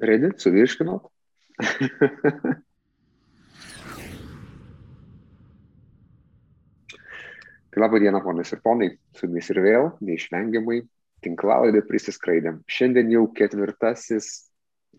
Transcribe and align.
Redi, 0.00 0.28
suvirškinot? 0.36 1.06
tai 7.70 7.80
labą 7.80 8.00
dieną, 8.00 8.20
ponas 8.24 8.52
ir 8.52 8.60
ponai, 8.64 8.90
su 9.16 9.24
jumis 9.24 9.48
ir 9.52 9.62
vėl, 9.64 9.88
neišvengiamai, 10.04 10.82
tinklalaidė 11.24 11.80
prisiskraidėm. 11.88 12.60
Šiandien 12.68 13.08
jau 13.14 13.24
ketvirtasis 13.36 14.26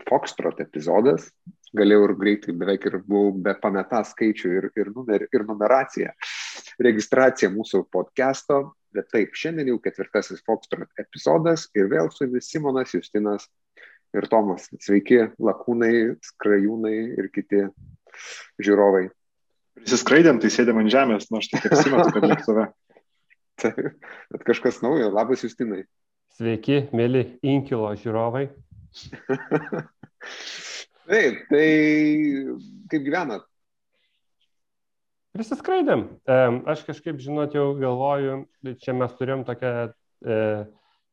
Foxtrot 0.07 0.59
epizodas, 0.61 1.29
galėjau 1.77 2.04
ir 2.07 2.14
greitai 2.18 2.54
beveik 2.57 2.89
ir 2.89 2.98
buvau 3.05 3.32
be 3.45 3.54
pameta 3.61 4.02
skaičių 4.05 4.52
ir, 4.59 4.70
ir, 4.77 4.91
numer, 4.95 5.27
ir 5.34 5.45
numeraciją, 5.45 6.11
registraciją 6.86 7.50
mūsų 7.54 7.84
podcast'o, 7.93 8.59
bet 8.93 9.09
taip, 9.14 9.34
šiandien 9.38 9.73
jau 9.73 9.79
ketvirtasis 9.86 10.41
Foxtrot 10.45 10.89
epizodas 11.02 11.66
ir 11.77 11.89
vėl 11.93 12.09
su 12.14 12.25
jumis 12.25 12.50
Simonas, 12.50 12.93
Justinas 12.98 13.50
ir 14.15 14.27
Tomas. 14.31 14.67
Sveiki, 14.83 15.23
lakūnai, 15.41 15.93
skrajūnai 16.25 16.95
ir 17.19 17.29
kiti 17.33 17.65
žiūrovai. 18.63 19.07
Prisiskraidėm, 19.77 20.39
tai 20.41 20.51
sėdėm 20.54 20.82
ant 20.82 20.91
žemės, 20.93 21.29
nors 21.33 21.49
nu, 21.51 21.59
tik 21.59 21.69
apsimetu, 21.69 22.13
kad 22.15 22.25
lėktuve. 22.25 22.68
Taip, 23.61 24.07
bet 24.33 24.46
kažkas 24.46 24.82
naujo. 24.83 25.09
Labas, 25.13 25.43
Justinai. 25.46 25.83
Sveiki, 26.37 26.83
mėly 26.97 27.23
inkilo 27.46 27.89
žiūrovai. 27.97 28.47
Taip, 31.07 31.43
tai 31.49 31.68
kaip 32.91 33.05
gyvenat? 33.05 33.45
Prisiskraidėm. 35.38 36.08
Aš 36.69 36.83
kažkaip, 36.88 37.19
žinot, 37.21 37.53
jau 37.55 37.69
galvoju, 37.77 38.41
čia 38.81 38.95
mes 38.97 39.13
turėjom 39.19 39.45
tokią 39.47 39.71
e, 39.85 40.38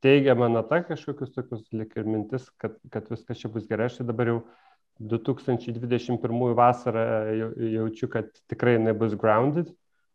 teigiamą 0.04 0.50
natą, 0.52 0.82
kažkokius 0.90 1.32
tokius 1.34 1.64
lik 1.72 1.96
ir 1.96 2.08
mintis, 2.08 2.50
kad, 2.60 2.76
kad 2.92 3.08
viskas 3.12 3.40
čia 3.40 3.50
bus 3.52 3.68
gerai. 3.70 3.88
Aš 3.90 4.00
tai 4.00 4.08
dabar 4.10 4.32
jau 4.32 4.38
2021 5.14 6.54
vasarą 6.58 7.06
jaučiu, 7.58 8.10
kad 8.12 8.30
tikrai 8.52 8.76
jinai 8.78 8.94
bus 8.98 9.16
grounded 9.18 9.72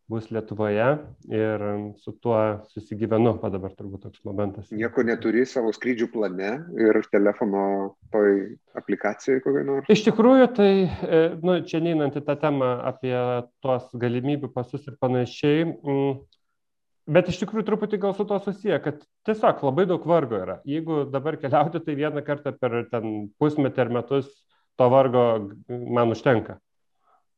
bus 0.10 0.32
Lietuvoje 0.32 0.98
ir 1.30 1.64
su 1.98 2.12
tuo 2.18 2.38
susigyvenu, 2.74 3.36
o 3.38 3.50
dabar 3.54 3.76
turbūt 3.78 4.08
toks 4.08 4.24
momentas. 4.26 4.72
Nieko 4.74 5.04
neturi 5.06 5.44
savo 5.46 5.70
skrydžių 5.76 6.08
plane 6.14 6.54
ir 6.82 6.98
telefono 7.14 7.66
toj 8.14 8.40
aplikacijoje 8.80 9.44
kokiai 9.46 9.68
nors? 9.68 9.92
Iš 9.94 10.08
tikrųjų, 10.08 10.48
tai, 10.58 10.72
e, 10.90 11.22
nu, 11.46 11.60
čia 11.70 11.84
neinant 11.86 12.18
į 12.18 12.26
tą 12.26 12.40
temą 12.42 12.72
apie 12.90 13.14
tuos 13.62 13.86
galimybių 14.02 14.50
pasus 14.56 14.90
ir 14.90 14.98
panašiai, 15.02 15.68
mm, 15.70 16.18
bet 17.10 17.32
iš 17.32 17.42
tikrųjų 17.42 17.66
truputį 17.68 18.00
gal 18.06 18.16
su 18.18 18.26
to 18.30 18.38
susiję, 18.46 18.80
kad 18.86 19.04
tiesiog 19.28 19.66
labai 19.66 19.88
daug 19.90 20.06
vargo 20.08 20.40
yra. 20.40 20.60
Jeigu 20.70 21.04
dabar 21.10 21.40
keliauti, 21.42 21.82
tai 21.84 21.98
vieną 22.00 22.24
kartą 22.28 22.54
per 22.56 22.84
ten 22.92 23.30
pusmetį 23.42 23.86
ar 23.86 23.94
metus 24.00 24.32
to 24.80 24.88
vargo 24.94 25.26
man 25.68 26.16
užtenka 26.16 26.60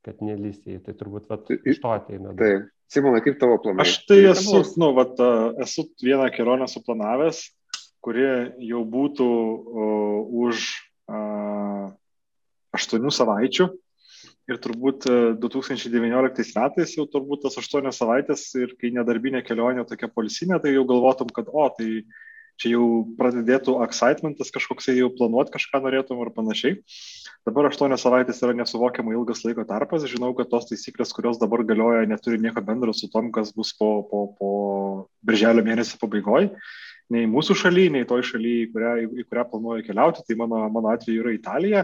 kad 0.06 0.22
nelysėjai, 0.26 0.82
tai 0.86 0.96
turbūt 0.98 1.28
vat, 1.30 1.50
iš 1.68 1.82
to 1.82 1.94
ateina. 1.94 2.34
Taip, 2.38 2.70
Simonai, 2.92 3.22
kaip 3.24 3.38
tavo 3.42 3.60
planai? 3.62 3.86
Aš 3.86 4.02
tai 4.10 4.20
esu, 4.32 4.62
nu, 4.82 4.92
vat, 4.98 5.20
esu 5.64 5.86
vieną 6.02 6.28
kelionę 6.34 6.68
suplanavęs, 6.72 7.44
kuri 8.04 8.26
jau 8.66 8.82
būtų 8.96 9.28
uh, 9.30 10.34
už 10.48 10.66
uh, 11.12 11.94
8 12.78 13.14
savaičių. 13.14 13.70
Ir 14.50 14.58
turbūt 14.58 15.06
2019 15.44 16.56
metais 16.58 16.96
jau 16.98 17.06
turbūt 17.10 17.46
tas 17.46 17.60
8 17.62 17.94
savaitės 17.94 18.48
ir 18.58 18.74
kai 18.82 18.90
nedarbinė 18.96 19.44
kelionė 19.46 19.86
tokia 19.88 20.10
polisinė, 20.10 20.58
tai 20.64 20.74
jau 20.74 20.84
galvotum, 20.90 21.30
kad 21.36 21.52
o, 21.52 21.68
tai 21.78 22.02
čia 22.62 22.76
jau 22.76 22.86
pradėtų 23.18 23.78
excitementas 23.86 24.52
kažkoksai 24.54 24.98
jau 24.98 25.10
planuoti 25.14 25.54
kažką 25.56 25.82
norėtum 25.86 26.22
ar 26.24 26.32
panašiai. 26.36 26.80
Dabar 27.48 27.72
aštuonios 27.72 28.04
savaitės 28.06 28.42
yra 28.46 28.54
nesuvokiamai 28.58 29.16
ilgas 29.16 29.42
laiko 29.46 29.66
tarpas. 29.66 30.06
Žinau, 30.10 30.34
kad 30.38 30.52
tos 30.52 30.68
taisyklės, 30.70 31.14
kurios 31.18 31.42
dabar 31.42 31.64
galioja, 31.66 32.06
neturi 32.10 32.38
nieko 32.42 32.62
bendro 32.66 32.94
su 32.94 33.10
tom, 33.14 33.32
kas 33.34 33.50
bus 33.56 33.74
po, 33.78 34.04
po, 34.12 34.28
po 34.38 34.52
birželio 35.26 35.66
mėnesio 35.66 35.98
pabaigoje. 36.02 36.52
Nei 37.12 37.26
mūsų 37.28 37.58
šalyje, 37.64 37.96
nei 37.98 38.08
toj 38.08 38.24
šalyje, 38.30 38.68
į 38.68 38.70
kurią, 38.76 38.94
į 39.24 39.26
kurią 39.26 39.48
planuoju 39.52 39.88
keliauti, 39.88 40.24
tai 40.28 40.38
mano, 40.40 40.62
mano 40.72 40.94
atveju 40.94 41.26
yra 41.26 41.34
Italija. 41.36 41.84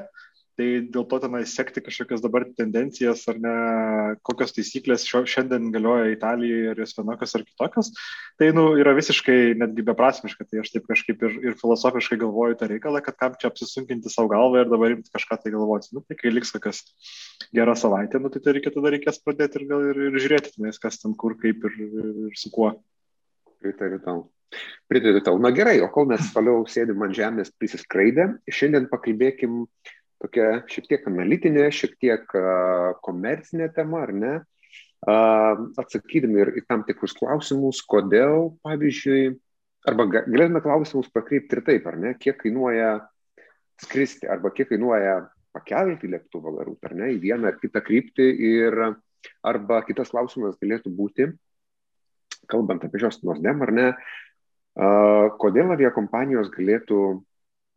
Tai 0.57 0.67
dėl 0.89 1.03
to 1.05 1.19
tenai 1.21 1.43
sekti 1.45 1.83
kažkokias 1.85 2.23
dabar 2.23 2.47
tendencijas 2.57 3.27
ar 3.29 3.37
ne, 3.37 3.53
kokios 4.25 4.55
taisyklės 4.55 5.03
šio, 5.05 5.19
šiandien 5.29 5.67
galioja 5.73 6.07
Italijoje, 6.09 6.71
ar 6.71 6.79
jos 6.81 6.95
vienokios 6.97 7.35
ar 7.37 7.43
kitokios, 7.45 7.91
tai 8.41 8.47
nu, 8.57 8.63
yra 8.81 8.95
visiškai 8.97 9.53
netgi 9.61 9.85
beprasmiška. 9.85 10.47
Tai 10.49 10.63
aš 10.63 10.71
taip 10.73 10.87
kažkaip 10.89 11.21
ir, 11.27 11.35
ir 11.45 11.57
filosofiškai 11.59 12.17
galvoju 12.23 12.57
tą 12.57 12.71
reikalą, 12.71 13.03
kad 13.05 13.19
kam 13.21 13.35
čia 13.37 13.51
apsisunkinti 13.51 14.09
savo 14.09 14.31
galvą 14.33 14.63
ir 14.63 14.71
dabar 14.71 14.95
imti 14.95 15.13
kažką 15.13 15.37
tai 15.43 15.53
galvoti. 15.53 15.91
Nu, 15.93 16.01
tai 16.01 16.17
kai 16.17 16.33
liks 16.33 16.55
kokias 16.55 16.81
gerą 17.53 17.75
savaitę, 17.77 18.17
nu, 18.23 18.33
tai, 18.33 18.41
tai 18.41 18.55
reikia 18.57 18.73
tada 18.73 18.95
reikės 18.95 19.21
pradėti 19.21 19.61
ir, 19.61 19.67
ir, 19.91 20.01
ir 20.09 20.17
žiūrėti, 20.23 20.55
tenais, 20.55 20.81
kas 20.81 20.97
ten 21.03 21.13
kur, 21.21 21.37
kaip 21.37 21.69
ir, 21.69 21.77
ir, 21.85 22.33
su 22.33 22.49
kuo. 22.55 22.71
Pritariu 23.61 24.01
tau. 24.01 24.25
Pritariu 24.89 25.21
tau. 25.21 25.37
Na 25.43 25.51
gerai, 25.53 25.77
o 25.83 25.91
kol 25.93 26.09
mes 26.09 26.33
toliau 26.33 26.65
sėdim 26.71 27.05
ant 27.05 27.13
žemės 27.13 27.53
prisiskraidę, 27.59 28.29
šiandien 28.49 28.89
pakalbėkim 28.89 29.65
tokia 30.23 30.61
šiek 30.71 30.87
tiek 30.91 31.09
analitinė, 31.09 31.67
šiek 31.73 31.97
tiek 32.01 32.37
komercinė 33.05 33.69
tema, 33.75 34.03
ar 34.07 34.13
ne? 34.15 34.33
Atsakydami 35.07 36.41
ir 36.41 36.53
į 36.57 36.63
tam 36.67 36.83
tikrus 36.87 37.13
klausimus, 37.17 37.83
kodėl, 37.85 38.55
pavyzdžiui, 38.65 39.35
arba 39.87 40.07
galėtume 40.09 40.61
klausimus 40.65 41.11
pakreipti 41.13 41.57
ir 41.57 41.63
taip, 41.67 41.87
ar 41.87 41.99
ne, 42.01 42.13
kiek 42.19 42.39
kainuoja 42.41 42.97
skristi, 43.81 44.27
arba 44.29 44.51
kiek 44.55 44.71
kainuoja 44.71 45.19
pakelti 45.55 46.09
lėktuvą 46.11 46.53
varut, 46.57 46.79
ar 46.85 46.95
ne, 46.97 47.11
į 47.15 47.21
vieną 47.23 47.51
ar 47.51 47.59
kitą 47.61 47.81
kryptį 47.85 48.27
ir 48.49 48.77
arba 49.45 49.81
kitas 49.85 50.11
klausimas 50.13 50.57
galėtų 50.61 50.91
būti, 50.97 51.29
kalbant 52.51 52.83
apie 52.85 53.01
šios 53.01 53.21
nosdem, 53.27 53.61
ar 53.65 53.73
ne, 53.75 53.87
kodėl 55.41 55.73
aviakompanijos 55.73 56.51
galėtų 56.53 57.01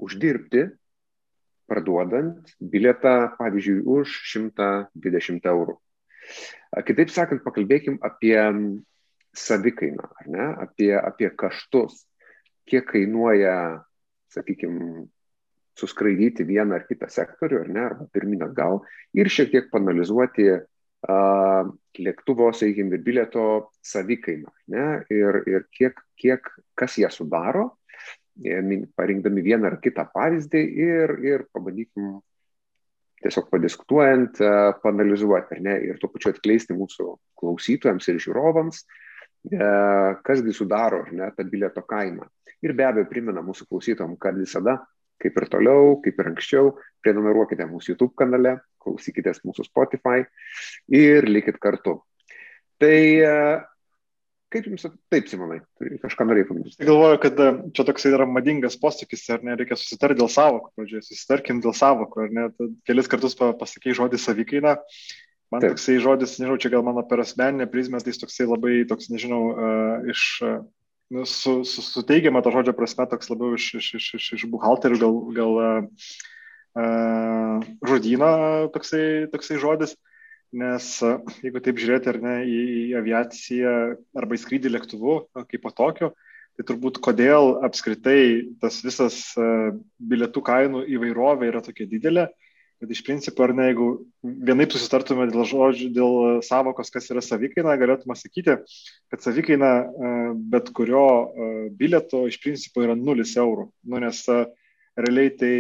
uždirbti 0.00 0.66
parduodant 1.70 2.50
bilietą, 2.60 3.30
pavyzdžiui, 3.38 3.84
už 3.86 4.16
120 4.34 5.46
eurų. 5.52 5.76
Kitaip 6.86 7.10
sakant, 7.14 7.42
pakalbėkim 7.46 7.98
apie 8.06 8.36
savikainą, 9.36 10.10
apie, 10.62 10.92
apie 10.98 11.30
kaštus, 11.38 12.04
kiek 12.70 12.86
kainuoja, 12.90 13.54
sakykime, 14.34 15.06
suskraidyti 15.78 16.44
vieną 16.46 16.76
ar 16.78 16.86
kitą 16.88 17.08
sektorių, 17.10 17.64
ar 17.64 17.70
ne, 17.72 17.82
arba 17.88 18.06
pirmin 18.12 18.44
atgal, 18.44 18.82
ir 19.16 19.30
šiek 19.32 19.50
tiek 19.54 19.70
panalizuoti 19.72 20.48
uh, 20.52 21.70
lėktuvo, 21.98 22.50
sakykime, 22.56 23.00
bilieto 23.06 23.46
savikainą, 23.86 24.52
ne, 24.74 24.86
ir, 25.14 25.42
ir 25.50 25.66
kiek, 25.74 26.02
kiek, 26.20 26.50
kas 26.78 26.98
ją 27.00 27.10
sudaro, 27.14 27.70
parinkdami 28.96 29.42
vieną 29.44 29.70
ar 29.70 29.78
kitą 29.82 30.06
pavyzdį 30.14 30.60
ir, 30.84 31.14
ir 31.26 31.46
pabandykim 31.52 32.18
tiesiog 33.20 33.50
padiskutuojant, 33.52 34.40
e, 34.40 34.50
panalizuoti, 34.82 35.56
ar 35.56 35.62
ne, 35.64 35.76
ir 35.90 35.98
tuo 36.00 36.10
pačiu 36.12 36.32
atkleisti 36.32 36.76
mūsų 36.76 37.10
klausytojams 37.40 38.08
ir 38.08 38.20
žiūrovams, 38.24 38.84
e, 39.52 39.70
kasgi 40.24 40.54
sudaro, 40.56 41.02
ar 41.04 41.12
ne, 41.12 41.28
tą 41.36 41.44
bilieto 41.50 41.84
kainą. 41.84 42.28
Ir 42.64 42.74
be 42.76 42.86
abejo 42.86 43.08
primena 43.10 43.44
mūsų 43.44 43.68
klausytojams, 43.68 44.18
kad 44.20 44.40
visada, 44.40 44.78
kaip 45.20 45.36
ir 45.36 45.48
toliau, 45.52 45.98
kaip 46.04 46.20
ir 46.20 46.30
anksčiau, 46.32 46.74
prenumeruokite 47.04 47.66
mūsų 47.68 47.94
YouTube 47.94 48.14
kanale, 48.16 48.58
klausykitės 48.80 49.42
mūsų 49.44 49.66
Spotify 49.68 50.24
ir 50.88 51.28
likit 51.28 51.60
kartu. 51.60 51.98
Tai 52.80 52.96
e, 52.96 53.34
Kaip 54.50 54.66
jums 54.66 54.82
taip, 54.82 55.28
Simonai, 55.30 55.60
kažką 56.02 56.24
norėjai 56.26 56.48
paminėti? 56.48 56.74
Tai 56.80 56.86
galvoju, 56.88 57.18
kad 57.22 57.38
e, 57.38 57.50
čia 57.76 57.84
toks 57.86 58.06
yra 58.10 58.24
madingas 58.26 58.74
posakis, 58.82 59.22
ar 59.30 59.44
ne, 59.46 59.54
reikia 59.58 59.76
susitarti 59.78 60.18
dėl 60.18 60.30
savokų 60.32 60.72
pradžioje, 60.74 61.02
susitarkim 61.06 61.60
dėl 61.62 61.74
savokų, 61.78 62.24
ar 62.24 62.30
ne, 62.34 62.44
Tad 62.58 62.72
kelis 62.88 63.10
kartus 63.12 63.38
pasakai 63.38 63.94
žodį 63.94 64.18
savikaina, 64.18 64.72
man 65.54 65.62
taip. 65.62 65.76
toksai 65.76 66.00
žodis, 66.02 66.34
nežinau, 66.42 66.58
čia 66.62 66.72
gal 66.74 66.82
mano 66.86 67.02
per 67.06 67.22
asmeninę 67.22 67.66
prizmę, 67.70 67.98
tai 68.02 68.10
jis 68.10 68.22
toksai 68.24 68.46
labai, 68.50 68.74
toks, 68.90 69.06
nežinau, 69.14 69.42
uh, 69.54 70.10
iš, 70.10 70.22
uh, 70.42 70.58
nu, 71.14 71.22
su, 71.30 71.62
su, 71.62 71.86
suteigiama 71.86 72.42
to 72.42 72.50
žodžio 72.56 72.74
prasme, 72.74 73.06
toks 73.06 73.30
labiau 73.30 73.54
iš, 73.54 73.70
iš, 73.78 73.86
iš, 74.00 74.06
iš, 74.18 74.24
iš 74.40 74.42
buhalterių, 74.50 74.98
gal, 74.98 75.14
gal 75.38 75.52
uh, 75.62 75.86
žodyno 77.86 78.34
toksai, 78.74 79.30
toksai 79.30 79.62
žodis. 79.62 79.94
Uh, 80.50 80.56
nes 80.56 80.86
jeigu 81.44 81.62
taip 81.62 81.78
žiūrėti 81.78 82.10
ar 82.10 82.18
ne 82.22 82.34
į, 82.42 82.60
aviaciją 82.98 83.74
arba 84.18 84.36
į 84.36 84.42
skrydį 84.42 84.74
lėktuvu 84.74 85.16
kaip 85.46 85.62
po 85.62 85.70
tokio, 85.70 86.12
tai 86.58 86.66
turbūt 86.66 86.98
kodėl 87.02 87.60
apskritai 87.66 88.50
tas 88.62 88.80
visas 88.84 89.22
bilietų 89.98 90.42
kainų 90.44 90.84
įvairovė 90.96 91.50
yra 91.52 91.62
tokia 91.64 91.86
didelė, 91.90 92.26
kad 92.80 92.90
iš 92.90 93.02
principo 93.06 93.44
ar 93.44 93.54
ne, 93.54 93.68
jeigu 93.70 93.88
vienaip 94.24 94.72
susitartume 94.74 95.28
dėl 95.30 95.46
žodžių, 95.46 95.88
dėl 95.94 96.14
savokos, 96.44 96.90
kas 96.92 97.10
yra 97.12 97.22
savikaina, 97.22 97.76
galėtume 97.80 98.16
sakyti, 98.16 98.56
kad 99.12 99.22
savikaina 99.22 99.72
bet 100.50 100.72
kurio 100.74 101.06
bilieto 101.76 102.24
iš 102.28 102.40
principo 102.42 102.82
yra 102.84 102.96
0 102.98 103.28
eurų. 103.44 103.68
Nu, 103.84 104.00
nes 104.02 104.24
realiai 105.04 105.32
tai 105.38 105.54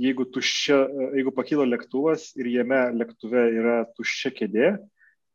jeigu, 0.00 0.26
tuščia, 0.34 0.78
jeigu 1.18 1.32
pakilo 1.34 1.66
lėktuvas 1.68 2.32
ir 2.38 2.50
jame 2.52 2.80
lėktuve 2.96 3.44
yra 3.60 3.76
tuščia 3.96 4.32
kėdė, 4.36 4.72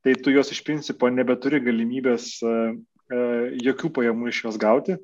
tai 0.05 0.15
tu 0.15 0.33
jos 0.33 0.51
iš 0.55 0.63
principo 0.65 1.09
nebeturi 1.11 1.61
galimybės 1.63 2.37
jokių 3.65 3.91
pajamų 3.95 4.29
iš 4.31 4.43
jos 4.47 4.59
gauti. 4.61 4.97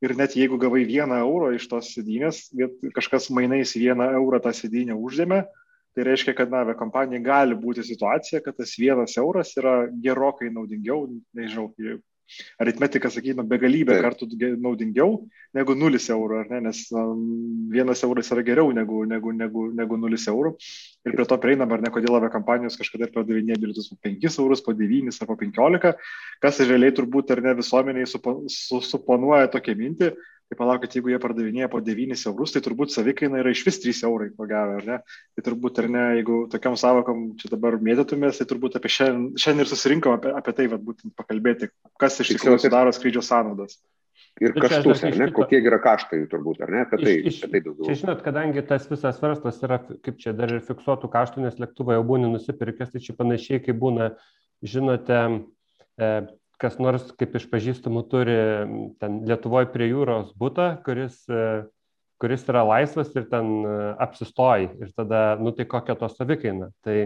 Ir 0.00 0.14
net 0.16 0.32
jeigu 0.32 0.56
gavai 0.56 0.86
vieną 0.88 1.18
eurą 1.20 1.50
iš 1.58 1.66
tos 1.68 1.90
sėdynės, 1.92 2.46
kažkas 2.96 3.28
mainais 3.36 3.74
vieną 3.76 4.06
eurą 4.16 4.38
tą 4.40 4.52
sėdynę 4.56 4.96
uždėmė, 4.96 5.42
tai 5.92 6.06
reiškia, 6.06 6.32
kad 6.38 6.52
na, 6.52 6.62
kompanijai 6.78 7.20
gali 7.24 7.58
būti 7.58 7.84
situacija, 7.84 8.40
kad 8.44 8.56
tas 8.56 8.72
vienas 8.80 9.18
euras 9.20 9.52
yra 9.60 9.90
gerokai 9.92 10.48
naudingiau, 10.54 11.04
nežinau, 11.36 11.68
aritmetika, 12.62 13.10
sakykime, 13.12 13.44
begalybė 13.50 13.98
kartų 14.04 14.28
naudingiau 14.60 15.18
negu 15.56 15.76
0 15.78 16.00
eurų, 16.14 16.42
ne? 16.50 16.60
nes 16.68 16.82
um, 16.94 17.24
vienas 17.72 18.04
euras 18.06 18.30
yra 18.34 18.44
geriau 18.46 18.72
negu, 18.76 19.02
negu, 19.08 19.34
negu, 19.36 19.66
negu 19.74 19.98
0 20.00 20.20
eurų. 20.34 20.54
Ir 21.08 21.14
prie 21.16 21.24
to 21.24 21.38
prieinam, 21.40 21.70
ar 21.72 21.80
ne, 21.80 21.88
kodėl 21.92 22.18
aviakompanijos 22.18 22.76
kažkada 22.76 23.06
ir 23.06 23.14
pardavinėja 23.14 23.60
bilietus 23.62 23.88
po 23.88 23.96
5 24.04 24.26
eurus, 24.42 24.60
po 24.64 24.74
9 24.76 25.08
ar 25.16 25.30
po 25.30 25.36
15, 25.40 25.94
kas 26.44 26.60
realiai 26.60 26.92
turbūt 26.96 27.32
ar 27.32 27.40
ne 27.46 27.54
visuomeniai 27.62 28.08
suponuoja 28.10 29.48
tokią 29.54 29.78
mintį, 29.78 30.10
Tai 30.50 30.56
palaukit, 30.58 30.96
jeigu 30.96 31.12
jie 31.12 31.18
pardavinėja 31.22 31.68
po 31.70 31.78
9 31.86 32.24
eurus, 32.26 32.50
tai 32.50 32.60
turbūt 32.64 32.90
savikaina 32.90 33.38
yra 33.38 33.52
iš 33.54 33.60
vis 33.68 33.76
3 33.84 34.00
eurai, 34.08 34.32
ko 34.34 34.48
gero, 34.50 34.80
ar 34.80 34.88
ne? 34.88 34.96
Tai 35.38 35.44
turbūt, 35.46 35.78
ar 35.78 35.86
ne, 35.94 36.02
jeigu 36.18 36.38
tokiam 36.50 36.74
savokom 36.80 37.20
čia 37.38 37.52
dabar 37.52 37.76
mėtytumės, 37.78 38.40
tai 38.40 38.48
turbūt 38.50 38.80
apie 38.80 38.90
šiandien, 38.90 39.38
šiandien 39.38 39.62
ir 39.62 39.70
susirinkom 39.70 40.16
apie, 40.16 40.32
apie 40.40 40.54
tai, 40.58 40.66
vat, 40.72 40.82
būtent 40.82 41.14
pakalbėti, 41.14 41.70
kas 42.02 42.18
iš 42.24 42.32
tikrųjų 42.34 42.64
sudaro 42.64 42.90
skrydžio 42.96 43.22
sąnaudas. 43.22 43.78
Ir 44.40 44.54
kaštus, 44.56 45.02
ar 45.04 45.16
ne, 45.20 45.26
kokie 45.36 45.58
yra 45.60 45.76
kaštai 45.84 46.22
turbūt, 46.30 46.62
ar 46.64 46.70
ne, 46.72 46.82
apie 46.86 46.98
tai, 47.02 47.12
iš, 47.28 47.42
apie 47.44 47.58
tai 47.58 47.60
daugiau. 47.66 47.84
Čia 47.90 47.96
žinot, 48.00 48.22
kadangi 48.24 48.62
tas 48.64 48.86
visas 48.88 49.18
verslas 49.20 49.58
yra, 49.66 49.76
kaip 50.00 50.20
čia 50.22 50.32
dar 50.36 50.54
ir 50.54 50.62
fiksuotų 50.64 51.10
kaštų, 51.12 51.42
nes 51.44 51.58
lėktuvą 51.60 51.98
jau 51.98 52.06
būni 52.08 52.30
nusipirkęs, 52.32 52.94
tai 52.94 53.02
čia 53.04 53.14
panašiai, 53.18 53.60
kaip 53.66 53.76
būna, 53.82 54.14
žinote, 54.64 55.18
e, 56.00 56.08
kas 56.60 56.78
nors, 56.80 57.10
kaip 57.20 57.36
iš 57.36 57.50
pažįstamų, 57.52 58.04
turi 58.08 58.38
ten 59.02 59.20
Lietuvoje 59.28 59.68
prie 59.74 59.90
jūros 59.90 60.32
būtą, 60.40 60.70
kuris, 60.88 61.20
e, 61.28 61.66
kuris 62.20 62.48
yra 62.48 62.64
laisvas 62.68 63.12
ir 63.20 63.28
ten 63.28 63.52
e, 63.60 63.76
apsistoji 64.00 64.72
ir 64.80 64.96
tada, 64.96 65.34
nu 65.36 65.52
tai 65.52 65.68
kokia 65.68 65.98
to 66.00 66.08
savikaina. 66.12 66.72
Tai, 66.80 66.96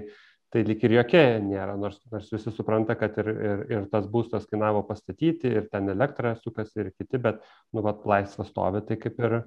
tai 0.55 0.63
lik 0.67 0.85
ir 0.87 0.95
jokia 1.01 1.25
nėra, 1.43 1.75
nors, 1.81 1.99
nors 2.13 2.31
visi 2.33 2.53
supranta, 2.55 2.95
kad 2.99 3.19
ir, 3.19 3.31
ir, 3.35 3.65
ir 3.75 3.85
tas 3.91 4.07
būstas 4.11 4.47
kainavo 4.51 4.85
pastatyti, 4.87 5.51
ir 5.51 5.69
ten 5.73 5.91
elektra 5.91 6.37
sukasi 6.39 6.85
ir 6.85 6.91
kiti, 6.95 7.19
bet, 7.21 7.43
nu, 7.75 7.83
vat, 7.83 8.07
laisvas 8.07 8.53
stovi, 8.55 8.85
tai 8.87 8.99
kaip 9.03 9.19
ir, 9.21 9.39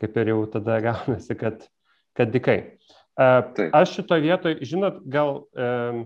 kaip 0.00 0.20
ir 0.20 0.34
jau 0.34 0.44
tada 0.58 0.78
gaunasi, 0.90 1.36
kad, 1.40 1.64
kad 2.18 2.32
dikai. 2.36 2.60
Uh, 3.20 3.42
aš 3.76 3.98
šitoje 3.98 4.28
vietoje, 4.28 4.60
žinot, 4.68 5.02
gal 5.10 5.42
uh, 5.42 6.04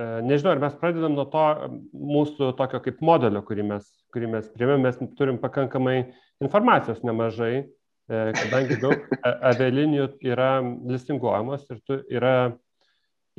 E, 0.00 0.04
nežinau, 0.24 0.54
ar 0.54 0.60
mes 0.62 0.76
pradedam 0.80 1.12
nuo 1.12 1.26
to 1.28 1.44
mūsų 1.92 2.54
tokio 2.56 2.80
kaip 2.84 3.02
modelio, 3.04 3.42
kurį 3.44 3.66
mes, 3.74 3.88
kurį 4.14 4.30
mes 4.34 4.48
priėmėm, 4.54 4.86
mes 4.86 4.98
turim 5.18 5.38
pakankamai 5.42 5.96
informacijos 6.40 7.02
nemažai, 7.04 7.52
e, 7.60 8.22
kadangi 8.38 8.78
daug 8.80 9.04
avialinijų 9.52 10.06
yra 10.32 10.54
listinguojamos 10.88 11.68
ir 11.68 11.82
tu, 11.84 12.00
yra, 12.08 12.54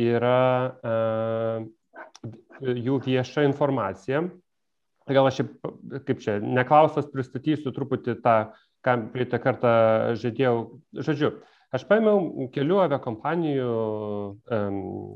yra 0.02 0.42
uh, 0.80 1.66
jų 2.62 3.00
vieša 3.06 3.46
informacija. 3.50 4.24
Gal 5.04 5.28
aš 5.28 5.42
kaip 6.08 6.22
čia, 6.24 6.38
neklausas 6.40 7.10
pristatysiu 7.12 7.74
truputį 7.76 8.16
tą, 8.24 8.38
ką 8.86 8.96
praeitą 9.12 9.40
kartą 9.44 9.74
žadėjau. 10.22 10.56
Žodžiu, 10.96 11.34
Aš 11.74 11.88
paėmiau 11.90 12.50
kelių 12.54 12.84
aviakompanijų 12.84 13.70
um, 13.74 14.76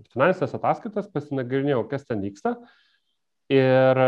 finansinės 0.10 0.56
ataskaitas, 0.58 1.10
pasinagrinėjau, 1.14 1.84
kas 1.92 2.08
ten 2.08 2.24
vyksta. 2.26 2.56
Ir, 3.54 4.00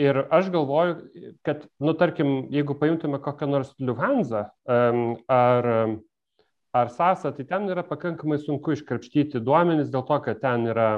ir 0.00 0.20
aš 0.34 0.48
galvoju, 0.54 0.94
kad, 1.46 1.68
nu, 1.84 1.92
tarkim, 2.00 2.32
jeigu 2.54 2.74
paimtume 2.80 3.20
kokią 3.22 3.50
nors 3.52 3.74
Lufthansa 3.78 4.46
um, 4.64 5.02
ar, 5.30 5.68
ar 6.74 6.90
SASA, 6.92 7.32
tai 7.36 7.46
ten 7.48 7.68
yra 7.70 7.84
pakankamai 7.86 8.40
sunku 8.42 8.74
iškrapštyti 8.74 9.42
duomenys 9.44 9.92
dėl 9.92 10.06
to, 10.08 10.18
kad 10.24 10.40
ten 10.42 10.66
yra, 10.72 10.88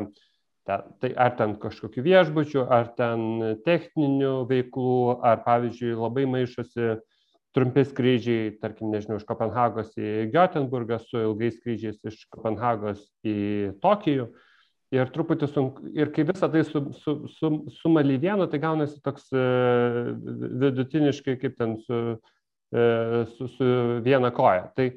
ten, 0.69 0.87
tai 1.03 1.13
ar 1.15 1.37
ten 1.39 1.57
kažkokių 1.61 2.07
viešbučių, 2.07 2.65
ar 2.73 2.89
ten 2.97 3.59
techninių 3.67 4.39
veiklų, 4.49 5.21
ar, 5.21 5.45
pavyzdžiui, 5.45 5.93
labai 6.01 6.25
maišosi 6.33 6.89
uh, 6.95 7.05
trumpi 7.57 7.87
skrydžiai, 7.89 8.51
tarkim, 8.61 8.91
nežinau, 8.93 9.17
iš 9.17 9.25
Kopenhagos 9.29 9.95
į 9.97 10.29
Göteborgą 10.35 10.99
su 11.01 11.23
ilgais 11.23 11.57
skrydžiais 11.57 12.03
iš 12.05 12.27
Kopenhagos 12.33 13.07
į 13.25 13.37
Tokijų. 13.81 14.29
Ir 14.95 15.09
truputį 15.11 15.49
sunku, 15.51 15.89
ir 15.99 16.13
kai 16.15 16.23
visą 16.29 16.47
tai 16.53 16.63
su, 16.69 16.85
su, 17.01 17.17
su, 17.33 17.49
sumali 17.81 18.21
vieną, 18.23 18.47
tai 18.53 18.61
gaunasi 18.63 19.01
toks 19.03 19.33
e, 19.35 19.47
vidutiniškai 20.63 21.35
kaip 21.41 21.57
ten 21.59 21.75
su, 21.83 22.03
e, 22.71 22.85
su, 23.33 23.49
su 23.57 23.71
viena 24.05 24.31
koja. 24.37 24.69
Tai, 24.77 24.93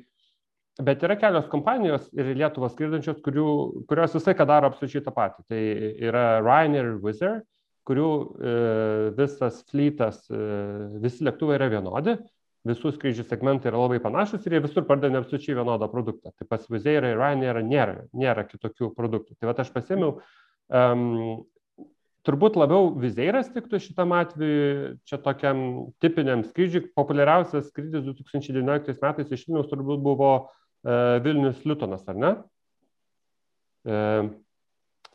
bet 0.85 1.03
yra 1.05 1.17
kelios 1.19 1.47
kompanijos 1.51 2.07
ir 2.15 2.31
Lietuvos 2.39 2.73
skrydančios, 2.75 3.19
kurių, 3.25 3.49
kurios 3.89 4.15
visai 4.15 4.35
ką 4.37 4.47
daro 4.49 4.69
absoliučiai 4.71 5.05
tą 5.05 5.13
patį. 5.15 5.45
Tai 5.51 5.61
yra 6.09 6.25
Ryanair 6.43 6.93
ir 6.93 6.99
Wizard, 7.03 7.45
kurių 7.89 8.09
e, 8.09 8.57
visas 9.17 9.63
flytas, 9.71 10.21
e, 10.29 10.41
visi 11.03 11.25
lėktuvai 11.25 11.57
yra 11.57 11.71
vienodi 11.71 12.19
visų 12.67 12.91
skrydžių 12.95 13.23
segmentai 13.27 13.71
yra 13.71 13.79
labai 13.79 14.01
panašus 14.03 14.43
ir 14.45 14.57
jie 14.57 14.63
visur 14.65 14.85
pardavė 14.87 15.21
absoliučiai 15.21 15.55
vienodą 15.57 15.87
produktą. 15.91 16.33
Tai 16.35 16.47
pas 16.49 16.65
Vizeira 16.71 17.11
ir 17.11 17.19
Ryanair 17.19 17.61
nėra, 17.63 17.95
nėra 18.11 18.43
kitokių 18.49 18.91
produktų. 18.97 19.37
Tai 19.39 19.49
va 19.49 19.55
aš 19.63 19.71
pasėmiau, 19.75 20.17
um, 20.67 21.45
turbūt 22.27 22.59
labiau 22.59 22.91
Vizeiras 22.99 23.51
tiktų 23.53 23.79
šitam 23.83 24.13
atveju, 24.17 24.97
čia 25.07 25.21
tokiam 25.23 25.61
tipiniam 26.03 26.43
skrydžiui. 26.47 26.89
Populiariausias 26.99 27.69
skrydis 27.71 28.03
2019 28.09 28.99
metais 29.05 29.31
iš 29.31 29.47
Vilnius 29.47 29.71
turbūt 29.71 30.03
buvo 30.03 30.33
Vilnius 30.83 31.65
Liutonas, 31.67 32.05
ar 32.07 32.15
ne? 32.15 32.29
Uh, 33.89 34.29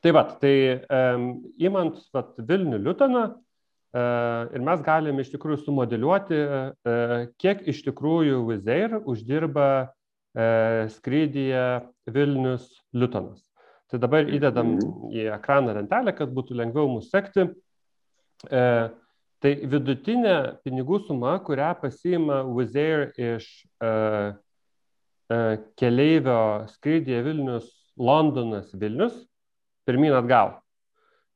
tai 0.05 0.13
va, 0.13 0.27
tai 0.41 0.55
įmant 1.65 1.97
vat, 2.13 2.35
Vilnių 2.45 2.83
Liutoną, 2.83 3.25
E, 3.95 4.01
ir 4.57 4.63
mes 4.67 4.81
galime 4.83 5.23
iš 5.23 5.31
tikrųjų 5.37 5.61
sumodeliuoti, 5.63 6.39
e, 6.91 6.95
kiek 7.39 7.63
iš 7.71 7.85
tikrųjų 7.87 8.41
Wizz 8.49 8.71
Air 8.75 8.97
uždirba 8.99 9.67
e, 10.35 10.47
skrydyje 10.97 11.63
Vilnius 12.11 12.67
Liutonas. 12.97 13.44
Tai 13.93 14.01
dabar 14.03 14.27
įdedam 14.27 14.75
mhm. 14.75 15.13
į 15.15 15.29
ekraną 15.37 15.77
lentelę, 15.79 16.15
kad 16.19 16.33
būtų 16.35 16.59
lengviau 16.59 16.91
mūsų 16.91 17.13
sekti. 17.13 17.47
Tai 19.44 19.51
vidutinė 19.71 20.35
pinigų 20.67 20.99
suma, 21.06 21.37
kurią 21.44 21.71
pasiima 21.79 22.41
Wizz 22.49 22.75
Air 22.81 23.05
iš 23.15 23.47
keleivio 25.81 26.38
skrydyje 26.72 27.22
Vilnius 27.26 27.70
Londonas 27.98 28.72
Vilnius, 28.74 29.17
pirmin 29.86 30.14
atgal 30.17 30.56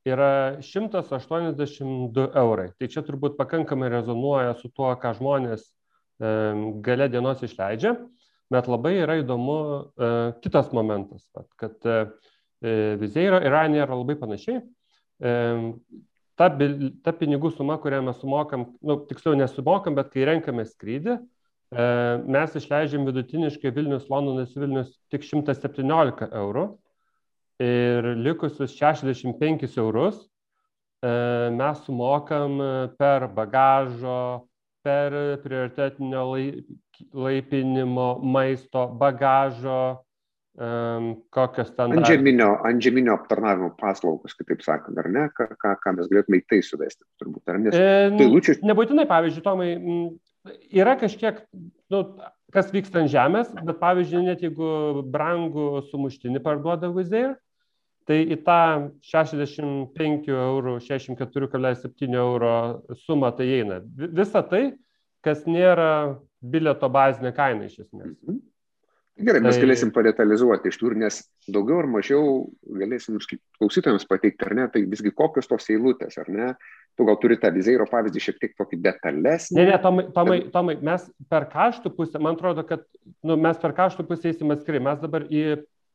yra 0.08 0.58
182 0.62 2.30
eurai. 2.34 2.70
Tai 2.78 2.88
čia 2.90 3.02
turbūt 3.06 3.36
pakankamai 3.38 3.90
rezonuoja 3.92 4.54
su 4.58 4.70
tuo, 4.72 4.90
ką 5.00 5.12
žmonės 5.18 5.66
e, 5.68 6.32
gale 6.84 7.08
dienos 7.12 7.42
išleidžia, 7.44 7.94
bet 8.52 8.70
labai 8.70 8.94
yra 9.02 9.18
įdomu 9.20 9.58
e, 9.60 10.10
kitas 10.44 10.72
momentas, 10.76 11.26
kad 11.60 11.76
e, 11.84 12.00
Vizeiro 12.98 13.38
ir 13.38 13.52
Ryanair 13.54 13.84
yra 13.84 13.98
labai 14.00 14.16
panašiai. 14.18 14.62
E, 15.22 15.32
ta, 16.38 16.48
ta 17.04 17.14
pinigų 17.14 17.52
suma, 17.54 17.78
kurią 17.82 18.00
mes 18.08 18.18
sumokam, 18.22 18.72
nu, 18.82 19.00
tiksliau 19.10 19.36
nesumokam, 19.38 19.98
bet 19.98 20.10
kai 20.14 20.26
renkame 20.26 20.64
skrydį, 20.66 21.18
e, 21.18 21.37
mes 21.68 22.54
išleidžiam 22.56 23.04
vidutiniškai 23.04 23.72
Vilnius, 23.76 24.06
Londonas, 24.08 24.54
Vilnius 24.56 24.94
tik 25.12 25.26
117 25.26 26.30
eurų 26.32 26.64
ir 27.60 28.08
likusius 28.16 28.72
65 28.78 29.76
eurus 29.76 30.22
e, 31.04 31.10
mes 31.52 31.84
sumokam 31.84 32.56
per 32.96 33.28
bagažo, 33.36 34.48
per 34.80 35.12
prioritetinio 35.44 36.24
laipinimo, 37.12 38.10
maisto, 38.22 38.86
bagažo, 38.98 39.98
kokios 41.30 41.70
ten. 41.76 41.94
Antžeminio, 41.98 42.48
antžeminio 42.66 43.14
aptarnavimo 43.14 43.70
paslaugos, 43.78 44.34
kitaip 44.38 44.64
sakant, 44.64 44.98
ar 44.98 45.08
ne, 45.12 45.26
ką, 45.36 45.46
ką, 45.54 45.92
mes 45.94 46.08
galėtume 46.10 46.40
į 46.40 46.46
tai 46.50 46.58
suvesti, 46.66 47.04
turbūt, 47.20 47.44
ar 47.46 47.60
ne? 47.62 47.70
E, 47.70 47.92
tai 48.16 48.26
lūčių... 48.32 48.56
Nebūtinai, 48.66 49.06
pavyzdžiui, 49.10 49.44
Tomai, 49.44 49.70
yra 50.74 50.96
kažkiek, 51.00 51.42
nu, 51.92 52.02
kas 52.54 52.72
vyksta 52.72 53.02
ant 53.02 53.12
žemės, 53.12 53.52
bet 53.64 53.80
pavyzdžiui, 53.80 54.24
net 54.26 54.42
jeigu 54.44 55.04
brangų 55.12 55.84
sumuštinį 55.90 56.42
parduoda 56.44 56.90
Vizair, 56.94 57.36
tai 58.08 58.22
į 58.24 58.38
tą 58.46 58.60
65 59.04 60.30
eurų, 60.32 60.78
64,7 60.84 62.16
euro 62.16 62.54
sumą 63.04 63.32
tai 63.36 63.50
eina. 63.60 63.82
Visa 63.94 64.40
tai, 64.42 64.62
kas 65.24 65.44
nėra 65.48 66.18
bilieto 66.40 66.88
bazinė 66.88 67.34
kaina 67.36 67.68
iš 67.68 67.82
esmės. 67.84 68.14
Mhm. 68.24 68.40
Gerai, 69.18 69.40
mes 69.42 69.56
tai... 69.56 69.64
galėsim 69.64 69.90
padetalizuoti 69.94 70.70
iš 70.70 70.76
tur, 70.78 70.94
nes 70.98 71.20
daugiau 71.50 71.80
ar 71.82 71.88
mažiau 71.90 72.44
galėsim 72.62 73.18
klausytojams 73.58 74.06
pateikti, 74.06 74.46
ar 74.46 74.54
ne, 74.54 74.66
tai 74.70 74.84
visgi 74.86 75.10
kokios 75.14 75.50
tos 75.50 75.66
eilutės, 75.74 76.14
ar 76.22 76.30
ne, 76.30 76.52
tu 76.98 77.06
gal 77.08 77.18
turi 77.22 77.38
tą 77.42 77.50
vizeiro 77.54 77.86
pavyzdį 77.90 78.22
šiek 78.22 78.38
tiek 78.42 78.54
tokį 78.58 78.78
detalesnį. 78.84 79.58
Ne, 79.58 79.66
ne, 79.72 79.80
Tomai, 79.82 80.04
tomai, 80.14 80.38
tomai 80.54 80.76
mes 80.86 81.08
per 81.30 81.48
kaštų 81.50 81.92
pusę, 81.96 82.22
man 82.22 82.38
atrodo, 82.38 82.62
kad 82.68 82.86
nu, 83.26 83.34
mes 83.40 83.58
per 83.58 83.74
kaštų 83.74 84.06
pusę 84.06 84.30
eisim 84.30 84.54
atskirai, 84.54 84.84
mes 84.86 85.02
dabar 85.02 85.26
į 85.26 85.44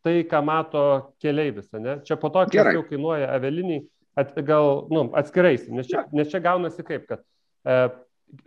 tai, 0.03 0.17
ką 0.27 0.43
mato 0.43 0.83
keleivis, 1.23 1.71
ne, 1.79 2.01
čia 2.03 2.19
po 2.19 2.31
to, 2.33 2.43
kiek 2.51 2.73
jau 2.75 2.83
kainuoja 2.89 3.31
aveliniai, 3.37 3.85
at, 4.19 4.35
gal, 4.43 4.83
nu, 4.91 5.07
atskirai, 5.15 5.55
nes 5.71 5.87
čia, 5.87 6.03
nes 6.11 6.27
čia 6.31 6.43
gaunasi 6.43 6.83
kaip, 6.83 7.07
kad 7.07 7.23
e, 7.63 7.79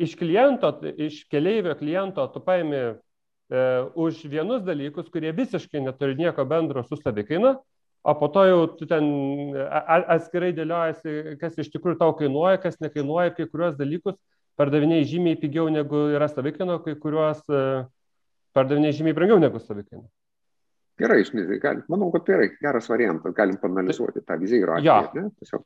iš 0.04 0.12
kliento, 0.21 0.75
iš 1.00 1.23
keleivio 1.33 1.73
kliento 1.80 2.28
tu 2.35 2.45
paimi 2.45 2.85
už 3.50 4.25
vienus 4.26 4.62
dalykus, 4.67 5.11
kurie 5.12 5.31
visiškai 5.33 5.81
neturi 5.85 6.17
nieko 6.19 6.45
bendro 6.45 6.83
su 6.83 6.99
savikaina, 6.99 7.57
o 8.07 8.15
po 8.19 8.29
to 8.29 8.45
jau 8.47 8.62
tu 8.79 8.87
ten 8.91 9.07
atskirai 10.15 10.53
dėliojasi, 10.55 11.37
kas 11.41 11.59
iš 11.59 11.71
tikrųjų 11.75 11.99
tau 12.00 12.15
kainuoja, 12.19 12.59
kas 12.62 12.81
nekainuoja, 12.83 13.35
kai 13.35 13.47
kuriuos 13.50 13.79
dalykus 13.79 14.19
pardavinėjai 14.57 15.09
žymiai 15.12 15.38
pigiau 15.41 15.69
negu 15.73 16.09
yra 16.17 16.29
savikaina, 16.31 16.79
kai 16.85 16.97
kuriuos 17.00 17.43
e, 17.53 17.62
pardavinėjai 18.57 19.00
žymiai 19.00 19.17
brangiau 19.17 19.41
negu 19.43 19.61
savikaina. 19.61 20.07
Gerai, 20.97 21.21
gal, 21.61 21.83
manau, 21.93 22.09
kad 22.15 22.25
tai 22.25 22.38
yra 22.38 22.47
geras 22.57 22.87
variantas, 22.88 23.35
galim 23.37 23.59
panalizuoti 23.61 24.23
tą 24.25 24.38
viziją 24.41 24.65
ir 24.65 24.73
atveju. 24.79 25.61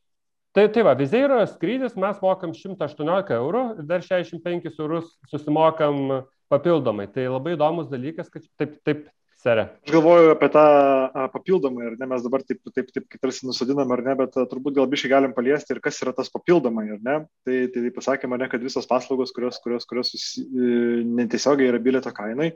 Tai, 0.51 0.65
tai 0.75 0.83
va, 0.83 0.97
Vizeiro 0.99 1.37
skrydis 1.47 1.95
mes 1.95 2.19
mokam 2.19 2.51
118 2.57 3.37
eurų 3.37 3.61
ir 3.79 3.87
dar 3.87 4.03
65 4.03 4.73
eurus 4.73 5.13
susimokam 5.31 6.25
papildomai. 6.51 7.09
Tai 7.15 7.31
labai 7.31 7.57
įdomus 7.57 7.89
dalykas, 7.91 8.29
kad 8.33 8.45
taip, 8.61 8.77
taip 8.87 9.09
serė. 9.41 9.67
Aš 9.87 9.95
galvoju 9.95 10.35
apie 10.35 10.49
tą 10.53 10.65
a, 10.65 11.25
papildomai, 11.33 11.87
ar 11.91 11.97
ne, 12.01 12.09
mes 12.11 12.25
dabar 12.25 12.45
taip, 12.47 12.61
taip, 12.75 12.91
taip 12.95 13.07
kaip 13.13 13.25
tarsi 13.25 13.49
nusodinam, 13.49 13.91
ar 13.95 14.03
ne, 14.05 14.17
bet 14.19 14.37
a, 14.41 14.45
turbūt 14.51 14.77
gal 14.77 14.89
biškai 14.91 15.13
galim 15.15 15.35
paliesti 15.37 15.75
ir 15.75 15.83
kas 15.85 16.01
yra 16.05 16.15
tas 16.17 16.31
papildomai, 16.33 16.87
ar 16.97 17.01
ne. 17.07 17.17
Tai, 17.47 17.57
tai, 17.73 17.87
tai 17.87 17.95
pasakėme, 17.97 18.39
ne, 18.41 18.51
kad 18.53 18.63
visos 18.65 18.89
paslaugos, 18.91 19.35
kurios, 19.37 19.61
kurios, 19.65 19.89
kurios 19.89 20.13
susi, 20.15 20.45
e, 20.45 21.03
netiesiogiai 21.21 21.73
yra 21.73 21.83
bilieto 21.83 22.13
kainai. 22.17 22.53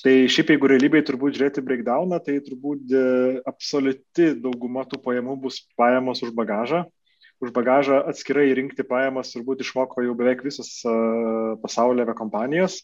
Tai 0.00 0.14
šiaip 0.32 0.54
jeigu 0.54 0.68
realybėje 0.70 1.10
turbūt 1.10 1.36
žiūrėti 1.36 1.64
breakdowną, 1.64 2.20
tai 2.24 2.38
turbūt 2.44 2.94
e, 2.94 3.02
absoliuti 3.48 4.32
dauguma 4.40 4.86
tų 4.88 5.00
pajamų 5.04 5.36
bus 5.42 5.60
pajamos 5.76 6.22
už 6.24 6.32
bagažą, 6.36 6.86
už 7.40 7.52
bagažą 7.56 7.98
atskirai 8.08 8.46
rinkti 8.56 8.84
pajamas 8.84 9.32
turbūt 9.34 9.64
išmoko 9.64 10.04
jau 10.04 10.14
beveik 10.16 10.44
visas 10.44 10.80
pasaulio 11.60 12.06
kompanijos. 12.16 12.80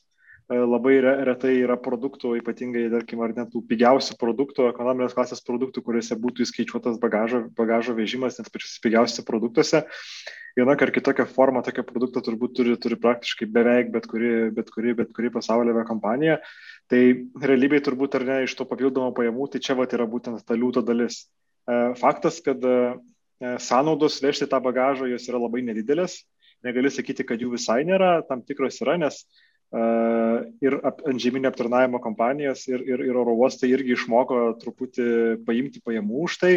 Labai 0.46 1.00
retai 1.02 1.56
yra 1.58 1.74
produktų, 1.82 2.36
ypatingai, 2.38 2.84
tarkim, 2.92 3.22
ar 3.24 3.32
net 3.34 3.48
tų 3.50 3.64
pigiausių 3.66 4.14
produktų, 4.20 4.68
ekonominės 4.70 5.16
klasės 5.16 5.42
produktų, 5.42 5.82
kuriuose 5.82 6.14
būtų 6.22 6.44
įskaičiuotas 6.44 7.00
bagažo, 7.02 7.40
bagažo 7.58 7.96
vežimas, 7.98 8.38
net 8.38 8.52
pačiuose 8.54 8.78
pigiausiuose 8.84 9.24
produktuose. 9.26 9.80
Viena 10.56 10.76
ar 10.78 10.92
kitokia 10.94 11.26
forma 11.26 11.64
tokio 11.66 11.82
produkto 11.88 12.22
turbūt 12.24 12.54
turi, 12.56 12.76
turi 12.78 12.96
praktiškai 13.00 13.48
beveik 13.52 13.90
bet 13.92 14.06
kuri, 14.06 14.30
bet 14.54 14.70
kuri, 14.70 14.94
bet 14.96 15.10
kuri 15.16 15.32
pasaulio 15.34 15.82
kompanija. 15.88 16.38
Tai 16.88 17.02
realybėje 17.42 17.88
turbūt 17.90 18.14
ar 18.16 18.28
ne 18.30 18.38
iš 18.46 18.54
to 18.54 18.68
papildomo 18.70 19.10
pajamų, 19.18 19.50
tai 19.50 19.60
čia 19.66 19.74
vat 19.76 19.98
yra 19.98 20.06
būtent 20.06 20.46
ta 20.46 20.54
liūto 20.54 20.86
dalis. 20.86 21.26
Faktas, 21.98 22.38
kad 22.46 22.62
E, 23.36 23.58
sąnaudos 23.60 24.16
vežti 24.24 24.48
tą 24.48 24.60
bagažą 24.64 25.10
jos 25.10 25.28
yra 25.28 25.40
labai 25.42 25.60
nedidelės. 25.64 26.22
Negali 26.64 26.88
sakyti, 26.88 27.24
kad 27.28 27.42
jų 27.42 27.52
visai 27.52 27.82
nėra, 27.84 28.22
tam 28.28 28.40
tikros 28.42 28.80
yra, 28.80 28.94
nes 28.96 29.18
uh, 29.20 29.42
ir 29.74 30.76
ant 30.86 31.20
žemynio 31.20 31.50
aptarnavimo 31.50 31.98
kompanijos, 32.02 32.66
ir, 32.70 32.84
ir, 32.86 33.02
ir 33.08 33.18
oro 33.18 33.34
uostai 33.34 33.72
irgi 33.72 33.96
išmoko 33.96 34.56
truputį 34.62 35.08
paimti 35.46 35.82
pajamų 35.84 36.26
už 36.28 36.38
tai. 36.42 36.54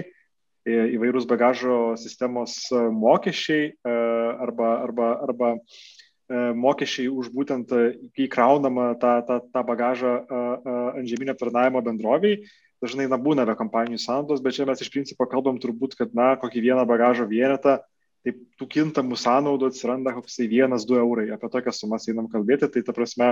E, 0.67 0.75
įvairūs 0.93 1.25
bagažo 1.25 1.95
sistemos 1.97 2.67
mokesčiai 2.73 3.71
uh, 3.71 4.43
arba, 4.43 4.73
arba, 4.83 5.07
arba 5.25 5.51
uh, 5.55 6.53
mokesčiai 6.53 7.09
už 7.09 7.31
būtent 7.33 7.71
įkraunamą 8.13 8.91
tą, 9.01 9.13
tą, 9.25 9.39
tą 9.49 9.63
bagažą 9.65 10.11
ant 10.29 11.07
žemynio 11.09 11.33
aptarnavimo 11.33 11.81
bendroviai 11.81 12.43
dažnai 12.83 13.09
na, 13.11 13.19
būna 13.19 13.43
aviakompanijų 13.43 13.99
sąnaudos, 13.99 14.43
bet 14.43 14.55
čia 14.55 14.67
mes 14.69 14.81
iš 14.83 14.91
principo 14.93 15.27
kalbam 15.29 15.59
turbūt, 15.59 15.97
kad 15.99 16.13
na, 16.15 16.35
kokį 16.39 16.63
vieną 16.69 16.85
bagažo 16.87 17.27
vienetą, 17.27 17.79
tai 18.25 18.33
tų 18.59 18.67
kintamų 18.73 19.17
sąnaudų 19.19 19.69
atsiranda 19.69 20.13
koksai 20.15 20.49
vienas, 20.51 20.85
du 20.87 20.97
eurai, 20.99 21.29
apie 21.33 21.49
tokias 21.51 21.79
sumas 21.79 22.07
einam 22.11 22.27
kalbėti, 22.31 22.67
tai 22.73 22.83
ta 22.85 22.95
prasme, 22.95 23.29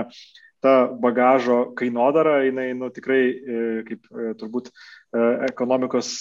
ta 0.64 0.74
bagažo 1.02 1.74
kainodara, 1.78 2.40
jinai 2.46 2.70
nu, 2.78 2.88
tikrai, 2.94 3.20
e, 3.28 3.60
kaip 3.88 4.08
e, 4.08 4.32
turbūt 4.40 4.72
e, 4.72 4.72
ekonomikos 5.50 6.12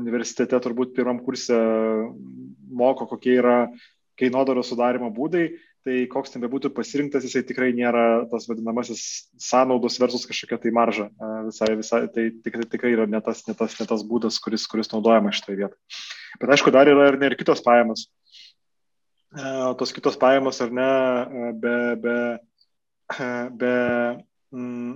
universitete, 0.00 0.58
turbūt 0.64 0.96
pirmam 0.96 1.20
kursė 1.24 1.60
moko, 2.68 3.06
kokie 3.10 3.36
yra 3.38 3.58
kainodaro 4.18 4.64
sudarimo 4.66 5.12
būdai, 5.14 5.50
tai 5.86 5.96
koks 6.10 6.32
ten 6.32 6.42
bebūtų 6.42 6.70
pasirinktas, 6.74 7.24
jisai 7.26 7.44
tikrai 7.46 7.70
nėra 7.76 8.24
tas 8.30 8.48
vadinamasis 8.50 9.02
sąnaudos 9.42 9.98
versus 10.02 10.26
kažkokia 10.28 10.58
tai 10.62 10.72
marža. 10.74 11.08
Visai, 11.46 11.70
visai, 11.78 12.00
tai 12.14 12.28
tikrai, 12.44 12.66
tikrai 12.70 12.92
yra 12.96 13.06
ne 13.10 13.20
tas, 13.24 13.44
ne, 13.48 13.54
tas, 13.58 13.76
ne 13.80 13.86
tas 13.88 14.04
būdas, 14.06 14.40
kuris, 14.42 14.66
kuris 14.70 14.90
naudojama 14.92 15.32
šitoje 15.34 15.60
vietoje. 15.62 16.00
Bet 16.40 16.54
aišku, 16.54 16.72
dar 16.74 16.90
yra 16.90 17.08
ir, 17.12 17.18
ne, 17.20 17.30
ir 17.30 17.38
kitos 17.40 17.62
pajamos. 17.64 18.08
Tos 19.78 19.92
kitos 19.96 20.16
pajamos 20.20 20.60
ar 20.64 20.72
ne, 20.74 20.90
be, 21.62 21.76
be, 22.02 22.16
be, 23.60 23.74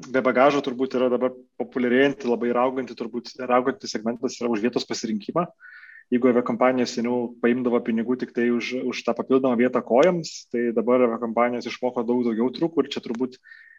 be 0.08 0.24
bagažo 0.24 0.64
turbūt 0.64 0.96
yra 0.98 1.12
dabar 1.12 1.34
populiarėjanti, 1.60 2.30
labai 2.30 2.52
rauganti, 2.56 2.96
turbūt 2.98 3.36
rauganti 3.44 3.90
segmentas 3.90 4.40
yra 4.40 4.50
už 4.52 4.64
vietos 4.64 4.88
pasirinkimą. 4.88 5.46
Uh, 5.46 5.81
jeigu 6.12 6.28
aviakompanijos 6.28 6.92
seniau 6.92 7.31
paimdavo 7.40 7.81
pinigų 7.85 8.19
tik 8.21 8.35
tai 8.37 8.50
už, 8.52 8.75
už 8.92 9.02
tą 9.07 9.14
papildomą 9.16 9.57
vietą 9.57 9.81
kojams, 9.85 10.47
tai 10.52 10.69
dabar 10.76 11.07
aviakompanijos 11.07 11.69
išmoko 11.71 12.04
daug 12.04 12.25
daugiau 12.26 12.50
trūkų 12.52 12.85
ir 12.85 12.90
čia 12.92 13.00
turbūt 13.04 13.38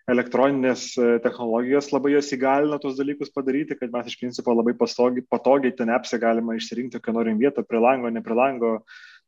elektroninės 0.09 0.87
e, 0.97 1.05
technologijos 1.23 1.91
labai 1.93 2.15
jos 2.15 2.31
įgalina 2.35 2.79
tos 2.81 2.97
dalykus 2.97 3.31
padaryti, 3.31 3.77
kad 3.79 3.93
mes 3.93 4.09
iš 4.09 4.17
principo 4.19 4.55
labai 4.55 4.73
patogiai, 4.75 5.23
patogiai 5.31 5.75
ten 5.77 5.93
apse 5.93 6.17
galima 6.19 6.57
išsirinkti, 6.57 6.99
ką 7.03 7.13
norim 7.15 7.39
vietą, 7.39 7.63
prie 7.67 7.79
lango, 7.79 8.11
ne 8.11 8.23
prie 8.25 8.35
lango, 8.35 8.73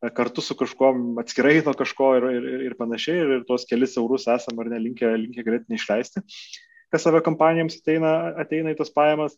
e, 0.02 0.12
kartu 0.18 0.44
su 0.44 0.58
kažkuo 0.58 0.92
atskirai 1.22 1.62
nuo 1.62 1.76
kažko 1.78 2.10
ir, 2.20 2.28
ir, 2.34 2.48
ir 2.72 2.80
panašiai, 2.80 3.22
ir, 3.22 3.36
ir 3.38 3.46
tuos 3.48 3.68
kelis 3.70 3.96
eurus 4.02 4.28
esam 4.34 4.60
ar 4.60 4.72
nelinkę 4.74 5.14
linkę 5.22 5.46
galėtume 5.48 5.80
išleisti, 5.80 6.26
kas 6.92 7.08
aviakompanijoms 7.08 7.80
ateina, 7.80 8.16
ateina 8.44 8.76
į 8.76 8.82
tos 8.82 8.92
pajamas. 8.98 9.38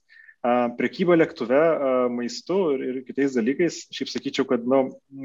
Prekyba 0.78 1.18
lėktuve 1.18 1.60
maistu 2.14 2.60
ir, 2.76 2.84
ir 2.88 3.02
kitais 3.08 3.36
dalykais, 3.36 3.82
šiaip 3.94 4.12
sakyčiau, 4.12 4.46
kad 4.48 4.68
nu, 4.70 4.84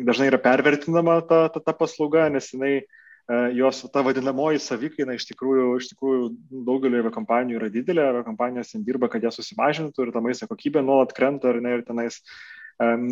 dažnai 0.09 0.31
yra 0.33 0.41
pervertinama 0.43 1.21
ta, 1.29 1.45
ta, 1.53 1.61
ta 1.61 1.75
paslauga, 1.77 2.31
nes 2.33 2.49
jinai 2.55 2.81
jos 3.55 3.85
ta 3.93 4.03
vadinamoji 4.03 4.59
savikaina 4.59 5.15
iš 5.15 5.29
tikrųjų, 5.29 5.67
iš 5.79 5.93
tikrųjų 5.93 6.25
daugelio 6.67 7.13
kompanijų 7.15 7.61
yra 7.61 7.69
didelė, 7.71 8.09
kompanijos 8.27 8.73
ten 8.75 8.83
dirba, 8.85 9.09
kad 9.13 9.23
ją 9.23 9.31
susimažintų 9.31 10.09
ir 10.09 10.13
ta 10.13 10.25
maisto 10.25 10.49
kokybė 10.51 10.83
nuolat 10.83 11.15
krenta 11.15 11.53
ar 11.53 11.61
ne, 11.63 11.77
ir 11.79 11.87
tenais 11.87 12.19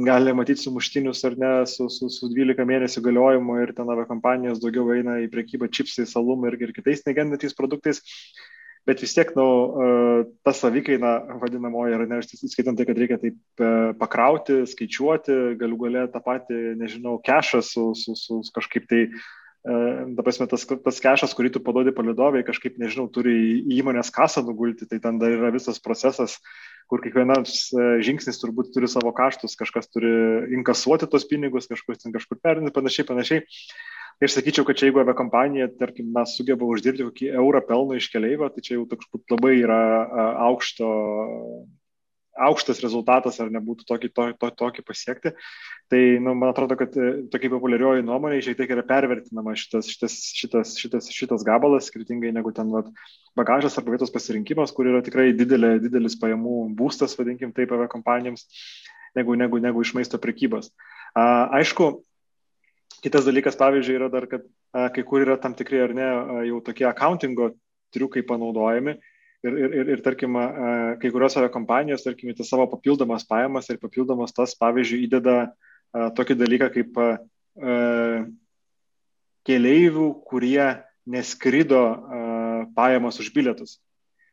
gali 0.04 0.32
matyti 0.34 0.64
sumuštinius 0.64 1.24
ar 1.28 1.36
ne 1.38 1.52
su, 1.66 1.86
su, 1.92 2.08
su 2.10 2.28
12 2.32 2.66
mėnesių 2.66 3.02
galiojimu 3.04 3.58
ir 3.62 3.72
ten 3.76 3.92
kompanijos 4.08 4.58
daugiau 4.58 4.90
eina 4.96 5.20
į 5.22 5.28
prekybą 5.30 5.68
čipsai, 5.70 6.08
salumai 6.10 6.50
ir, 6.50 6.58
ir 6.64 6.72
kitais 6.74 7.04
negendantys 7.06 7.54
produktais 7.54 8.02
bet 8.88 9.02
vis 9.04 9.14
tiek, 9.16 9.32
nu, 9.36 9.46
e, 9.46 10.22
ta 10.46 10.54
savikaina 10.56 11.16
vadinamoji 11.42 11.96
yra, 11.96 12.06
ne, 12.10 12.20
skaitant 12.22 12.78
tai, 12.78 12.86
kad 12.88 13.00
reikia 13.00 13.20
taip 13.22 13.36
e, 13.62 13.74
pakrauti, 14.00 14.62
skaičiuoti, 14.70 15.36
galų 15.60 15.82
galę 15.84 16.06
tą 16.12 16.22
patį, 16.24 16.62
nežinau, 16.80 17.18
kešą 17.26 17.62
su, 17.66 17.90
su, 17.98 18.16
su 18.18 18.40
kažkaip 18.56 18.88
tai, 18.90 19.04
ta 19.60 20.24
prasme, 20.24 20.46
tas, 20.48 20.62
tas 20.64 20.98
kešas, 21.04 21.34
kurį 21.36 21.50
tu 21.52 21.60
padodi 21.60 21.92
palidovai, 21.92 22.40
kažkaip, 22.46 22.78
nežinau, 22.80 23.10
turi 23.12 23.34
į 23.68 23.80
įmonės 23.82 24.08
kasą 24.14 24.40
nugulti, 24.46 24.88
tai 24.88 25.02
ten 25.04 25.18
dar 25.20 25.34
yra 25.34 25.50
visas 25.52 25.76
procesas, 25.84 26.38
kur 26.90 27.02
kiekvienas 27.04 27.68
e, 27.70 27.88
žingsnis 28.06 28.40
turbūt 28.40 28.72
turi 28.74 28.88
savo 28.90 29.12
kaštus, 29.14 29.58
kažkas 29.60 29.90
turi 29.92 30.10
inkasuoti 30.56 31.08
tos 31.10 31.28
pinigus, 31.28 31.68
kažkas 31.70 32.02
ten 32.02 32.14
kažkur 32.16 32.40
perinti, 32.42 32.72
panašiai, 32.74 33.06
panašiai. 33.12 33.44
Aš 34.20 34.34
sakyčiau, 34.36 34.66
kad 34.68 34.76
čia 34.76 34.90
jeigu 34.90 35.00
aviakompanija, 35.00 35.70
tarkim, 35.80 36.10
mes 36.12 36.34
sugeba 36.36 36.66
uždirbti 36.68 37.06
kokį 37.06 37.28
eurą 37.40 37.62
pelno 37.64 37.96
iš 37.96 38.10
keleivio, 38.12 38.50
tai 38.52 38.60
čia 38.66 38.74
jau 38.74 38.82
toks 38.90 39.08
labai 39.32 39.54
yra 39.62 39.78
aukšto, 40.44 40.88
aukštas 42.36 42.82
rezultatas, 42.84 43.38
ar 43.40 43.48
nebūtų 43.52 43.86
tokį, 43.88 44.10
to, 44.12 44.26
to, 44.40 44.50
tokį 44.62 44.84
pasiekti. 44.86 45.32
Tai, 45.90 46.00
nu, 46.22 46.34
man 46.38 46.52
atrodo, 46.52 46.76
kad 46.78 46.94
e, 47.00 47.08
tokia 47.32 47.50
populiarioji 47.54 48.04
nuomonė 48.06 48.42
šiek 48.44 48.58
tiek 48.60 48.74
yra 48.76 48.84
pervertinama 48.86 49.56
šitas, 49.58 49.88
šitas, 49.90 50.18
šitas, 50.36 50.74
šitas, 50.78 51.08
šitas 51.16 51.46
gabalas, 51.46 51.88
skirtingai 51.90 52.34
negu 52.36 52.52
ten 52.56 52.70
vat, 52.76 52.92
bagažas 53.40 53.80
arba 53.80 53.96
vietos 53.96 54.12
pasirinkimas, 54.14 54.76
kur 54.76 54.92
yra 54.92 55.00
tikrai 55.06 55.30
didelė, 55.36 55.78
didelis 55.82 56.18
pajamų 56.20 56.68
būstas, 56.78 57.16
vadinkim 57.18 57.56
taip, 57.56 57.72
aviakompanijoms, 57.72 58.46
negu, 59.18 59.34
negu, 59.40 59.64
negu 59.64 59.82
iš 59.82 59.96
maisto 59.96 60.20
prekybos. 60.22 60.70
Aišku, 61.16 61.92
Kitas 63.00 63.24
dalykas, 63.24 63.56
pavyzdžiui, 63.56 63.96
yra 63.96 64.10
dar, 64.12 64.26
kad 64.28 64.44
a, 64.76 64.88
kai 64.92 65.04
kur 65.08 65.24
yra 65.24 65.38
tam 65.40 65.54
tikri 65.56 65.80
ar 65.80 65.94
ne 65.96 66.08
jau 66.48 66.60
tokie 66.64 66.86
accountingo 66.88 67.54
triukai 67.94 68.22
panaudojami. 68.26 68.98
Ir, 69.40 69.54
ir, 69.56 69.74
ir, 69.80 69.90
ir 69.94 70.02
tarkim, 70.04 70.36
kai 71.00 71.08
kurios 71.08 71.38
aviakompanijos, 71.40 72.02
tarkim, 72.04 72.28
tas 72.36 72.50
savo 72.52 72.66
papildomas 72.68 73.24
pajamas 73.24 73.70
ir 73.72 73.78
papildomas 73.80 74.34
tas, 74.36 74.52
pavyzdžiui, 74.60 75.06
įdeda 75.08 75.36
tokį 76.18 76.36
dalyką 76.42 76.68
kaip 76.74 77.00
keleivių, 79.48 80.08
kurie 80.28 80.66
neskrido 81.08 81.80
pajamas 82.76 83.16
už 83.24 83.32
bilietus. 83.32 83.78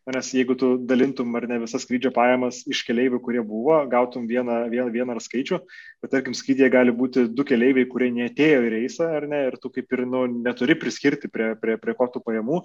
Nes 0.08 0.30
jeigu 0.32 0.56
tu 0.56 0.68
dalintum 0.88 1.36
ar 1.36 1.44
ne 1.52 1.58
visas 1.60 1.84
skrydžio 1.84 2.14
pajamas 2.16 2.62
iš 2.72 2.80
keleivių, 2.88 3.18
kurie 3.26 3.42
buvo, 3.44 3.76
gautum 3.92 4.24
vieną, 4.30 4.62
vieną, 4.72 4.88
vieną 4.94 5.18
ar 5.18 5.20
skaičių, 5.20 5.58
bet 6.00 6.14
tarkim 6.14 6.38
skrydėje 6.38 6.70
gali 6.72 6.94
būti 6.96 7.26
du 7.28 7.44
keleiviai, 7.48 7.90
kurie 7.92 8.08
neatėjo 8.16 8.62
į 8.64 8.70
reisą 8.72 9.10
ar 9.18 9.28
ne, 9.28 9.42
ir 9.50 9.58
tu 9.60 9.68
kaip 9.76 9.92
ir 9.98 10.06
nu, 10.08 10.24
neturi 10.48 10.78
priskirti 10.80 11.28
prie, 11.28 11.50
prie, 11.60 11.76
prie 11.82 11.96
ko 12.00 12.08
tų 12.14 12.22
pajamų, 12.24 12.62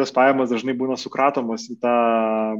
tas 0.00 0.10
pajamas 0.16 0.50
dažnai 0.50 0.74
būna 0.80 0.98
sukratomos 0.98 1.68
į 1.70 1.78
tą 1.84 1.94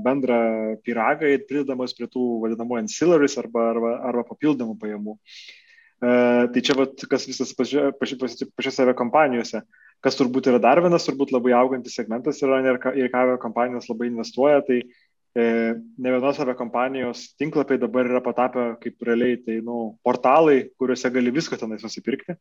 bendrą 0.06 0.38
piragą 0.86 1.32
ir 1.34 1.42
pridedamas 1.48 1.96
prie 1.98 2.06
tų 2.06 2.28
vadinamų 2.44 2.78
ancillaries 2.84 3.34
arba, 3.42 3.72
arba, 3.74 3.96
arba 4.12 4.26
papildomų 4.30 4.78
pajamų. 4.84 5.18
Uh, 5.18 5.61
tai 6.02 6.62
čia 6.66 6.74
vat, 6.74 6.98
kas 7.06 7.28
visas 7.30 7.52
pačiose 7.54 7.92
pači, 8.00 8.16
pači, 8.18 8.48
pači 8.58 8.94
kompanijose. 8.98 9.62
Kas 10.02 10.18
turbūt 10.18 10.48
yra 10.50 10.58
dar 10.58 10.80
vienas, 10.82 11.06
turbūt 11.06 11.30
labai 11.30 11.52
augantis 11.54 11.94
segmentas 11.94 12.42
yra 12.42 12.58
ir 12.66 12.80
ką 12.82 13.20
avio 13.20 13.38
kompanijos 13.38 13.86
labai 13.86 14.08
investuoja, 14.10 14.64
tai 14.66 14.80
e, 14.82 15.44
ne 15.78 16.14
vienos 16.16 16.40
avio 16.42 16.56
kompanijos 16.58 17.28
tinklapiai 17.38 17.78
dabar 17.78 18.10
yra 18.10 18.22
patapę 18.24 18.64
kaip 18.82 19.06
realiai 19.06 19.38
tai 19.44 19.60
nu, 19.62 19.94
portalai, 20.02 20.72
kuriuose 20.74 21.12
gali 21.14 21.30
visko 21.30 21.58
tenais 21.60 21.86
nusipirkti. 21.86 22.34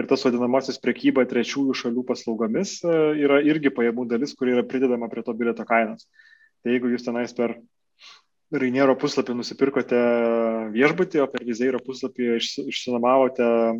Ir 0.00 0.08
tas 0.08 0.24
vadinamasis 0.24 0.80
prekyba 0.80 1.26
trečiųjų 1.28 1.76
šalių 1.82 2.06
paslaugomis 2.08 2.78
e, 2.88 2.96
yra 3.20 3.42
irgi 3.44 3.68
pajamų 3.68 4.08
dalis, 4.08 4.32
kuri 4.32 4.56
yra 4.56 4.64
pridedama 4.64 5.12
prie 5.12 5.26
to 5.28 5.36
bilieto 5.36 5.68
kainos. 5.68 6.08
Tai 6.64 6.72
jeigu 6.72 6.88
jūs 6.88 7.04
tenais 7.04 7.36
per 7.36 7.58
Rainiero 8.52 8.94
puslapį 9.00 9.34
nusipirkote 9.38 9.98
viešbutį, 10.74 11.22
o 11.24 11.28
per 11.30 11.44
Vizeiro 11.46 11.80
puslapį 11.82 12.34
išsinomavote 12.38 13.44
e, 13.44 13.74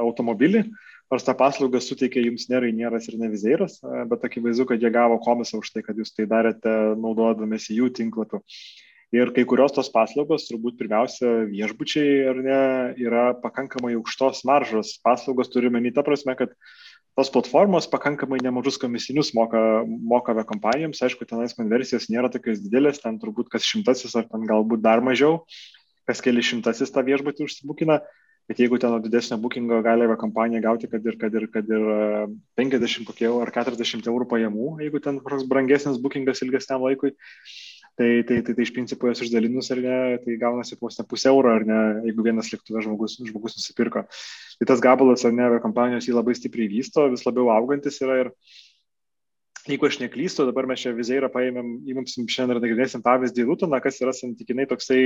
automobilį, 0.00 0.64
nors 1.12 1.26
tą 1.26 1.34
paslaugą 1.36 1.80
suteikė 1.84 2.24
jums 2.24 2.48
ne 2.48 2.62
Rainieras 2.64 3.10
ir 3.12 3.18
ne 3.20 3.28
Vizeiras, 3.30 3.78
e, 3.84 4.04
bet 4.08 4.24
akivaizdu, 4.24 4.66
kad 4.70 4.82
jie 4.82 4.90
gavo 4.94 5.20
komisą 5.22 5.60
už 5.60 5.74
tai, 5.74 5.84
kad 5.86 6.00
jūs 6.00 6.14
tai 6.16 6.26
darėte 6.30 6.74
naudodamėsi 6.98 7.76
jų 7.76 7.92
tinklapiu. 8.00 8.42
Ir 9.14 9.30
kai 9.32 9.46
kurios 9.48 9.72
tos 9.72 9.88
paslaugos, 9.88 10.44
turbūt 10.50 10.76
pirmiausia 10.80 11.46
viešbučiai 11.48 12.16
ar 12.28 12.40
ne, 12.44 12.58
yra 13.00 13.22
pakankamai 13.40 13.94
aukštos 13.96 14.42
maržos. 14.48 14.98
Paslaugos 15.04 15.48
turime 15.52 15.80
į 15.80 15.94
tą 15.96 16.04
prasme, 16.04 16.34
kad 16.36 16.52
tos 17.16 17.30
platformos 17.34 17.88
pakankamai 17.90 18.38
nemažus 18.42 18.78
komisinius 18.80 19.32
moka, 19.34 19.60
moka 19.86 20.34
kompanijoms, 20.48 21.00
aišku, 21.02 21.26
tenais 21.28 21.56
konversijos 21.56 22.10
nėra 22.12 22.30
tokios 22.32 22.60
didelės, 22.64 23.00
ten 23.02 23.18
turbūt 23.22 23.50
kas 23.52 23.66
šimtasis 23.66 24.16
ar 24.18 24.28
ten 24.30 24.46
galbūt 24.48 24.84
dar 24.84 25.02
mažiau, 25.04 25.42
kas 26.08 26.22
keli 26.24 26.44
šimtasis 26.44 26.92
tą 26.94 27.04
viešbutį 27.06 27.48
užsibukina, 27.48 27.98
bet 28.48 28.62
jeigu 28.62 28.78
ten 28.80 28.94
didesnio 29.04 29.36
bookingo 29.42 29.80
gali 29.84 30.08
kompanija 30.20 30.62
gauti, 30.64 30.88
kad 30.88 31.04
ir, 31.04 31.18
kad 31.20 31.34
ir, 31.36 31.48
kad 31.52 31.68
ir 31.68 31.88
50 32.60 33.08
kokie 33.08 33.28
ar 33.28 33.52
40 33.52 34.08
eurų 34.08 34.28
pajamų, 34.30 34.70
jeigu 34.86 35.02
ten 35.04 35.20
kažkoks 35.20 35.48
brangesnis 35.50 36.00
bookingas 36.00 36.40
ilgesniam 36.46 36.86
laikui, 36.86 37.12
Tai, 37.98 38.22
tai, 38.22 38.36
tai, 38.46 38.54
tai 38.54 38.62
iš 38.62 38.70
principo 38.70 39.08
jas 39.10 39.24
išdalinus 39.24 39.72
ar 39.74 39.80
ne, 39.82 39.98
tai 40.22 40.36
gaunasi 40.38 40.76
vos 40.78 41.00
ne 41.00 41.04
pusę 41.10 41.32
euro 41.32 41.50
ar 41.50 41.64
ne, 41.66 41.78
jeigu 42.06 42.22
vienas 42.22 42.52
lėktuvės 42.52 42.84
žmogus, 42.86 43.16
žmogus 43.26 43.56
nusipirko. 43.58 44.04
Tai 44.60 44.68
tas 44.70 44.82
gabalas 44.84 45.26
ar 45.26 45.34
ne, 45.34 45.48
kompanijos 45.64 46.06
jį 46.06 46.14
labai 46.14 46.36
stipriai 46.38 46.70
vysto, 46.70 47.08
vis 47.10 47.26
labiau 47.26 47.50
augantis 47.50 47.98
yra 48.06 48.20
ir 48.22 48.30
jeigu 49.66 49.88
aš 49.88 49.98
neklystu, 50.04 50.46
dabar 50.46 50.68
mes 50.70 50.84
čia 50.84 50.94
vizeirą 50.94 51.26
paėmėm, 51.34 51.74
įmumsim 51.90 52.30
šiandien 52.30 52.60
ir 52.60 52.64
nagrinėsim 52.68 53.02
pavyzdį 53.02 53.48
Lutoną, 53.50 53.82
kas 53.82 53.98
yra 54.04 54.14
santykinai 54.14 54.68
toksai 54.70 55.02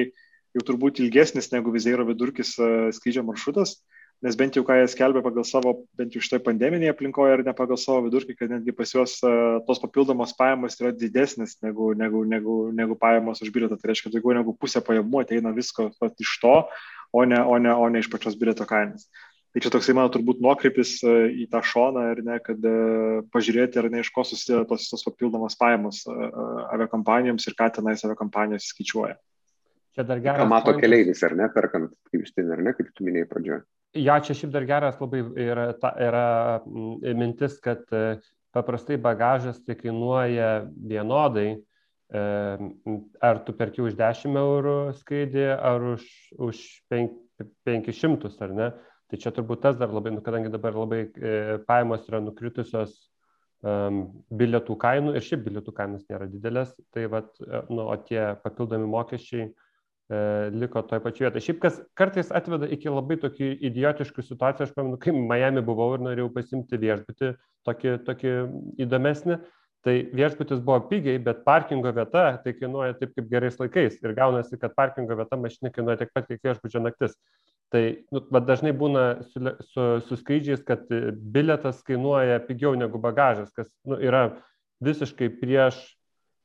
jau 0.53 0.67
turbūt 0.69 1.01
ilgesnis 1.01 1.49
negu 1.53 1.73
vizeiro 1.73 2.05
vidurkis 2.09 2.55
e, 2.61 2.71
skrydžio 2.93 3.25
maršrutas. 3.25 3.79
Nes 4.23 4.37
bent 4.39 4.55
jau 4.55 4.63
ką 4.63 4.77
jie 4.79 4.87
skelbia 4.87 5.19
pagal 5.25 5.43
savo, 5.43 5.73
bent 5.99 6.15
jau 6.15 6.21
šitoj 6.23 6.45
pandeminėje 6.47 6.93
aplinkoje 6.95 7.33
ar 7.35 7.41
ne 7.43 7.55
pagal 7.59 7.79
savo 7.81 8.05
vidurkį, 8.05 8.37
kad 8.39 8.53
netgi 8.53 8.75
pas 8.79 8.93
juos 8.95 9.17
uh, 9.27 9.57
tos 9.67 9.81
papildomos 9.83 10.31
pajamos 10.39 10.79
yra 10.79 10.93
didesnės 10.95 11.57
negu, 11.67 11.89
negu, 11.99 12.23
negu, 12.31 12.55
negu 12.71 12.95
pajamos 13.01 13.43
už 13.43 13.51
bilietą. 13.51 13.81
Tai 13.81 13.91
reiškia, 13.91 14.13
daugiau 14.15 14.37
negu 14.39 14.55
pusė 14.55 14.85
pajamų 14.87 15.25
ateina 15.25 15.51
visko 15.57 15.89
pat, 15.99 16.15
iš 16.23 16.37
to, 16.45 16.55
o 17.11 17.25
ne, 17.27 17.43
o, 17.43 17.59
ne, 17.59 17.75
o 17.75 17.91
ne 17.91 18.05
iš 18.05 18.13
pačios 18.15 18.39
bilieto 18.39 18.69
kainos. 18.71 19.09
Tai 19.51 19.65
čia 19.67 19.75
toksai, 19.75 19.99
mano, 19.99 20.15
turbūt 20.15 20.39
nuokrypis 20.47 20.95
uh, 21.03 21.27
į 21.27 21.49
tą 21.51 21.65
šoną 21.73 22.07
ir 22.15 22.23
ne, 22.23 22.39
kad 22.47 22.63
uh, 22.63 23.27
pažiūrėti, 23.35 23.83
ar 23.83 23.91
ne 23.91 24.07
iš 24.07 24.15
ko 24.15 24.23
susideda 24.23 24.63
tos, 24.71 24.87
tos 24.95 25.03
papildomos 25.11 25.59
pajamos 25.59 26.05
aviakompanijoms 26.07 27.51
ir 27.51 27.59
ką 27.59 27.73
tenais 27.75 28.07
aviakompanijos 28.07 28.71
skaičiuoja. 28.71 29.19
Čia 29.99 30.07
dar 30.07 30.23
geras. 30.23 30.39
Ką 30.39 30.47
mato 30.49 30.71
pointas. 30.71 30.87
keleivis, 30.87 31.27
ar 31.27 31.35
ne, 31.43 31.51
perkant, 31.53 31.91
kaip 32.07 32.23
jūs 32.23 32.39
ten, 32.39 32.55
ar 32.55 32.63
ne, 32.63 32.79
kaip 32.79 32.95
tu 32.95 33.11
minėjai 33.11 33.29
pradžioje. 33.35 33.65
Ja, 33.93 34.17
čia 34.25 34.33
šiaip 34.37 34.53
dar 34.55 34.65
geras 34.65 34.97
labai 35.03 35.21
yra, 35.45 35.67
ta, 35.77 35.91
yra 36.01 36.27
mm, 36.65 37.17
mintis, 37.19 37.59
kad 37.61 37.85
e, 37.93 38.17
paprastai 38.57 38.97
bagažas 38.97 39.59
tai 39.67 39.77
kainuoja 39.77 40.65
vienodai, 40.81 41.59
e, 41.61 42.23
ar 43.21 43.41
tu 43.45 43.53
perki 43.59 43.85
už 43.85 43.99
10 43.99 44.39
eurų 44.41 44.77
skrydį, 44.97 45.45
ar 45.53 45.85
už, 45.91 46.07
už 46.41 46.63
500, 46.89 48.33
ar 48.47 48.57
ne. 48.57 48.71
Tai 49.13 49.21
čia 49.21 49.33
turbūt 49.37 49.61
tas 49.67 49.77
dar 49.77 49.93
labai, 49.93 50.15
nu, 50.17 50.25
kadangi 50.25 50.53
dabar 50.53 50.73
labai 50.73 51.03
e, 51.13 51.59
pajamos 51.69 52.09
yra 52.09 52.23
nukritusios 52.25 52.97
bilietų 53.63 54.75
kainų 54.75 55.13
ir 55.15 55.23
šiaip 55.23 55.45
bilietų 55.45 55.71
kainos 55.77 56.09
nėra 56.11 56.27
didelės, 56.27 56.73
tai 56.91 57.05
vat, 57.07 57.29
nu, 57.69 57.85
o 57.85 57.95
tie 58.09 58.33
papildomi 58.43 58.89
mokesčiai 58.91 59.53
liko 60.53 60.83
toj 60.83 61.01
pačioje 61.03 61.29
vietoje. 61.29 61.45
Šiaip 61.47 61.63
kas 61.63 61.81
kartais 61.99 62.31
atveda 62.35 62.69
iki 62.75 62.91
labai 62.91 63.17
tokių 63.23 63.49
idiotiškų 63.69 64.25
situacijų, 64.27 64.67
aš 64.67 64.75
pamenu, 64.77 64.99
kai 65.01 65.15
Miami 65.17 65.63
buvau 65.65 65.93
ir 65.97 66.05
norėjau 66.05 66.29
pasimti 66.35 66.81
viešbutį 66.81 67.33
tokį, 67.69 67.95
tokį 68.07 68.33
įdomesnį, 68.85 69.39
tai 69.87 69.95
viešbutis 70.15 70.61
buvo 70.63 70.81
pigiai, 70.91 71.21
bet 71.23 71.45
parkingo 71.47 71.91
vieta 71.95 72.27
tai 72.45 72.55
kainuoja 72.59 72.99
taip 72.99 73.15
kaip 73.17 73.31
gerais 73.31 73.57
laikais 73.59 73.97
ir 74.03 74.15
gaunasi, 74.19 74.59
kad 74.61 74.77
parkingo 74.79 75.17
vieta 75.19 75.39
mašinai 75.39 75.73
kainuoja 75.75 76.03
tiek 76.03 76.13
pat, 76.15 76.29
kiek 76.29 76.45
viešbučio 76.45 76.85
naktis. 76.85 77.17
Tai 77.73 77.83
nu, 78.13 78.21
dažnai 78.45 78.75
būna 78.77 79.07
su, 79.31 79.41
su, 79.73 79.87
su 80.07 80.19
skrydžiais, 80.21 80.61
kad 80.67 80.91
biletas 81.33 81.81
kainuoja 81.87 82.43
pigiau 82.45 82.77
negu 82.77 83.01
bagažas, 83.01 83.49
kas 83.57 83.71
nu, 83.89 83.97
yra 83.97 84.27
visiškai 84.85 85.31
prieš 85.41 85.81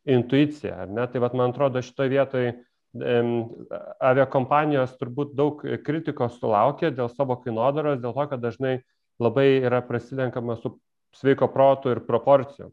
intuiciją. 0.08 0.88
Tai 1.12 1.21
vat, 1.21 1.36
man 1.36 1.51
atrodo 1.51 1.84
šitoje 1.84 2.13
vietoje 2.15 2.56
aviakompanijos 2.95 4.95
turbūt 5.00 5.36
daug 5.38 5.62
kritikos 5.86 6.39
sulaukia 6.39 6.91
dėl 6.91 7.12
savo 7.12 7.38
kainodaros, 7.43 8.00
dėl 8.02 8.15
to, 8.15 8.28
kad 8.32 8.41
dažnai 8.41 8.80
labai 9.21 9.60
yra 9.65 9.82
prasilenkama 9.86 10.58
su 10.62 10.78
sveiko 11.17 11.50
protu 11.52 11.93
ir 11.93 12.04
proporcijom. 12.08 12.71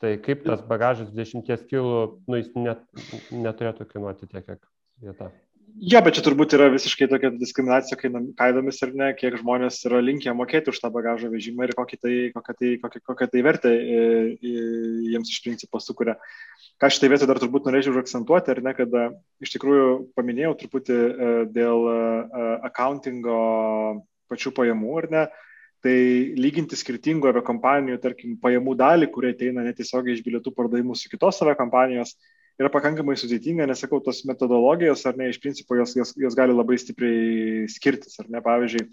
Tai 0.00 0.14
kaip 0.24 0.46
tas 0.46 0.62
bagažas 0.64 1.10
10 1.12 1.44
kilų, 1.68 2.22
nu, 2.24 2.40
jis 2.40 2.54
net, 2.56 2.86
neturėtų 3.34 3.84
kainuoti 3.90 4.30
tiek, 4.30 4.46
kiek 4.46 4.62
vieta. 5.02 5.28
Ja, 5.78 6.00
bet 6.02 6.16
čia 6.16 6.22
turbūt 6.24 6.54
yra 6.56 6.66
visiškai 6.72 7.06
tokia 7.10 7.30
diskriminacija 7.34 7.96
kainomis 8.38 8.80
ir 8.84 8.94
ne, 8.96 9.10
kiek 9.16 9.36
žmonės 9.40 9.78
yra 9.88 10.00
linkę 10.02 10.32
mokėti 10.36 10.72
už 10.72 10.80
tą 10.82 10.90
bagažo 10.92 11.28
vežimą 11.32 11.66
ir 11.66 11.74
kokią 11.76 11.98
tai, 12.00 12.14
kokią 12.34 12.54
tai, 12.56 12.70
kokią, 12.82 13.02
kokią 13.06 13.28
tai 13.32 13.42
vertę 13.44 13.72
e, 13.72 14.00
e, 14.40 14.54
jiems 15.12 15.30
iš 15.32 15.42
principo 15.44 15.80
sukuria. 15.82 16.16
Ką 16.80 16.90
šitai 16.92 17.12
vietoj 17.12 17.30
dar 17.30 17.42
turbūt 17.42 17.68
norėčiau 17.68 17.94
užakcentuoti, 17.94 18.54
ar 18.54 18.62
ne, 18.66 18.74
kad 18.78 18.96
e, 18.96 19.04
iš 19.44 19.54
tikrųjų 19.56 19.86
paminėjau 20.18 20.56
truputį 20.62 20.98
dėl 21.54 21.86
accountingo 22.70 23.38
pačių 24.32 24.54
pajamų, 24.56 24.96
ar 25.02 25.08
ne, 25.12 25.24
tai 25.84 25.96
lyginti 26.40 26.76
skirtingų 26.76 27.30
aviakompanijų, 27.30 28.00
tarkim, 28.02 28.36
pajamų 28.42 28.76
dalį, 28.80 29.12
kurie 29.14 29.32
ateina 29.36 29.64
netiesiogiai 29.68 30.18
iš 30.18 30.26
bilietų 30.26 30.52
pardavimų 30.56 30.98
su 30.98 31.12
kitos 31.12 31.40
aviakompanijos, 31.44 32.16
kompanijos 32.16 32.39
yra 32.60 32.68
pakankamai 32.72 33.16
sudėtinga, 33.16 33.66
nes 33.68 33.80
sakau, 33.80 34.02
tos 34.04 34.22
metodologijos, 34.28 35.06
ar 35.08 35.16
ne, 35.16 35.30
iš 35.32 35.40
principo 35.40 35.78
jos, 35.78 35.94
jos, 35.96 36.12
jos 36.20 36.36
gali 36.36 36.54
labai 36.54 36.76
stipriai 36.80 37.64
skirtis, 37.72 38.18
ar 38.20 38.28
ne, 38.32 38.42
pavyzdžiui, 38.44 38.84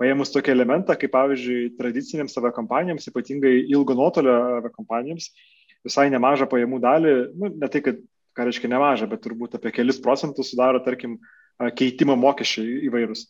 paėmus 0.00 0.32
tokį 0.34 0.54
elementą, 0.54 0.96
kaip 0.98 1.12
pavyzdžiui, 1.14 1.74
tradicinėms 1.78 2.34
aviakompanijoms, 2.40 3.06
ypatingai 3.12 3.54
ilgo 3.74 3.96
nuotolio 3.98 4.34
aviakompanijoms, 4.62 5.30
visai 5.84 6.08
nemažą 6.12 6.48
pajamų 6.50 6.80
dalį, 6.82 7.14
nu, 7.38 7.52
ne 7.60 7.70
tai, 7.70 7.84
kad, 7.84 8.00
ką 8.34 8.48
reiškia 8.48 8.72
nemažą, 8.72 9.08
bet 9.10 9.22
turbūt 9.22 9.54
apie 9.58 9.70
kelis 9.76 10.00
procentus 10.02 10.50
sudaro, 10.50 10.80
tarkim, 10.82 11.20
keitimo 11.78 12.16
mokesčiai 12.18 12.86
įvairūs. 12.88 13.28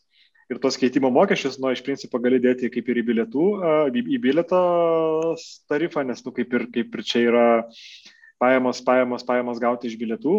Ir 0.53 0.61
tos 0.61 0.77
keitimo 0.77 1.09
mokesčius, 1.13 1.57
nu, 1.61 1.71
iš 1.73 1.81
principo 1.85 2.21
gali 2.21 2.39
dėti 2.41 2.69
kaip 2.73 2.89
ir 2.93 3.01
į 3.01 3.05
bilietų, 3.11 3.45
į, 3.97 4.19
bilieto 4.21 4.61
tarifą, 5.73 6.05
nes, 6.05 6.21
nu, 6.25 6.33
kaip 6.37 6.53
ir, 6.53 6.67
kaip 6.73 6.99
ir 6.99 7.05
čia 7.09 7.23
yra 7.31 7.47
pajamos, 8.45 8.81
pajamos, 8.85 9.25
pajamos 9.25 9.61
gauti 9.63 9.89
iš 9.89 9.97
bilietų, 9.97 10.35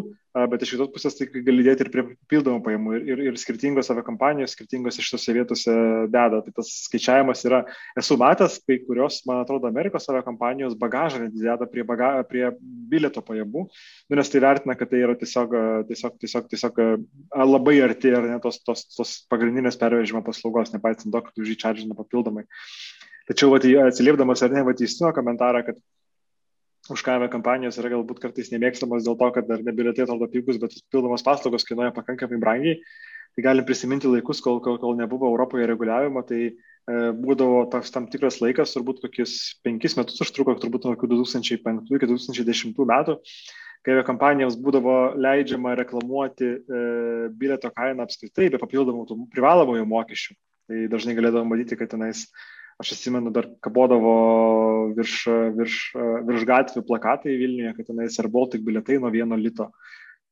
bet 0.51 0.61
iš 0.61 0.75
kitos 0.75 0.91
pusės 0.93 1.15
tai 1.17 1.25
gali 1.33 1.63
dėti 1.65 1.85
ir 1.85 1.89
prie 1.93 2.03
papildomų 2.11 2.61
pajamų. 2.65 2.93
Ir, 2.97 3.05
ir, 3.09 3.21
ir 3.31 3.39
skirtingos 3.41 3.89
aviakompanijos, 3.93 4.53
skirtingos 4.53 4.99
iš 5.01 5.09
tose 5.15 5.33
vietose 5.33 5.73
deda. 6.13 6.41
Tai 6.45 6.53
tas 6.59 6.69
skaičiavimas 6.85 7.41
yra, 7.49 7.63
esu 7.97 8.17
matęs, 8.21 8.59
kai 8.67 8.77
kurios, 8.85 9.21
man 9.29 9.41
atrodo, 9.41 9.71
Amerikos 9.71 10.05
aviakompanijos 10.11 10.77
bagažą 10.81 11.23
deda 11.33 11.69
prie, 11.71 11.85
baga, 11.87 12.11
prie 12.29 12.51
bilieto 12.61 13.23
pajamų, 13.25 13.65
nu, 13.65 14.19
nes 14.19 14.31
tai 14.31 14.43
vertina, 14.43 14.77
kad 14.77 14.91
tai 14.91 15.01
yra 15.07 15.17
tiesiog, 15.17 15.57
tiesiog, 15.89 16.19
tiesiog, 16.21 16.49
tiesiog 16.51 16.81
labai 17.55 17.79
arti 17.87 18.13
ar 18.13 18.29
ne 18.29 18.37
tos, 18.43 18.61
tos, 18.67 18.85
tos 18.93 19.17
pagrindinės 19.31 19.79
pervežimo 19.81 20.21
paslaugos, 20.25 20.75
nepaisant 20.75 21.09
to, 21.09 21.25
kad 21.25 21.41
už 21.41 21.55
jį 21.55 21.59
čardžina 21.65 21.97
papildomai. 21.97 22.45
Tačiau, 23.25 23.49
vat, 23.49 23.65
atsiliepdamas 23.87 24.43
ar 24.45 24.53
ne, 24.53 24.61
vat, 24.67 24.81
įstino 24.85 25.09
komentarą, 25.15 25.63
kad 25.65 25.79
už 26.89 27.01
ką 27.01 27.17
kompanijos 27.33 27.79
yra 27.81 27.89
galbūt 27.95 28.21
kartais 28.21 28.51
nemėgstamos 28.53 29.05
dėl 29.05 29.17
to, 29.17 29.29
kad 29.33 29.47
dar 29.49 29.63
nebilietai 29.65 30.05
atrodo 30.05 30.27
pigus, 30.29 30.59
bet 30.61 30.75
pildomos 30.93 31.25
paslaugos 31.25 31.65
kainuoja 31.65 31.93
pakankamai 31.95 32.39
brangiai. 32.41 32.79
Tai 33.35 33.43
galim 33.43 33.65
prisiminti 33.67 34.07
laikus, 34.07 34.39
kol, 34.39 34.61
kol, 34.63 34.77
kol 34.79 34.95
nebuvo 34.95 35.27
Europoje 35.27 35.65
reguliavimo, 35.67 36.21
tai 36.23 36.39
e, 36.47 36.53
būdavo 37.19 37.65
toks 37.73 37.91
tam 37.91 38.05
tikras 38.07 38.37
laikas, 38.39 38.71
turbūt 38.77 39.01
kokius 39.03 39.57
penkis 39.65 39.97
metus 39.99 40.21
užtruko, 40.23 40.55
turbūt 40.61 40.87
nuo 40.87 40.95
2005 40.95 41.91
iki 41.97 42.07
2010 42.13 42.79
metų, 42.93 43.17
kai 43.83 43.99
kompanijoms 44.07 44.55
būdavo 44.55 44.95
leidžiama 45.19 45.75
reklamuoti 45.81 46.47
e, 46.47 46.85
bilieto 47.35 47.73
kainą 47.75 48.07
apskritai 48.07 48.47
be 48.53 48.61
papildomų 48.61 49.27
privalomojo 49.35 49.83
mokesčių. 49.89 50.37
Tai 50.65 50.85
dažnai 50.95 51.17
galėdavo 51.17 51.43
matyti, 51.49 51.75
kad 51.77 51.91
tenais 51.91 52.23
aš 52.81 52.95
atsimenu, 52.95 53.31
dar 53.35 53.47
kabodavo 53.63 54.15
virš, 54.95 55.19
virš, 55.57 55.83
virš 56.27 56.47
gatvių 56.49 56.83
plakatai 56.87 57.37
Vilniuje, 57.39 57.75
kad 57.77 57.87
tenais 57.91 58.17
ir 58.19 58.31
Baltic 58.31 58.65
biletai 58.65 58.99
nuo 58.99 59.13
vieno 59.13 59.37
lito. 59.39 59.69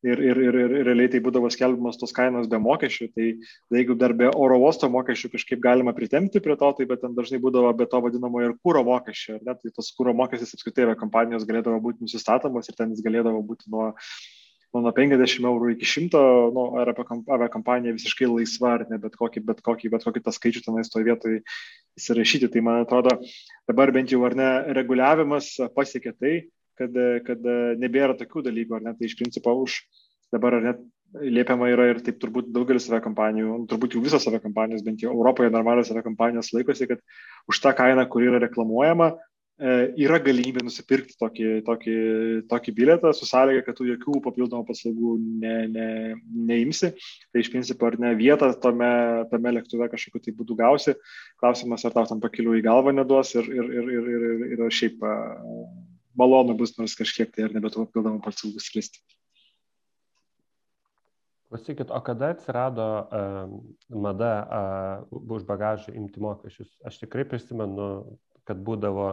Ir, 0.03 0.19
ir, 0.19 0.39
ir, 0.43 0.56
ir 0.60 0.73
realiai 0.84 1.08
tai 1.13 1.21
būdavo 1.23 1.47
skelbimas 1.53 1.95
tos 1.95 2.12
kainos 2.12 2.49
be 2.51 2.58
mokesčių, 2.60 3.06
tai, 3.15 3.27
tai 3.71 3.77
jeigu 3.79 3.95
dar 3.95 4.12
be 4.19 4.27
oro 4.36 4.58
uosto 4.60 4.89
mokesčių 4.91 5.29
kažkaip 5.38 5.62
galima 5.63 5.93
pritemti 5.95 6.41
prie 6.43 6.58
to, 6.60 6.71
tai 6.75 6.88
bet 6.89 6.99
ten 7.06 7.15
dažnai 7.15 7.39
būdavo 7.39 7.71
be 7.79 7.88
to 7.88 8.01
vadinamo 8.03 8.41
ir 8.43 8.58
kūro 8.60 8.82
mokesčio, 8.84 9.38
ne, 9.39 9.56
tai 9.56 9.71
tas 9.71 9.93
kūro 9.95 10.12
mokestis 10.19 10.51
apskritai 10.58 10.97
kompanijos 10.99 11.47
galėdavo 11.47 11.79
būti 11.86 12.03
nusistatomas 12.03 12.67
ir 12.67 12.75
ten 12.75 12.91
jis 12.91 13.06
galėdavo 13.06 13.39
būti 13.47 13.71
nuo 13.71 13.93
nu, 14.73 14.81
nuo 14.81 14.93
50 14.95 15.45
eurų 15.49 15.73
iki 15.75 15.88
100, 15.89 16.21
nu, 16.55 16.65
ar 16.81 16.91
apie 16.93 17.49
kampaniją 17.53 17.93
visiškai 17.97 18.29
laisva, 18.29 18.73
ar 18.79 18.86
ne, 18.89 18.97
bet 19.01 19.17
kokį, 19.19 19.43
bet 19.49 19.62
kokį, 19.65 19.91
bet 19.93 20.07
kokį 20.07 20.23
tą 20.25 20.33
skaičių 20.33 20.63
tenais 20.65 20.89
toje 20.93 21.07
vietoje 21.09 21.43
įsirašyti. 21.99 22.49
Tai 22.53 22.65
man 22.65 22.81
atrodo, 22.88 23.19
dabar 23.69 23.93
bent 23.95 24.13
jau 24.13 24.23
ar 24.25 24.38
ne, 24.39 24.49
reguliavimas 24.79 25.53
pasiekė 25.77 26.15
tai, 26.17 26.33
kad, 26.79 26.97
kad 27.27 27.45
nebėra 27.81 28.17
tokių 28.17 28.47
dalykų, 28.49 28.79
ar 28.79 28.89
ne, 28.89 28.97
tai 28.97 29.09
iš 29.09 29.17
principo 29.19 29.53
už 29.62 29.83
dabar 30.33 30.57
ar 30.57 30.65
net 30.71 30.81
liepiama 31.13 31.69
yra 31.69 31.91
ir 31.91 31.99
taip 32.01 32.17
turbūt 32.21 32.49
daugelis 32.53 32.88
save 32.88 32.97
kompanijų, 33.05 33.59
turbūt 33.69 33.93
jau 33.93 34.01
visos 34.01 34.23
save 34.25 34.39
kompanijos, 34.41 34.81
bent 34.86 35.03
jau 35.03 35.12
Europoje 35.13 35.51
normalios 35.53 35.91
save 35.91 36.01
kompanijos 36.05 36.49
laikosi, 36.55 36.88
kad 36.89 37.03
už 37.49 37.59
tą 37.62 37.73
kainą, 37.77 38.07
kuri 38.09 38.31
yra 38.31 38.41
reklamuojama, 38.41 39.12
yra 39.62 40.18
galimybė 40.18 40.63
nusipirkti 40.66 41.13
tokį, 41.20 41.50
tokį, 41.68 41.96
tokį 42.50 42.74
bilietą 42.74 43.12
su 43.13 43.28
sąlyga, 43.30 43.62
kad 43.68 43.78
tu 43.78 43.86
jokių 43.86 44.22
papildomų 44.26 44.66
paslaugų 44.66 45.13
ne, 45.22 45.56
ne, 45.70 45.88
neimsi. 46.50 46.89
Tai 47.32 47.44
iš 47.44 47.52
principo 47.54 47.88
ar 47.88 48.00
ne 48.02 48.16
vietą 48.18 48.50
tame, 48.60 48.89
tame 49.30 49.54
lėktuve 49.54 49.89
kažkokiu 49.92 50.24
tai 50.26 50.36
būdu 50.38 50.58
gausi. 50.58 50.96
Klausimas, 51.42 51.86
ar 51.86 51.94
tau 51.94 52.10
tam 52.10 52.22
pakeliu 52.24 52.58
į 52.58 52.63
galvą 52.66 52.96
neduos 52.96 53.36
ir, 53.38 53.50
ir, 53.50 53.74
ir, 53.82 53.92
ir, 53.94 54.08
ir, 54.13 54.46
ir, 54.58 54.63
šiaip 54.74 55.04
malonu 56.18 56.56
bus 56.58 56.74
nors 56.80 56.96
kažkiek 56.98 57.30
tai 57.34 57.46
ar 57.48 57.54
nebetų 57.54 57.86
papildomų 57.86 58.24
paslaugų 58.26 58.63
skristi. 58.63 59.04
Klausykit, 61.54 61.92
o 61.94 62.00
kada 62.02 62.32
atsirado 62.34 62.88
uh, 63.06 63.52
mada 63.94 64.32
uh, 64.42 65.20
už 65.22 65.46
bagažą 65.46 65.94
imti 65.94 66.18
mokesčius? 66.18 66.72
Aš 66.82 66.98
tikrai 67.04 67.28
prisimenu, 67.30 68.18
kad 68.50 68.58
būdavo 68.58 69.12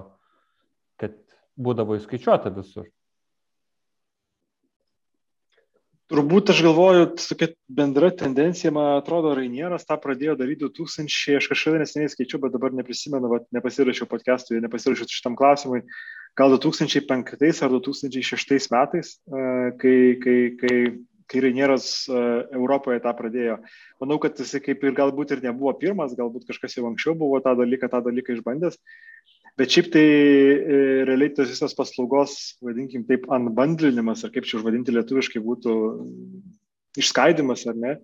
kad 1.00 1.16
būdavo 1.60 1.98
įskaičiuota 1.98 2.52
visur. 2.54 2.88
Turbūt 6.10 6.50
aš 6.50 6.64
galvoju, 6.66 7.04
tokia 7.22 7.46
bendra 7.70 8.08
tendencija, 8.10 8.72
man 8.74 8.96
atrodo, 8.96 9.30
Rainieras 9.38 9.84
tą 9.86 9.94
pradėjo 10.02 10.32
daryti 10.40 10.66
2000, 10.66 11.36
aš 11.38 11.46
kažkada 11.52 11.78
neseniai 11.84 12.10
skaičiau, 12.10 12.40
bet 12.42 12.56
dabar 12.56 12.74
neprisimenu, 12.74 13.30
bet 13.30 13.44
nepasirašiau 13.54 14.08
podcast'ui, 14.10 14.58
nepasirašiau 14.64 15.06
šitam 15.06 15.36
klausimui, 15.38 15.84
gal 16.40 16.56
2005 16.56 17.62
ar 17.62 17.76
2006 17.76 18.74
metais, 18.74 19.12
e, 19.14 19.44
kai, 19.78 19.94
kai, 20.24 20.36
kai, 20.58 20.80
kai 21.30 21.44
Rainieras 21.46 21.86
e, 22.10 22.24
Europoje 22.58 23.04
tą 23.06 23.14
pradėjo. 23.14 23.60
Manau, 24.02 24.18
kad 24.18 24.42
jis 24.42 24.56
kaip 24.66 24.82
ir 24.82 24.98
galbūt 24.98 25.36
ir 25.36 25.46
nebuvo 25.46 25.76
pirmas, 25.78 26.18
galbūt 26.18 26.50
kažkas 26.50 26.74
jau 26.74 26.88
anksčiau 26.90 27.14
buvo 27.22 27.38
tą 27.44 27.54
dalyką, 27.62 27.86
tą 27.94 28.02
dalyką 28.10 28.34
išbandęs, 28.34 28.82
Bet 29.58 29.74
šiaip 29.74 29.90
tai 29.92 30.04
e, 30.04 30.78
realiai 31.08 31.32
tas 31.34 31.50
visas 31.50 31.74
paslaugos, 31.76 32.36
vadinkim 32.64 33.04
taip, 33.08 33.26
unbundlinimas, 33.32 34.22
ar 34.24 34.32
kaip 34.34 34.46
čia 34.48 34.60
užvadinti 34.60 34.94
lietuviškai 34.94 35.42
būtų 35.44 35.74
išskaidimas, 37.00 37.66
ar 37.70 37.78
ne, 37.80 37.96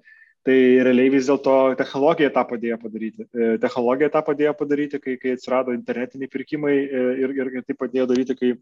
tai 0.46 0.56
realiai 0.86 1.12
vis 1.14 1.30
dėlto 1.30 1.76
technologija 1.78 2.32
tą 2.34 2.44
padėjo 2.50 2.80
padaryti. 2.82 3.26
E, 3.30 3.48
technologija 3.62 4.10
tą 4.14 4.24
padėjo 4.26 4.52
padaryti, 4.58 5.00
kai, 5.02 5.16
kai 5.22 5.36
atsirado 5.36 5.74
internetiniai 5.76 6.32
pirkimai 6.32 6.76
e, 6.82 7.06
ir, 7.22 7.34
ir 7.40 7.66
tai 7.66 7.78
padėjo 7.78 8.10
daryti, 8.12 8.38
kai, 8.42 8.52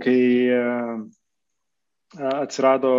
kai 0.00 0.18
atsirado 2.16 2.90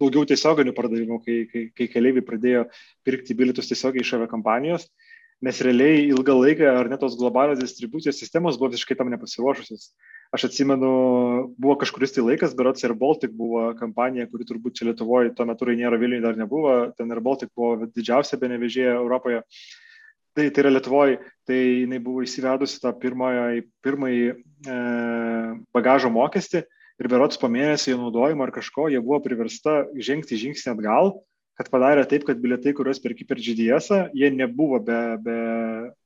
daugiau 0.00 0.26
tiesioginių 0.26 0.72
pardavimų, 0.74 1.20
kai, 1.22 1.36
kai, 1.50 1.68
kai 1.70 1.86
keliaiviai 1.92 2.26
pradėjo 2.26 2.64
pirkti 3.06 3.36
bilietus 3.38 3.70
tiesiogiai 3.70 4.02
iš 4.02 4.16
aviakompanijos. 4.18 4.88
kompanijos 4.88 5.05
nes 5.44 5.60
realiai 5.60 6.06
ilgą 6.08 6.34
laiką 6.38 6.68
ar 6.80 6.88
net 6.88 7.00
tos 7.02 7.16
globalios 7.18 7.60
distribucijos 7.60 8.16
sistemos 8.18 8.56
buvo 8.56 8.72
visiškai 8.72 8.96
tam 8.96 9.10
nepasiruošusios. 9.12 9.90
Aš 10.34 10.48
atsimenu, 10.48 10.90
buvo 11.60 11.76
kažkuris 11.82 12.16
tai 12.16 12.24
laikas, 12.24 12.54
berots 12.56 12.84
ir 12.84 12.96
Baltic 12.98 13.34
buvo 13.36 13.68
kompanija, 13.78 14.26
kuri 14.30 14.46
turbūt 14.48 14.78
čia 14.78 14.88
Lietuvoje 14.88 15.34
tuo 15.36 15.46
metu 15.46 15.68
Rainiero 15.68 15.98
Vilniuje 16.00 16.24
dar 16.24 16.38
nebuvo, 16.40 16.76
ten 16.96 17.12
ir 17.12 17.20
Baltic 17.22 17.52
buvo 17.54 17.86
didžiausia 17.86 18.40
benevežėja 18.40 18.96
Europoje. 18.96 19.42
Tai, 20.36 20.48
tai 20.50 20.64
yra 20.64 20.72
Lietuvoje, 20.72 21.20
tai 21.48 21.60
jinai 21.84 22.00
buvo 22.02 22.24
įsivedusi 22.24 22.80
tą 22.82 22.92
pirmąjį, 23.00 23.62
pirmąjį 23.84 24.24
e, 24.32 24.80
bagažo 25.76 26.10
mokestį 26.12 26.64
ir 26.96 27.08
berots 27.12 27.40
po 27.40 27.48
mėnesio 27.52 27.94
jo 27.94 28.02
naudojimo 28.02 28.44
ar 28.44 28.52
kažko, 28.56 28.90
jie 28.92 29.00
buvo 29.04 29.20
priversta 29.24 29.84
žengti 29.96 30.40
žingsnį 30.40 30.74
atgal 30.74 31.14
kad 31.56 31.70
padarė 31.72 32.04
taip, 32.08 32.26
kad 32.28 32.40
bilietai, 32.40 32.74
kuriuos 32.76 33.00
perki 33.00 33.24
per 33.28 33.40
GDS, 33.40 33.88
jie 34.16 34.28
nebuvo 34.34 34.80
be, 34.84 34.98
be, 35.24 35.36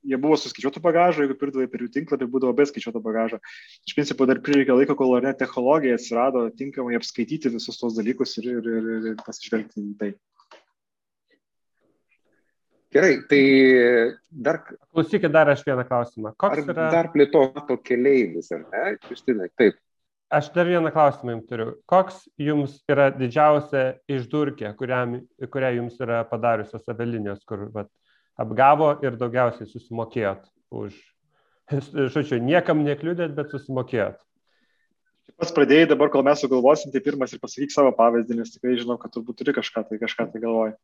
jie 0.07 0.19
buvo 0.23 0.39
su 0.39 0.51
skaičiuotu 0.53 0.83
bagažu, 0.85 1.25
jeigu 1.25 1.37
pirdavai 1.41 1.67
per 1.73 1.83
jų 1.83 1.91
tinklapį, 1.97 2.31
būdavo 2.31 2.55
be 2.57 2.67
skaičiuoto 2.71 3.03
bagažo. 3.03 3.41
Iš 3.89 3.97
principo 3.99 4.29
dar 4.31 4.43
prireikė 4.47 4.79
laiko, 4.79 4.95
kol 4.99 5.17
ar 5.19 5.27
net 5.27 5.41
technologija 5.43 5.99
atsirado 5.99 6.47
tinkamai 6.55 6.99
apskaityti 7.01 7.51
visus 7.57 7.83
tos 7.83 7.99
dalykus 7.99 8.37
ir, 8.39 8.51
ir, 8.61 8.71
ir, 8.71 8.91
ir 9.13 9.23
pasižvelgti 9.27 9.83
į 9.83 9.95
tai. 9.99 10.13
Gerai, 12.91 13.13
tai 13.31 13.43
dar. 14.31 14.65
Klausykit 14.91 15.31
dar 15.35 15.51
aš 15.51 15.63
vieną 15.67 15.85
klausimą. 15.87 16.35
Koks 16.39 16.59
ar 16.59 16.73
yra... 16.73 16.89
Dar 16.95 17.11
plėtoto 17.13 17.77
keleivis, 17.87 18.51
ar 18.55 18.65
ne? 18.71 18.97
Kristinai, 19.05 19.51
taip. 19.59 19.79
Aš 20.31 20.53
dar 20.55 20.69
vieną 20.69 20.93
klausimą 20.95 21.33
jums 21.35 21.47
turiu. 21.51 21.71
Koks 21.91 22.21
jums 22.39 22.77
yra 22.91 23.09
didžiausia 23.11 23.97
išdurkė, 24.07 24.71
kuriam, 24.79 25.17
kurią 25.43 25.73
jums 25.81 25.97
yra 25.99 26.21
padariusios 26.31 26.87
avialinijos, 26.93 27.41
kur 27.49 27.65
vat, 27.75 27.91
apgavo 28.39 28.93
ir 29.03 29.19
daugiausiai 29.19 29.67
susimokėjot 29.67 30.45
už, 30.71 30.95
žodžiu, 32.15 32.39
niekam 32.47 32.85
nekliudėt, 32.87 33.35
bet 33.35 33.51
susimokėjot? 33.51 34.21
Pats 35.41 35.55
pradėjai 35.57 35.91
dabar, 35.93 36.11
kol 36.15 36.23
mes 36.27 36.41
sugalvosim, 36.43 36.93
tai 36.95 37.03
pirmas 37.03 37.35
ir 37.35 37.43
pasakyk 37.43 37.75
savo 37.75 37.91
pavyzdį, 37.99 38.39
nes 38.39 38.55
tikrai 38.55 38.79
žinau, 38.79 38.99
kad 39.03 39.11
turbūt 39.15 39.41
turi 39.41 39.55
kažką 39.57 39.83
tai, 39.89 39.99
kažką 39.99 40.31
tai 40.31 40.43
galvoj. 40.43 40.75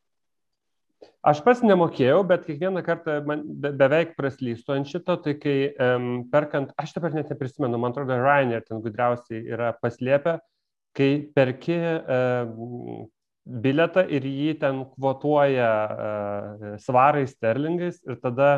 Aš 1.27 1.41
pats 1.45 1.61
nemokėjau, 1.67 2.21
bet 2.29 2.45
kiekvieną 2.47 2.83
kartą 2.87 3.19
man 3.27 3.43
be, 3.45 3.73
beveik 3.77 4.15
praslystu 4.19 4.77
ant 4.77 4.89
šito, 4.89 5.17
tai 5.25 5.35
kai 5.41 5.57
um, 5.83 6.23
perkant, 6.33 6.71
aš 6.79 6.95
dabar 6.97 7.17
net 7.17 7.33
neprisimenu, 7.33 7.81
man 7.83 7.93
atrodo, 7.93 8.17
Ryanair 8.21 8.63
ten 8.65 8.81
gudriausiai 8.85 9.43
yra 9.57 9.73
paslėpę, 9.83 10.39
kai 10.97 11.11
perki 11.37 11.77
um, 11.77 13.09
biletą 13.47 14.07
ir 14.07 14.25
jį 14.31 14.55
ten 14.63 14.85
kvotuoja 14.95 15.73
uh, 15.83 16.65
svarais, 16.83 17.35
sterlingais 17.35 18.01
ir 18.07 18.23
tada 18.23 18.51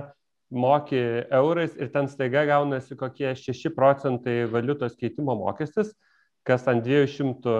moki 0.48 1.00
eurais 1.32 1.74
ir 1.76 1.90
ten 1.92 2.08
staiga 2.08 2.44
gaunasi 2.48 2.96
kokie 2.96 3.34
6 3.36 3.72
procentai 3.76 4.42
valiutos 4.48 4.96
keitimo 4.96 5.34
mokestis 5.36 5.92
kas 6.46 6.66
ant 6.70 6.84
200 6.84 7.54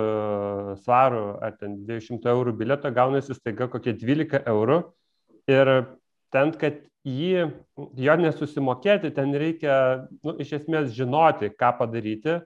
svarų 0.84 1.24
ar 1.44 1.56
ten 1.60 1.80
200 1.88 2.30
eurų 2.32 2.54
bileto 2.58 2.90
gaunasi 2.94 3.36
staiga 3.36 3.68
kokie 3.70 3.94
12 3.96 4.44
eurų. 4.48 4.82
Ir 5.48 5.72
ten, 6.34 6.52
kad 6.60 6.82
jį, 7.08 7.48
jo 7.96 8.16
nesusimokėti, 8.20 9.12
ten 9.16 9.32
reikia 9.38 9.74
nu, 10.24 10.36
iš 10.40 10.58
esmės 10.60 10.92
žinoti, 10.96 11.52
ką 11.56 11.74
padaryti. 11.80 12.40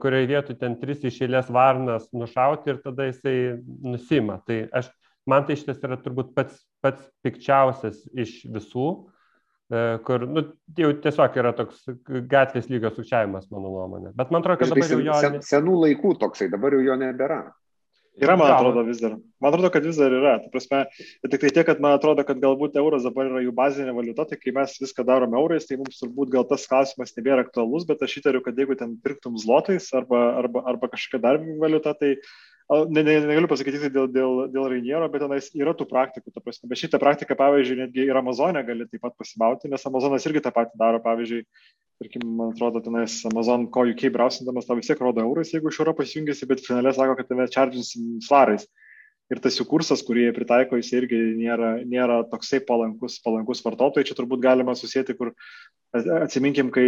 kurioje 0.00 0.26
vietoje 0.26 0.56
ten 0.58 0.78
tris 0.80 1.02
išėlės 1.04 1.50
varnas 1.52 2.06
nušauti 2.16 2.70
ir 2.72 2.78
tada 2.80 3.04
jisai 3.04 3.60
nusima. 3.84 4.40
Tai 4.46 4.68
aš, 4.72 4.88
man 5.28 5.44
tai 5.44 5.58
šitas 5.60 5.82
yra 5.84 5.98
turbūt 6.00 6.32
pats, 6.34 6.56
pats 6.80 7.04
pikčiausias 7.22 8.00
iš 8.16 8.46
visų, 8.48 8.86
e, 8.96 9.11
kur 10.06 10.26
nu, 10.28 10.44
jau 10.76 10.92
tiesiog 11.04 11.40
yra 11.40 11.54
toks 11.56 11.86
gatvės 12.28 12.68
lygio 12.68 12.92
sukčiavimas, 12.92 13.48
mano 13.54 13.72
nuomonė. 13.72 14.12
Bet 14.18 14.32
man 14.34 14.42
atrodo, 14.42 14.60
kad 14.60 14.72
dabar 14.74 14.94
jau 14.94 15.02
jo... 15.06 15.18
Sen, 15.22 15.40
senų 15.46 15.80
laikų 15.86 16.14
toksai, 16.20 16.50
dabar 16.52 16.76
jau 16.76 16.82
jo 16.84 16.96
nebėra. 17.00 17.42
Yra, 18.20 18.34
man 18.36 18.50
atrodo, 18.52 18.82
vis 18.84 18.98
dar. 19.00 19.14
Man 19.40 19.48
atrodo, 19.48 19.70
kad 19.72 19.86
vis 19.88 19.96
dar 19.96 20.12
yra. 20.12 20.34
Ta 20.42 20.50
prasme, 20.52 20.82
tik 21.24 21.40
tai 21.40 21.48
tiek, 21.48 21.64
kad 21.64 21.80
man 21.80 21.94
atrodo, 21.96 22.26
kad 22.28 22.42
galbūt 22.42 22.76
euras 22.76 23.06
dabar 23.06 23.30
yra 23.30 23.40
jų 23.40 23.54
bazinė 23.56 23.94
valiuta, 23.96 24.26
tai 24.28 24.36
kai 24.36 24.52
mes 24.52 24.74
viską 24.82 25.06
darom 25.08 25.32
eurais, 25.40 25.64
tai 25.64 25.78
mums 25.80 26.02
turbūt 26.02 26.32
gal 26.34 26.44
tas 26.50 26.66
klausimas 26.68 27.16
nebėra 27.16 27.46
aktualus, 27.46 27.86
bet 27.88 28.04
aš 28.04 28.18
įtariu, 28.20 28.42
kad 28.44 28.60
jeigu 28.60 28.76
ten 28.76 28.98
pirktum 29.00 29.40
zlotais 29.40 29.88
arba, 29.96 30.20
arba, 30.42 30.60
arba 30.74 30.92
kažkokia 30.92 31.22
dar 31.24 31.40
valiuta, 31.62 31.96
tai 31.96 32.18
ne, 32.70 33.02
ne, 33.02 33.14
negaliu 33.26 33.48
pasakyti 33.50 33.90
dėl, 33.92 34.08
dėl, 34.12 34.42
dėl 34.52 34.68
Rainiero, 34.72 35.08
bet 35.12 35.24
tenais 35.24 35.50
yra 35.58 35.74
tų 35.76 35.86
praktikų. 35.90 36.32
Prasme, 36.38 36.68
bet 36.70 36.80
šitą 36.80 37.00
praktiką, 37.02 37.36
pavyzdžiui, 37.38 37.78
netgi 37.82 38.06
ir 38.06 38.18
Amazonė 38.18 38.64
gali 38.66 38.86
taip 38.90 39.02
pat 39.04 39.16
pasimauti, 39.20 39.70
nes 39.72 39.88
Amazonas 39.88 40.28
irgi 40.28 40.44
tą 40.44 40.54
patį 40.54 40.78
daro. 40.80 41.02
Pavyzdžiui, 41.04 41.42
tarkim, 42.02 42.28
man 42.38 42.54
atrodo, 42.54 42.82
tenais 42.84 43.18
Amazon, 43.30 43.66
ko 43.72 43.86
UK 43.90 44.08
brausindamas, 44.14 44.68
tau 44.68 44.78
vis 44.78 44.90
tiek 44.90 45.02
rodo 45.02 45.24
eurais, 45.24 45.52
jeigu 45.54 45.72
iš 45.72 45.82
Europos 45.82 46.14
jungiasi, 46.16 46.48
bet 46.50 46.64
finale 46.66 46.94
sako, 46.96 47.18
kad 47.18 47.30
tave 47.30 47.48
čardžinsim 47.52 48.16
svarais 48.24 48.68
ir 49.32 49.40
tas 49.42 49.56
jų 49.56 49.66
kursas, 49.70 50.02
kurį 50.04 50.26
jie 50.26 50.32
pritaiko, 50.36 50.78
jis 50.80 50.90
irgi 50.96 51.18
nėra, 51.38 51.74
nėra 51.88 52.20
toksai 52.28 52.60
palankus, 52.68 53.18
palankus 53.24 53.62
vartotojai. 53.64 54.06
Čia 54.08 54.16
turbūt 54.18 54.42
galima 54.44 54.74
susijęti, 54.76 55.16
kur 55.18 55.32
atsiminkim, 55.92 56.70
kai 56.72 56.84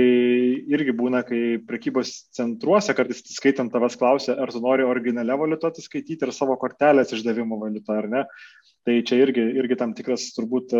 irgi 0.72 0.94
būna, 0.96 1.24
kai 1.28 1.58
prekybos 1.68 2.12
centruose 2.36 2.94
kartais 2.96 3.24
skaitant 3.34 3.72
tavęs 3.72 3.98
klausia, 4.00 4.36
ar 4.40 4.52
tu 4.52 4.62
nori 4.64 4.86
originalią 4.86 5.38
valiutą 5.40 5.72
atsiskaityti 5.72 6.28
ir 6.28 6.34
savo 6.36 6.56
kortelės 6.60 7.12
išdavimo 7.16 7.60
valiutą, 7.60 7.98
ar 8.02 8.10
ne. 8.12 8.24
Tai 8.84 9.00
čia 9.08 9.22
irgi, 9.24 9.44
irgi 9.60 9.80
tam 9.80 9.96
tikras 9.96 10.30
turbūt 10.36 10.76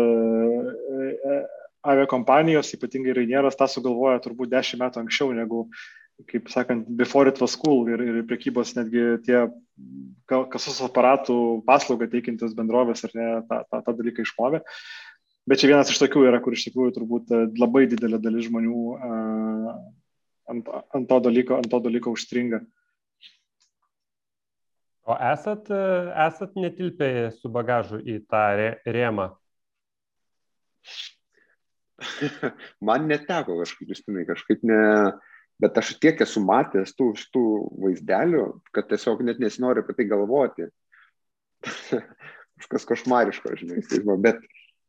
aviakompanijos, 1.85 2.73
ypatingai 2.77 3.13
Rainieras, 3.17 3.57
tą 3.57 3.67
sugalvoja 3.69 4.21
turbūt 4.23 4.53
dešimt 4.53 4.81
metų 4.81 5.03
anksčiau 5.03 5.33
negu 5.37 5.65
kaip 6.23 6.47
sakant, 6.49 6.87
before 6.95 7.27
it 7.27 7.39
was 7.41 7.55
cool 7.59 7.89
ir, 7.91 7.99
ir 7.99 8.21
prekybos 8.29 8.75
netgi 8.77 9.03
tie 9.25 9.41
kasos 10.51 10.79
aparatų 10.85 11.35
paslaugą 11.67 12.07
teikintis 12.11 12.55
bendrovės 12.55 13.03
ar 13.05 13.11
ne 13.17 13.27
tą, 13.49 13.59
tą, 13.69 13.81
tą 13.83 13.95
dalyką 13.99 14.23
išmovė. 14.23 14.61
Bet 15.45 15.61
čia 15.61 15.69
vienas 15.69 15.91
iš 15.91 15.99
tokių 16.01 16.23
yra, 16.29 16.39
kur 16.41 16.55
iš 16.55 16.63
tikrųjų 16.69 16.95
turbūt 16.95 17.33
e, 17.35 17.41
labai 17.59 17.83
didelė 17.91 18.17
dalis 18.23 18.47
žmonių 18.47 18.79
uh, 18.95 19.75
ant, 20.49 20.71
ant, 20.73 21.05
to 21.11 21.19
dalyko, 21.27 21.59
ant 21.59 21.69
to 21.69 21.79
dalyko 21.85 22.15
užstringa. 22.15 22.63
O 25.05 25.13
esat, 25.21 25.69
e, 25.69 25.83
esat 26.25 26.55
netilpę 26.57 27.11
su 27.35 27.51
bagažu 27.53 27.99
į 28.01 28.23
tą 28.31 28.41
rėmą? 28.89 29.27
Man 32.89 33.05
neteko 33.11 33.59
kažkaip, 33.61 33.93
Justinai, 33.93 34.25
kažkaip 34.25 34.65
ne, 34.65 34.81
uh, 34.81 35.34
Bet 35.61 35.77
aš 35.79 35.93
tiek 36.03 36.19
esu 36.23 36.41
matęs 36.43 36.91
tų 36.97 37.13
šitų 37.19 37.45
vaizdelių, 37.85 38.45
kad 38.75 38.89
tiesiog 38.89 39.23
net 39.23 39.39
nesinori 39.39 39.83
apie 39.83 39.95
tai 39.95 40.07
galvoti. 40.11 40.67
Kažkas 42.59 42.87
košmariško, 42.89 43.53
žinai. 43.59 43.83
Tai 43.87 44.17
bet, 44.23 44.43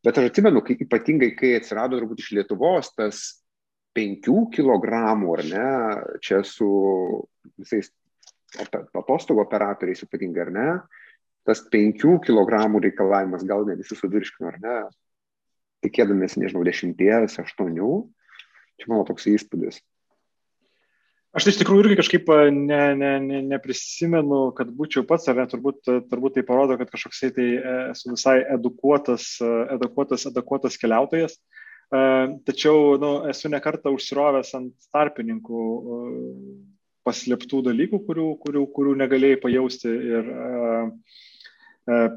bet 0.06 0.18
aš 0.18 0.30
atsimenu, 0.30 0.62
kai, 0.66 0.78
ypatingai 0.82 1.32
kai 1.38 1.54
atsirado 1.60 2.00
turbūt 2.00 2.22
iš 2.22 2.32
Lietuvos 2.38 2.90
tas 2.98 3.22
5 3.96 4.26
kg, 4.52 4.98
ar 5.36 5.44
ne, 5.46 5.70
čia 6.22 6.42
su 6.46 6.68
visais 7.56 7.90
atostogų 8.60 9.42
operatoriais 9.46 10.04
ypatingai, 10.06 10.44
ar 10.46 10.52
ne, 10.52 10.68
tas 11.46 11.62
5 11.72 12.06
kg 12.26 12.62
reikalavimas 12.82 13.46
gal 13.46 13.66
ne 13.68 13.78
visi 13.78 13.98
suvirškino, 13.98 14.50
ar 14.50 14.60
ne, 14.62 14.78
tikėdamėsi, 15.86 16.42
nežinau, 16.42 16.64
10, 16.66 16.96
8, 16.98 17.76
čia 18.76 18.90
mano 18.90 19.06
toks 19.08 19.30
įspūdis. 19.30 19.80
Aš 21.36 21.44
tai 21.44 21.52
iš 21.52 21.58
tikrųjų 21.60 21.82
irgi 21.84 21.96
kažkaip 21.98 22.30
ne, 22.54 22.80
ne, 22.96 23.10
ne, 23.20 23.38
neprisimenu, 23.44 24.38
kad 24.56 24.70
būčiau 24.72 25.02
pats, 25.04 25.26
ne, 25.36 25.44
turbūt, 25.50 25.82
turbūt 26.08 26.38
tai 26.38 26.44
parodo, 26.48 26.78
kad 26.80 26.88
kažkoksai 26.88 27.28
tai 27.36 27.48
e, 27.58 27.74
esu 27.90 28.14
visai 28.14 28.38
edukuotas, 28.54 29.26
edukuotas, 29.74 30.24
edukuotas 30.30 30.80
keliautojas. 30.80 31.36
Tačiau 32.48 32.96
nu, 32.98 33.10
esu 33.30 33.50
nekartą 33.52 33.92
užsirovęs 33.94 34.48
ant 34.58 34.88
tarpininkų 34.96 35.66
paslėptų 37.06 37.60
dalykų, 37.68 38.00
kurių, 38.08 38.24
kurių, 38.40 38.64
kurių 38.74 38.94
negalėjai 39.04 39.38
pajausti. 39.44 39.92
Ir 39.92 40.32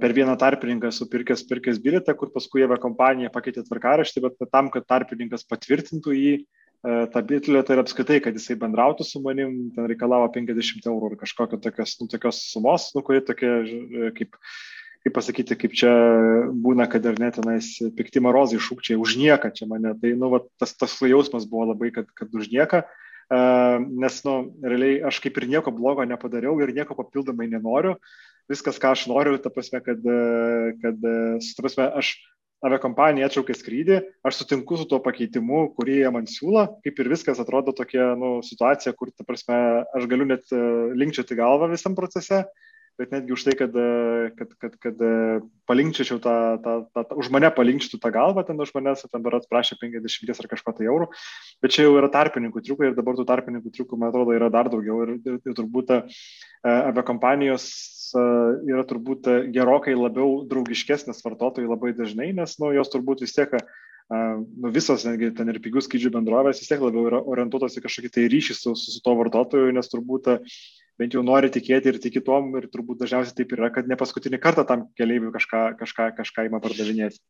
per 0.01 0.15
vieną 0.17 0.33
tarpininką 0.41 0.89
esu 0.89 1.05
pirkęs, 1.11 1.43
bilietą, 1.83 2.15
kur 2.17 2.31
paskui 2.33 2.63
jie 2.63 2.79
kompanija 2.81 3.29
pakeitė 3.35 3.67
tvarkaraštį, 3.67 4.25
bet 4.25 4.49
tam, 4.49 4.71
kad 4.73 4.87
tarpininkas 4.89 5.45
patvirtintų 5.45 6.15
jį, 6.17 6.33
E, 6.41 6.58
tą 6.83 7.21
bitlietą 7.27 7.75
ir 7.75 7.81
apskaitai, 7.83 8.19
kad 8.23 8.37
jisai 8.37 8.55
bendrautų 8.59 9.03
su 9.07 9.19
manim, 9.23 9.69
ten 9.75 9.87
reikalavo 9.89 10.29
50 10.35 10.87
eurų 10.87 11.13
ir 11.13 11.19
kažkokio 11.19 11.59
tokios, 11.59 11.97
nu, 11.99 12.07
tokios 12.11 12.39
sumos, 12.53 12.89
nu, 12.95 13.03
kuri 13.03 13.19
tokia, 13.27 13.57
e, 13.65 14.11
kaip, 14.15 14.37
kaip 15.03 15.15
pasakyti, 15.15 15.57
kaip 15.59 15.75
čia 15.75 15.91
būna, 16.55 16.87
kad 16.91 17.03
ir 17.05 17.19
net 17.19 17.35
tenais 17.39 17.73
pikti 17.97 18.23
marozai 18.23 18.61
šūkčiai 18.63 18.99
už 18.99 19.17
nieką 19.19 19.51
čia 19.55 19.67
mane. 19.67 19.91
Tai, 19.99 20.15
nu, 20.15 20.31
va, 20.31 20.43
tas, 20.61 20.75
tas 20.79 20.95
jausmas 21.03 21.49
buvo 21.49 21.67
labai, 21.73 21.91
kad, 21.95 22.07
kad 22.15 22.31
už 22.35 22.51
nieką. 22.53 22.83
Uh, 22.87 23.05
nes, 23.29 24.15
nu, 24.25 24.33
realiai 24.65 25.03
aš 25.05 25.19
kaip 25.21 25.35
ir 25.37 25.45
nieko 25.51 25.69
blogo 25.69 26.01
nepadariau 26.01 26.55
ir 26.63 26.73
nieko 26.73 26.95
papildomai 26.97 27.45
nenoriu. 27.51 27.99
Viskas, 28.49 28.79
ką 28.81 28.95
aš 28.95 29.05
noriu, 29.11 29.37
ta 29.37 29.51
prasme, 29.53 29.83
kad, 29.85 30.01
kad, 30.81 30.97
ta 30.97 31.61
prasme, 31.61 31.85
aš 32.01 32.15
aviakompanija 32.65 33.29
atšaukė 33.29 33.55
skrydį, 33.55 33.99
aš 34.27 34.41
sutinku 34.41 34.77
su 34.79 34.87
tuo 34.89 34.99
pakeitimu, 35.03 35.69
kurį 35.77 35.99
jie 36.01 36.13
man 36.13 36.27
siūlo, 36.29 36.65
kaip 36.83 36.97
ir 36.99 37.11
viskas 37.11 37.39
atrodo 37.41 37.73
tokia 37.75 38.13
nu, 38.19 38.39
situacija, 38.45 38.95
kur, 38.99 39.13
ta 39.15 39.27
prasme, 39.27 39.59
aš 39.95 40.09
galiu 40.11 40.27
net 40.27 40.51
e, 40.51 40.59
linkčioti 40.99 41.37
galvą 41.39 41.69
visam 41.71 41.95
procese, 41.95 42.43
bet 42.99 43.13
netgi 43.15 43.31
už 43.31 43.45
tai, 43.47 43.53
kad, 43.55 43.75
e, 43.79 44.31
kad, 44.35 44.51
kad, 44.59 44.75
kad 44.83 45.03
e, 45.07 45.11
palinkčiačiau 45.71 46.19
tą, 46.19 46.33
tą, 46.65 46.73
tą, 46.91 47.05
tą, 47.07 47.19
už 47.23 47.29
mane 47.31 47.47
palinkčių 47.55 48.01
tą 48.03 48.11
galvą, 48.11 48.43
ten 48.47 48.59
už 48.59 48.73
manęs 48.75 49.05
ten 49.07 49.23
berat 49.23 49.47
prašė 49.51 49.79
50 49.79 50.43
ar 50.43 50.49
kažko 50.51 50.75
tai 50.75 50.89
eurų, 50.91 51.07
bet 51.63 51.75
čia 51.75 51.87
jau 51.87 51.95
yra 52.01 52.11
tarpininkų 52.11 52.65
triukai 52.65 52.91
ir 52.91 52.99
dabar 52.99 53.15
tų 53.15 53.23
tarpininkų 53.29 53.71
triukų, 53.71 54.01
man 54.01 54.11
atrodo, 54.11 54.35
yra 54.35 54.51
dar 54.51 54.67
daugiau 54.73 54.99
ir, 55.05 55.15
ir, 55.23 55.39
ir 55.47 55.55
turbūt 55.55 55.95
aviakompanijos 56.67 57.71
yra 58.15 58.85
turbūt 58.87 59.27
gerokai 59.53 59.95
labiau 59.97 60.41
draugiškesnės 60.49 61.21
vartotojai 61.25 61.69
labai 61.69 61.93
dažnai, 61.97 62.31
nes 62.37 62.57
nu, 62.61 62.71
jos 62.75 62.91
turbūt 62.93 63.23
vis 63.25 63.35
tiek, 63.35 63.53
nu, 64.09 64.71
visos, 64.73 65.05
netgi 65.07 65.31
ten 65.37 65.51
ir 65.51 65.61
pigių 65.63 65.83
skrydžių 65.85 66.13
bendrovės 66.17 66.61
vis 66.61 66.71
tiek 66.71 66.81
labiau 66.83 67.07
yra 67.09 67.21
orientuotos 67.21 67.77
į 67.77 67.85
kažkokį 67.85 68.13
tai 68.15 68.27
ryšį 68.33 68.57
su, 68.57 68.75
su, 68.79 68.95
su 68.95 69.03
to 69.05 69.15
vartotoju, 69.19 69.73
nes 69.75 69.91
turbūt 69.91 70.31
bent 70.99 71.15
jau 71.15 71.23
nori 71.23 71.51
tikėti 71.53 71.93
ir 71.93 72.01
tiki 72.03 72.23
tom 72.25 72.51
ir 72.59 72.67
turbūt 72.71 73.03
dažniausiai 73.03 73.37
taip 73.37 73.55
yra, 73.55 73.71
kad 73.73 73.87
ne 73.87 73.97
paskutinį 73.99 74.41
kartą 74.43 74.65
tam 74.67 74.89
keliaiviui 74.99 75.31
kažką, 75.35 75.63
kažką, 75.79 76.11
kažką 76.17 76.49
įma 76.49 76.59
pardavinėti. 76.63 77.21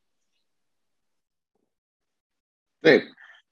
Taip, 2.79 3.09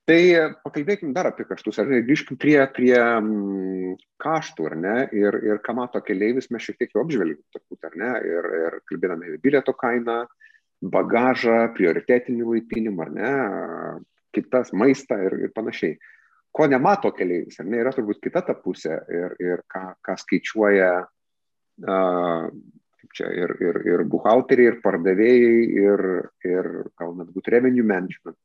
Tai 0.07 0.19
pakalbėkim 0.63 1.09
dar 1.11 1.27
apie 1.27 1.43
kaštus, 1.49 1.81
ar 1.81 1.89
grįžkim 1.91 2.37
prie, 2.39 2.55
prie 2.71 2.95
mm, 2.95 3.97
kaštų, 4.23 4.67
ar 4.69 4.75
ne, 4.79 4.93
ir, 5.11 5.35
ir 5.43 5.59
ką 5.65 5.75
mato 5.75 5.99
keleivis, 5.99 6.47
mes 6.53 6.63
šiek 6.63 6.77
tiek 6.79 6.95
jau 6.95 7.03
apžvelgėm, 7.03 7.41
turbūt, 7.51 7.89
ar 7.89 7.97
ne, 7.99 8.13
ir, 8.29 8.47
ir 8.61 8.77
kalbėdami 8.87 9.33
apie 9.33 9.41
bilieto 9.43 9.75
kainą, 9.75 10.21
bagažą, 10.95 11.57
prioritetinį 11.75 12.47
laipinimą, 12.53 13.03
ar 13.03 13.13
ne, 13.17 13.33
kitas 14.37 14.71
maistą 14.71 15.19
ir, 15.27 15.37
ir 15.43 15.53
panašiai. 15.57 15.99
Ko 16.55 16.71
nemato 16.71 17.11
keleivis, 17.11 17.59
ar 17.59 17.67
ne, 17.67 17.83
yra 17.83 17.91
turbūt 17.91 18.23
kita 18.23 18.45
ta 18.47 18.55
pusė 18.55 19.01
ir, 19.11 19.35
ir 19.43 19.67
ką, 19.67 19.89
ką 20.07 20.19
skaičiuoja 20.23 20.91
uh, 21.03 22.47
čia 23.11 23.35
ir, 23.43 23.59
ir, 23.59 23.85
ir 23.91 24.07
buhalteriai, 24.07 24.71
ir 24.71 24.83
pardavėjai, 24.87 25.63
ir, 25.83 26.11
ir 26.47 26.75
gal 26.95 27.17
net 27.19 27.35
būt 27.35 27.51
revenue 27.51 27.83
management 27.83 28.39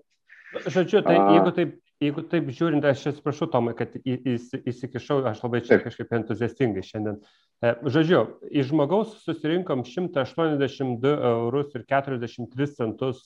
Žodžiu, 0.53 1.01
tai 1.07 1.17
jeigu 1.17 1.53
taip, 1.57 1.77
jeigu 2.03 2.25
taip 2.29 2.51
žiūrint, 2.53 2.85
aš 2.85 3.07
atsiprašau, 3.13 3.49
Tomai, 3.53 3.73
kad 3.79 3.95
įsikišau, 4.05 5.23
aš 5.31 5.41
labai 5.45 5.63
čia 5.65 5.79
kažkaip 5.81 6.13
entuziastingai 6.19 6.85
šiandien. 6.85 7.21
E, 7.63 7.75
žodžiu, 7.95 8.23
iš 8.51 8.73
žmogaus 8.73 9.17
susirinkom 9.25 9.87
182 9.89 11.15
eurus 11.33 11.73
ir 11.79 11.87
43 11.89 12.69
centus 12.77 13.25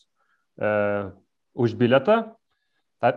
e, 0.60 0.70
už 1.56 1.74
biletą 1.80 2.20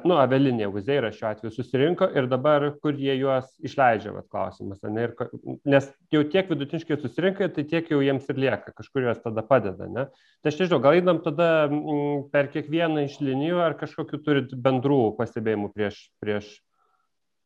nu, 0.04 0.18
avialinija 0.20 0.70
Uzeira 0.70 1.12
šiuo 1.16 1.30
atveju 1.30 1.54
susirinko 1.56 2.10
ir 2.20 2.28
dabar 2.28 2.66
kur 2.84 2.98
jie 3.00 3.16
juos 3.16 3.48
išleidžia, 3.64 4.12
vat 4.12 4.28
klausimas. 4.32 4.82
Ne, 4.84 5.08
ir, 5.08 5.14
nes 5.72 5.88
jau 6.12 6.24
tiek 6.34 6.50
vidutiniškai 6.52 6.98
susirinka, 7.00 7.48
tai 7.56 7.64
tiek 7.70 7.88
jau 7.92 8.02
jiems 8.04 8.28
ir 8.30 8.42
lieka, 8.44 8.74
kažkur 8.76 9.08
juos 9.08 9.22
tada 9.24 9.44
padeda. 9.48 9.88
Ne? 9.88 10.08
Tai 10.44 10.52
aš 10.52 10.60
nežinau, 10.60 10.82
gal 10.84 11.00
įdam 11.00 11.22
tada 11.24 11.52
m, 11.70 11.80
mm, 11.80 12.26
per 12.34 12.50
kiekvieną 12.52 13.06
iš 13.08 13.20
linijų 13.24 13.62
ar 13.64 13.78
kažkokiu 13.80 14.20
turit 14.26 14.56
bendrų 14.68 15.00
pastebėjimų 15.20 15.72
prieš, 15.76 16.02
prieš, 16.20 16.50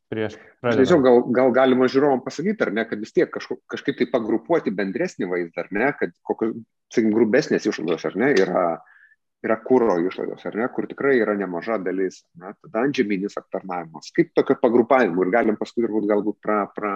prieš 0.10 0.40
pradedant. 0.62 0.82
Tiesiog 0.82 1.06
gal, 1.06 1.22
gal 1.38 1.54
galima 1.56 1.90
žiūrovom 1.92 2.24
pasakyti, 2.26 2.66
ar 2.66 2.74
ne, 2.74 2.88
kad 2.90 3.02
vis 3.04 3.14
tiek 3.14 3.30
kažko, 3.34 3.60
kažkaip 3.72 4.00
tai 4.02 4.10
pagrupuoti 4.10 4.74
bendresnį 4.74 5.30
vaizdą, 5.30 5.68
ar 5.68 5.72
ne, 5.76 5.92
kad 6.02 6.18
kokios, 6.26 6.58
sakykim, 6.94 7.14
grubesnės 7.14 7.70
išlaidos, 7.70 8.10
ar 8.10 8.18
ne, 8.20 8.34
yra, 8.42 8.66
yra 9.44 9.58
kūro 9.60 9.98
išlaidos, 10.08 10.46
ar 10.48 10.56
ne, 10.60 10.70
kur 10.74 10.88
tikrai 10.90 11.18
yra 11.20 11.36
nemaža 11.40 11.80
dalis, 11.84 12.22
ne, 12.40 12.54
tada 12.64 12.86
antžeminis 12.88 13.36
aptarnavimas. 13.40 14.14
Kaip 14.16 14.32
tokio 14.38 14.56
pagrupavimo 14.62 15.26
ir 15.26 15.34
galim 15.34 15.60
paskui 15.60 15.84
turbūt 15.86 16.08
galbūt 16.12 16.40
pra, 16.44 16.64
pra 16.76 16.94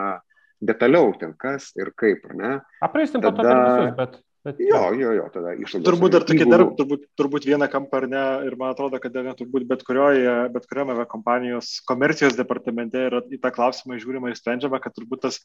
detaliau 0.64 1.12
ten 1.20 1.36
kas 1.40 1.74
ir 1.78 1.92
kaip, 2.00 2.24
ar 2.32 2.40
ne. 2.40 2.54
Apraisim 2.88 3.22
tada... 3.22 3.36
po 3.36 3.44
to 3.44 3.50
per 3.50 3.62
visus, 3.66 4.00
bet 4.00 4.24
Bet, 4.48 4.62
jo, 4.64 4.80
jo, 4.96 5.10
jo, 5.12 5.24
tada 5.34 5.52
išlaidos. 5.60 5.84
Turbūt 5.84 6.14
dar 6.14 6.24
tokį 6.24 6.46
dar, 6.48 6.62
turbūt, 6.78 7.02
turbūt 7.20 7.48
vieną 7.50 7.68
kampą 7.68 8.00
ar 8.00 8.06
ne, 8.08 8.22
ir 8.48 8.54
man 8.56 8.72
atrodo, 8.72 9.00
kad 9.04 9.18
ne, 9.20 9.34
turbūt 9.36 9.66
bet 9.68 9.82
kurioje, 9.84 10.36
bet 10.54 10.70
kuriame 10.70 11.04
kompanijos 11.12 11.74
komercijos 11.90 12.38
departamente 12.38 13.02
yra 13.10 13.20
į 13.28 13.42
tą 13.44 13.52
klausimą 13.58 13.98
žiūrima 14.00 14.32
ir 14.32 14.40
sprendžiama, 14.40 14.80
kad 14.80 14.96
turbūt 14.96 15.26
tas 15.26 15.42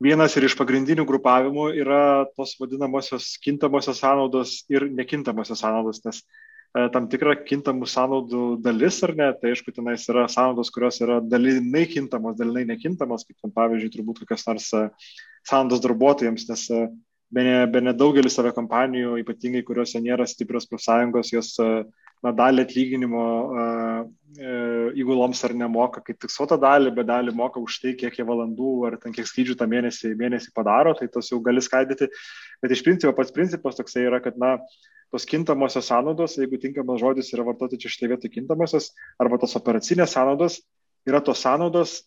vienas 0.00 0.34
ir 0.36 0.46
iš 0.48 0.56
pagrindinių 0.58 1.04
grupavimų 1.08 1.66
yra 1.82 2.02
tos 2.36 2.56
vadinamosios 2.60 3.34
kintamosios 3.44 4.00
sąnaudos 4.00 4.62
ir 4.72 4.88
nekintamosios 4.88 5.60
sąnaudos, 5.60 6.00
nes 6.06 6.22
e, 6.22 6.86
tam 6.94 7.08
tikra 7.12 7.36
kintamų 7.44 7.88
sąnaudų 7.92 8.44
dalis, 8.64 9.02
ar 9.06 9.14
ne, 9.18 9.28
tai 9.40 9.52
aišku, 9.52 9.74
tenais 9.76 10.08
yra 10.12 10.24
sąnaudos, 10.32 10.72
kurios 10.72 11.02
yra 11.04 11.20
dalinai 11.20 11.84
kintamos, 11.90 12.38
dalinai 12.40 12.64
nekintamos, 12.72 13.26
kaip 13.28 13.36
ten 13.44 13.54
pavyzdžiui, 13.54 13.92
turbūt 13.98 14.24
kokios 14.24 14.46
nors 14.48 14.72
e, 14.72 14.84
sąnaudos 15.50 15.84
darbuotojams, 15.84 16.48
nes 16.48 16.66
e, 16.72 16.82
bene, 17.30 17.56
bene 17.70 17.94
daugelis 17.96 18.38
save 18.40 18.54
kompanijų, 18.56 19.18
ypatingai 19.20 19.62
kuriuose 19.68 20.00
nėra 20.00 20.26
stiprios 20.28 20.68
profsąjungos, 20.70 21.34
jos 21.36 21.52
na, 22.24 22.32
dalį 22.36 22.64
atlyginimo 22.66 23.22
e, 23.24 23.64
įguloms 25.00 25.40
ar 25.46 25.54
nemoka 25.56 26.02
kaip 26.04 26.20
fiksuotą 26.22 26.58
dalį, 26.60 26.92
bet 26.96 27.08
dalį 27.08 27.34
moka 27.36 27.62
už 27.62 27.78
tai, 27.82 27.94
kiek 27.98 28.18
jie 28.18 28.26
valandų 28.28 28.74
ar 28.88 28.98
ten 29.02 29.14
kiek 29.16 29.28
skrydžių 29.28 29.56
tą 29.60 29.68
mėnesį, 29.70 30.12
mėnesį 30.20 30.52
padaro, 30.56 30.94
tai 30.98 31.08
tos 31.12 31.32
jau 31.32 31.40
gali 31.44 31.64
skaidyti. 31.64 32.10
Bet 32.62 32.76
iš 32.76 32.84
principo 32.86 33.14
pats 33.16 33.34
principas 33.36 33.80
toksai 33.80 34.06
yra, 34.08 34.20
kad 34.24 34.38
na, 34.40 34.56
tos 35.10 35.26
kintamosios 35.26 35.88
sąnaudos, 35.90 36.36
jeigu 36.38 36.60
tinkamas 36.62 37.00
žodis 37.02 37.32
yra 37.34 37.48
vartoti 37.48 37.80
čia 37.80 37.90
šitą 37.90 38.12
vietą 38.14 38.30
kintamosios, 38.30 38.92
arba 39.20 39.40
tos 39.42 39.56
operacinės 39.58 40.14
sąnaudos, 40.14 40.60
yra 41.08 41.24
tos 41.24 41.42
sąnaudos, 41.42 42.00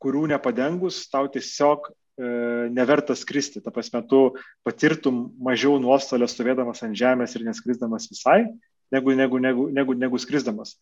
kurių 0.00 0.26
nepadengus 0.34 1.06
tau 1.12 1.28
tiesiog 1.32 1.90
E, 2.16 2.24
neverta 2.72 3.12
skristi. 3.14 3.60
Ta 3.60 3.70
prasme, 3.70 4.00
tu 4.08 4.32
patirtum 4.64 5.26
mažiau 5.36 5.76
nuostolio 5.76 6.24
stovėdamas 6.30 6.80
ant 6.86 6.96
žemės 6.96 7.36
ir 7.36 7.44
neskrisdamas 7.44 8.08
visai, 8.08 8.46
negu, 8.94 9.14
negu, 9.18 9.40
negu, 9.42 9.68
negu, 9.72 9.96
negu 9.98 10.20
skrisdamas. 10.22 10.76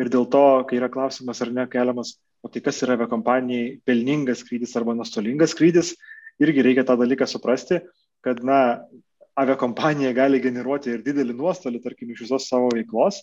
Ir 0.00 0.10
dėl 0.12 0.26
to, 0.30 0.44
kai 0.68 0.78
yra 0.78 0.88
klausimas 0.92 1.42
ar 1.42 1.50
ne 1.52 1.66
keliamas, 1.70 2.14
o 2.40 2.48
tai 2.48 2.62
kas 2.64 2.78
yra 2.86 2.96
aviakompanijai 2.96 3.80
pelningas 3.84 4.44
skrydis 4.44 4.76
arba 4.78 4.94
nuostolingas 4.96 5.52
skrydis, 5.54 5.94
irgi 6.40 6.64
reikia 6.64 6.86
tą 6.88 6.96
dalyką 7.00 7.28
suprasti, 7.28 7.82
kad, 8.24 8.40
na, 8.46 8.60
aviakompanija 9.40 10.12
gali 10.16 10.40
generuoti 10.42 10.94
ir 10.94 11.04
didelį 11.04 11.36
nuostolį, 11.38 11.80
tarkim, 11.84 12.10
iš 12.12 12.24
visos 12.26 12.48
savo 12.50 12.70
veiklos, 12.74 13.22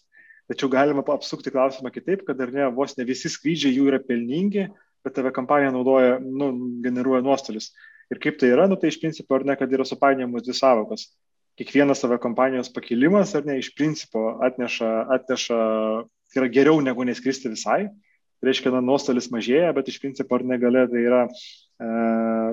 tačiau 0.49 0.69
galima 0.71 1.03
apsukti 1.13 1.51
klausimą 1.53 1.91
kitaip, 1.93 2.23
kad 2.27 2.39
ar 2.41 2.53
ne, 2.53 2.67
vos 2.73 2.95
ne 2.97 3.05
visi 3.07 3.31
skrydžiai 3.31 3.75
jų 3.75 3.89
yra 3.91 3.99
pelningi, 4.03 4.67
bet 5.05 5.15
tave 5.17 5.33
kompanija 5.35 5.73
naudoja, 5.75 6.17
nu, 6.23 6.51
generuoja 6.83 7.23
nuostolius. 7.25 7.71
Ir 8.11 8.21
kaip 8.23 8.39
tai 8.39 8.53
yra, 8.53 8.67
nu, 8.71 8.77
tai 8.79 8.91
iš 8.91 9.01
principo, 9.01 9.35
ar 9.35 9.45
ne, 9.47 9.57
kad 9.59 9.71
yra 9.73 9.85
supainiamos 9.87 10.45
dvi 10.45 10.55
savokos. 10.55 11.09
Kiekvienas 11.57 12.03
savo 12.03 12.19
kompanijos 12.21 12.69
pakilimas, 12.73 13.33
ar 13.37 13.47
ne, 13.47 13.57
iš 13.57 13.71
principo 13.77 14.35
atneša, 14.45 14.91
atneša, 15.15 15.61
tai 16.29 16.41
yra 16.43 16.49
geriau 16.53 16.81
negu 16.85 17.05
neskristi 17.07 17.49
visai. 17.49 17.87
Tai 18.37 18.51
reiškia, 18.51 18.69
na, 18.75 18.83
nuostolis 18.85 19.31
mažėja, 19.33 19.71
bet 19.73 19.87
iš 19.89 19.97
principo, 20.03 20.37
ar 20.37 20.43
negalė, 20.45 20.83
tai 20.91 21.01
yra 21.01 21.23
e, 21.25 21.87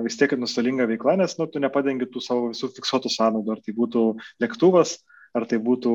vis 0.07 0.17
tiek 0.17 0.33
nuostolinga 0.41 0.87
veikla, 0.89 1.19
nes, 1.21 1.35
nu, 1.37 1.45
tu 1.45 1.61
nepadengi 1.61 2.07
tų 2.09 2.23
savo 2.25 2.47
visų 2.49 2.71
fiksuotų 2.73 3.11
sąnaudų, 3.13 3.53
ar 3.53 3.61
tai 3.61 3.75
būtų 3.77 4.05
lėktuvas, 4.41 4.95
ar 5.37 5.45
tai 5.51 5.59
būtų 5.61 5.93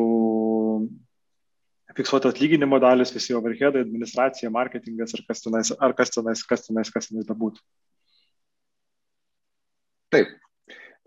fiksuoti 1.98 2.30
atlyginimo 2.30 2.78
dalis, 2.78 3.10
visi 3.14 3.34
overheadai, 3.34 3.82
administracija, 3.82 4.52
marketingas 4.54 5.16
ar 5.18 5.24
kas 5.26 5.42
tenais, 5.42 5.72
ar 5.74 5.96
kas 5.98 6.14
tenais, 6.14 6.44
kas 6.46 6.68
tenais, 6.68 6.94
kas 6.94 7.10
tenais 7.10 7.26
bebūtų. 7.26 7.58
Taip. 10.14 10.30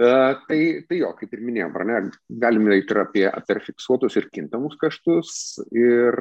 Uh, 0.01 0.39
tai, 0.47 0.60
tai 0.89 0.97
jo, 1.03 1.12
kaip 1.19 1.36
ir 1.36 1.41
minėjom, 1.45 1.75
ne, 1.86 1.97
galime 2.41 2.73
eiti 2.73 2.95
ir 2.95 3.01
apie, 3.03 3.27
apie 3.29 3.60
fiksuotus 3.62 4.17
ir 4.17 4.25
kintamus 4.34 4.73
kaštus 4.82 5.60
ir 5.69 6.17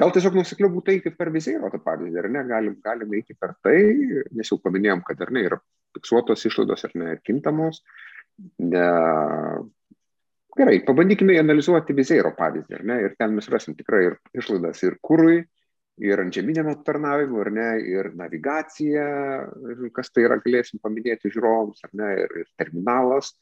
gal 0.00 0.10
tiesiog 0.10 0.34
nusikliau 0.34 0.72
būtų 0.74 0.96
eiti 0.96 1.12
per 1.14 1.30
vizėro 1.30 1.70
tą 1.70 1.78
pavyzdį, 1.84 2.18
ar 2.18 2.28
ne, 2.34 2.42
galim, 2.48 2.74
galim 2.82 3.14
eiti 3.14 3.36
per 3.38 3.54
tai, 3.62 3.78
nes 4.34 4.50
jau 4.50 4.58
paminėjom, 4.64 5.04
kad 5.06 5.22
ar 5.22 5.30
ne, 5.36 5.44
yra 5.46 5.60
fiksuotos 5.94 6.42
išlaidos 6.50 6.82
ar 6.88 6.96
ne, 6.98 7.12
ir 7.14 7.22
kintamos, 7.26 7.84
ne, 8.58 8.88
Gerai, 10.58 10.80
pabandykime 10.82 11.36
analizuoti 11.38 11.94
Vizeiro 11.94 12.32
pavyzdį, 12.34 12.74
ar 12.80 12.86
ne? 12.88 12.96
Ir 13.06 13.12
ten 13.18 13.36
mes 13.36 13.46
rasim 13.52 13.76
tikrai 13.78 14.00
ir 14.08 14.16
išlaidas 14.34 14.82
ir 14.82 14.96
kūrui, 15.06 15.44
ir 16.00 16.22
antžeminiam 16.22 16.70
aptarnavimui, 16.72 17.40
ar 17.44 17.50
ne, 17.54 17.68
ir 17.92 18.10
navigacija, 18.16 19.06
ir 19.72 19.86
kas 19.96 20.12
tai 20.14 20.26
yra, 20.26 20.40
galėsim 20.44 20.80
paminėti 20.82 21.32
žiūrovams, 21.34 21.84
ar 21.86 21.94
ne, 22.00 22.10
ir, 22.24 22.34
ir 22.42 22.48
terminalas, 22.60 23.34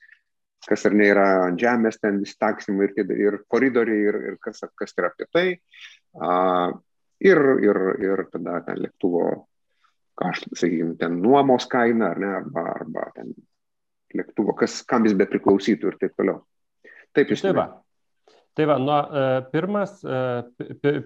kas 0.67 0.85
ar 0.89 0.97
ne 0.99 1.07
yra 1.13 1.27
ant 1.47 1.61
žemės, 1.61 2.01
ten 2.03 2.19
visi 2.23 2.35
taksimai 2.41 2.91
ir, 2.91 3.13
ir 3.15 3.39
koridoriai, 3.51 4.01
ir, 4.11 4.21
ir 4.33 4.39
kas, 4.43 4.65
kas 4.79 4.97
yra 4.99 5.13
apie 5.13 5.29
tai. 5.33 5.47
Uh, 6.19 6.75
ir, 7.21 7.43
ir, 7.63 7.83
ir 8.03 8.25
tada 8.33 8.61
ten 8.67 8.83
lėktuvo 8.83 9.25
kaštų, 10.19 10.57
sakykime, 10.59 10.97
ten 10.99 11.21
nuomos 11.23 11.69
kaina, 11.71 12.13
ar 12.13 12.23
ne, 12.23 12.33
arba, 12.41 12.65
arba 12.75 13.11
ten 13.15 13.35
lėktuvo, 14.19 14.55
kas, 14.59 14.81
kam 14.89 15.07
jis 15.07 15.15
be 15.19 15.29
priklausytų 15.31 15.93
ir 15.93 15.99
taip 16.01 16.17
toliau. 16.19 16.43
Taip, 17.15 17.31
iš 17.31 17.45
tikrųjų. 17.45 17.69
Tai 18.59 18.67
va, 18.67 18.79
nuo, 18.83 18.97
uh, 18.99 19.37
pirmas, 19.53 20.01
uh, 20.03 20.43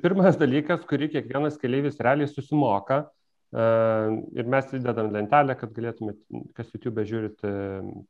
pirmas 0.00 0.38
dalykas, 0.40 0.86
kurį 0.88 1.10
kiekvienas 1.12 1.58
keleivis 1.60 2.00
realiai 2.00 2.30
susimoka, 2.30 3.02
uh, 3.52 4.14
ir 4.32 4.48
mes 4.48 4.72
įdedam 4.78 5.10
lentelę, 5.12 5.58
kad 5.60 5.74
galėtumėt, 5.76 6.22
kas 6.56 6.72
YouTube 6.72 7.04
žiūrit, 7.08 7.44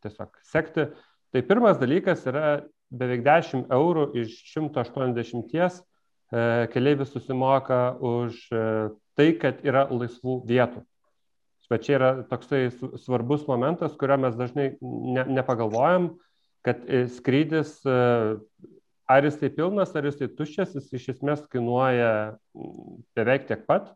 tiesiog 0.05 0.39
sekti. 0.47 0.87
Tai 1.35 1.43
pirmas 1.49 1.81
dalykas 1.81 2.23
yra 2.31 2.61
beveik 2.93 3.25
10 3.27 3.67
eurų 3.75 4.07
iš 4.23 4.39
180 4.53 5.59
uh, 5.59 5.83
keleivis 6.71 7.11
susimoka 7.11 7.83
už 7.99 8.47
tai, 9.19 9.29
kad 9.43 9.61
yra 9.67 9.89
laisvų 9.91 10.39
vietų. 10.49 10.87
Bet 11.73 11.87
čia 11.87 11.97
yra 11.97 12.11
toksai 12.29 12.67
svarbus 13.01 13.47
momentas, 13.49 13.95
kurio 13.97 14.19
mes 14.21 14.37
dažnai 14.37 14.75
ne, 14.83 15.25
nepagalvojam. 15.39 16.11
Kad 16.63 16.85
e, 16.85 17.07
skrydis, 17.11 17.79
e, 17.89 17.95
ar 19.11 19.27
jisai 19.27 19.51
pilnas, 19.55 19.95
ar 19.97 20.07
jisai 20.09 20.29
tuščias, 20.37 20.77
jis 20.77 20.93
iš 20.99 21.09
esmės 21.17 21.43
kainuoja 21.53 22.12
beveik 23.17 23.49
tiek 23.49 23.67
pat. 23.69 23.93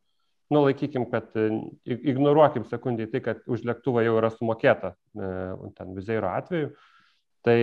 Nu, 0.52 0.60
laikykim, 0.62 1.08
kad 1.10 1.32
e, 1.34 1.48
ignoruokim 1.86 2.66
sekundį 2.70 3.08
tai, 3.10 3.20
kad 3.24 3.40
už 3.50 3.64
lėktuvą 3.66 4.04
jau 4.06 4.12
yra 4.20 4.30
sumokėta, 4.30 4.92
ten 5.74 5.96
vizeiro 5.96 6.30
atveju. 6.30 6.70
Tai 7.46 7.56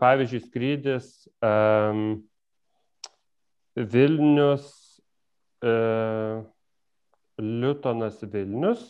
pavyzdžiui, 0.00 0.40
skrydis 0.46 1.10
um, 1.44 2.00
Vilnius, 3.76 4.66
uh, 5.64 6.40
Liutonas 7.40 8.20
Vilnius, 8.32 8.82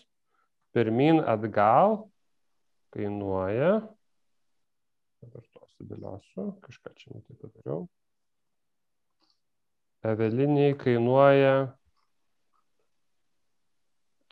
pirmin 0.75 1.23
atgal 1.23 2.01
kainuoja 2.95 3.79
dabar 5.21 5.45
to 5.55 5.67
sudėliosiu, 5.77 6.47
kažką 6.65 6.93
čia 6.99 7.15
netai 7.15 7.37
padariau. 7.41 7.85
Eveliniai 10.07 10.75
kainuoja 10.81 11.55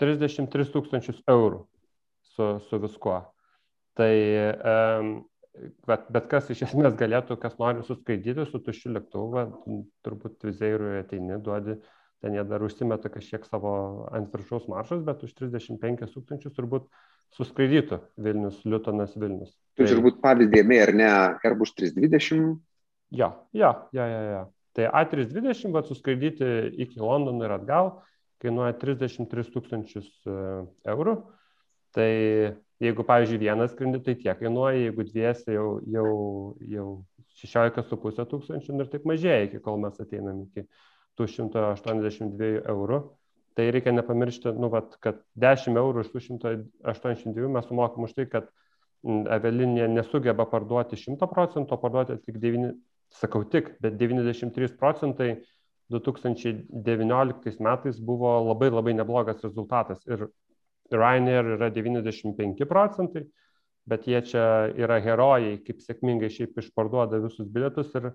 33 0.01 0.71
tūkstančius 0.73 1.19
eurų 1.29 1.65
su, 2.35 2.47
su 2.69 2.81
viskuo. 2.81 3.19
Tai 3.99 4.13
um, 4.55 5.11
bet, 5.89 6.09
bet 6.15 6.29
kas 6.31 6.49
iš 6.55 6.65
esmės 6.69 6.97
galėtų, 6.99 7.37
kas 7.43 7.59
nori 7.61 7.85
suskraidyti 7.87 8.47
su 8.49 8.61
tuščiu 8.65 8.95
lėktuvu, 8.95 9.45
turbūt 10.07 10.49
vizėjui 10.49 11.03
ateini, 11.03 11.41
duodi, 11.45 11.79
ten 12.23 12.37
jie 12.39 12.45
dar 12.49 12.65
užsimeta 12.65 13.11
kažkiek 13.13 13.45
savo 13.47 13.73
ant 14.15 14.33
viršaus 14.35 14.69
maršos, 14.71 15.03
bet 15.07 15.25
už 15.27 15.35
35 15.39 16.07
tūkstančius 16.15 16.55
turbūt 16.57 16.87
suskraidytų 17.37 18.01
Vilnius, 18.25 18.63
Liutonas 18.65 19.19
Vilnius. 19.19 19.53
Tu 19.77 19.85
tai... 19.85 19.91
turbūt 19.93 20.23
pavyzdį 20.25 20.63
ėmė, 20.63 20.79
ar 20.87 20.95
ne, 20.97 21.11
Airbus 21.45 21.75
320? 21.77 22.55
Jo, 23.19 23.33
jo, 23.57 23.75
jo, 23.97 24.07
jo. 24.07 24.23
jo. 24.33 24.47
Tai 24.77 24.91
A320, 25.01 25.73
bet 25.75 25.89
suskraidyti 25.89 26.49
iki 26.85 27.01
Londono 27.01 27.47
ir 27.47 27.55
atgal, 27.57 27.93
kainuoja 28.43 28.77
33 28.79 29.53
tūkstančius 29.55 30.09
e, 30.29 30.39
eurų. 30.93 31.17
Tai 31.97 32.11
jeigu, 32.85 33.05
pavyzdžiui, 33.09 33.41
vienas 33.43 33.73
skrendį, 33.73 34.03
tai 34.05 34.15
tiek 34.21 34.39
kainuoja, 34.39 34.85
jeigu 34.85 35.07
dviesi 35.09 35.57
jau, 35.57 35.69
jau, 35.91 36.11
jau 36.69 36.89
16,5 37.41 38.29
tūkstančių 38.33 38.79
ir 38.83 38.93
taip 38.93 39.09
mažėja, 39.09 39.49
iki 39.49 39.63
kol 39.65 39.81
mes 39.83 39.99
ateinam 40.03 40.45
iki 40.47 40.67
tų 41.19 41.27
182 41.35 42.63
eurų. 42.69 43.03
tai 43.59 43.73
reikia 43.75 43.91
nepamiršti, 43.91 44.53
nu, 44.55 44.69
vat, 44.71 44.93
kad 45.03 45.17
10 45.35 45.75
eurų 45.81 46.05
iš 46.05 46.13
tų 46.13 46.21
182 46.23 47.49
mes 47.51 47.65
sumokam 47.67 48.05
už 48.07 48.13
tai, 48.15 48.29
kad 48.31 48.53
avialinija 49.35 49.89
nesugeba 49.91 50.47
parduoti 50.47 50.95
100 50.95 51.27
procentų, 51.27 51.75
o 51.75 51.81
parduoti 51.83 52.21
tik 52.23 52.39
9, 52.39 52.71
sakau 53.15 53.45
tik, 53.49 53.75
bet 53.83 53.97
93 54.01 54.77
procentai 54.79 55.39
2019 55.93 57.61
metais 57.65 58.01
buvo 58.01 58.35
labai 58.51 58.71
labai 58.71 58.95
neblogas 58.95 59.43
rezultatas. 59.45 60.05
Ir 60.07 60.29
Ryanair 60.93 61.55
yra 61.57 61.71
95 61.73 62.65
procentai, 62.69 63.25
bet 63.89 64.07
jie 64.09 64.21
čia 64.25 64.45
yra 64.77 65.01
herojai, 65.05 65.59
kaip 65.65 65.81
sėkmingai 65.85 66.31
šiaip 66.33 66.61
išparduoda 66.61 67.21
visus 67.25 67.49
bilietus 67.49 67.93
ir 67.97 68.11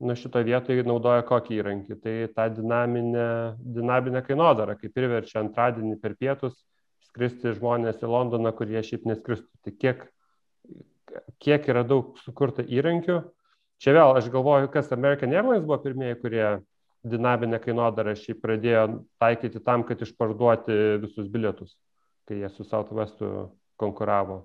nu, 0.00 0.14
šito 0.16 0.42
vietoje 0.46 0.86
naudoja 0.86 1.26
kokį 1.26 1.60
įrankį. 1.60 1.98
Tai 2.02 2.14
tą 2.36 2.48
dinaminę, 2.60 3.28
dinaminę 3.58 4.22
kainodarą, 4.26 4.78
kaip 4.80 4.94
priverčia 4.94 5.42
antradienį 5.42 5.98
per 6.02 6.16
pietus 6.18 6.58
skristi 7.10 7.54
žmonės 7.56 8.02
į 8.04 8.10
Londoną, 8.10 8.52
kurie 8.56 8.80
šiaip 8.86 9.06
neskristų. 9.10 9.50
Tai 9.66 9.74
kiek, 9.82 10.06
kiek 11.42 11.68
yra 11.72 11.82
daug 11.86 12.14
sukurta 12.24 12.62
įrankių. 12.62 13.20
Čia 13.80 13.94
vėl 13.96 14.18
aš 14.18 14.28
galvoju, 14.32 14.68
kas 14.72 14.92
American 14.92 15.32
Airlines 15.32 15.64
buvo 15.64 15.78
pirmieji, 15.80 16.18
kurie 16.20 16.44
dinaminę 17.08 17.60
kainodarą 17.62 18.12
šiaip 18.18 18.42
pradėjo 18.42 18.84
taikyti 19.22 19.62
tam, 19.64 19.86
kad 19.88 20.02
išparduoti 20.04 20.76
visus 21.00 21.30
bilietus, 21.32 21.72
kai 22.28 22.42
jie 22.42 22.50
su 22.52 22.66
Southwestu 22.68 23.48
konkuravo 23.80 24.42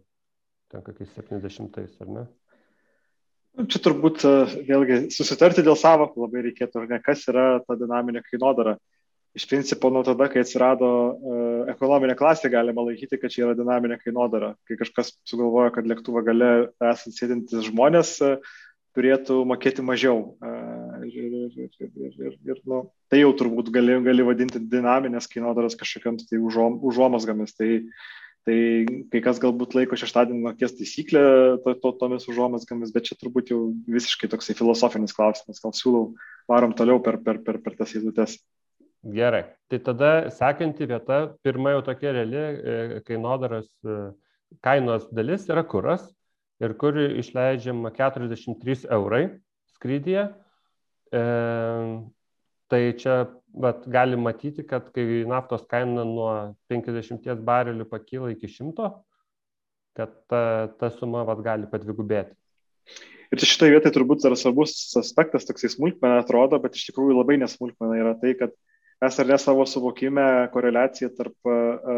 ten 0.72 0.84
kokiais 0.86 1.12
70-ais, 1.20 2.00
ar 2.02 2.12
ne? 2.16 2.26
Nu, 3.56 3.68
čia 3.72 3.80
turbūt 3.84 4.24
e, 4.28 4.34
vėlgi 4.68 4.98
susitarti 5.16 5.64
dėl 5.64 5.78
savokų 5.80 6.26
labai 6.26 6.42
reikėtų, 6.50 6.82
ar 6.82 6.90
ne, 6.92 7.00
kas 7.04 7.24
yra 7.32 7.46
ta 7.64 7.78
dinaminė 7.80 8.24
kainodara. 8.26 8.76
Iš 9.36 9.50
principo, 9.52 9.92
nuo 9.92 10.00
tada, 10.08 10.30
kai 10.32 10.46
atsirado 10.46 10.88
uh, 10.88 11.66
ekonominė 11.68 12.14
klasė, 12.16 12.48
galima 12.54 12.86
laikyti, 12.88 13.18
kad 13.20 13.34
čia 13.34 13.42
yra 13.44 13.56
dinaminė 13.60 13.98
kainodara. 14.00 14.54
Kai 14.64 14.78
kažkas 14.80 15.10
sugalvoja, 15.28 15.74
kad 15.76 15.90
lėktuvo 15.92 16.22
gale 16.24 16.52
esant 16.80 17.18
sėdintis 17.18 17.66
žmonės 17.68 18.14
uh, 18.24 18.38
turėtų 18.96 19.41
mokėti 19.48 19.86
mažiau. 19.86 20.36
Ir, 21.06 21.16
ir, 21.22 21.56
ir, 21.62 21.72
ir, 21.86 22.14
ir, 22.18 22.36
ir, 22.50 22.60
nu, 22.66 22.86
tai 23.12 23.22
jau 23.22 23.32
turbūt 23.38 23.70
gali, 23.74 24.00
gali 24.06 24.26
vadinti 24.26 24.62
dinaminės 24.72 25.30
kainodaras 25.30 25.78
kažkokiams 25.78 26.26
tai 26.30 26.39
užuom, 26.41 26.80
užuomasgomis. 26.89 27.54
Tai 27.60 27.70
Tai 28.46 28.58
kai 29.10 29.24
kas 29.26 29.39
galbūt 29.41 29.74
laiko 29.74 29.98
šeštadienį 29.98 30.43
nakties 30.46 30.76
taisyklę 30.78 31.22
to, 31.64 31.72
to, 31.82 31.91
tomis 31.98 32.28
užuomasgomis, 32.30 32.91
bet 32.93 33.08
čia 33.08 33.16
turbūt 33.18 33.50
jau 33.50 33.72
visiškai 33.89 34.30
toksai 34.30 34.54
filosofinis 34.54 35.16
klausimas. 35.18 35.64
Gal 35.64 35.74
siūlau, 35.74 36.04
varom 36.52 36.76
toliau 36.78 37.02
per, 37.02 37.18
per, 37.26 37.39
per, 37.41 37.58
per 37.64 37.74
tas 37.80 37.96
eilutes. 37.98 38.38
Gerai. 39.16 39.48
Tai 39.70 39.80
tada 39.88 40.12
sekanti 40.34 40.86
vieta, 40.89 41.24
pirma 41.46 41.74
jau 41.74 41.82
tokia 41.89 42.14
reali 42.14 42.38
e, 42.38 43.02
kainodaros 43.10 43.66
e, 43.82 43.98
kainos 44.66 45.10
dalis 45.14 45.50
yra 45.50 45.66
kuras 45.66 46.06
ir 46.64 46.76
kur 46.80 46.97
išleidžiama 47.03 47.91
43 47.95 48.86
eurai 48.95 49.24
skrydyje. 49.76 50.28
E, 51.16 51.24
tai 52.72 52.82
čia 52.99 53.18
vat, 53.53 53.84
galim 53.91 54.26
matyti, 54.26 54.66
kad 54.68 54.88
kai 54.95 55.24
naftos 55.30 55.66
kaina 55.72 56.06
nuo 56.08 56.30
50 56.72 57.43
barelių 57.45 57.88
pakyla 57.89 58.32
iki 58.34 58.49
100, 58.51 58.89
kad 59.95 60.16
ta, 60.32 60.41
ta 60.80 60.91
suma 60.95 61.24
vat, 61.28 61.43
gali 61.45 61.70
padvigubėti. 61.72 62.36
Ir 63.34 63.41
čia 63.41 63.49
šitoje 63.49 63.74
vietoje 63.74 63.95
turbūt 63.95 64.26
yra 64.28 64.38
svarbus 64.38 64.76
aspektas, 64.99 65.47
toksai 65.47 65.72
smulkmena 65.74 66.22
atrodo, 66.22 66.60
bet 66.62 66.78
iš 66.78 66.89
tikrųjų 66.91 67.18
labai 67.18 67.39
nesmulkmena 67.41 67.97
yra 67.97 68.14
tai, 68.22 68.36
kad 68.38 68.53
mes 69.01 69.18
ar 69.20 69.32
ne 69.32 69.38
savo 69.41 69.66
suvokime 69.68 70.26
koreliaciją 70.53 71.10
tarp, 71.18 71.36
uh, 71.49 71.89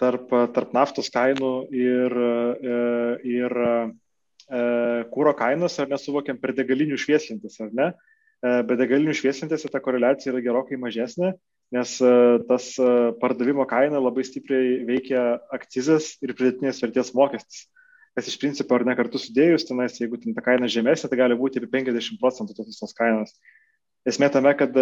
tarp, 0.00 0.32
tarp 0.56 0.72
naftos 0.76 1.10
kainų 1.14 1.52
ir, 1.74 2.16
uh, 2.16 3.22
ir 3.24 3.54
uh, 3.64 3.92
kūro 5.14 5.32
kainos, 5.38 5.78
ar 5.80 5.88
nesuvokiam 5.88 6.36
per 6.40 6.52
degalinių 6.56 6.98
švieslintis, 7.00 7.60
ar 7.64 7.72
ne? 7.72 7.92
E, 8.44 8.50
bet 8.68 8.80
degalinių 8.80 9.14
šviesintėse 9.16 9.70
ta 9.72 9.80
koreliacija 9.80 10.32
yra 10.34 10.42
gerokai 10.44 10.76
mažesnė, 10.80 11.32
nes 11.74 11.94
e, 12.04 12.10
tas 12.48 12.66
e, 12.76 12.88
pardavimo 13.22 13.64
kaina 13.70 14.02
labai 14.02 14.24
stipriai 14.28 14.82
veikia 14.88 15.22
akcizas 15.54 16.14
ir 16.24 16.34
pridėtinės 16.36 16.82
vertės 16.84 17.14
mokestis. 17.16 17.64
Kas 18.14 18.28
iš 18.30 18.36
principo 18.38 18.76
ar 18.76 18.84
ne 18.86 18.94
kartu 18.98 19.18
sudėjus, 19.18 19.64
tenais, 19.66 19.96
jeigu 19.98 20.20
ten 20.20 20.36
ta 20.36 20.44
kaina 20.44 20.68
žemesnė, 20.70 21.08
tai 21.10 21.18
gali 21.18 21.38
būti 21.38 21.58
ir 21.58 21.70
50 21.72 22.20
procentų 22.20 22.58
tos 22.58 22.68
visos 22.68 22.92
kainos. 22.98 23.32
Esmė 24.04 24.28
tame, 24.28 24.50
kad 24.58 24.74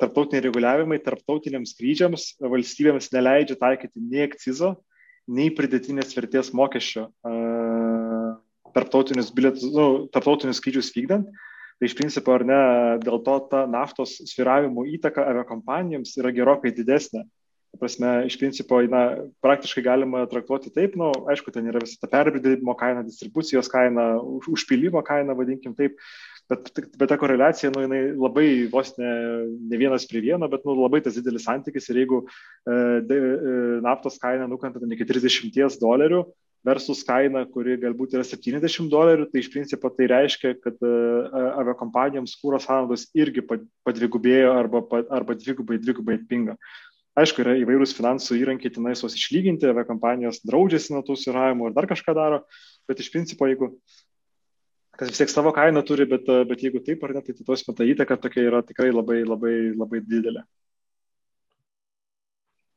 tarptautiniai 0.00 0.48
reguliavimai 0.48 0.98
tarptautiniams 1.02 1.76
skrydžiams 1.76 2.24
valstybėms 2.42 3.12
neleidžia 3.14 3.54
taikyti 3.60 4.02
nei 4.02 4.24
akcizo, 4.26 4.72
nei 5.30 5.52
pridėtinės 5.54 6.16
vertės 6.16 6.50
mokesčio 6.56 7.06
tarptautinius, 8.74 9.30
bilietus, 9.34 9.68
nu, 9.70 9.86
tarptautinius 10.12 10.58
skrydžius 10.58 10.92
vykdant. 10.96 11.30
Tai 11.78 11.88
iš 11.88 11.96
principo, 11.98 12.34
ar 12.34 12.44
ne, 12.46 12.58
dėl 13.02 13.18
to 13.26 13.38
ta 13.50 13.64
naftos 13.70 14.16
sviravimo 14.30 14.84
įtaka 14.94 15.24
aviakompanijoms 15.32 16.14
yra 16.20 16.30
gerokai 16.34 16.70
didesnė. 16.74 17.24
Ta 17.74 17.80
prasme, 17.80 18.10
iš 18.28 18.36
principo, 18.38 18.78
na, 18.86 19.02
praktiškai 19.42 19.82
galima 19.82 20.22
traktuoti 20.30 20.70
taip, 20.74 20.94
na, 20.98 21.10
nu, 21.10 21.24
aišku, 21.32 21.50
ten 21.54 21.66
yra 21.70 21.82
visa 21.82 21.98
ta 21.98 22.10
perdirbimo 22.10 22.76
kaina, 22.78 23.02
distribucijos 23.06 23.70
kaina, 23.72 24.12
užpilimo 24.50 25.02
kaina, 25.06 25.34
vadinkim 25.34 25.74
taip, 25.74 25.98
bet, 26.50 26.70
bet 27.00 27.10
ta 27.10 27.18
koreliacija, 27.20 27.72
nu, 27.74 27.84
jinai 27.84 28.00
labai 28.12 28.48
vos 28.72 28.94
ne, 29.00 29.10
ne 29.70 29.80
vienas 29.80 30.06
prie 30.10 30.22
vieno, 30.24 30.48
bet, 30.52 30.64
nu, 30.68 30.76
labai 30.78 31.02
tas 31.04 31.18
didelis 31.18 31.46
santykis 31.48 31.90
ir 31.90 32.02
jeigu 32.02 32.22
e, 32.24 32.74
e, 32.74 33.20
naftos 33.84 34.20
kaina 34.22 34.48
nukanta 34.50 34.82
iki 34.96 35.08
30 35.08 35.80
dolerių, 35.82 36.24
versus 36.64 37.04
kaina, 37.04 37.44
kuri 37.52 37.76
galbūt 37.80 38.16
yra 38.16 38.24
70 38.24 38.88
dolerių, 38.92 39.28
tai 39.30 39.42
iš 39.42 39.50
principo 39.52 39.90
tai 39.92 40.08
reiškia, 40.10 40.54
kad 40.64 40.80
e, 40.80 40.94
aviakompanijoms 41.60 42.38
kūro 42.40 42.60
sąnaudos 42.62 43.10
irgi 43.16 43.44
padvigubėjo 43.84 44.54
arba, 44.56 44.82
arba 45.12 45.36
dvigubai, 45.36 45.78
dvigubai 45.82 46.18
pinga. 46.30 46.56
Aišku, 47.20 47.44
yra 47.44 47.52
įvairūs 47.60 47.92
finansų 47.94 48.40
įrankiai 48.40 48.72
tenais 48.74 49.04
juos 49.04 49.14
išlyginti, 49.14 49.68
aviakompanijos 49.70 50.40
draudžiasi 50.48 50.96
nuo 50.96 51.04
tų 51.06 51.14
sviravimų 51.20 51.68
ir 51.68 51.76
dar 51.76 51.86
kažką 51.86 52.14
daro, 52.16 52.40
bet 52.90 53.04
iš 53.04 53.12
principo, 53.12 53.46
jeigu 53.46 53.70
kas 54.98 55.10
vis 55.10 55.20
tiek 55.22 55.32
savo 55.32 55.52
kainą 55.54 55.82
turi, 55.86 56.06
bet, 56.10 56.28
bet 56.48 56.62
jeigu 56.64 56.82
taip 56.84 57.02
ar 57.06 57.14
ne, 57.16 57.22
tai 57.24 57.34
tos 57.38 57.64
meta 57.68 57.86
įtaka 57.86 58.18
tokia 58.20 58.44
yra 58.48 58.62
tikrai 58.66 58.90
labai, 58.92 59.22
labai, 59.26 59.54
labai 59.74 60.02
didelė. 60.04 60.44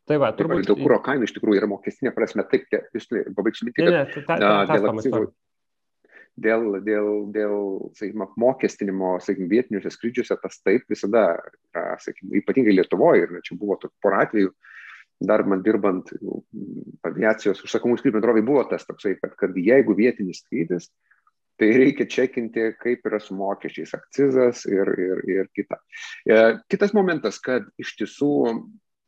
Tai 0.08 0.22
va, 0.24 0.32
turbūt... 0.36 0.64
Dėl 0.70 0.80
kūro 0.80 1.02
kainų 1.04 1.28
iš 1.28 1.34
tikrųjų 1.36 1.60
yra 1.60 1.68
mokestinė 1.68 2.14
prasme, 2.16 2.46
taip, 2.48 2.70
jūs 2.96 3.10
pabaigsiu 3.36 3.68
mintį, 3.68 3.82
kad 3.82 3.92
ne, 3.92 4.06
ta, 4.14 4.24
ta, 4.24 4.38
ta, 4.40 4.78
dėl 4.78 4.88
akcizų, 4.94 5.22
dėl, 6.46 6.64
dėl, 6.86 7.10
dėl 7.36 7.58
sakykime, 7.98 8.30
apmokestinimo, 8.30 9.12
sakykime, 9.26 9.50
vietiniuose 9.52 9.92
skrydžiuose 9.92 10.38
tas 10.40 10.62
taip 10.64 10.88
visada, 10.94 11.26
sakykime, 12.06 12.40
ypatingai 12.40 12.78
Lietuvoje, 12.78 13.28
ir 13.28 13.44
čia 13.44 13.60
buvo 13.60 13.80
porą 14.04 14.24
atvejų, 14.24 14.54
dar 15.28 15.44
man 15.50 15.66
dirbant 15.66 16.14
aviacijos 17.08 17.66
užsakomų 17.66 18.00
skrydžių 18.00 18.20
bendrovai 18.20 18.46
buvo 18.48 18.64
tas 18.70 18.88
toksai, 18.88 19.18
kad, 19.20 19.36
kad 19.40 19.60
jeigu 19.60 19.98
vietinis 19.98 20.44
skrydis, 20.46 20.88
tai 21.58 21.72
reikia 21.74 22.08
čekinti, 22.10 22.72
kaip 22.82 23.06
yra 23.10 23.20
su 23.24 23.36
mokesčiais, 23.38 23.96
akcizas 23.98 24.66
ir, 24.70 24.92
ir, 25.02 25.24
ir 25.30 25.48
kita. 25.56 25.80
E, 26.30 26.42
kitas 26.70 26.94
momentas, 26.94 27.40
kad 27.44 27.66
iš 27.82 27.96
tiesų 28.02 28.34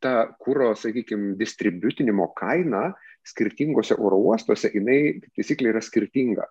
ta 0.02 0.30
kūro, 0.40 0.72
sakykime, 0.78 1.34
distributinimo 1.38 2.30
kaina 2.38 2.90
skirtingose 3.26 3.96
oro 4.00 4.18
uostuose, 4.30 4.70
jinai, 4.74 5.20
kaip 5.20 5.40
taisyklė, 5.40 5.74
yra 5.74 5.84
skirtinga. 5.84 6.46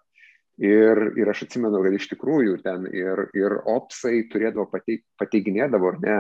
Ir, 0.60 1.00
ir 1.16 1.30
aš 1.32 1.46
atsimenu, 1.46 1.80
kad 1.86 1.96
iš 1.96 2.10
tikrųjų 2.12 2.58
ten 2.66 2.84
ir, 2.92 3.30
ir 3.38 3.56
opsai 3.72 4.26
turėdavo 4.32 4.68
pateik, 4.72 5.06
pateiginėdavo, 5.20 5.94
ar 5.94 6.00
ne, 6.04 6.18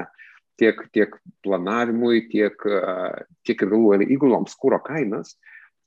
tiek, 0.60 0.80
tiek 0.96 1.16
planavimui, 1.44 2.26
tiek, 2.32 2.56
tiek 3.48 3.64
ir 3.66 3.72
galų 3.74 4.08
įguloms 4.08 4.56
kūro 4.60 4.80
kainas. 4.84 5.36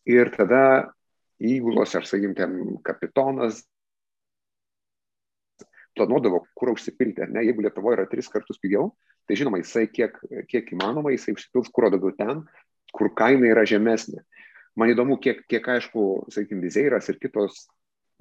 Ir 0.09 0.33
tada 0.35 0.93
įgulos, 1.43 1.95
ar 1.97 2.07
sakykim, 2.07 2.35
ten 2.39 2.59
kapitonas 2.87 3.63
planuodavo, 5.97 6.43
kur 6.59 6.73
užsipilti, 6.73 7.25
ar 7.25 7.33
ne, 7.33 7.45
jeigu 7.47 7.65
Lietuvoje 7.65 7.99
yra 7.99 8.09
tris 8.11 8.31
kartus 8.33 8.61
pigiau, 8.63 8.93
tai 9.29 9.37
žinoma, 9.39 9.61
jisai 9.63 9.87
kiek, 9.93 10.17
kiek 10.51 10.73
įmanoma, 10.75 11.13
jisai 11.15 11.37
užsipils 11.37 11.71
kuro 11.75 11.93
daugiau 11.93 12.15
ten, 12.19 12.43
kur 12.93 13.13
kaina 13.17 13.51
yra 13.51 13.65
žemesnė. 13.69 14.25
Man 14.79 14.93
įdomu, 14.93 15.19
kiek, 15.21 15.45
kiek 15.53 15.67
aišku, 15.69 16.07
sakykime, 16.33 16.65
Vizeiras 16.65 17.09
ir 17.13 17.19
kitos, 17.21 17.67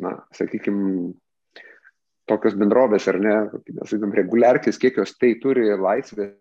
na, 0.02 0.18
sakykime, 0.36 1.14
tokios 2.30 2.56
bendrovės 2.60 3.08
ar 3.12 3.20
ne, 3.24 3.36
sakykime, 3.86 4.16
reguliarkis, 4.20 4.80
kiek 4.82 5.00
jos 5.00 5.16
tai 5.20 5.34
turi 5.42 5.70
laisvės 5.72 6.36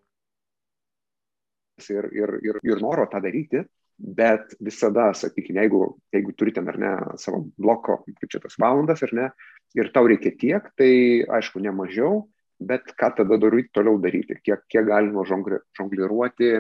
ir, 1.91 2.11
ir, 2.15 2.35
ir, 2.45 2.59
ir 2.67 2.83
noro 2.83 3.07
tą 3.11 3.23
daryti, 3.23 3.63
bet 4.01 4.55
visada, 4.65 5.11
sakykime, 5.17 5.63
jeigu, 5.65 5.83
jeigu 6.15 6.35
turite 6.37 6.63
ar 6.65 6.79
ne 6.81 6.93
savo 7.21 7.45
bloko, 7.61 8.01
kaip 8.19 8.31
čia 8.33 8.41
tas 8.43 8.59
valandas 8.61 9.05
ar 9.07 9.15
ne, 9.17 9.27
ir 9.79 9.91
tau 9.95 10.09
reikia 10.11 10.35
tiek, 10.39 10.67
tai 10.79 10.93
aišku, 11.39 11.63
ne 11.63 11.73
mažiau, 11.75 12.25
bet 12.61 12.93
ką 12.99 13.13
tada 13.21 13.39
daryti, 13.41 13.73
toliau 13.75 14.01
daryti, 14.03 14.37
kiek, 14.45 14.67
kiek 14.69 14.87
galima 14.89 15.25
žongliruoti 15.27 16.53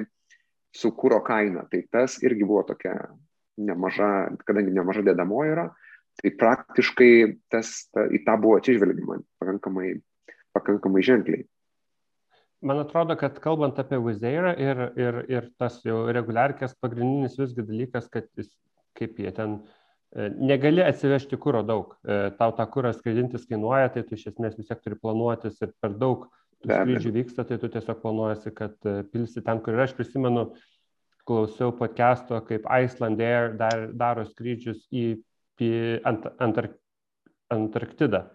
su 0.76 0.92
kūro 0.96 1.20
kaina. 1.26 1.66
Tai 1.70 1.82
tas 1.92 2.18
irgi 2.24 2.46
buvo 2.46 2.62
tokia 2.68 2.94
nemaža, 3.60 4.30
kadangi 4.46 4.74
nemaža 4.74 5.04
dėdamoji 5.06 5.54
yra, 5.54 5.66
tai 6.20 6.32
praktiškai 6.40 7.12
tas, 7.52 7.72
ta, 7.92 8.06
į 8.08 8.22
tą 8.26 8.36
buvo 8.40 8.58
atsižvelgiama 8.60 9.20
pakankamai, 9.40 9.94
pakankamai 10.56 11.04
ženkliai. 11.06 11.44
Man 12.60 12.82
atrodo, 12.82 13.16
kad 13.16 13.38
kalbant 13.40 13.78
apie 13.80 13.96
Vizeirą 14.04 14.52
ir, 14.60 14.80
ir, 15.00 15.20
ir 15.32 15.46
tas 15.60 15.78
jau 15.84 16.02
reguliarkės 16.12 16.74
pagrindinis 16.80 17.38
visgi 17.40 17.64
dalykas, 17.64 18.10
kad 18.12 18.26
jis, 18.36 18.50
kaip 18.98 19.16
jie 19.20 19.32
ten, 19.32 19.56
e, 19.64 19.79
negali 20.16 20.82
atsivežti 20.82 21.38
kūro 21.38 21.62
daug. 21.66 21.94
E, 22.02 22.30
tau 22.38 22.54
tą 22.56 22.66
kūrą 22.72 22.92
skraidintis 22.96 23.46
kainuoja, 23.50 23.92
tai 23.94 24.02
tu 24.06 24.16
iš 24.16 24.26
esmės 24.32 24.56
vis 24.58 24.70
tiek 24.70 24.82
turi 24.82 24.98
planuotis 24.98 25.60
ir 25.62 25.74
per 25.82 25.94
daug 25.98 26.26
skrydžių 26.64 27.12
vyksta, 27.14 27.46
tai 27.46 27.60
tu 27.62 27.70
tiesiog 27.72 28.02
planuojasi, 28.02 28.52
kad 28.56 28.74
e, 28.90 29.00
pilsi 29.12 29.44
ten, 29.46 29.62
kur 29.62 29.76
yra. 29.76 29.86
Aš 29.86 29.94
prisimenu, 29.98 30.48
klausiau 31.28 31.70
podcast'o, 31.78 32.40
kaip 32.48 32.66
Iceland 32.66 33.22
Air 33.22 33.54
dar, 33.60 33.86
daro 33.94 34.26
skrydžius 34.26 34.82
į, 34.90 35.06
ant, 36.08 36.26
Antark, 36.42 36.76
Antarktidą 37.54 38.26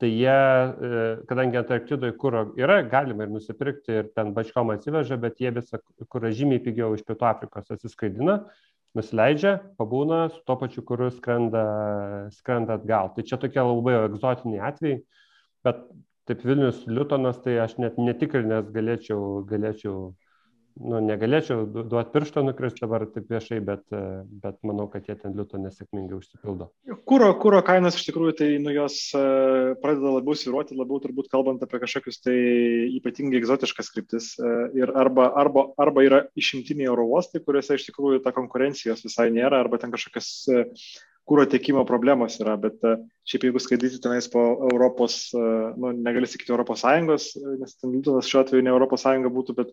tai 0.00 0.08
jie, 0.16 0.32
e, 0.32 1.00
kadangi 1.28 1.58
Antarktidoje 1.60 2.14
kūro 2.16 2.46
yra, 2.56 2.78
galima 2.88 3.26
ir 3.26 3.32
nusipirkti 3.34 3.98
ir 3.98 4.06
ten 4.16 4.32
bačkom 4.32 4.72
atsiveža, 4.72 5.18
bet 5.20 5.42
jie 5.42 5.52
visą 5.52 5.80
kūrą 6.08 6.30
žymiai 6.36 6.62
pigiau 6.64 6.94
iš 6.96 7.04
Pietų 7.04 7.26
Afrikos 7.28 7.68
atsiskaidina, 7.74 8.38
nusileidžia, 8.98 9.56
pabūna, 9.78 10.22
su 10.34 10.40
to 10.46 10.56
pačiu 10.60 10.84
kūru 10.86 11.10
skrenda, 11.14 11.64
skrenda 12.34 12.78
atgal. 12.78 13.12
Tai 13.14 13.24
čia 13.26 13.38
tokie 13.40 13.62
labai 13.62 13.96
egzotiniai 14.06 14.64
atvejai, 14.70 15.02
bet 15.66 15.84
taip 16.30 16.42
Vilnius 16.46 16.82
Liutonas, 16.90 17.38
tai 17.44 17.58
aš 17.62 17.76
net 17.82 17.98
netikrinęs 18.00 18.70
galėčiau, 18.74 19.44
galėčiau 19.50 20.10
nu, 20.78 21.00
negalėčiau 21.04 21.64
duoti 21.66 22.12
piršto 22.14 22.42
nukrist 22.46 22.80
dabar 22.82 23.04
taip 23.10 23.30
viešai, 23.30 23.58
bet, 23.64 23.82
bet 24.42 24.58
manau, 24.66 24.86
kad 24.92 25.08
jie 25.08 25.16
ten 25.18 25.34
liūto 25.36 25.60
nesėkmingai 25.60 26.16
užsipildo. 26.18 26.70
Kūro, 27.10 27.32
kūro 27.42 27.60
kainas 27.66 27.98
iš 27.98 28.06
tikrųjų 28.08 28.36
tai 28.38 28.48
nu, 28.62 28.72
jos 28.74 28.98
e, 29.16 29.22
pradeda 29.82 30.14
labiau 30.16 30.38
sviruoti, 30.38 30.78
labiau 30.78 31.00
turbūt 31.02 31.30
kalbant 31.32 31.62
apie 31.66 31.82
kažkokius 31.82 32.20
tai 32.24 32.36
ypatingai 33.00 33.40
egzotiškas 33.40 33.92
kryptis. 33.94 34.32
E, 34.38 34.54
ir 34.80 34.94
arba, 34.98 35.30
arba, 35.42 35.68
arba 35.80 36.06
yra 36.06 36.22
išimtiniai 36.38 36.90
oro 36.92 37.08
uostai, 37.16 37.42
kuriuose 37.44 37.78
iš 37.78 37.88
tikrųjų 37.90 38.24
ta 38.24 38.34
konkurencijos 38.36 39.04
visai 39.06 39.30
nėra, 39.34 39.64
arba 39.64 39.80
ten 39.82 39.94
kažkokias 39.94 40.30
e, 40.48 40.66
kūro 41.28 41.44
tiekimo 41.50 41.84
problemos 41.88 42.38
yra, 42.42 42.56
bet 42.60 42.82
e, 42.86 42.96
šiaip 43.28 43.46
jeigu 43.46 43.62
skaityti 43.62 44.00
tenais 44.02 44.26
po 44.30 44.42
Europos, 44.70 45.18
e, 45.36 45.44
nu, 45.80 45.92
negali 45.94 46.28
sakyti 46.30 46.52
Europos 46.54 46.82
Sąjungos, 46.84 47.30
e, 47.38 47.54
nes 47.60 47.76
ten 47.76 47.94
Lietuvos 47.94 48.30
šiuo 48.30 48.42
atveju 48.42 48.66
ne 48.66 48.72
Europos 48.72 49.04
Sąjunga 49.06 49.30
būtų, 49.34 49.56
bet 49.60 49.72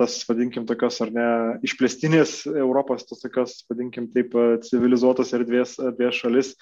tas, 0.00 0.18
vadinkim, 0.28 0.66
tokios 0.68 0.98
ar 1.04 1.14
ne 1.14 1.28
išplėstinės 1.66 2.40
Europos, 2.54 3.06
tos 3.08 3.22
tokios, 3.22 3.60
vadinkim, 3.70 4.10
taip 4.14 4.34
civilizuotos 4.66 5.34
erdvės, 5.38 5.78
erdvės 5.90 6.22
šalis 6.22 6.54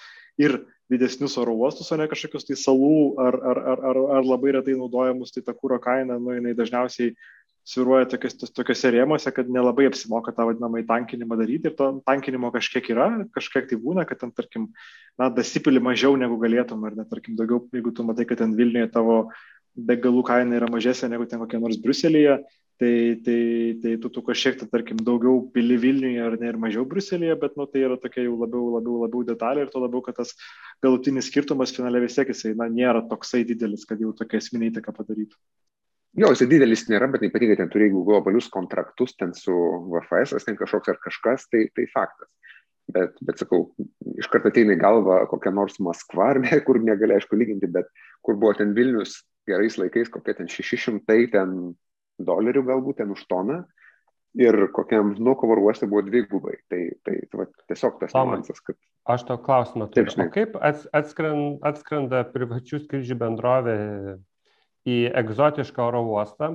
ir 0.43 0.59
didesnius 0.93 1.39
oro 1.41 1.55
uostus, 1.57 1.89
o 1.91 1.99
ne 1.99 2.07
kažkokius 2.11 2.47
tai 2.47 2.59
salų 2.61 3.16
ar, 3.22 3.39
ar, 3.41 3.62
ar, 3.72 3.81
ar, 3.91 4.03
ar 4.18 4.29
labai 4.29 4.53
retai 4.59 4.77
naudojamus, 4.79 5.33
tai 5.35 5.43
ta 5.47 5.57
kūro 5.57 5.81
kaina, 5.83 6.20
nu, 6.22 6.37
jinai 6.37 6.55
dažniausiai 6.59 7.16
sviruoja 7.66 8.06
tokios, 8.10 8.36
tokiuose 8.54 8.92
rėmuose, 8.94 9.32
kad 9.34 9.48
nelabai 9.50 9.88
apsimoka 9.90 10.32
tą 10.34 10.46
vadinamą 10.46 10.84
tankinimą 10.86 11.38
daryti 11.40 11.70
ir 11.70 11.74
to 11.78 11.88
tankinimo 12.06 12.52
kažkiek 12.54 12.92
yra, 12.94 13.08
kažkiek 13.34 13.66
tai 13.70 13.78
būna, 13.82 14.06
kad 14.06 14.20
ten, 14.22 14.30
tarkim, 14.34 14.68
na, 15.18 15.28
dasipili 15.34 15.82
mažiau 15.82 16.14
negu 16.20 16.38
galėtum, 16.42 16.84
ar 16.86 16.94
net, 16.98 17.10
tarkim, 17.10 17.34
daugiau, 17.38 17.64
jeigu 17.74 17.94
tu 17.96 18.06
matai, 18.06 18.28
kad 18.28 18.38
ten 18.44 18.54
Vilniuje 18.58 18.92
tavo 18.94 19.18
degalų 19.76 20.22
kaina 20.28 20.56
yra 20.60 20.70
mažesnė 20.72 21.10
negu 21.12 21.26
ten 21.28 21.42
kokia 21.42 21.58
nors 21.60 21.80
Bruselėje, 21.82 22.38
tai, 22.78 22.94
tai, 23.26 23.40
tai 23.82 23.96
tu, 24.00 24.12
tu 24.14 24.22
kažkiek, 24.24 24.60
tai, 24.62 24.70
tarkim, 24.70 25.02
daugiau 25.02 25.42
pili 25.52 25.76
Vilniuje 25.80 26.22
ar 26.22 26.38
ne 26.38 26.52
ir 26.52 26.62
mažiau 26.62 26.86
Bruselėje, 26.88 27.34
bet, 27.42 27.58
nu, 27.58 27.66
tai 27.66 27.82
yra 27.88 27.98
tokia 27.98 28.28
jau 28.28 28.38
labiau, 28.38 28.76
labiau, 28.78 29.02
labiau 29.04 29.26
detalė 29.26 29.66
ir 29.66 29.74
to 29.74 29.82
labiau, 29.82 30.06
kad 30.06 30.22
tas 30.22 30.36
galutinis 30.84 31.26
skirtumas 31.32 31.74
finale 31.74 32.04
vis 32.04 32.14
tiek 32.14 32.30
jisai, 32.30 32.54
na, 32.54 32.70
nėra 32.70 33.02
toksai 33.10 33.42
didelis, 33.48 33.88
kad 33.90 33.98
jau 34.00 34.14
tokia 34.14 34.38
esminė 34.38 34.70
įtaka 34.70 34.94
padarytų. 34.94 35.34
Jo, 36.16 36.30
jis 36.32 36.48
didelis 36.48 36.86
nėra, 36.88 37.10
bet 37.12 37.26
ypatingai 37.26 37.58
ten 37.58 37.68
turi, 37.72 37.90
jeigu 37.90 38.02
globalius 38.06 38.48
kontraktus 38.52 39.12
ten 39.20 39.34
su 39.36 39.52
VFS, 39.92 40.46
ten 40.46 40.56
kažkoks 40.56 40.92
ar 40.94 41.00
kažkas, 41.04 41.44
tai, 41.52 41.66
tai 41.76 41.84
faktas. 41.92 42.30
Bet, 42.94 43.16
bet 43.26 43.40
sakau, 43.42 43.64
iš 44.14 44.28
karto 44.30 44.52
ateina 44.52 44.76
į 44.76 44.80
galvą 44.80 45.18
kokia 45.28 45.50
nors 45.52 45.80
Maskva, 45.82 46.30
ar 46.32 46.40
ne, 46.44 46.60
kur 46.64 46.78
negali 46.80 47.16
aišku 47.16 47.36
lyginti, 47.36 47.68
bet 47.72 47.90
kur 48.24 48.38
buvo 48.38 48.54
ten 48.56 48.76
Vilnius 48.76 49.18
gerais 49.48 49.76
laikais, 49.80 50.10
kokie 50.12 50.36
ten 50.38 50.48
600 50.50 51.26
ten 51.32 51.56
dolerių 52.22 52.62
galbūt 52.70 53.02
ten 53.02 53.10
už 53.12 53.26
toną 53.28 53.64
ir 54.36 54.68
kokiam 54.76 55.14
Nukovo 55.18 55.56
uoste 55.64 55.88
buvo 55.90 56.04
dvigubai. 56.06 56.56
Tai, 56.70 56.80
tai, 57.04 57.18
tai 57.30 57.40
va, 57.40 57.48
tiesiog 57.70 57.98
tas 58.00 58.14
niuansas, 58.14 58.60
kad... 58.64 58.78
Aš 59.06 59.26
to 59.28 59.36
klausimą 59.42 59.88
turiu. 59.92 60.12
O 60.22 60.30
kaip 60.34 60.56
atskrenda, 60.60 61.58
atskrenda 61.70 62.22
privačių 62.32 62.82
skrydžių 62.84 63.18
bendrovė 63.20 63.76
į 64.87 64.97
egzotišką 65.22 65.82
oro 65.89 66.05
uostą 66.12 66.55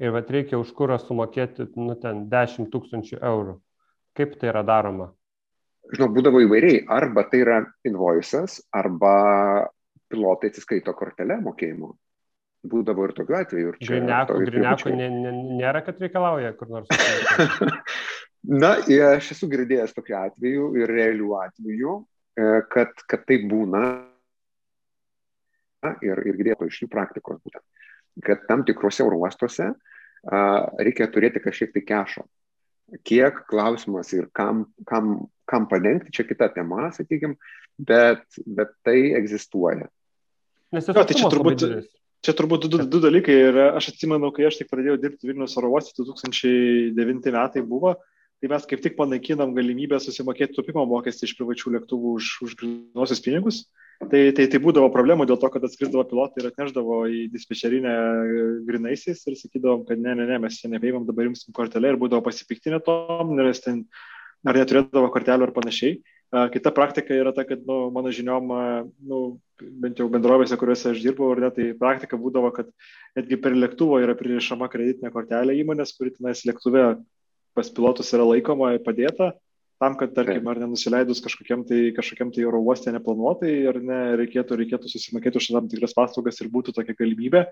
ir 0.00 0.12
vat 0.14 0.30
reikia 0.32 0.58
už 0.60 0.72
kurą 0.76 0.98
sumokėti, 1.00 1.68
nu, 1.76 1.94
ten 2.00 2.26
10 2.32 2.70
tūkstančių 2.72 3.20
eurų. 3.20 3.58
Kaip 4.16 4.36
tai 4.40 4.50
yra 4.52 4.64
daroma? 4.66 5.10
Žinau, 5.92 6.08
būdavo 6.16 6.40
įvairiai. 6.42 6.82
Arba 6.90 7.26
tai 7.30 7.42
yra 7.44 7.60
invoices, 7.86 8.58
arba 8.74 9.12
pilotai 10.10 10.50
atsiskaito 10.50 10.94
kortelę 10.96 11.38
mokėjimo. 11.44 11.92
Būdavo 12.66 13.06
ir 13.06 13.14
tokiu 13.14 13.36
atveju. 13.38 13.74
Ir 13.78 13.90
Grineko, 13.92 14.40
grineko 14.42 14.90
nė, 14.90 15.06
nė, 15.12 15.32
nėra, 15.60 15.84
kad 15.86 16.00
reikalauja 16.02 16.50
kur 16.58 16.72
nors. 16.72 16.90
Na, 18.62 18.76
aš 19.12 19.32
esu 19.34 19.48
girdėjęs 19.50 19.94
tokiu 19.94 20.16
atveju 20.18 20.72
ir 20.78 20.90
realių 20.90 21.32
atveju, 21.40 21.94
e, 22.38 22.50
kad, 22.72 22.92
kad 23.10 23.24
tai 23.26 23.40
būna 23.50 23.82
ir, 26.04 26.22
ir 26.26 26.38
girdėto 26.38 26.68
iš 26.68 26.82
jų 26.82 26.88
praktikos 26.92 27.40
būtent, 27.42 27.64
kad 28.26 28.46
tam 28.48 28.64
tikrose 28.68 29.04
oro 29.06 29.20
uostuose 29.24 29.72
reikia 30.82 31.08
turėti 31.12 31.42
kažkiek 31.42 31.74
tai 31.74 31.84
kešo. 31.86 32.24
Kiek 33.06 33.42
klausimas 33.50 34.12
ir 34.14 34.28
kam, 34.34 34.66
kam, 34.86 35.26
kam 35.50 35.66
padengti, 35.70 36.12
čia 36.14 36.22
kita 36.26 36.48
tema, 36.54 36.90
sakykime, 36.94 37.34
bet, 37.78 38.22
bet 38.46 38.74
tai 38.86 39.12
egzistuoja. 39.18 39.88
Nes 40.74 40.86
jo, 40.86 40.94
tai 40.94 41.16
čia 41.16 41.30
turbūt, 41.30 41.64
čia 42.22 42.34
turbūt 42.38 42.68
du, 42.70 42.82
du 42.90 43.00
dalykai. 43.02 43.38
Ir 43.48 43.58
aš 43.68 43.90
atsimenu, 43.92 44.30
kai 44.34 44.46
aš 44.48 44.60
tik 44.60 44.70
pradėjau 44.70 45.00
dirbti 45.02 45.30
Vilnius 45.30 45.56
oro 45.58 45.72
uoste, 45.74 45.96
2009 45.98 47.34
metai 47.34 47.64
buvo, 47.66 47.96
tai 48.38 48.50
mes 48.52 48.66
kaip 48.70 48.82
tik 48.84 48.96
panaikinam 48.98 49.54
galimybę 49.56 49.98
susimokėti 50.02 50.54
tupimo 50.54 50.86
mokestį 50.86 51.26
iš 51.26 51.36
privačių 51.38 51.74
lėktuvų 51.78 52.16
už, 52.20 52.32
už 52.46 52.56
grinuosius 52.60 53.22
pinigus. 53.24 53.64
Tai, 53.96 54.20
tai, 54.36 54.44
tai 54.52 54.58
būdavo 54.60 54.90
problemų 54.92 55.24
dėl 55.28 55.38
to, 55.40 55.48
kad 55.52 55.64
atskrisdavo 55.64 56.04
pilotai 56.10 56.42
ir 56.42 56.50
atneždavo 56.50 56.98
į 57.08 57.22
dispečerinę 57.32 57.94
grinaisiais 58.68 59.22
ir 59.24 59.38
sakydavom, 59.40 59.86
kad 59.88 60.02
ne, 60.02 60.12
ne, 60.18 60.26
ne, 60.28 60.36
mes 60.42 60.58
čia 60.60 60.68
nebeimam, 60.68 61.06
dabar 61.08 61.30
imsim 61.30 61.54
kortelę 61.56 61.94
ir 61.94 61.98
būdavo 62.00 62.20
pasipiktinę 62.26 62.82
tom, 62.84 63.32
nes 63.38 63.62
ten 63.64 63.86
ar 64.46 64.60
neturėdavo 64.60 65.08
kortelių 65.14 65.48
ar 65.48 65.54
panašiai. 65.56 65.96
Kita 66.52 66.72
praktika 66.76 67.16
yra 67.16 67.32
ta, 67.32 67.46
kad, 67.48 67.62
nu, 67.64 67.86
mano 67.94 68.12
žiniom, 68.12 68.52
nu, 69.08 69.20
bent 69.80 70.02
jau 70.02 70.10
bendrovėse, 70.12 70.58
kuriuose 70.60 70.90
aš 70.92 71.00
dirbau, 71.00 71.32
ne, 71.40 71.48
tai 71.54 71.70
praktika 71.78 72.18
būdavo, 72.20 72.52
kad 72.54 72.68
netgi 73.16 73.40
per 73.40 73.56
lėktuvo 73.56 74.02
yra 74.04 74.16
pririšama 74.18 74.68
kreditinė 74.72 75.14
kortelė 75.14 75.56
įmonės, 75.62 75.96
kuri 75.96 76.12
tenais 76.18 76.44
lėktuve 76.44 76.84
pas 77.56 77.72
pilotus 77.72 78.12
yra 78.12 78.26
laikoma 78.28 78.74
padėta 78.84 79.32
tam, 79.82 79.96
kad, 80.00 80.12
tarkim, 80.16 80.46
ar 80.48 80.60
nenusileidus 80.60 81.20
kažkokiam 81.24 81.64
tai, 81.68 81.90
kažkokiam 81.96 82.30
tai 82.32 82.46
oro 82.48 82.62
uostė 82.64 82.94
neplanuotai, 82.94 83.52
ar 83.68 83.78
ne, 83.84 83.98
reikėtų, 84.22 84.56
reikėtų 84.62 84.92
susimokėti 84.92 85.40
už 85.40 85.50
tam 85.52 85.68
tikras 85.72 85.96
paslaugas 85.96 86.40
ir 86.40 86.48
būtų 86.52 86.72
tokia 86.78 86.96
galimybė. 86.96 87.44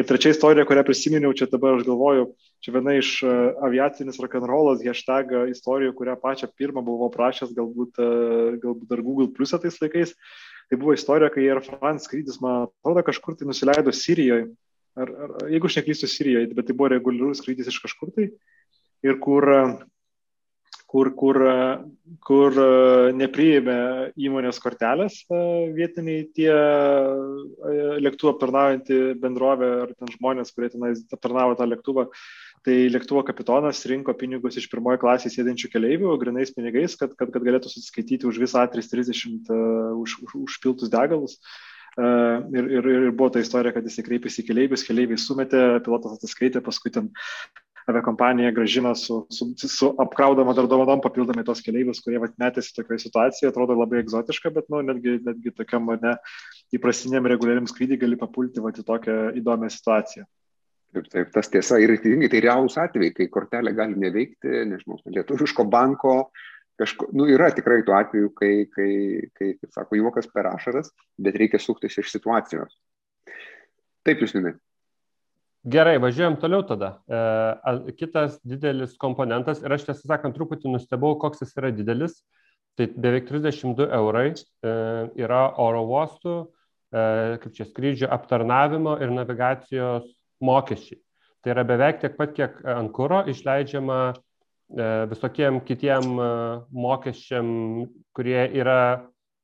Ir 0.00 0.08
trečia 0.08 0.32
istorija, 0.32 0.64
kurią 0.66 0.82
prisiminiau, 0.88 1.34
čia 1.36 1.46
dabar 1.52 1.76
aš 1.76 1.84
galvoju, 1.84 2.30
čia 2.64 2.72
viena 2.74 2.94
iš 2.96 3.10
uh, 3.26 3.52
aviacinis 3.68 4.18
rock'n'rollas 4.24 4.82
hashtag 4.86 5.34
istorijų, 5.52 5.92
kurią 5.98 6.16
pačią 6.22 6.48
pirmą 6.56 6.82
buvau 6.86 7.10
prašęs, 7.12 7.52
galbūt, 7.54 8.00
uh, 8.00 8.56
galbūt 8.62 8.88
dar 8.88 9.04
Google 9.04 9.28
Plus 9.36 9.52
tais 9.52 9.78
laikais. 9.84 10.16
Tai 10.72 10.80
buvo 10.80 10.96
istorija, 10.96 11.28
kai 11.28 11.44
Air 11.44 11.60
France 11.60 12.08
skrydis, 12.08 12.40
man 12.40 12.70
atrodo, 12.70 13.04
kažkur 13.04 13.36
tai 13.36 13.46
nusileido 13.50 13.92
Sirijoje. 13.92 14.48
Ar, 14.96 15.08
ar, 15.08 15.34
jeigu 15.52 15.68
aš 15.68 15.78
neklystu 15.82 16.08
Sirijoje, 16.08 16.48
bet 16.56 16.70
tai 16.70 16.76
buvo 16.78 16.88
reguliarus 16.94 17.42
skrydis 17.44 17.68
iš 17.68 17.82
kažkur 17.84 18.14
tai. 18.16 18.30
Ir 19.04 19.20
kur 19.20 19.44
kur, 20.92 21.08
kur, 21.16 21.38
kur 22.26 22.58
nepriėmė 23.16 23.76
įmonės 24.20 24.60
kortelės 24.62 25.22
e, 25.24 25.40
vietiniai 25.76 26.26
tie 26.36 26.50
e, 26.52 27.76
lėktuvą 28.04 28.34
aptarnaujantį 28.34 28.98
bendrovę 29.22 29.70
ar 29.86 29.94
ten 29.96 30.12
žmonės, 30.12 30.52
kurie 30.52 30.68
ten 30.74 30.84
aptarnavo 30.90 31.56
tą 31.58 31.68
lėktuvą. 31.70 32.08
Tai 32.62 32.76
lėktuvo 32.94 33.24
kapitonas 33.26 33.80
rinko 33.90 34.14
pinigus 34.14 34.60
iš 34.60 34.68
pirmojo 34.70 35.00
klasės 35.02 35.34
sėdinčių 35.34 35.72
keleivių, 35.72 36.12
grinais 36.20 36.52
pinigais, 36.54 36.94
kad, 37.00 37.16
kad, 37.18 37.32
kad 37.34 37.42
galėtų 37.42 37.72
susiskaityti 37.72 38.28
už 38.28 38.38
visą 38.44 38.62
A330 38.68 39.50
uh, 39.50 39.96
už, 39.98 40.20
už, 40.28 40.36
užpiltus 40.44 40.92
degalus. 40.92 41.40
ir, 41.98 42.68
ir, 42.78 42.86
ir 42.88 43.10
buvo 43.12 43.32
ta 43.34 43.42
istorija, 43.42 43.74
kad 43.74 43.84
jis 43.84 43.98
kreipėsi 44.06 44.40
į 44.40 44.46
keleivius, 44.46 44.86
keleiviai 44.86 45.18
sumetė, 45.20 45.82
pilotas 45.84 46.14
atsiskaitė, 46.16 46.62
paskui 46.64 46.94
ten 46.94 47.10
aviakompanija 47.90 48.52
gražina 48.54 48.94
su, 48.94 49.26
su, 49.30 49.48
su 49.56 49.90
apkraudama 50.02 50.54
dar 50.56 50.68
dovanom 50.70 51.00
papildomai 51.02 51.44
tos 51.46 51.62
keleivius, 51.64 52.02
kurie 52.04 52.20
vat, 52.22 52.34
metėsi 52.40 52.74
tokioje 52.76 53.06
situacijoje, 53.06 53.50
atrodo 53.50 53.76
labai 53.78 54.02
egzotiška, 54.02 54.52
bet 54.54 54.70
nu, 54.72 54.82
netgi, 54.86 55.18
netgi 55.26 55.54
tokiam 55.56 55.90
ne, 56.02 56.14
įprastiniam 56.76 57.26
reguliariam 57.30 57.66
skrydį 57.70 57.98
gali 58.04 58.20
papulti 58.20 58.62
vat, 58.64 58.78
į 58.78 58.86
tokią 58.88 59.18
įdomią 59.42 59.72
situaciją. 59.72 60.28
Taip, 60.92 61.06
taip, 61.08 61.28
tas 61.32 61.48
tiesa 61.48 61.78
ir 61.80 61.94
teisingai, 61.96 62.28
tai 62.28 62.42
realūs 62.44 62.76
atvejai, 62.80 63.14
kai 63.16 63.30
kortelė 63.32 63.72
gali 63.76 63.96
neveikti, 64.00 64.64
nežinau, 64.68 64.98
lietuviško 65.14 65.64
banko, 65.72 66.16
kažko, 66.80 67.08
nu, 67.16 67.24
yra 67.32 67.48
tikrai 67.56 67.80
tų 67.86 67.94
atvejų, 67.96 68.32
kai, 68.36 68.52
kai, 68.74 68.90
kai, 69.38 69.54
kaip 69.56 69.72
sako, 69.72 69.96
juokas 69.96 70.28
per 70.32 70.50
ašaras, 70.52 70.92
bet 71.16 71.38
reikia 71.40 71.60
suktis 71.62 71.96
iš 72.02 72.12
situacijos. 72.12 72.76
Taip, 74.04 74.20
jūs 74.20 74.36
minėjote. 74.36 74.60
Gerai, 75.62 75.94
važiuojam 76.02 76.40
toliau 76.42 76.64
tada. 76.66 76.88
E, 77.06 77.92
kitas 77.94 78.40
didelis 78.42 78.96
komponentas, 78.98 79.60
ir 79.62 79.70
aš 79.70 79.84
tiesą 79.86 80.08
sakant, 80.10 80.34
truputį 80.34 80.72
nustebau, 80.72 81.14
koks 81.22 81.44
jis 81.44 81.54
yra 81.60 81.70
didelis, 81.70 82.16
tai 82.74 82.88
beveik 82.90 83.28
32 83.28 83.86
eurai 83.94 84.32
e, 84.32 84.72
yra 85.22 85.44
oro 85.62 85.84
uostų, 85.86 86.34
e, 86.42 87.06
kaip 87.44 87.54
čia 87.54 87.68
skrydžio 87.68 88.10
aptarnavimo 88.10 88.96
ir 89.04 89.14
navigacijos 89.14 90.10
mokesčiai. 90.42 90.98
Tai 91.42 91.54
yra 91.54 91.66
beveik 91.66 92.02
tiek 92.02 92.18
pat, 92.18 92.34
kiek 92.34 92.58
ant 92.66 92.90
kuro 92.94 93.22
išleidžiama 93.30 94.02
e, 94.10 94.14
visokiem 95.14 95.62
kitiem 95.66 96.12
e, 96.18 96.30
mokesčiam, 96.74 97.48
kurie 98.18 98.48
yra, 98.50 98.78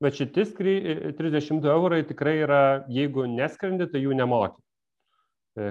bet 0.03 0.19
šitis 0.19 0.51
32 0.59 1.63
e, 1.63 1.75
eurai 1.75 2.03
tikrai 2.11 2.41
yra, 2.43 2.63
jeigu 2.91 3.31
neskrendi, 3.31 3.87
tai 3.91 4.03
jų 4.03 4.19
nemoki. 4.19 4.59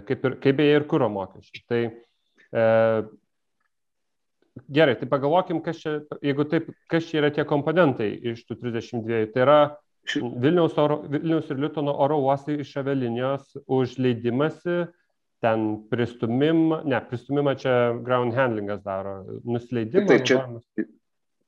Kaip, 0.08 0.26
ir, 0.28 0.38
kaip 0.44 0.60
beje 0.60 0.76
ir 0.80 0.86
kūro 0.90 1.08
mokesčiai. 1.14 1.64
Tai 1.70 1.82
e, 1.88 2.68
gerai, 4.78 4.96
tai 5.00 5.10
pagalvokim, 5.10 5.62
kas 5.66 5.82
čia, 5.84 5.98
jeigu 6.24 6.48
taip, 6.52 6.70
kas 6.92 7.08
čia 7.10 7.22
yra 7.22 7.32
tie 7.34 7.46
komponentai 7.48 8.10
iš 8.34 8.46
tų 8.48 8.60
32. 8.66 9.28
Tai 9.34 9.46
yra 9.46 9.60
Vilniaus, 10.16 10.78
oro, 10.80 11.02
Vilniaus 11.12 11.50
ir 11.52 11.60
Liutono 11.60 11.94
oro 12.04 12.22
uostai 12.24 12.62
iš 12.64 12.78
avialinijos 12.80 13.58
už 13.66 13.98
leidimąsi 14.00 14.86
ten 15.44 15.66
pristumimą, 15.92 16.82
ne, 16.86 17.02
pristumimą 17.10 17.56
čia 17.62 17.74
ground 18.06 18.34
handlingas 18.34 18.82
daro, 18.86 19.20
nusileidimą. 19.46 20.08
Tai 20.10 20.18
čia, 20.26 20.40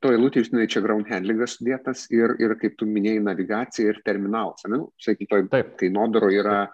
to 0.03 0.11
eilutė, 0.13 0.43
žinai, 0.45 0.67
čia 0.69 0.83
ground 0.85 1.09
handlingas 1.09 1.57
sudėtas 1.57 2.05
ir, 2.13 2.35
ir 2.41 2.53
kaip 2.61 2.77
tu 2.77 2.87
minėjai, 2.89 3.23
navigacija 3.25 3.93
ir 3.93 4.01
terminalas. 4.05 4.67
Nu, 4.69 4.91
Sakytum, 5.01 5.49
kai 5.49 5.89
nodaro 5.93 6.29
yra 6.33 6.67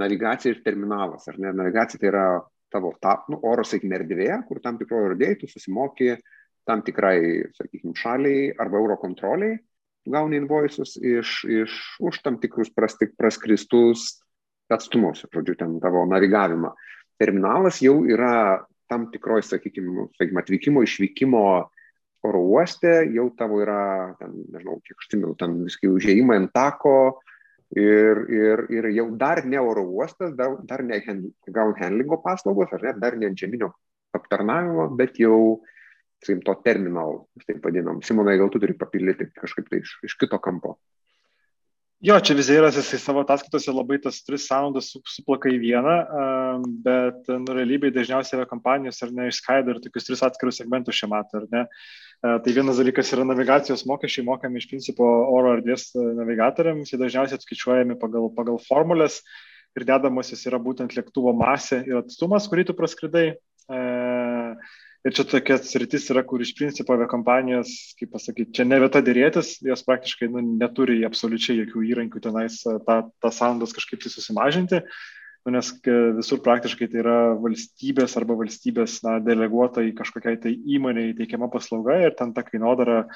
navigacija 0.00 0.54
ir 0.54 0.62
terminalas, 0.64 1.28
ar 1.30 1.38
ne? 1.38 1.52
Navigacija 1.56 2.00
tai 2.00 2.10
yra 2.10 2.26
tavo 2.72 2.92
ta, 3.02 3.18
nu, 3.30 3.40
oro, 3.46 3.64
sakykime, 3.66 3.98
erdvėje, 3.98 4.36
kur 4.48 4.60
tam 4.64 4.78
tikroje 4.80 5.10
erdvėje 5.12 5.40
tu 5.42 5.50
susimoki 5.50 6.14
tam 6.68 6.84
tikrai, 6.86 7.48
sakykime, 7.56 7.96
šaliai 7.98 8.50
arba 8.60 8.78
euro 8.78 8.96
kontroliai, 9.00 9.58
gauni 10.10 10.38
invoisus 10.40 10.96
iš, 10.96 11.40
iš 11.44 11.76
už 12.00 12.20
tam 12.24 12.38
tikrus 12.42 12.70
prastik, 12.72 13.16
praskristus 13.18 14.20
atstumus, 14.70 15.24
žodžiu, 15.34 15.56
ten 15.58 15.78
tavo 15.82 16.04
navigavimą. 16.06 16.70
Terminalas 17.20 17.80
jau 17.82 18.00
yra 18.06 18.62
tam 18.90 19.08
tikroj, 19.10 19.42
sakykime, 19.46 20.06
sakykime 20.18 20.42
atvykimo, 20.42 20.84
išvykimo 20.86 21.42
oro 22.26 22.42
uoste, 22.52 23.00
jau 23.14 23.28
tavo 23.36 23.60
yra, 23.64 24.14
ten, 24.20 24.36
nežinau, 24.52 24.78
kiek 24.84 24.96
aš 24.98 25.08
atsimenu, 25.08 25.34
ten 25.40 25.58
viskai 25.66 25.90
užėjimai 25.90 26.38
ant 26.42 26.52
tako 26.54 26.94
ir, 27.76 28.24
ir, 28.34 28.64
ir 28.70 28.88
jau 28.96 29.06
dar 29.16 29.44
ne 29.46 29.60
oro 29.60 29.84
uostas, 29.86 30.34
dar, 30.36 30.56
dar 30.66 30.82
ne 30.82 31.00
ground 31.46 31.78
handlingo 31.78 32.20
paslaugos, 32.22 32.72
ar 32.72 32.82
ne, 32.82 32.94
dar 32.98 33.16
ne 33.16 33.32
žeminio 33.36 33.72
aptarnavimo, 34.16 34.88
bet 34.98 35.20
jau, 35.22 35.60
sakykim, 36.24 36.42
to 36.46 36.54
terminal, 36.64 37.26
taip 37.46 37.62
vadinam. 37.64 38.02
Simonai, 38.02 38.38
gal 38.40 38.50
tu 38.50 38.60
turi 38.62 38.74
papildyti 38.78 39.30
kažkaip 39.36 39.70
tai 39.70 39.84
iš, 39.84 39.98
iš 40.06 40.16
kito 40.18 40.40
kampo. 40.42 40.78
Jo, 42.00 42.14
čia 42.24 42.32
vizieras 42.32 42.78
jisai 42.78 42.96
savo 42.96 43.20
ataskaitose 43.20 43.72
labai 43.76 43.98
tas 44.00 44.22
tris 44.24 44.46
sąnaudas 44.48 44.86
suplaka 45.04 45.50
į 45.52 45.58
vieną, 45.60 45.96
bet 46.86 47.28
nu, 47.28 47.52
realybėje 47.52 47.92
dažniausiai 47.98 48.38
yra 48.38 48.46
kompanijos 48.48 49.02
ar 49.04 49.12
ne 49.12 49.26
išskaido 49.28 49.74
ir 49.74 49.82
tokius 49.84 50.08
tris 50.08 50.22
atskirus 50.24 50.62
segmentus 50.62 50.96
šią 50.96 51.10
matą, 51.12 51.42
ar 51.42 51.50
ne. 51.52 51.66
Tai 52.24 52.54
vienas 52.56 52.80
dalykas 52.80 53.12
yra 53.12 53.26
navigacijos 53.28 53.84
mokesčiai 53.90 54.24
mokami 54.24 54.62
iš 54.62 54.70
principo 54.72 55.10
oro 55.28 55.52
erdvės 55.58 55.90
navigatoriams, 55.92 56.88
jie 56.88 57.02
dažniausiai 57.02 57.36
atskaičiuojami 57.36 57.98
pagal, 58.00 58.30
pagal 58.32 58.56
formulės 58.64 59.20
ir 59.76 59.84
dedamosios 59.92 60.48
yra 60.48 60.56
būtent 60.56 60.96
lėktuvo 60.96 61.36
masė 61.36 61.82
ir 61.84 62.00
atstumas, 62.00 62.48
kurį 62.48 62.70
tu 62.70 62.78
praskridai. 62.80 63.26
Ir 65.00 65.14
čia 65.16 65.24
tokia 65.24 65.56
sritis 65.64 66.10
yra, 66.12 66.20
kur 66.28 66.42
iš 66.44 66.50
principo 66.58 66.92
aviakompanijos, 66.92 67.70
kaip 67.96 68.10
pasakyti, 68.12 68.52
čia 68.58 68.66
ne 68.68 68.76
vieta 68.82 69.00
dėrėtis, 69.00 69.54
jos 69.64 69.82
praktiškai 69.86 70.26
nu, 70.28 70.42
neturi 70.60 70.98
absoliučiai 71.08 71.62
jokių 71.62 71.84
įrankių 71.88 72.20
tenais 72.26 72.58
tą, 72.66 72.96
tą 73.08 73.30
sąnaudas 73.32 73.72
kažkaip 73.78 74.02
tai 74.02 74.12
susimažinti, 74.12 74.82
nu, 75.48 75.54
nes 75.54 75.70
visur 76.18 76.42
praktiškai 76.44 76.90
tai 76.92 77.00
yra 77.00 77.14
valstybės 77.40 78.18
arba 78.20 78.36
valstybės 78.42 78.98
na, 79.06 79.14
deleguota 79.24 79.86
į 79.88 79.94
kažkokiai 80.02 80.36
tai 80.42 80.52
įmonėje 80.76 81.16
teikiama 81.22 81.48
paslauga 81.54 81.96
ir 82.04 82.12
ten 82.18 82.36
ta 82.36 82.44
kainodara 82.44 83.06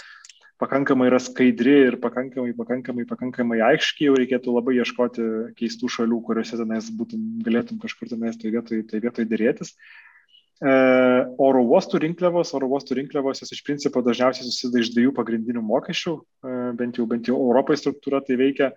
pakankamai 0.65 1.11
yra 1.11 1.21
skaidri 1.21 1.77
ir 1.91 1.99
pakankamai, 2.01 2.57
pakankamai, 2.57 3.05
pakankamai 3.13 3.61
aiškiai, 3.69 4.09
jau 4.09 4.17
reikėtų 4.17 4.57
labai 4.57 4.79
ieškoti 4.79 5.29
keistų 5.61 5.93
šalių, 5.99 6.23
kuriuose 6.31 6.57
tenais 6.65 6.89
būtum, 6.97 7.29
galėtum 7.45 7.85
kažkur 7.85 8.09
tenais 8.15 8.41
tai 8.41 8.57
vietoj, 8.57 8.87
tai 8.89 9.05
vietoj 9.05 9.29
dėrėtis. 9.29 9.75
E, 9.75 10.14
oro 10.63 11.63
uostų 11.67 11.99
rinkliavos, 12.05 12.53
oro 12.55 12.69
uostų 12.71 13.01
rinkliavos 13.01 13.43
jos 13.43 13.53
iš 13.53 13.63
principo 13.67 14.03
dažniausiai 14.07 14.47
susideda 14.47 14.85
iš 14.85 14.93
dviejų 14.95 15.15
pagrindinių 15.17 15.63
mokesčių, 15.67 16.15
e, 16.21 16.59
bent 16.79 17.01
jau, 17.01 17.07
bent 17.11 17.27
jau 17.27 17.41
Europoje 17.41 17.83
struktūra 17.83 18.23
tai 18.25 18.39
veikia. 18.41 18.75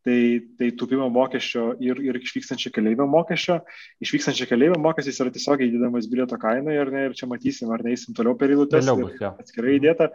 Tai, 0.00 0.40
tai 0.56 0.70
tupimo 0.80 1.10
mokesčio 1.12 1.74
ir, 1.84 1.98
ir 2.00 2.16
išvykstančio 2.16 2.70
keliaivio 2.72 3.04
mokesčio. 3.04 3.58
Išvykstančio 4.00 4.46
keliaivio 4.48 4.78
mokestis 4.80 5.20
yra 5.20 5.28
tiesiogiai 5.34 5.68
įdedamas 5.68 6.06
bilieto 6.08 6.38
kainai 6.40 6.78
ir, 6.78 6.88
ne, 6.88 7.02
ir 7.10 7.16
čia 7.18 7.28
matysim, 7.28 7.68
ar 7.68 7.84
neįsim 7.84 8.16
toliau 8.16 8.32
per 8.40 8.48
eilutes. 8.48 8.88
Atskirai 9.28 9.74
įdėta. 9.76 10.08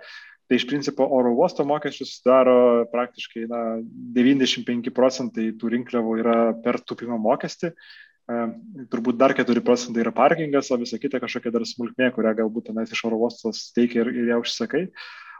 Tai 0.49 0.57
iš 0.57 0.65
principo 0.69 1.05
oro 1.13 1.35
uosto 1.37 1.61
mokesčius 1.69 2.15
sudaro 2.17 2.57
praktiškai 2.89 3.45
na, 3.49 3.61
95 4.17 4.89
procentai 4.93 5.51
tų 5.53 5.75
rinkliavų 5.75 6.17
yra 6.23 6.39
per 6.65 6.81
tupimo 6.81 7.21
mokestį. 7.21 7.75
Turbūt 8.25 9.19
dar 9.21 9.35
4 9.37 9.61
procentai 9.61 10.01
yra 10.01 10.13
parkingas, 10.15 10.71
o 10.73 10.79
visa 10.81 10.97
kita 10.97 11.19
kažkokia 11.21 11.51
dar 11.53 11.65
smulkmė, 11.69 12.09
kurią 12.15 12.31
galbūt 12.39 12.71
tenais 12.71 12.89
iš 12.89 13.03
oro 13.05 13.19
uostos 13.21 13.67
teikia 13.75 14.01
ir, 14.01 14.09
ir 14.09 14.31
ją 14.33 14.39
užsakai. 14.41 14.87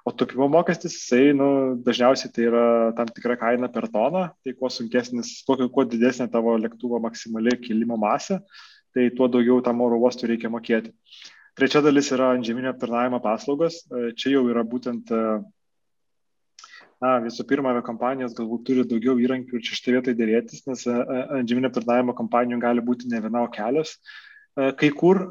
O 0.06 0.14
tupimo 0.14 0.46
mokestis, 0.54 0.94
jisai 1.00 1.34
nu, 1.34 1.48
dažniausiai 1.82 2.30
tai 2.30 2.44
yra 2.46 2.66
tam 2.94 3.10
tikra 3.10 3.40
kaina 3.42 3.72
per 3.74 3.88
toną, 3.90 4.28
tai 4.46 4.54
kuo 4.54 4.70
sunkesnis, 4.70 5.40
kuo, 5.48 5.58
kuo 5.66 5.86
didesnė 5.90 6.28
tavo 6.30 6.54
lėktuvo 6.62 7.00
maksimali 7.02 7.58
kilimo 7.64 7.98
masė, 7.98 8.38
tai 8.94 9.10
tuo 9.18 9.26
daugiau 9.34 9.64
tam 9.66 9.82
oro 9.82 9.98
uostui 10.04 10.30
reikia 10.36 10.54
mokėti. 10.54 10.94
Trečia 11.58 11.82
dalis 11.82 12.12
yra 12.14 12.36
antžeminio 12.36 12.70
aptarnavimo 12.76 13.18
paslaugos. 13.24 13.80
Čia 14.20 14.36
jau 14.36 14.46
yra 14.52 14.62
būtent 14.68 15.10
na, 17.04 17.16
visų 17.24 17.46
pirma, 17.50 17.74
kompanijos 17.86 18.36
galbūt 18.38 18.66
turi 18.70 18.86
daugiau 18.88 19.18
įrankių 19.22 19.58
ir 19.58 19.64
čia 19.66 19.78
šitą 19.78 19.96
vietą 19.98 20.16
dėrėtis, 20.18 20.66
nes 20.70 20.86
e, 20.88 20.94
e, 20.96 21.24
antžeminio 21.42 21.72
aptarnavimo 21.72 22.16
kompanijų 22.18 22.62
gali 22.64 22.84
būti 22.86 23.12
ne 23.12 23.22
viena, 23.24 23.44
o 23.46 23.52
kelios. 23.52 23.98
E, 24.56 24.70
kai 24.80 24.92
kur, 24.96 25.26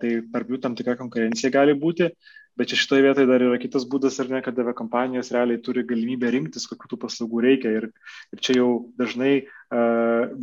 tai 0.00 0.14
tarp 0.32 0.52
jų 0.52 0.62
tam 0.62 0.78
tikra 0.78 0.96
konkurencija 1.00 1.52
gali 1.52 1.74
būti, 1.78 2.08
bet 2.56 2.68
čia 2.68 2.78
šitoje 2.80 3.04
vietoje 3.04 3.28
dar 3.28 3.44
yra 3.44 3.58
kitas 3.60 3.84
būdas, 3.88 4.18
ar 4.20 4.28
ne, 4.32 4.40
kad 4.44 4.56
kompanijos 4.76 5.32
realiai 5.32 5.60
turi 5.64 5.84
galimybę 5.88 6.32
rinktis, 6.32 6.66
kokių 6.68 6.90
tų 6.90 6.98
paslaugų 7.04 7.44
reikia. 7.44 7.72
Ir, 7.80 7.86
ir 8.32 8.42
čia 8.44 8.58
jau 8.58 8.68
dažnai, 9.00 9.46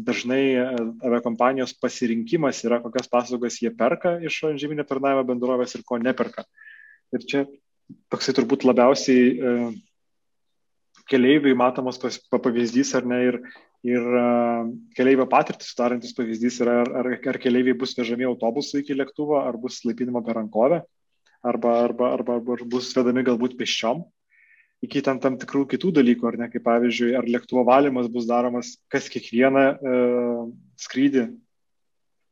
dažnai 0.07 0.41
kompanijos 1.25 1.75
pasirinkimas 1.77 2.63
yra, 2.65 2.81
kokias 2.81 3.09
paslaugas 3.13 3.59
jie 3.61 3.69
perka 3.77 4.15
iš 4.25 4.41
žeminio 4.57 4.87
aptarnavimo 4.87 5.27
bendrovės 5.29 5.77
ir 5.77 5.85
ko 5.85 6.01
neperka. 6.01 6.47
Ir 7.13 7.29
čia 7.29 7.45
toksai 8.09 8.33
turbūt 8.37 8.65
labiausiai 8.65 9.69
keleiviui 11.09 11.55
matomas 11.57 11.99
pavyzdys 12.31 12.93
ar 12.99 13.07
ne 13.09 13.19
ir, 13.27 13.39
ir 13.87 14.05
keleivio 14.97 15.25
patirtis 15.31 15.73
sudarantis 15.73 16.15
pavyzdys 16.17 16.61
yra, 16.65 16.79
ar, 16.83 16.93
ar, 17.01 17.11
ar 17.33 17.41
keleiviai 17.41 17.77
bus 17.77 17.95
vežami 17.97 18.27
autobusu 18.29 18.83
iki 18.83 18.97
lėktuvo, 18.97 19.41
ar 19.41 19.57
bus 19.57 19.81
laipinimo 19.87 20.21
per 20.25 20.39
rankovę, 20.39 20.83
arba, 21.41 21.75
arba, 21.87 22.13
arba, 22.17 22.39
arba 22.39 22.69
bus 22.77 22.93
vedami 22.97 23.25
galbūt 23.27 23.57
peščiom 23.59 24.05
iki 24.85 25.01
tam, 25.03 25.19
tam 25.19 25.35
tikrų 25.39 25.65
kitų 25.73 25.91
dalykų, 25.99 26.27
ar 26.29 26.37
ne, 26.39 26.47
kaip 26.51 26.63
pavyzdžiui, 26.63 27.11
ar 27.19 27.27
lėktuvo 27.27 27.65
valymas 27.67 28.07
bus 28.11 28.27
daromas 28.29 28.77
kas 28.91 29.09
kiekvieną 29.11 29.63
e, 29.75 29.97
skrydį, 30.79 31.25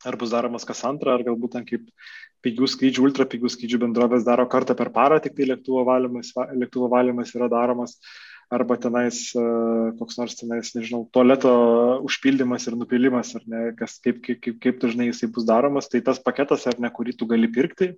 ar 0.08 0.16
bus 0.20 0.32
daromas 0.32 0.64
kas 0.68 0.80
antrą, 0.88 1.18
ar 1.18 1.26
galbūt 1.26 1.56
ten 1.56 1.66
kaip 1.68 1.84
pigių 2.46 2.70
skrydžių, 2.70 3.04
ultra 3.04 3.26
pigių 3.28 3.50
skrydžių 3.52 3.82
bendrovės 3.82 4.24
daro 4.26 4.46
kartą 4.48 4.76
per 4.78 4.92
parą, 4.94 5.18
tik 5.20 5.36
tai 5.36 5.50
lėktuvo 5.50 5.84
valymas, 5.88 6.32
lėktuvo 6.56 6.88
valymas 6.92 7.34
yra 7.36 7.50
daromas. 7.52 7.98
Arba 8.52 8.78
tenais 8.80 9.20
koks 9.98 10.16
nors 10.20 10.36
tenais, 10.38 10.72
nežinau, 10.76 11.02
tualeto 11.12 11.52
užpildymas 12.08 12.64
ir 12.68 12.78
nupilimas, 12.80 13.34
ar 13.36 13.44
ne, 13.50 13.62
kas, 13.78 13.98
kaip, 14.04 14.22
kaip, 14.24 14.40
kaip, 14.44 14.58
kaip 14.64 14.80
dažnai 14.84 15.10
jisai 15.10 15.28
bus 15.34 15.46
daromas, 15.48 15.90
tai 15.92 16.00
tas 16.04 16.20
paketas, 16.22 16.64
ar 16.70 16.80
ne, 16.80 16.90
kurį 16.94 17.16
tu 17.18 17.28
gali 17.28 17.50
pirkti 17.52 17.92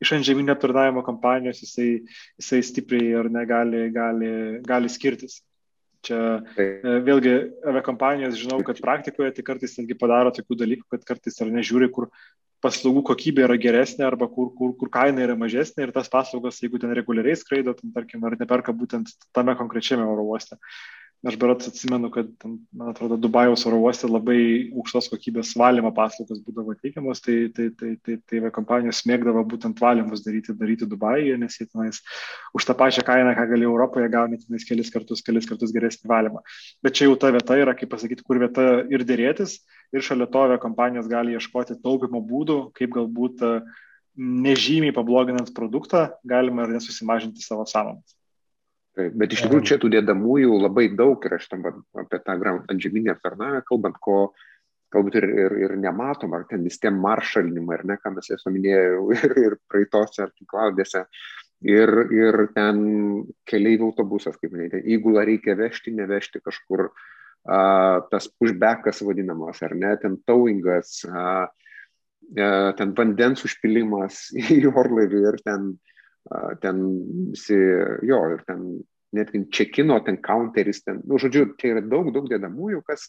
iš 0.00 0.14
antžeminio 0.16 0.54
aptarnavimo 0.56 1.02
kompanijos, 1.04 1.60
jisai, 1.60 1.90
jisai 2.40 2.62
stipriai 2.64 3.12
ar 3.20 3.28
negali 3.32 3.88
gali, 3.92 4.32
gali 4.64 4.92
skirtis. 4.92 5.40
Čia 6.06 6.18
e, 6.56 6.68
vėlgi 7.04 7.34
aviakompanijos 7.68 8.38
žinau, 8.40 8.62
kad 8.64 8.80
praktikoje 8.80 9.34
tai 9.36 9.44
kartais 9.44 9.76
netgi 9.76 9.98
padaro 10.00 10.32
tokių 10.32 10.56
dalykų, 10.62 10.86
kad 10.94 11.04
kartais 11.10 11.36
ar 11.44 11.50
nežiūri, 11.52 11.90
kur 11.92 12.08
paslaugų 12.64 13.02
kokybė 13.10 13.44
yra 13.46 13.56
geresnė 13.60 14.06
arba 14.06 14.28
kur, 14.30 14.50
kur, 14.56 14.74
kur 14.78 14.92
kaina 14.92 15.24
yra 15.24 15.36
mažesnė 15.38 15.86
ir 15.86 15.92
tas 15.96 16.10
paslaugas, 16.12 16.60
jeigu 16.62 16.80
ten 16.80 16.92
reguliariai 16.96 17.38
skraido, 17.38 17.74
tam, 17.76 17.92
tarkim, 17.96 18.24
ar 18.28 18.36
neperka 18.40 18.74
būtent 18.76 19.12
tame 19.36 19.56
konkrečiame 19.58 20.06
oro 20.06 20.26
uoste. 20.32 20.60
Aš 21.20 21.34
berots 21.36 21.68
atsimenu, 21.68 22.08
kad, 22.08 22.28
man 22.72 22.94
atrodo, 22.94 23.18
Dubajaus 23.20 23.66
oro 23.68 23.76
uoste 23.82 24.08
labai 24.08 24.38
aukštos 24.72 25.10
kokybės 25.12 25.50
valymo 25.60 25.90
paslaugos 25.92 26.38
būdavo 26.46 26.72
teikiamos, 26.78 27.20
tai, 27.20 27.34
tai, 27.52 27.66
tai, 27.76 27.90
tai, 28.00 28.14
tai, 28.24 28.38
kompanijos 28.56 29.02
mėgdavo 29.08 29.42
būtent 29.50 29.82
valymus 29.84 30.22
daryti, 30.24 30.54
daryti 30.56 30.88
Dubajuje, 30.88 31.34
nes 31.42 31.58
jie 31.58 31.66
tenais 31.66 32.00
už 32.56 32.64
tą 32.64 32.76
pačią 32.78 33.04
kainą, 33.04 33.34
ką 33.36 33.44
gali 33.50 33.68
Europoje, 33.68 34.08
gauni 34.14 34.40
tenais 34.40 34.64
kelis 34.64 34.88
kartus, 34.94 35.20
kelis 35.26 35.48
kartus 35.50 35.74
geresnį 35.76 36.08
valymą. 36.08 36.40
Bet 36.80 36.96
čia 36.96 37.10
jau 37.10 37.18
ta 37.20 37.28
vieta 37.36 37.58
yra, 37.60 37.74
kaip 37.76 37.92
pasakyti, 37.92 38.24
kur 38.24 38.40
vieta 38.40 38.64
ir 38.88 39.04
dėrėtis, 39.04 39.58
ir 39.92 40.06
šalia 40.06 40.24
to 40.32 40.46
kompanijos 40.64 41.10
gali 41.10 41.36
ieškoti 41.36 41.76
taupimo 41.84 42.22
būdų, 42.24 42.62
kaip 42.80 42.96
galbūt 42.96 43.44
nežymiai 44.16 44.96
pabloginant 44.96 45.52
produktą 45.52 46.06
galima 46.24 46.64
ir 46.64 46.78
nesusimažinti 46.78 47.44
savo 47.44 47.68
sąnaudas. 47.68 48.16
Bet 49.16 49.34
iš 49.34 49.44
tikrųjų 49.46 49.66
čia 49.66 49.80
tų 49.80 49.90
dėdamųjų 49.96 50.60
labai 50.64 50.88
daug 50.96 51.24
ir 51.26 51.36
aš 51.38 51.48
tam 51.50 51.66
apie 51.70 52.20
tą 52.24 52.36
antžeminę 52.70 53.14
aptarnavimą 53.14 53.64
kalbant, 53.68 53.98
ko 54.02 54.20
galbūt 54.94 55.20
ir, 55.20 55.26
ir, 55.44 55.54
ir 55.66 55.76
nematom, 55.78 56.34
ar 56.34 56.46
ten 56.50 56.64
vis 56.66 56.80
tie 56.82 56.90
maršalinimai, 56.94 57.78
ar 57.78 57.84
ne, 57.86 57.96
ką 58.00 58.14
mes 58.16 58.32
esu 58.34 58.52
minėjau 58.52 59.06
ir, 59.18 59.36
ir 59.44 59.56
praeitose 59.70 60.24
ar 60.26 60.34
tinklaudėse. 60.34 61.04
Ir, 61.70 61.90
ir 62.16 62.46
ten 62.56 62.78
keliaivių 63.50 63.90
autobusas, 63.90 64.38
kaip 64.40 64.54
minėjote, 64.54 64.80
įgulą 64.94 65.26
reikia 65.28 65.58
vežti, 65.58 65.92
nevežti 65.92 66.40
kažkur, 66.40 66.86
a, 67.44 68.00
tas 68.08 68.30
pushbackas 68.40 69.02
vadinamas, 69.04 69.60
ar 69.66 69.76
ne, 69.76 69.90
ten 70.00 70.16
towingas, 70.24 71.02
a, 71.04 71.50
a, 71.50 72.48
ten 72.78 72.94
vandens 72.96 73.44
užpilimas 73.44 74.30
į 74.56 74.62
orlaivį 74.72 75.22
ir 75.28 75.40
ten 75.44 75.74
ten 76.62 76.82
visi, 77.32 77.56
jo, 78.06 78.20
ir 78.34 78.44
ten 78.46 78.66
netgi 79.16 79.42
čekino, 79.50 79.98
ten 80.06 80.20
counteris, 80.22 80.84
ten, 80.84 81.00
nu, 81.08 81.18
žodžiu, 81.18 81.54
čia 81.58 81.74
yra 81.74 81.82
daug, 81.82 82.12
daug 82.14 82.28
dėdamųjų, 82.30 82.82
kas, 82.86 83.08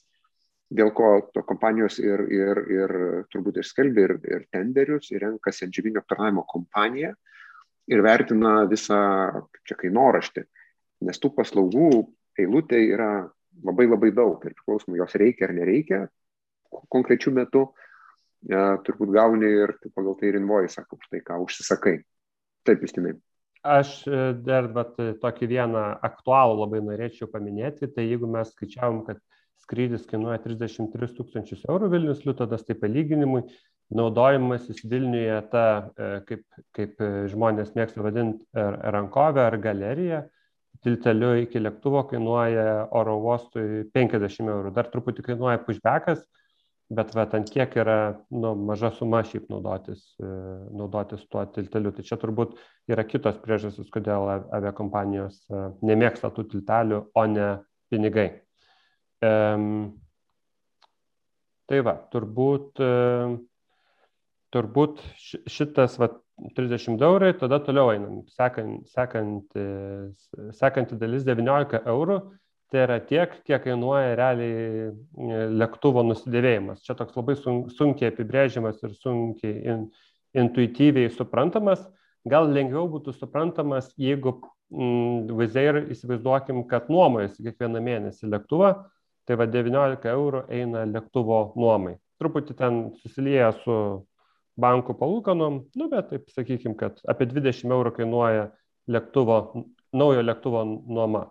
dėl 0.72 0.94
ko 0.96 1.10
to 1.36 1.44
kompanijos 1.44 2.00
ir, 2.00 2.24
ir, 2.32 2.62
ir 2.72 2.94
turbūt 3.34 3.60
ir 3.60 3.68
skelbia 3.68 4.08
ir, 4.08 4.16
ir 4.24 4.48
tenderius, 4.56 5.12
ir 5.12 5.26
renkasi 5.26 5.68
antžeminio 5.68 6.02
aptarnavimo 6.02 6.46
kompaniją 6.48 7.12
ir 7.92 8.04
vertina 8.06 8.62
visą, 8.72 9.02
čia 9.68 9.78
kainoraštį, 9.82 10.46
nes 11.08 11.20
tų 11.20 11.34
paslaugų 11.36 11.92
eilutė 12.40 12.80
yra 12.94 13.12
labai 13.66 13.88
labai 13.90 14.14
daug 14.16 14.44
ir 14.48 14.56
priklausomai 14.56 15.02
jos 15.02 15.18
reikia 15.20 15.50
ar 15.50 15.56
nereikia 15.58 16.06
konkrečių 16.72 17.34
metų, 17.36 17.66
ja, 18.48 18.78
turbūt 18.86 19.12
gauni 19.12 19.50
ir 19.66 19.76
pagal 19.92 20.16
tai 20.20 20.32
ir 20.32 20.40
invoice, 20.40 20.86
už 20.88 21.10
tai, 21.12 21.20
ką 21.26 21.42
užsisakai. 21.44 21.98
Taip, 22.68 22.84
Justinai. 22.86 23.16
Aš 23.62 23.94
e, 24.10 24.22
dar 24.46 24.70
vat, 24.74 24.96
tokį 25.22 25.50
vieną 25.52 25.84
aktualų 26.08 26.64
labai 26.64 26.82
norėčiau 26.86 27.30
paminėti, 27.30 27.90
tai 27.94 28.08
jeigu 28.08 28.30
mes 28.30 28.50
skaičiavom, 28.56 29.04
kad 29.06 29.22
skrydis 29.62 30.08
kainuoja 30.10 30.40
33 30.42 31.14
tūkstančius 31.18 31.68
eurų 31.70 31.92
Vilnius 31.94 32.24
Liutodas, 32.26 32.66
tai 32.66 32.78
palyginimui 32.82 33.44
naudojimasis 33.94 34.82
Vilniuje 34.90 35.38
ta, 35.54 35.66
e, 35.94 36.12
kaip, 36.30 36.46
kaip 36.78 37.02
žmonės 37.34 37.76
mėgsta 37.78 38.02
vadinti, 38.02 38.48
rankovė 38.96 39.46
ar 39.46 39.58
galerija, 39.62 40.24
tilteliu 40.82 41.36
iki 41.44 41.62
lėktuvo 41.62 42.06
kainuoja 42.10 42.88
oro 42.98 43.18
uostui 43.22 43.84
50 43.94 44.50
eurų. 44.50 44.74
Dar 44.74 44.90
truputį 44.90 45.26
kainuoja 45.30 45.62
pushbackas, 45.66 46.24
bet 46.92 47.14
vat 47.16 47.34
ant 47.38 47.50
kiek 47.52 47.76
yra 47.80 47.98
nu, 48.36 48.52
maža 48.68 48.92
suma 48.96 49.22
šiaip 49.28 49.48
naudotis, 49.52 50.04
e, 50.20 50.30
naudotis 50.76 51.24
tuo 51.32 51.44
tilteliu. 51.56 51.94
Tai 51.96 52.06
čia 52.08 52.18
turbūt 52.20 52.58
yra 52.92 53.06
kitos 53.08 53.38
priežastys, 53.44 53.90
kodėl 53.94 54.28
aviakompanijos 54.52 55.40
e, 55.48 55.62
nemėgsta 55.88 56.34
tų 56.36 56.50
tiltelių, 56.52 57.04
o 57.16 57.26
ne 57.32 57.52
pinigai. 57.92 58.28
Um, 59.22 59.94
tai 61.70 61.80
va, 61.86 61.94
turbūt, 62.12 62.82
uh, 62.82 63.36
turbūt 64.52 65.04
šitas 65.22 66.00
va, 66.02 66.10
30 66.58 67.04
eurai, 67.06 67.36
tada 67.38 67.60
toliau 67.62 67.92
einam. 67.94 68.24
Sekant, 68.34 68.88
sekant, 68.90 69.54
sekanti 70.58 70.98
dalis 70.98 71.28
19 71.28 71.84
eurų, 71.92 72.18
tai 72.72 72.86
yra 72.86 73.00
tiek, 73.04 73.34
kiek 73.48 73.66
kainuoja 73.66 74.16
realiai 74.16 74.86
e, 74.88 75.40
lėktuvo 75.60 76.04
nusidėvėjimas. 76.08 76.84
Čia 76.86 76.96
toks 77.00 77.18
labai 77.20 77.36
sunkiai 77.38 78.12
apibrėžiamas 78.12 78.80
ir 78.88 78.94
sunkiai 78.96 79.58
in, 79.74 79.84
intuityviai 80.38 81.12
suprantamas. 81.12 81.84
Gal 82.32 82.48
lengviau 82.54 82.86
būtų 82.92 83.16
suprantamas, 83.18 83.90
jeigu 84.00 84.38
mm, 84.72 85.34
Vizair 85.40 85.82
įsivaizduokim, 85.92 86.64
kad 86.70 86.88
nuomojasi 86.94 87.44
kiekvieną 87.48 87.82
mėnesį 87.84 88.32
lėktuvą, 88.32 88.72
tai 89.28 89.38
va 89.42 89.50
19 89.50 90.08
eurų 90.14 90.46
eina 90.54 90.86
lėktuvo 90.88 91.42
nuomai. 91.60 91.98
Truputį 92.22 92.56
ten 92.56 92.82
susilieja 93.02 93.52
su 93.64 93.76
bankų 94.62 94.96
palūkanom, 95.00 95.60
nu 95.76 95.90
bet 95.92 96.12
taip 96.12 96.32
sakykim, 96.32 96.78
kad 96.80 97.00
apie 97.10 97.28
20 97.28 97.72
eurų 97.74 97.96
kainuoja 97.98 98.50
lėktuvo, 98.92 99.38
naujo 99.98 100.24
lėktuvo 100.24 100.64
nuoma. 100.70 101.28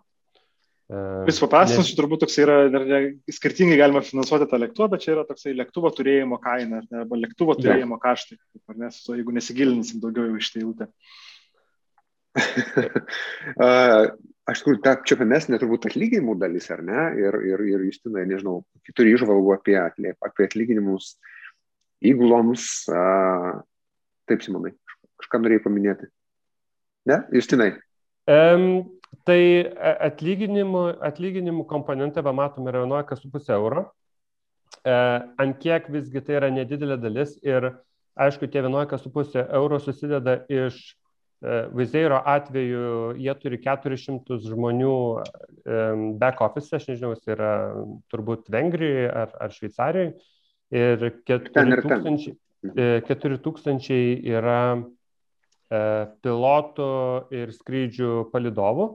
Vis 1.28 1.38
paprastas, 1.38 1.93
turbūt 1.95 2.24
toks 2.24 2.34
yra, 2.43 2.64
dar 2.72 2.82
ne, 2.88 2.99
skirtingai 3.30 3.76
galima 3.78 4.01
finansuoti 4.03 4.49
tą 4.51 4.59
lėktuvą, 4.59 4.88
bet 4.91 5.05
čia 5.05 5.12
yra 5.14 5.22
toksai 5.28 5.53
lėktuvo 5.55 5.93
turėjimo 5.95 6.41
kaina, 6.43 6.80
ne, 6.82 7.03
arba 7.05 7.18
lėktuvo 7.20 7.55
turėjimo 7.61 7.95
ja. 7.99 8.03
kaštai, 8.09 8.38
ar 8.72 8.80
ne, 8.80 8.88
su, 8.95 9.14
jeigu 9.14 9.34
nesigilinsim 9.36 10.03
daugiau 10.03 10.34
į 10.34 10.43
šitą 10.43 10.64
eilutę. 10.64 10.91
Aš 14.51 14.64
tikrųjų, 14.64 14.80
ta 14.82 14.97
čia 15.07 15.14
pamesnė 15.20 15.61
turbūt 15.62 15.86
atlyginimų 15.86 16.34
dalis, 16.41 16.66
ar 16.74 16.82
ne? 16.82 17.03
Ir, 17.22 17.38
ir, 17.47 17.62
ir 17.70 17.86
Justinai, 17.86 18.24
nežinau, 18.26 18.64
turi 18.99 19.14
išvalgų 19.14 19.55
apie, 19.55 19.76
apie 19.78 20.47
atlyginimus 20.49 21.12
įguloms. 22.11 22.64
Taip, 24.26 24.43
Simonai, 24.43 24.74
kažką 25.22 25.45
norėjai 25.45 25.62
paminėti. 25.68 26.11
Ne, 27.07 27.22
Justinai? 27.36 27.76
Um, 28.26 28.91
Tai 29.31 29.39
e, 29.39 29.64
atlyginimų, 30.09 30.85
atlyginimų 31.07 31.64
komponentą 31.70 32.24
va 32.26 32.35
matome 32.35 32.72
yra 32.72 32.83
11,5 32.83 33.53
euro. 33.55 33.85
E, 34.83 34.95
ant 35.43 35.61
kiek 35.62 35.87
visgi 35.93 36.22
tai 36.26 36.41
yra 36.41 36.51
nedidelė 36.51 36.97
dalis 36.99 37.37
ir 37.47 37.68
aišku, 38.20 38.49
tie 38.51 38.64
11,5 38.64 39.39
euro 39.61 39.78
susideda 39.78 40.41
iš 40.51 40.81
e, 40.83 41.62
Vizeiro 41.78 42.18
atveju, 42.35 43.14
jie 43.22 43.37
turi 43.39 43.62
400 43.62 44.41
žmonių 44.49 44.95
e, 45.22 45.81
back 46.18 46.43
office, 46.43 46.74
aš 46.74 46.91
nežinau, 46.91 47.14
jis 47.14 47.35
yra 47.37 47.55
turbūt 48.11 48.51
Vengrijoje 48.51 49.11
ar, 49.22 49.35
ar 49.39 49.55
Šveicarijoje. 49.55 50.14
Ir 50.70 51.09
4000, 51.26 52.35
4000 53.07 53.95
e, 53.95 54.03
yra 54.35 54.62
E, 55.70 55.81
pilotų 56.24 56.91
ir 57.31 57.53
skrydžių 57.55 58.11
palidovų. 58.33 58.89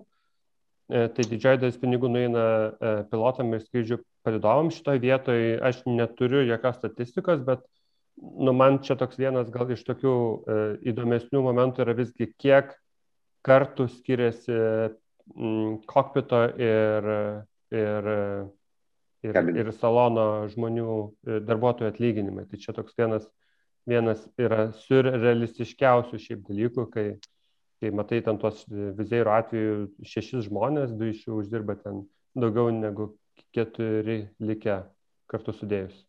E, 0.86 1.08
tai 1.18 1.24
didžioji 1.26 1.62
dalis 1.64 1.78
pinigų 1.82 2.10
nueina 2.14 2.42
e, 2.46 2.90
pilotam 3.10 3.54
ir 3.56 3.64
skrydžių 3.64 3.98
palidovam. 4.26 4.70
Šitoje 4.74 5.02
vietoje 5.02 5.56
aš 5.66 5.80
neturiu 5.90 6.44
jokios 6.46 6.78
statistikos, 6.78 7.42
bet 7.48 7.64
nu, 8.22 8.54
man 8.54 8.78
čia 8.86 8.98
toks 9.00 9.18
vienas 9.18 9.50
gal 9.54 9.72
iš 9.74 9.82
tokių 9.88 10.14
e, 10.14 10.60
įdomesnių 10.92 11.42
momentų 11.48 11.86
yra 11.86 11.96
visgi, 11.98 12.30
kiek 12.38 12.76
kartų 13.46 13.88
skiriasi 13.96 14.54
m, 14.54 15.82
kokpito 15.90 16.44
ir, 16.62 17.10
ir, 17.74 18.12
ir, 19.26 19.42
ir 19.58 19.74
salono 19.80 20.46
žmonių 20.54 21.00
darbuotojų 21.50 21.90
atlyginimai. 21.90 22.46
Tai 22.50 22.62
čia 22.62 22.78
toks 22.78 22.98
vienas 22.98 23.26
vienas 23.86 24.22
yra 24.42 24.72
surrealistiškiausių 24.86 26.20
šiaip 26.22 26.46
dalykų, 26.48 26.86
kai, 26.94 27.06
kai 27.86 27.94
matai 27.94 28.24
ten 28.26 28.40
tuos 28.42 28.64
vizėjų 28.72 29.30
atveju 29.30 29.74
šešis 30.10 30.48
žmonės, 30.50 30.96
du 30.98 31.12
iš 31.12 31.28
jų 31.28 31.44
uždirba 31.44 31.78
ten 31.84 32.02
daugiau 32.34 32.72
negu 32.74 33.12
keturi 33.54 34.24
likę 34.42 34.82
kartu 35.30 35.54
sudėjus. 35.54 36.00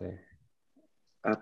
Tai. 0.00 0.10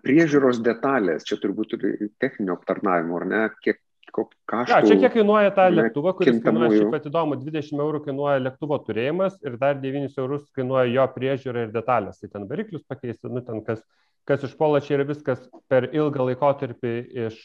Priežiūros 0.04 0.60
detalės, 0.64 1.24
čia 1.28 1.40
turbūt 1.40 1.74
techninio 2.20 2.58
aptarnavimo, 2.58 3.16
ar 3.20 3.26
ne, 3.28 3.40
kiek, 3.64 3.80
kaštų. 4.12 4.70
Ja, 4.70 4.78
čia 4.84 4.96
kiek 5.00 5.16
kainuoja 5.16 5.50
ta 5.56 5.66
lėktuva, 5.72 6.14
kuris 6.16 6.38
kainuoja, 6.44 6.70
šiaip 6.76 6.92
pat 6.94 7.08
įdomu, 7.10 7.40
20 7.40 7.82
eurų 7.84 8.04
kainuoja 8.04 8.44
lėktuvo 8.44 8.78
turėjimas 8.86 9.36
ir 9.44 9.58
dar 9.60 9.80
9 9.82 10.20
eurus 10.22 10.46
kainuoja 10.56 10.86
jo 10.92 11.08
priežiūra 11.16 11.66
ir 11.66 11.74
detalės. 11.74 12.20
Tai 12.20 12.30
ten 12.36 12.46
variklius 12.48 12.84
pakeisti, 12.88 13.32
nu 13.32 13.42
ten 13.44 13.64
kas, 13.66 13.82
kas 14.28 14.46
išpola, 14.48 14.80
čia 14.84 14.98
yra 14.98 15.08
viskas 15.10 15.48
per 15.72 15.90
ilgą 15.90 16.30
laikotarpį 16.30 16.94
iš, 17.26 17.42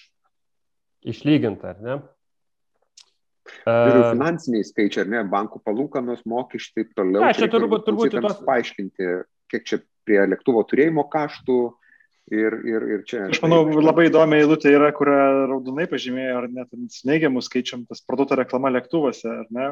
išlyginta, 1.07 1.75
ar 1.75 1.83
ne? 1.83 1.99
Ir 3.49 3.99
finansiniai 4.11 4.65
skaičiai, 4.67 5.05
ar 5.05 5.11
ne, 5.13 5.25
bankų 5.29 5.61
palūkanos, 5.65 6.21
mokesčiai, 6.29 6.83
taip 6.83 6.95
toliau. 6.97 7.23
Na, 7.25 7.33
čia 7.33 7.49
turbūt, 7.49 7.87
turbūt 7.87 8.19
tos... 8.21 8.41
paaiškinti, 8.45 9.13
kiek 9.49 9.65
čia 9.65 9.81
prie 10.05 10.21
lėktuvo 10.29 10.63
turėjimo 10.69 11.07
kaštų, 11.09 11.59
Ir, 12.29 12.53
ir, 12.61 12.83
ir 12.93 12.99
čia. 13.09 13.23
Aš 13.33 13.39
manau, 13.41 13.63
tai, 13.65 13.81
labai 13.81 14.03
įdomi 14.05 14.37
eilutė 14.37 14.69
yra, 14.75 14.91
kurią 14.93 15.47
raudonai 15.49 15.87
pažymėjo, 15.89 16.35
ar 16.37 16.45
net 16.53 16.75
neigiamų 17.09 17.41
skaičiam 17.41 17.87
tas 17.89 18.03
produkto 18.05 18.37
reklama 18.37 18.69
lėktuvuose, 18.75 19.25
ar 19.25 19.47
ne? 19.49 19.69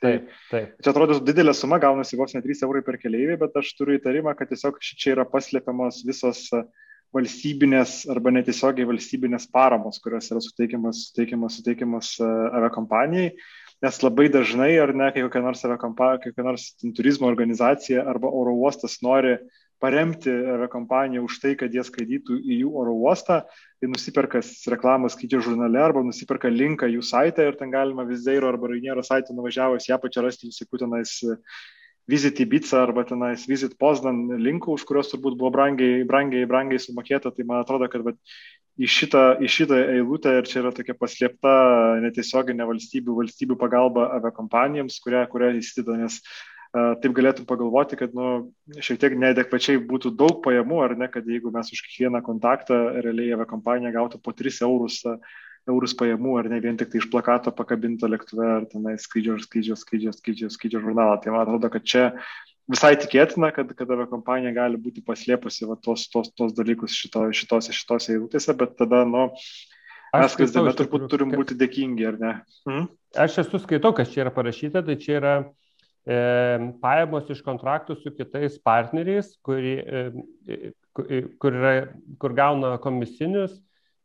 Tai, 0.00 0.12
taip, 0.14 0.30
taip. 0.48 0.70
Čia 0.80 0.94
atrodo 0.94 1.18
didelė 1.20 1.52
suma, 1.56 1.76
gaunasi 1.82 2.16
vos 2.16 2.32
ne 2.32 2.40
3 2.44 2.64
eurai 2.64 2.80
per 2.86 2.96
keliaivį, 3.02 3.36
bet 3.42 3.60
aš 3.60 3.74
turiu 3.76 3.98
įtarimą, 3.98 4.32
kad 4.38 4.48
tiesiog 4.54 4.80
čia 4.80 5.12
yra 5.18 5.28
paslėpiamos 5.28 6.00
visos 6.08 6.46
valstybinės 7.16 8.02
arba 8.12 8.32
netiesiogiai 8.32 8.88
valstybinės 8.88 9.48
paramos, 9.52 10.00
kurios 10.02 10.30
yra 10.32 10.40
suteikiamas, 10.44 11.08
suteikiamas, 11.10 11.58
suteikiamas 11.60 12.14
aviakompanijai. 12.22 13.34
Nes 13.82 13.98
labai 13.98 14.28
dažnai, 14.30 14.70
ar 14.78 14.92
ne, 14.94 15.08
kai 15.10 15.24
kokia 15.26 15.42
nors, 15.42 15.64
kokia 15.66 16.46
nors 16.46 16.68
turizmo 16.94 17.26
organizacija 17.26 18.04
arba 18.08 18.30
oro 18.30 18.54
uostas 18.54 19.00
nori 19.02 19.36
paremti 19.82 20.30
aviakompaniją 20.30 21.24
už 21.26 21.40
tai, 21.42 21.56
kad 21.58 21.74
jie 21.74 21.82
skaitytų 21.82 22.38
į 22.38 22.60
jų 22.60 22.70
oro 22.78 22.94
uostą, 23.02 23.40
tai 23.82 23.90
nusiperka 23.90 24.40
reklamos 24.70 25.16
skrydžio 25.16 25.42
žurnale 25.48 25.80
arba 25.82 26.04
nusiperka 26.06 26.52
linką 26.52 26.86
jų 26.92 27.02
saitę 27.02 27.48
ir 27.48 27.58
ten 27.58 27.74
galima 27.74 28.06
Vizeiro 28.06 28.52
arba 28.52 28.70
Rainiero 28.70 29.02
saitę 29.02 29.34
nuvažiavus 29.34 29.90
ją 29.90 29.98
pačią 29.98 30.22
rasti 30.28 30.52
visokių 30.52 30.84
tenais 30.84 31.16
Visit 32.10 32.40
Ibiza 32.42 32.80
arba 32.82 33.04
tenais 33.06 33.44
Visit 33.46 33.76
Poznan 33.78 34.24
linkų, 34.42 34.78
už 34.78 34.86
kurios 34.88 35.12
turbūt 35.12 35.36
buvo 35.38 35.52
brangiai, 35.54 36.02
brangiai, 36.08 36.48
brangiai 36.50 36.82
sumokėta, 36.82 37.30
tai 37.30 37.46
man 37.46 37.62
atrodo, 37.62 37.86
kad 37.92 38.02
bet, 38.06 38.18
į, 38.80 38.88
šitą, 38.90 39.24
į 39.42 39.50
šitą 39.56 39.78
eilutę 39.98 40.32
ir 40.38 40.48
čia 40.50 40.62
yra 40.64 40.72
tokia 40.74 40.96
paslėpta 40.98 41.52
netiesioginė 42.02 42.66
valstybių, 42.70 43.18
valstybių 43.20 43.58
pagalba 43.60 44.08
aviakompanijoms, 44.18 44.98
kurią, 45.04 45.26
kurią 45.30 45.52
įsideda, 45.60 45.98
nes 46.00 46.18
uh, 46.18 46.34
taip 46.72 47.12
galėtum 47.16 47.46
pagalvoti, 47.48 47.98
kad 48.00 48.14
nu, 48.16 48.28
šiek 48.80 49.00
tiek 49.00 49.16
neadekvačiai 49.20 49.80
būtų 49.88 50.14
daug 50.16 50.40
pajamų, 50.44 50.78
ar 50.86 50.96
ne, 50.96 51.08
kad 51.12 51.26
jeigu 51.28 51.52
mes 51.52 51.68
už 51.74 51.82
kiekvieną 51.84 52.22
kontaktą 52.24 52.78
realiai 53.04 53.34
aviakompanija 53.36 53.92
gautų 53.92 54.22
po 54.24 54.32
3 54.36 54.62
eurus, 54.64 55.02
eurus 55.70 55.94
pajamų, 55.98 56.36
ar 56.40 56.48
ne 56.52 56.60
vien 56.62 56.78
tik 56.78 56.92
tai 56.92 57.00
iš 57.00 57.08
plakato 57.12 57.52
pakabinto 57.54 58.08
lėktuve, 58.10 58.46
ar 58.58 58.66
tenai 58.70 58.96
skrydžio, 59.00 59.38
skrydžio, 59.44 59.76
skrydžio, 59.78 60.14
skrydžio, 60.16 60.50
skrydžio 60.52 60.82
žurnalą. 60.84 61.18
Tai 61.22 61.34
man 61.34 61.44
atrodo, 61.44 61.70
kad 61.72 61.86
čia 61.86 62.04
visai 62.70 62.94
tikėtina, 63.00 63.52
kad, 63.54 63.70
kad 63.78 63.94
aviakompanija 63.94 64.54
gali 64.56 64.80
būti 64.80 65.04
paslėpusi 65.06 65.68
va, 65.70 65.78
tos, 65.82 66.08
tos, 66.12 66.32
tos 66.38 66.54
dalykus 66.56 66.96
šito, 66.98 67.28
šitose, 67.36 67.74
šitose 67.76 68.16
eilutėse, 68.16 68.56
bet 68.58 68.76
tada, 68.80 69.02
nu, 69.08 69.28
mes 70.16 70.38
kasdienime 70.38 70.76
turbūt 70.78 71.08
turim 71.12 71.34
būti 71.34 71.58
dėkingi, 71.58 72.06
ar 72.10 72.20
ne? 72.20 72.36
Mhm. 72.68 72.92
Aš 73.22 73.42
esu 73.44 73.60
skaitau, 73.60 73.92
kas 73.96 74.12
čia 74.12 74.24
yra 74.24 74.32
parašyta, 74.34 74.80
tai 74.86 74.96
čia 75.00 75.18
yra 75.20 75.34
E, 76.02 76.14
pajamos 76.82 77.28
iš 77.30 77.44
kontraktų 77.46 77.94
su 78.00 78.10
kitais 78.16 78.56
partneriais, 78.66 79.36
kuri, 79.46 79.76
e, 79.78 80.70
kur, 80.92 81.54
yra, 81.54 81.74
kur 82.18 82.34
gauna 82.34 82.74
komisinius 82.82 83.54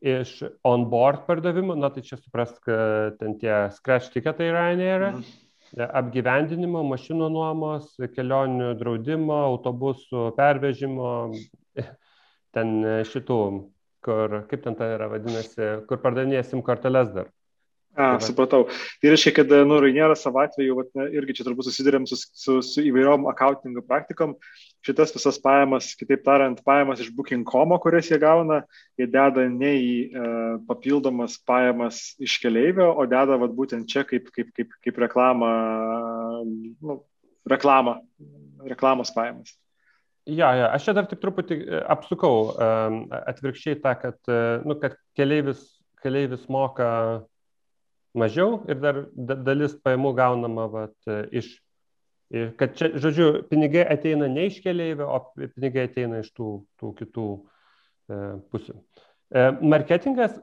iš 0.04 0.34
on-board 0.68 1.26
pardavimų, 1.28 1.78
na 1.80 1.90
tai 1.94 2.04
čia 2.06 2.20
suprask, 2.20 2.60
kad 2.66 3.18
ten 3.22 3.38
tie 3.42 3.68
scratch 3.76 4.12
tiketai 4.14 4.50
Ryanair, 4.54 5.08
mhm. 5.12 5.88
apgyvendinimo, 6.02 6.84
mašinų 6.92 7.32
nuomos, 7.34 7.96
kelionių 8.16 8.74
draudimo, 8.80 9.40
autobusų 9.54 10.30
pervežimo, 10.38 11.16
ten 12.58 12.78
šitų, 13.10 13.40
kur, 14.06 14.38
kaip 14.50 14.64
ten 14.64 14.78
tai 14.78 14.94
yra 14.96 15.10
vadinasi, 15.12 15.74
kur 15.90 16.02
pardavinėsim 16.04 16.64
korteles 16.66 17.12
dar. 17.16 17.34
A, 17.98 18.20
supratau. 18.22 18.68
Tai 19.02 19.10
reiškia, 19.10 19.32
kad, 19.40 19.54
nu, 19.66 19.80
Rainėra 19.82 20.14
savo 20.14 20.44
atveju, 20.44 20.76
vat, 20.78 20.90
ne, 21.00 21.08
irgi 21.18 21.40
čia 21.40 21.48
turbūt 21.48 21.66
susidurėm 21.66 22.04
su, 22.06 22.20
su, 22.22 22.60
su 22.62 22.84
įvairiom 22.86 23.26
accountingo 23.32 23.82
praktikom. 23.88 24.36
Šitas 24.86 25.16
visas 25.16 25.40
pajamas, 25.42 25.88
kitaip 25.98 26.22
tariant, 26.22 26.60
pajamas 26.66 27.02
iš 27.02 27.10
booking.com, 27.18 27.74
kurias 27.82 28.12
jie 28.12 28.20
gauna, 28.22 28.60
jie 29.02 29.08
deda 29.10 29.48
ne 29.50 29.72
į 29.82 29.94
e, 30.06 30.28
papildomas 30.70 31.40
pajamas 31.50 32.04
iš 32.22 32.36
keleivio, 32.44 32.92
o 32.94 33.06
deda 33.10 33.40
vat, 33.42 33.56
būtent 33.58 33.90
čia 33.90 34.04
kaip, 34.06 34.30
kaip, 34.36 34.52
kaip, 34.60 34.76
kaip 34.86 35.00
reklamą, 35.02 35.50
nu, 36.46 37.00
reklamą, 37.50 37.96
reklamos 38.68 39.10
pajamas. 39.16 39.56
Ja, 40.28 40.52
ja, 40.54 40.68
aš 40.76 40.86
čia 40.86 40.94
dar 41.00 41.10
tik 41.10 41.24
truputį 41.24 41.58
e, 41.64 41.82
apsukau 41.96 42.52
um, 42.52 43.02
atvirkščiai 43.32 43.80
tą, 43.82 43.96
kad, 44.04 44.22
e, 44.30 44.40
nu, 44.68 44.78
kad 44.78 45.00
keleivis, 45.18 45.66
keleivis 46.06 46.46
moka 46.52 46.92
mažiau 48.20 48.62
ir 48.70 48.80
dar 48.82 49.02
dalis 49.18 49.76
pajamų 49.84 50.14
gaunama 50.18 50.68
vat, 50.74 50.96
iš, 51.32 51.52
kad 52.60 52.76
čia, 52.80 52.92
žodžiu, 53.00 53.28
pinigai 53.52 53.86
ateina 53.88 54.30
ne 54.32 54.48
iš 54.50 54.62
keleivio, 54.64 55.08
o 55.08 55.48
pinigai 55.56 55.88
ateina 55.88 56.24
iš 56.24 56.32
tų, 56.36 56.50
tų 56.82 56.94
kitų 57.02 57.28
e, 57.38 58.24
pusių. 58.52 58.76
E, 59.32 59.46
marketingas, 59.62 60.36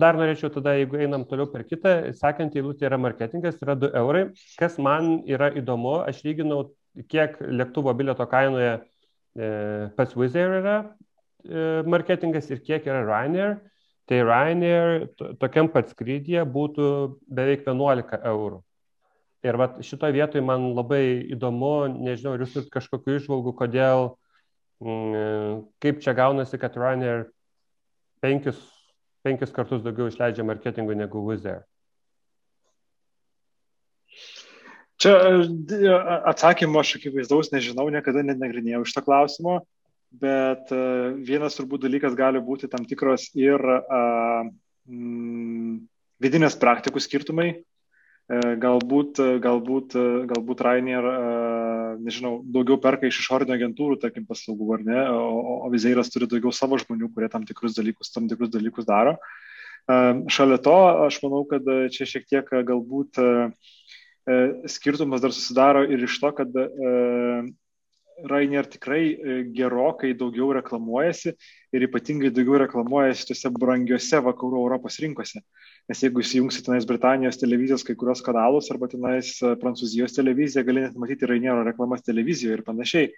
dar 0.00 0.18
norėčiau 0.18 0.50
tada, 0.54 0.76
jeigu 0.78 1.00
einam 1.02 1.26
toliau 1.28 1.48
per 1.50 1.66
kitą, 1.68 1.96
sakant, 2.16 2.56
eilutė 2.56 2.88
yra 2.88 2.98
marketingas, 3.00 3.58
yra 3.64 3.76
2 3.78 3.92
eurai. 4.00 4.26
Kas 4.60 4.78
man 4.82 5.20
yra 5.28 5.50
įdomu, 5.58 5.98
aš 6.06 6.22
lyginau, 6.26 6.62
kiek 7.10 7.36
lėktuvo 7.40 7.92
bilieto 7.96 8.26
kainoje 8.30 8.76
e, 8.76 9.48
pats 9.96 10.16
Wizz 10.16 10.38
Air 10.40 10.58
yra 10.62 10.76
e, 11.44 11.64
marketingas 11.88 12.48
ir 12.50 12.62
kiek 12.64 12.86
yra 12.88 13.02
Ryanair 13.04 13.58
tai 14.06 14.22
Ryanair 14.22 15.08
tokiam 15.40 15.68
pat 15.72 15.90
skrydyje 15.90 16.44
būtų 16.46 16.86
beveik 17.26 17.66
11 17.66 18.22
eurų. 18.30 18.62
Ir 19.46 19.58
vat 19.60 19.78
šitoje 19.84 20.14
vietoje 20.16 20.42
man 20.42 20.72
labai 20.74 21.26
įdomu, 21.34 21.88
nežinau, 21.92 22.34
ar 22.34 22.42
jūs 22.42 22.54
turite 22.54 22.72
kažkokiu 22.74 23.18
išvalgų, 23.18 23.52
kodėl, 23.58 24.08
m, 24.82 24.90
mm, 24.90 25.60
kaip 25.82 26.00
čia 26.02 26.14
gaunasi, 26.18 26.58
kad 26.58 26.78
Ryanair 26.78 27.28
penkis, 28.24 28.58
penkis 29.26 29.54
kartus 29.54 29.84
daugiau 29.84 30.10
išleidžia 30.10 30.46
marketingui 30.46 30.98
negu 30.98 31.22
Wizz 31.26 31.50
Air. 31.52 31.64
Čia 34.96 35.12
atsakymo 36.32 36.80
aš 36.80 36.96
akivaizdaus 36.96 37.50
nežinau, 37.52 37.90
niekada 37.92 38.22
nenagrinėjau 38.24 38.86
šito 38.88 39.02
klausimo 39.04 39.60
bet 40.20 40.72
e, 40.74 40.82
vienas 41.26 41.56
turbūt 41.58 41.84
dalykas 41.86 42.16
gali 42.18 42.40
būti 42.42 42.68
tam 42.72 42.84
tikros 42.88 43.30
ir 43.38 43.62
mm, 44.88 45.78
vidinės 46.22 46.58
praktikų 46.60 47.02
skirtumai. 47.02 47.48
E, 47.56 48.38
galbūt, 48.62 49.20
galbūt, 49.42 49.96
galbūt 50.32 50.62
Rainier, 50.66 51.06
nežinau, 52.02 52.40
daugiau 52.42 52.78
perka 52.82 53.08
iš 53.08 53.20
išorinio 53.22 53.54
agentūrų, 53.56 54.00
tarkim, 54.02 54.26
paslaugų, 54.28 54.70
ar 54.78 54.86
ne, 54.86 55.02
o, 55.14 55.58
o 55.66 55.72
Vizeiras 55.74 56.10
turi 56.12 56.28
daugiau 56.30 56.54
savo 56.54 56.78
žmonių, 56.82 57.12
kurie 57.14 57.30
tam 57.32 57.46
tikrus 57.46 57.76
dalykus, 57.78 58.10
tam 58.14 58.26
tikrus 58.30 58.50
dalykus 58.54 58.88
daro. 58.88 59.16
Šalia 59.86 60.56
to, 60.58 60.74
aš 61.04 61.20
manau, 61.22 61.44
kad 61.46 61.68
čia 61.94 62.08
šiek 62.10 62.24
tiek 62.26 62.48
galbūt 62.66 63.20
skirtumas 64.66 65.22
dar 65.22 65.30
susidaro 65.30 65.84
ir 65.86 66.02
iš 66.02 66.16
to, 66.18 66.32
kad 66.34 66.58
Rainier 68.24 68.64
tikrai 68.64 69.02
e, 69.12 69.36
gerokai 69.52 70.14
daugiau 70.16 70.48
reklamuojasi 70.56 71.32
ir 71.76 71.84
ypatingai 71.84 72.30
daugiau 72.32 72.62
reklamuojasi 72.62 73.28
tose 73.30 73.52
brangiose 73.52 74.20
vakarų 74.24 74.62
Europos 74.62 74.96
rinkose. 75.04 75.42
Nes 75.90 76.00
jeigu 76.02 76.24
įsijungsi 76.24 76.64
tenais 76.64 76.88
Britanijos 76.88 77.36
televizijos 77.42 77.84
kai 77.84 77.96
kurios 78.00 78.24
kanalus 78.24 78.70
arba 78.72 78.88
tenais 78.88 79.34
e, 79.42 79.52
Prancūzijos 79.60 80.16
televiziją, 80.16 80.64
gali 80.64 80.86
net 80.86 80.96
matyti 80.96 81.28
Rainiero 81.28 81.66
reklamas 81.66 82.06
televizijoje 82.06 82.56
ir 82.60 82.64
panašiai 82.66 83.12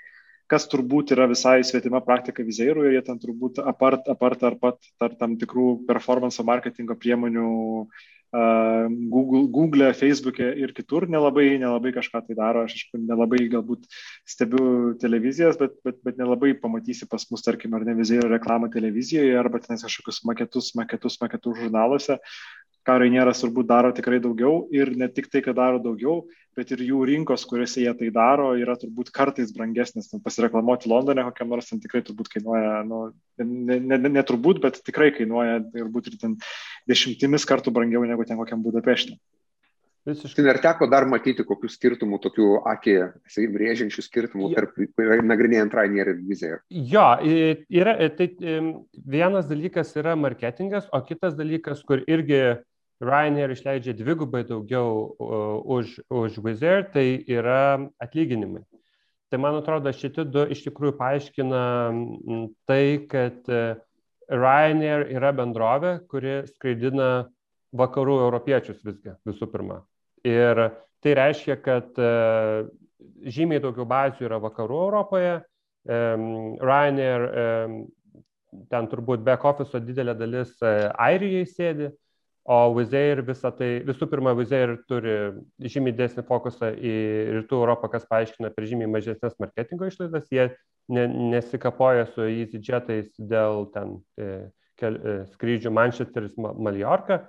kas 0.48 0.68
turbūt 0.72 1.12
yra 1.16 1.28
visai 1.30 1.60
svetima 1.66 2.00
praktika 2.04 2.44
vizėrų 2.46 2.88
ir 2.88 2.98
jie 2.98 3.02
ten 3.06 3.18
turbūt 3.20 3.60
apart, 3.60 4.08
apart 4.08 4.44
ar 4.48 4.56
pat 4.60 4.78
tarp 5.00 5.18
tam 5.20 5.36
tikrų 5.40 5.84
performance 5.88 6.44
marketingo 6.44 6.96
priemonių 6.98 7.48
uh, 7.84 8.06
Google, 8.30 9.48
Google, 9.48 9.92
Facebook'e 9.96 10.50
ir 10.60 10.74
kitur 10.76 11.06
nelabai, 11.08 11.56
nelabai 11.56 11.94
kažką 11.96 12.20
tai 12.26 12.36
daro. 12.36 12.64
Aš 12.68 12.90
nelabai 12.92 13.46
galbūt 13.48 13.86
stebiu 14.28 14.94
televizijas, 15.00 15.56
bet, 15.56 15.78
bet, 15.84 15.96
bet 16.04 16.20
nelabai 16.20 16.52
pamatysi 16.52 17.08
pas 17.08 17.24
mus, 17.30 17.44
tarkim, 17.44 17.72
ar 17.72 17.86
ne 17.88 17.96
vizėrų 17.96 18.28
reklamą 18.34 18.68
televizijoje 18.74 19.32
arba 19.38 19.62
ten 19.64 19.80
kažkokius 19.80 20.20
maketus, 20.28 20.74
maketus, 20.76 21.16
maketus 21.22 21.56
žurnaluose 21.62 22.18
ką 22.88 22.96
Rainieras 23.02 23.42
turbūt 23.44 23.68
daro 23.68 23.92
tikrai 23.92 24.20
daugiau 24.24 24.64
ir 24.72 24.94
ne 24.96 25.10
tik 25.12 25.28
tai, 25.32 25.42
kad 25.44 25.58
daro 25.58 25.80
daugiau, 25.84 26.22
bet 26.58 26.72
ir 26.74 26.82
jų 26.88 27.04
rinkos, 27.12 27.44
kuriuose 27.48 27.84
jie 27.84 27.92
tai 28.00 28.10
daro, 28.14 28.50
yra 28.58 28.74
turbūt 28.80 29.12
kartais 29.14 29.52
brangesnės. 29.54 30.10
Pasireklamuoti 30.24 30.90
Londone 30.90 31.26
kokiam 31.28 31.52
nors 31.52 31.70
ten 31.70 31.82
tikrai 31.84 32.02
turbūt 32.06 32.32
kainuoja, 32.32 32.82
nu, 32.88 33.02
ne, 33.38 33.78
ne, 33.78 33.98
ne, 33.98 34.14
ne 34.18 34.24
turbūt, 34.26 34.62
bet 34.64 34.80
tikrai 34.86 35.12
kainuoja 35.16 35.60
turbūt 35.74 36.12
ir 36.12 36.20
ten 36.22 36.38
dešimtimis 36.90 37.46
kartų 37.48 37.74
brangiau 37.76 38.06
negu 38.08 38.26
ten 38.26 38.40
kokiam 38.40 38.64
Budapešte. 38.64 39.18
Visiškai. 40.08 40.44
Ir 40.46 40.58
teko 40.64 40.86
dar 40.88 41.04
matyti 41.10 41.44
kokių 41.44 41.68
skirtumų, 41.68 42.16
tokių 42.24 42.46
akį, 42.70 42.94
sakykime, 43.28 43.60
rėžiančių 43.60 44.04
skirtumų 44.06 44.48
tarp 44.54 44.78
nagrinėjant 45.28 45.74
Rainier 45.76 46.14
ir 46.14 46.22
Vizer. 46.24 46.62
Jo, 46.72 47.10
yra, 47.68 47.96
tai 48.16 48.30
vienas 49.04 49.50
dalykas 49.50 49.92
yra 50.00 50.16
marketingas, 50.16 50.88
o 50.96 51.02
kitas 51.04 51.36
dalykas, 51.36 51.84
kur 51.84 52.00
irgi 52.08 52.40
Rainier 53.00 53.52
išleidžia 53.54 53.94
dvigubai 53.94 54.42
daugiau 54.46 55.14
už, 55.62 56.00
už 56.10 56.38
Vizer, 56.42 56.82
tai 56.90 57.22
yra 57.30 57.78
atlyginimai. 58.02 58.64
Tai 59.28 59.38
man 59.38 59.58
atrodo, 59.60 59.92
šitie 59.92 60.24
du 60.24 60.46
iš 60.50 60.64
tikrųjų 60.64 60.96
paaiškina 60.98 61.62
tai, 62.66 62.82
kad 63.10 63.50
Ryanair 64.28 65.06
yra 65.14 65.30
bendrovė, 65.36 65.98
kuri 66.10 66.40
skraidina 66.48 67.28
vakarų 67.76 68.18
europiečius 68.24 68.80
visgi 68.84 69.14
visų 69.28 69.48
pirma. 69.52 69.82
Ir 70.26 70.64
tai 71.04 71.14
reiškia, 71.20 71.58
kad 71.62 72.00
žymiai 73.28 73.62
daugiau 73.62 73.86
bazių 73.88 74.26
yra 74.26 74.40
vakarų 74.42 74.82
Europoje. 74.88 75.38
Ryanair, 75.88 77.28
ten 78.72 78.90
turbūt 78.90 79.22
back 79.24 79.44
office 79.44 79.80
didelė 79.84 80.14
dalis 80.16 80.54
e, 80.64 80.88
Airijai 80.96 81.46
sėdi, 81.48 81.90
o 82.48 82.58
Vizair 82.78 83.20
visą 83.26 83.50
tai, 83.52 83.70
visų 83.84 84.08
pirma, 84.08 84.32
Vizair 84.38 84.78
turi 84.88 85.16
žymiai 85.60 85.96
dėsnį 85.98 86.24
fokusą 86.28 86.70
į 86.74 86.94
rytų 87.36 87.58
Europą, 87.60 87.90
kas 87.92 88.06
paaiškina 88.08 88.50
per 88.54 88.66
žymiai 88.70 88.88
mažesnės 88.88 89.36
marketingo 89.42 89.88
išlaidas. 89.90 90.30
Jie 90.32 90.46
ne, 90.88 91.04
nesikapoja 91.34 92.06
su 92.14 92.24
EasyJetais 92.24 93.10
dėl 93.20 93.66
ten 93.74 93.98
e, 94.16 94.30
kel, 94.80 94.96
skrydžių 95.34 95.74
Manchesteris, 95.76 96.38
Mallorca 96.40 97.26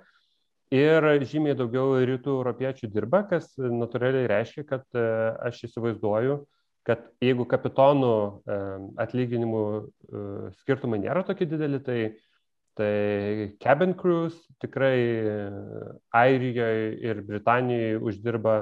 ir 0.72 1.06
žymiai 1.26 1.58
daugiau 1.58 1.98
rytų 2.06 2.38
europiečių 2.38 2.88
dirba, 2.94 3.24
kas 3.28 3.52
natūraliai 3.58 4.30
reiškia, 4.30 4.64
kad 4.68 4.86
e, 4.94 5.04
aš 5.50 5.64
įsivaizduoju, 5.68 6.40
kad 6.86 7.04
jeigu 7.20 7.46
kapitonų 7.50 8.14
e, 8.16 8.58
atlyginimų 9.04 9.64
e, 9.76 9.82
skirtumai 10.62 11.02
nėra 11.02 11.24
tokie 11.26 11.48
dideli, 11.50 11.82
tai, 11.84 11.98
tai 12.78 13.56
cabin 13.62 13.94
crews 13.98 14.36
tikrai 14.62 14.98
Airijoje 16.16 16.94
ir 17.04 17.22
Britanijoje 17.26 17.98
uždirba 17.98 18.54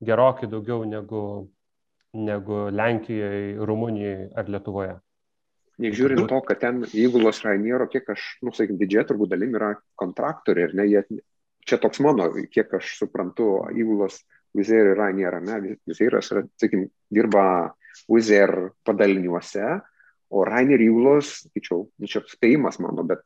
gerokai 0.00 0.48
daugiau 0.50 0.84
negu, 0.88 1.22
negu 2.16 2.66
Lenkijoje, 2.72 3.56
Rumunijoje 3.68 4.30
ar 4.34 4.48
Lietuvoje. 4.48 4.98
Nežiūrint 5.80 6.26
to, 6.28 6.40
kad 6.44 6.60
ten 6.60 6.82
įgulos 6.92 7.40
Rainiero, 7.44 7.86
kiek 7.88 8.08
aš, 8.12 8.24
nu, 8.44 8.52
sakykim, 8.52 8.76
didžiai 8.80 9.06
turbūt 9.08 9.30
dalim 9.32 9.54
yra 9.56 9.72
kontraktoriai 10.00 10.68
ir 10.68 10.74
ne, 10.76 10.84
jie 10.90 11.22
čia 11.68 11.78
toks 11.80 12.02
mano, 12.04 12.28
kiek 12.52 12.74
aš 12.80 12.96
suprantu, 13.00 13.54
įgulos 13.76 14.20
Vizer 14.56 14.88
yra 14.96 15.12
nėra, 15.14 15.38
ne, 15.46 15.76
Vizeras, 15.86 16.32
sakykim, 16.32 16.88
dirba 17.14 17.44
Vizer 18.10 18.50
padaliniuose, 18.84 19.78
o 20.30 20.44
Rainer 20.46 20.80
įgulos, 20.82 21.32
sakyčiau, 21.46 21.84
nu, 21.98 22.08
čia 22.10 22.22
spėjimas 22.30 22.78
mano, 22.82 23.04
bet 23.06 23.22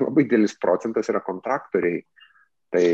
labai 0.00 0.26
didelis 0.26 0.56
procentas 0.60 1.10
yra 1.12 1.24
kontraktoriai. 1.24 2.04
Tai 2.74 2.86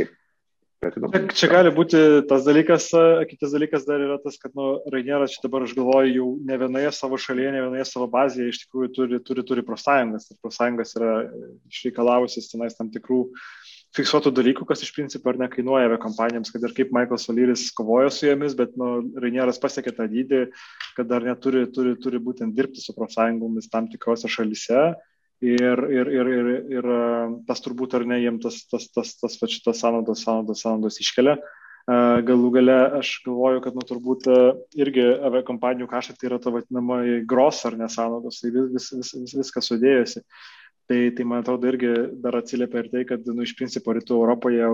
Čia, 0.80 1.18
čia 1.36 1.48
gali 1.52 1.68
būti 1.76 1.98
tas 2.24 2.46
dalykas, 2.46 2.86
kitas 3.28 3.50
dalykas 3.52 3.82
dar 3.84 4.00
yra 4.00 4.14
tas, 4.22 4.38
kad 4.40 4.54
nu, 4.56 4.78
Rainieras 4.88 5.34
čia 5.34 5.42
dabar 5.44 5.66
aš 5.66 5.74
galvoju 5.76 6.14
jau 6.14 6.28
ne 6.48 6.56
vienoje 6.62 6.92
savo 6.96 7.18
šalyje, 7.20 7.50
ne 7.52 7.60
vienoje 7.66 7.84
savo 7.84 8.06
bazėje 8.08 8.48
iš 8.48 8.62
tikrųjų 8.62 8.88
turi, 8.96 9.18
turi, 9.26 9.44
turi 9.50 9.64
profsąjungas 9.66 10.30
ir 10.30 10.38
profsąjungas 10.40 10.96
yra 10.96 11.10
išreikalavusias 11.68 12.48
tenais 12.48 12.78
tam 12.78 12.88
tikrų 12.94 13.20
uh, 13.26 13.44
fiksuotų 13.96 14.30
dalykų, 14.34 14.66
kas 14.68 14.84
iš 14.84 14.92
principo 14.94 15.32
ar 15.32 15.38
nekainuoja 15.40 15.88
aviakompanijoms, 15.88 16.52
kad 16.54 16.64
ir 16.66 16.74
kaip 16.76 16.92
Michaelas 16.94 17.26
Olyris 17.32 17.68
kovojo 17.76 18.10
su 18.14 18.28
jomis, 18.28 18.54
bet 18.58 18.76
nu, 18.78 19.00
Rainieras 19.22 19.58
pasiekė 19.62 19.94
tą 19.96 20.06
dydį, 20.10 20.42
kad 20.98 21.10
dar 21.10 21.26
neturi 21.26 21.64
turi, 21.74 21.96
turi 22.00 22.20
būtent 22.22 22.54
dirbti 22.54 22.82
su 22.82 22.94
profsąjungomis 22.96 23.70
tam 23.72 23.90
tikrose 23.90 24.30
šalise. 24.30 24.92
Ir, 25.40 25.80
ir, 25.88 26.10
ir, 26.12 26.28
ir, 26.28 26.48
ir 26.68 26.86
tas 27.48 27.62
turbūt 27.64 27.94
ar 27.96 28.04
ne 28.04 28.18
jiems 28.20 28.42
tas, 28.44 28.60
tas, 28.68 28.90
tas, 28.92 29.14
tas, 29.16 29.38
tas 29.40 29.54
šitas 29.54 29.80
sąnaudos, 29.80 30.20
sąnaudos, 30.26 30.60
sąnaudos 30.60 31.00
iškelia. 31.00 31.38
Galų 32.28 32.50
gale 32.54 32.76
aš 33.00 33.14
galvoju, 33.24 33.62
kad 33.64 33.74
nu, 33.74 33.82
turbūt 33.88 34.28
irgi 34.78 35.06
aviakompanijų 35.26 35.88
kaštai 35.90 36.18
tai 36.20 36.28
yra 36.28 36.38
ta 36.42 36.52
vadinamoji 36.52 37.22
gros 37.26 37.64
ar 37.66 37.78
nesąnaudos, 37.80 38.42
tai 38.42 38.52
vis, 38.52 38.68
vis, 38.76 38.90
vis, 39.00 39.14
vis, 39.16 39.36
viskas 39.40 39.72
sudėjusi. 39.72 40.22
Tai, 40.90 40.98
tai 41.14 41.22
man 41.22 41.44
atrodo 41.44 41.68
irgi 41.70 41.90
dar 42.18 42.34
atsiliepia 42.34 42.80
ir 42.82 42.88
tai, 42.90 43.04
kad 43.06 43.26
nu, 43.30 43.44
iš 43.46 43.52
principo 43.54 43.92
rytų 43.94 44.16
Europoje 44.18 44.66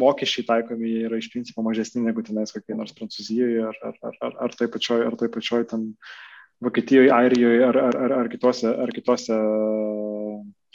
mokesčiai 0.00 0.46
taikomi 0.48 0.92
yra 1.04 1.18
iš 1.20 1.28
principo 1.32 1.60
mažesni 1.66 2.00
negu 2.00 2.22
tenais 2.24 2.54
kokie 2.54 2.76
nors 2.78 2.94
Prancūzijoje 2.96 3.66
ar, 3.68 3.76
ar, 3.84 3.98
ar, 4.08 4.14
ar, 4.28 4.36
ar 4.46 4.54
toj 4.56 4.70
pačioj, 4.72 5.02
ar 5.04 5.16
toj 5.20 5.28
pačioj 5.34 5.66
ten 5.68 5.90
Vokietijoje, 6.64 7.10
Airijoje 7.12 7.60
ar, 7.66 7.76
ar, 7.76 7.98
ar, 8.06 8.14
ar, 8.22 8.30
kitose, 8.32 8.72
ar 8.72 8.92
kitose 8.96 9.36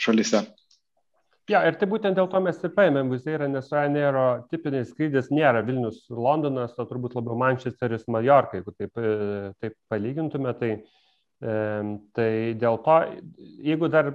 šalise. 0.05 0.43
Ja, 1.49 1.63
ir 1.69 1.77
tai 1.77 1.85
būtent 1.89 2.17
dėl 2.17 2.29
to 2.29 2.41
mes 2.41 2.61
ir 2.61 2.73
paėmėm 2.73 3.09
Vizeirą, 3.13 3.45
nes 3.49 3.69
Ryanairo 3.73 4.25
tipinis 4.49 4.89
skrydis 4.93 5.29
nėra 5.33 5.61
Vilnius, 5.65 6.03
Londonas, 6.09 6.73
o 6.81 6.85
turbūt 6.89 7.17
labiau 7.17 7.37
Manchesteris, 7.37 8.07
Mallorca, 8.09 8.57
jeigu 8.57 8.73
taip, 8.73 9.01
taip 9.61 9.75
palygintume, 9.93 10.53
tai 10.57 10.71
Tai 11.45 12.29
dėl 12.57 12.79
to, 12.81 12.95
jeigu 13.61 13.89
dar 13.93 14.07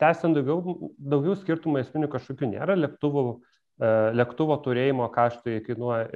tęsiant 0.00 0.36
daugiau, 0.38 0.76
daugiau 0.96 1.34
skirtumų 1.36 1.82
esminių 1.82 2.08
kažkokių 2.14 2.48
nėra, 2.54 2.76
lėktuvų, 2.78 3.24
e, 3.34 3.90
lėktuvo 4.16 4.56
turėjimo 4.64 5.08
kaštai 5.12 5.58
kainuoja 5.66 6.06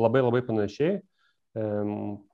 labai 0.00 0.24
labai 0.24 0.40
panašiai, 0.48 0.96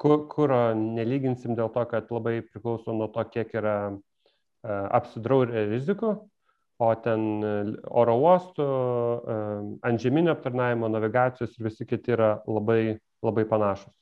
kuro 0.00 0.60
nelyginsim 0.76 1.56
dėl 1.56 1.68
to, 1.74 1.84
kad 1.90 2.08
labai 2.12 2.38
priklauso 2.46 2.96
nuo 2.96 3.10
to, 3.12 3.24
kiek 3.34 3.52
yra 3.60 3.76
e, 3.92 3.98
apsidraudę 4.70 5.66
rizikų, 5.74 6.14
o 6.80 6.88
ten 7.00 7.44
oro 7.88 8.16
uostų, 8.20 8.64
antžeminio 9.88 10.34
aptarnavimo, 10.36 10.90
navigacijos 10.92 11.54
ir 11.56 11.70
visi 11.70 11.86
kiti 11.88 12.12
yra 12.12 12.34
labai, 12.44 12.98
labai 13.24 13.46
panašus. 13.48 13.92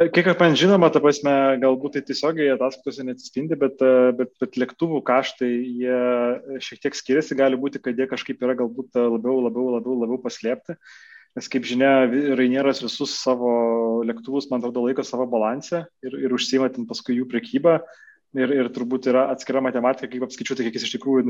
Kiek 0.00 0.30
man 0.40 0.54
žinoma, 0.56 0.88
ta 0.88 1.02
prasme, 1.04 1.30
galbūt 1.60 1.98
tai 1.98 2.00
tiesiogiai 2.08 2.54
ataskaitose 2.54 3.04
neatsispindi, 3.04 3.58
bet, 3.60 3.82
bet, 4.16 4.30
bet 4.40 4.56
lėktuvų 4.56 5.02
kaštai 5.04 5.50
jie 5.52 5.98
šiek 6.64 6.80
tiek 6.86 6.96
skiriasi, 6.96 7.36
gali 7.36 7.58
būti, 7.60 7.82
kad 7.84 8.00
jie 8.00 8.06
kažkaip 8.08 8.40
yra 8.40 8.56
galbūt 8.56 8.96
labiau, 8.96 9.42
labiau, 9.44 9.66
labiau, 9.76 9.98
labiau 10.00 10.20
paslėpti. 10.22 10.78
Nes 11.36 11.48
kaip 11.48 11.68
žinia, 11.68 12.08
Rainieras 12.08 12.80
visus 12.84 13.12
savo 13.20 13.52
lėktuvus, 14.08 14.48
man 14.48 14.64
atrodo, 14.64 14.86
laiko 14.86 15.04
savo 15.04 15.28
balansę 15.28 15.84
ir, 16.04 16.16
ir 16.24 16.32
užsima 16.36 16.72
ten 16.72 16.88
paskui 16.88 17.18
jų 17.20 17.28
prekybą. 17.28 17.78
Ir, 18.32 18.48
ir 18.48 18.68
turbūt 18.72 19.10
yra 19.12 19.26
atskira 19.28 19.60
matematika, 19.60 20.08
kaip 20.08 20.24
apskaičiuoti, 20.24 20.64
kiek 20.64 20.76
jis 20.78 20.86
iš 20.86 20.94
tikrųjų 20.94 21.26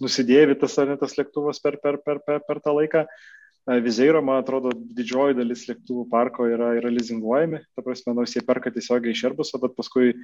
nusidėvi 0.00 0.56
tas, 0.56 0.78
tas 0.80 1.16
lėktuvas 1.18 1.60
per, 1.60 1.76
per, 1.82 2.00
per, 2.00 2.22
per, 2.24 2.40
per 2.48 2.60
tą 2.64 2.72
laiką. 2.72 3.04
Vizeiro, 3.68 4.22
man 4.24 4.38
atrodo, 4.40 4.70
didžioji 4.72 5.36
dalis 5.36 5.66
lėktuvų 5.68 6.06
parko 6.08 6.46
yra, 6.48 6.70
yra 6.78 6.88
lizinguojami, 6.88 7.58
ta 7.76 7.82
prasme, 7.84 8.14
nors 8.16 8.32
jie 8.32 8.40
perka 8.46 8.72
tiesiogiai 8.72 9.12
iš 9.12 9.26
Airbuso, 9.28 9.60
bet 9.60 9.74
paskui, 9.76 10.14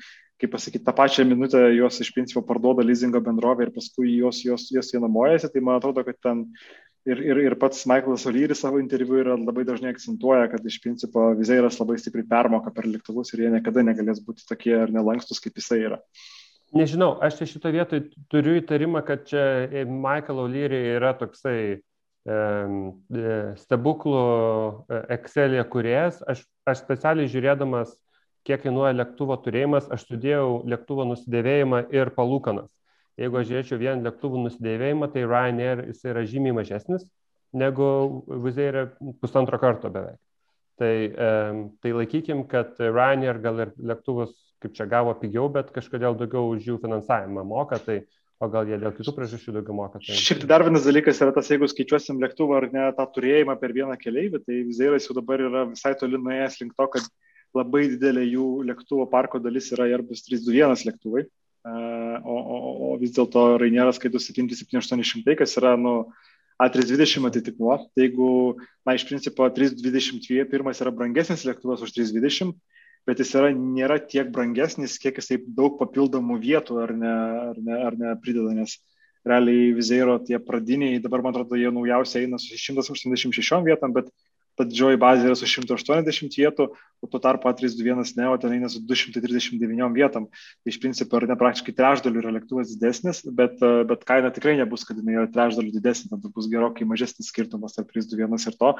kaip 0.41 0.55
pasakyti, 0.55 0.85
tą 0.87 0.95
pačią 0.97 1.27
minutę 1.29 1.61
juos 1.77 2.01
iš 2.01 2.15
principo 2.17 2.41
parduoda 2.49 2.87
lizingo 2.87 3.21
bendrovė 3.21 3.69
ir 3.69 3.75
paskui 3.75 4.15
juos, 4.15 4.41
juos, 4.47 4.71
juos 4.73 4.89
jie 4.95 5.03
namuojasi, 5.03 5.53
tai 5.53 5.65
man 5.67 5.77
atrodo, 5.77 6.07
kad 6.09 6.17
ten 6.25 6.47
ir, 7.05 7.21
ir, 7.21 7.43
ir 7.51 7.59
pats 7.61 7.85
Michaelas 7.91 8.25
Olyris 8.31 8.65
savo 8.65 8.81
interviu 8.81 9.21
yra 9.21 9.37
labai 9.37 9.67
dažnai 9.69 9.93
akcentuoja, 9.93 10.49
kad 10.55 10.65
iš 10.65 10.81
principo 10.81 11.29
Vizeiras 11.37 11.77
labai 11.83 11.99
stipriai 12.01 12.31
permoka 12.31 12.73
per 12.73 12.89
lėktuvus 12.89 13.35
ir 13.35 13.45
jie 13.45 13.55
niekada 13.59 13.85
negalės 13.85 14.25
būti 14.25 14.49
tokie 14.49 14.77
ar 14.87 14.95
nelankstus, 14.95 15.43
kaip 15.45 15.61
jisai 15.61 15.85
yra. 15.91 16.01
Nežinau, 16.75 17.13
aš 17.23 17.43
čia 17.43 17.53
šito 17.53 17.71
vietoj 17.71 18.07
turiu 18.33 18.57
įtarimą, 18.59 19.05
kad 19.07 19.29
čia 19.29 19.85
Michael 19.85 20.47
O'Leary 20.49 20.81
yra 20.97 21.13
toksai 21.21 21.85
stebuklų 22.25 24.21
e, 24.89 25.01
Excel'e 25.17 25.65
kuriejas. 25.69 26.23
Aš, 26.29 26.45
aš 26.65 26.81
specialiai 26.81 27.29
žiūrėdamas, 27.29 27.93
kiek 28.49 28.63
kainuoja 28.63 28.95
lėktuvo 28.97 29.37
turėjimas, 29.45 29.91
aš 29.93 30.07
studijau 30.07 30.63
lėktuvo 30.69 31.05
nusidėvėjimą 31.11 31.85
ir 31.93 32.13
palūkanas. 32.17 32.71
Jeigu 33.21 33.39
aš 33.39 33.51
žiūrėčiau 33.51 33.79
vien 33.79 34.03
lėktuvų 34.05 34.41
nusidėvėjimą, 34.47 35.11
tai 35.13 35.27
Ryanair 35.29 35.85
jis 35.87 36.01
yra 36.09 36.25
žymiai 36.27 36.57
mažesnis 36.57 37.05
negu 37.55 37.87
Vizeirė 38.43 38.89
pusantro 39.23 39.61
karto 39.63 39.93
beveik. 39.95 40.19
Tai, 40.81 40.95
tai 41.79 41.93
laikykim, 41.95 42.41
kad 42.51 42.75
Ryanair 42.83 43.39
gal 43.45 43.61
ir 43.63 43.71
lėktuvus 43.79 44.33
kaip 44.65 44.75
čia 44.75 44.89
gavo 44.89 45.13
pigiau, 45.21 45.51
bet 45.53 45.71
kažkodėl 45.75 46.17
daugiau 46.17 46.55
už 46.55 46.69
jų 46.71 46.79
finansavimą 46.83 47.45
moka, 47.45 47.79
tai 47.85 48.01
o 48.43 48.49
gal 48.51 48.69
jie 48.69 48.79
dėl 48.81 48.95
kitų 48.97 49.15
priežasčių 49.17 49.55
daugiau 49.59 49.77
moka. 49.79 50.01
Tai... 50.03 50.17
Šiaip 50.19 50.43
tai 50.43 50.49
dar 50.51 50.65
vienas 50.67 50.87
dalykas 50.87 51.21
yra 51.23 51.35
tas, 51.37 51.51
jeigu 51.53 51.69
skaičiuosim 51.71 52.21
lėktuvą 52.23 52.59
ar 52.59 52.67
ne 52.75 52.89
tą 52.97 53.07
turėjimą 53.15 53.57
per 53.61 53.75
vieną 53.77 53.97
keleivį, 54.01 54.43
tai 54.45 54.65
Vizairas 54.67 55.09
jau 55.09 55.17
dabar 55.17 55.43
yra 55.45 55.65
visai 55.71 55.95
toli 56.01 56.21
nuėjęs 56.21 56.59
link 56.63 56.75
to, 56.79 56.89
kad 56.97 57.09
labai 57.55 57.87
didelė 57.95 58.27
jų 58.27 58.49
lėktuvo 58.71 59.07
parko 59.11 59.41
dalis 59.43 59.71
yra 59.75 59.87
Airbus 59.93 60.25
321 60.27 60.87
lėktuvai, 60.91 61.25
o, 61.65 62.37
o, 62.37 62.61
o 62.91 62.95
vis 63.01 63.15
dėlto 63.15 63.55
Rainieras 63.63 64.01
skaitų 64.01 64.21
77-800, 64.21 65.39
kas 65.39 65.55
yra, 65.61 65.77
nu, 65.81 65.97
A320 66.63 67.27
atitikmuo. 67.31 67.77
Tai 67.95 68.05
jeigu, 68.05 68.29
na, 68.87 68.95
iš 68.95 69.07
principo, 69.09 69.47
321 69.51 70.83
yra 70.85 70.93
brangesnis 70.95 71.47
lėktuvas 71.49 71.83
už 71.83 71.95
320, 71.97 72.55
bet 73.09 73.21
jis 73.21 73.35
yra, 73.39 73.53
nėra 73.55 73.99
tiek 74.01 74.31
brangesnis, 74.33 74.99
kiek 75.03 75.21
jisai 75.21 75.41
daug 75.45 75.79
papildomų 75.81 76.39
vietų 76.43 76.81
ar 76.85 76.93
ne, 76.97 77.15
ar 77.53 77.61
ne, 77.61 77.79
ar 77.89 77.99
ne 78.01 78.15
prideda, 78.23 78.55
nes 78.57 78.79
realiai 79.25 79.73
Vizeiro 79.77 80.19
tie 80.25 80.39
pradiniai, 80.41 81.01
dabar 81.05 81.25
man 81.25 81.35
atrodo, 81.35 81.57
jie 81.61 81.71
naujausiai 81.73 82.27
eina 82.27 82.41
su 82.41 82.57
186 82.61 83.63
vietom, 83.65 83.95
bet 83.97 84.11
ta 84.59 84.67
didžioji 84.69 84.99
bazė 85.01 85.29
yra 85.29 85.37
su 85.39 85.49
180 85.51 86.39
vietų, 86.39 86.67
o 87.05 87.09
tuo 87.11 87.21
tarpu 87.21 87.51
A321 87.51 88.15
Neo 88.19 88.37
ten 88.41 88.55
eina 88.57 88.71
su 88.73 88.81
239 88.87 89.91
vietom. 89.97 90.29
Tai 90.31 90.73
iš 90.73 90.79
principo 90.83 91.19
ar 91.19 91.27
ne 91.29 91.37
praktiškai 91.41 91.75
trečdaliu 91.77 92.23
yra 92.23 92.33
lėktuvas 92.37 92.73
didesnis, 92.73 93.23
bet, 93.27 93.61
bet 93.61 94.07
kaina 94.09 94.33
tikrai 94.35 94.57
nebus, 94.61 94.87
kad 94.89 94.99
jinai 95.01 95.19
yra 95.19 95.29
trečdaliu 95.35 95.75
didesnė, 95.75 96.15
tada 96.15 96.33
bus 96.33 96.49
gerokai 96.53 96.89
mažesnis 96.89 97.31
skirtumas 97.33 97.77
tarp 97.77 97.93
321 97.93 98.49
ir 98.51 98.59
to, 98.61 98.73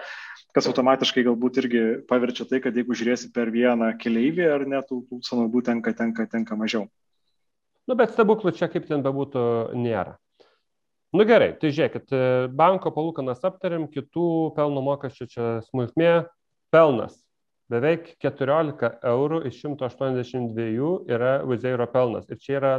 kas 0.57 0.71
automatiškai 0.71 1.27
galbūt 1.29 1.63
irgi 1.65 1.85
paverčia 2.11 2.49
tai, 2.49 2.63
kad 2.65 2.77
jeigu 2.77 2.97
žiūrėsi 2.97 3.33
per 3.35 3.53
vieną 3.55 3.93
keleivį 4.01 4.51
ar 4.57 4.69
net 4.71 4.89
tų, 4.91 5.03
tų 5.11 5.23
sąnaudų 5.27 5.67
tenka, 5.69 5.95
tenka, 5.97 6.29
tenka 6.31 6.59
mažiau. 6.59 6.89
Nu, 7.85 7.97
bet 7.99 8.15
stebuklų 8.15 8.55
čia 8.57 8.71
kaip 8.73 8.87
ten 8.89 9.05
bebūtų 9.05 9.75
nėra. 9.77 10.17
Nu 11.15 11.23
gerai, 11.23 11.53
tai 11.63 11.71
žiūrėkit, 11.71 12.11
e, 12.11 12.23
banko 12.59 12.91
palūkanas 12.91 13.45
aptarėm, 13.47 13.85
kitų 13.93 14.55
pelno 14.57 14.81
mokesčių 14.83 15.27
čia 15.31 15.51
smulkmė, 15.69 16.25
pelnas. 16.75 17.21
Beveik 17.71 18.09
14 18.21 18.91
eurų 19.07 19.39
iš 19.49 19.61
182 19.63 20.89
yra 21.15 21.37
Wizeiro 21.47 21.87
pelnas. 21.93 22.27
Ir 22.35 22.41
čia 22.43 22.57
yra 22.59 22.73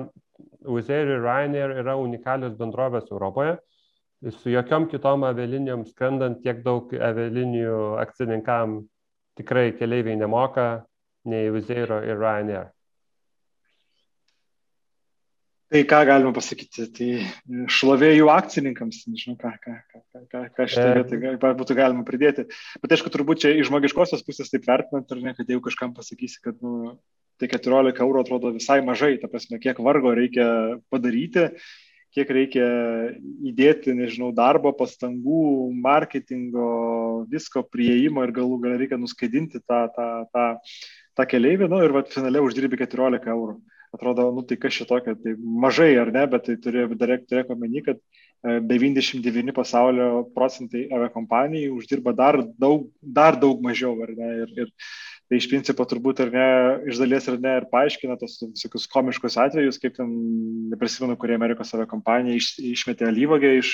Wizeiro 0.68 1.16
ir 1.16 1.24
Ryanair 1.24 1.78
yra 1.80 1.96
unikalios 1.96 2.58
bendrovės 2.60 3.08
Europoje. 3.08 3.56
Su 4.42 4.52
jokiom 4.52 4.90
kitom 4.92 5.24
avialinijom 5.30 5.88
skrendant 5.88 6.44
tiek 6.44 6.60
daug 6.66 6.92
avialinijų 6.92 7.80
akcininkam 8.04 8.82
tikrai 9.40 9.70
keleiviai 9.80 10.20
nemoka 10.20 10.84
nei 11.24 11.48
Wizeiro 11.56 12.04
ir 12.04 12.20
Ryanair. 12.20 12.68
Tai 15.76 15.82
ką 15.84 15.98
galima 16.08 16.30
pasakyti, 16.32 16.86
tai 16.96 17.08
šlovė 17.76 18.14
jų 18.14 18.30
akcininkams, 18.32 19.02
nežinau, 19.12 19.34
ką, 19.42 19.50
ką, 19.60 19.74
ką, 19.92 20.22
ką, 20.32 20.44
ką 20.56 20.68
šitą 20.72 21.18
vietą 21.20 21.50
būtų 21.60 21.76
galima 21.76 22.06
pridėti. 22.08 22.46
Bet 22.80 22.96
aišku, 22.96 23.12
turbūt 23.12 23.42
čia 23.44 23.52
iš 23.58 23.68
žmogiškosios 23.68 24.24
pusės 24.24 24.54
taip 24.54 24.70
vertinant, 24.70 25.12
ar 25.12 25.20
ne, 25.20 25.34
kad 25.36 25.52
jeigu 25.52 25.66
kažkam 25.66 25.92
pasakysi, 25.98 26.40
kad 26.48 26.64
nu, 26.64 26.94
tai 27.42 27.52
14 27.52 28.00
eurų 28.08 28.24
atrodo 28.24 28.54
visai 28.56 28.80
mažai, 28.88 29.18
ta 29.20 29.28
prasme, 29.28 29.60
kiek 29.60 29.84
vargo 29.84 30.16
reikia 30.16 30.48
padaryti, 30.88 31.50
kiek 32.16 32.34
reikia 32.40 32.72
įdėti, 33.52 34.00
nežinau, 34.00 34.32
darbo, 34.32 34.72
pastangų, 34.80 35.76
marketingo, 35.76 36.72
visko 37.28 37.68
prieimo 37.68 38.24
ir 38.24 38.38
galų 38.40 38.64
gal 38.64 38.80
reikia 38.80 39.04
nuskaidinti 39.04 39.60
tą, 39.60 39.86
tą, 39.92 40.10
tą, 40.32 40.50
tą 41.20 41.32
keliaivį, 41.36 41.74
nu 41.76 41.84
ir 41.84 42.00
vat, 42.00 42.16
finale 42.16 42.48
uždirbi 42.48 42.80
14 42.88 43.34
eurų 43.36 43.60
atrodo, 43.96 44.28
nu 44.36 44.44
tai 44.48 44.58
kas 44.62 44.76
šitokio, 44.76 45.16
tai 45.24 45.36
mažai 45.40 45.94
ar 46.02 46.12
ne, 46.14 46.26
bet 46.32 46.46
tai 46.48 46.56
turėjo 46.62 46.92
turėk 47.00 47.52
omeny, 47.54 47.82
kad 47.86 48.00
99 48.46 49.50
e, 49.50 49.56
pasaulio 49.56 50.08
procentai 50.36 50.86
aviakompanijai 50.94 51.72
uždirba 51.74 52.14
dar 52.14 52.38
daug, 52.62 52.90
dar 53.02 53.40
daug 53.42 53.64
mažiau, 53.64 53.96
ar 54.06 54.14
ne, 54.18 54.32
ir, 54.44 54.54
ir 54.66 54.74
tai 55.30 55.40
iš 55.40 55.48
principo 55.50 55.86
turbūt 55.90 56.22
ar 56.26 56.34
ne, 56.34 56.50
iš 56.92 57.02
dalies 57.02 57.30
ar 57.32 57.40
ne, 57.42 57.56
ir 57.62 57.70
paaiškina 57.72 58.20
tos 58.22 58.38
visokius 58.44 58.86
komiškus 58.92 59.40
atvejus, 59.42 59.82
kaip 59.82 59.98
ten, 59.98 60.12
neprisimenu, 60.74 61.18
kurie 61.18 61.40
Amerikos 61.40 61.74
aviakompanija 61.74 62.38
iš, 62.38 62.52
išmetė 62.76 63.10
alyvogę 63.10 63.56
iš, 63.58 63.74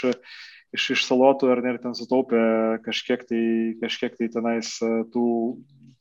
iš, 0.78 0.88
iš 0.96 1.06
salotų 1.10 1.52
ar 1.52 1.64
ne, 1.66 1.76
ir 1.76 1.82
ten 1.84 1.98
sutaupė 1.98 2.46
kažkiek 2.88 3.28
tai, 3.28 3.44
kažkiek 3.84 4.16
tai 4.20 4.32
tenais 4.32 4.78
e, 4.80 4.94
tų 5.12 5.26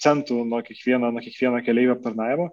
centų 0.01 0.45
nuo 0.49 0.63
kiekvieno, 0.65 1.11
nuo 1.11 1.25
kiekvieno 1.25 1.61
keliaivio 1.65 1.99
aptarnavimo 1.99 2.53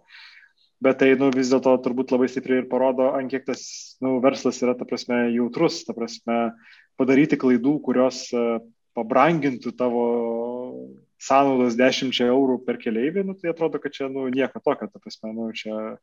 bet 0.84 1.00
tai 1.02 1.12
nu, 1.20 1.30
vis 1.34 1.52
dėlto 1.52 1.74
turbūt 1.86 2.14
labai 2.14 2.30
stipriai 2.32 2.64
ir 2.64 2.70
parodo, 2.72 3.12
ant 3.18 3.32
kiek 3.32 3.46
tas 3.48 3.64
nu, 4.04 4.18
verslas 4.24 4.62
yra, 4.64 4.76
ta 4.78 4.88
prasme, 4.90 5.28
jautrus, 5.34 5.82
ta 5.88 5.96
prasme, 5.98 6.40
padaryti 7.00 7.40
klaidų, 7.40 7.78
kurios 7.86 8.26
uh, 8.36 8.58
pabrangintų 8.98 9.74
tavo 9.78 10.06
sąnaudas 11.22 11.78
10 11.78 12.14
eurų 12.28 12.60
per 12.66 12.78
keleivį, 12.82 13.26
nu, 13.26 13.36
tai 13.38 13.52
atrodo, 13.54 13.82
kad 13.82 13.94
čia 13.96 14.10
nu, 14.12 14.28
nieko 14.34 14.62
tokio, 14.62 14.90
ta 14.90 15.02
prasme, 15.02 15.34
nu, 15.34 15.50
čia 15.58 15.98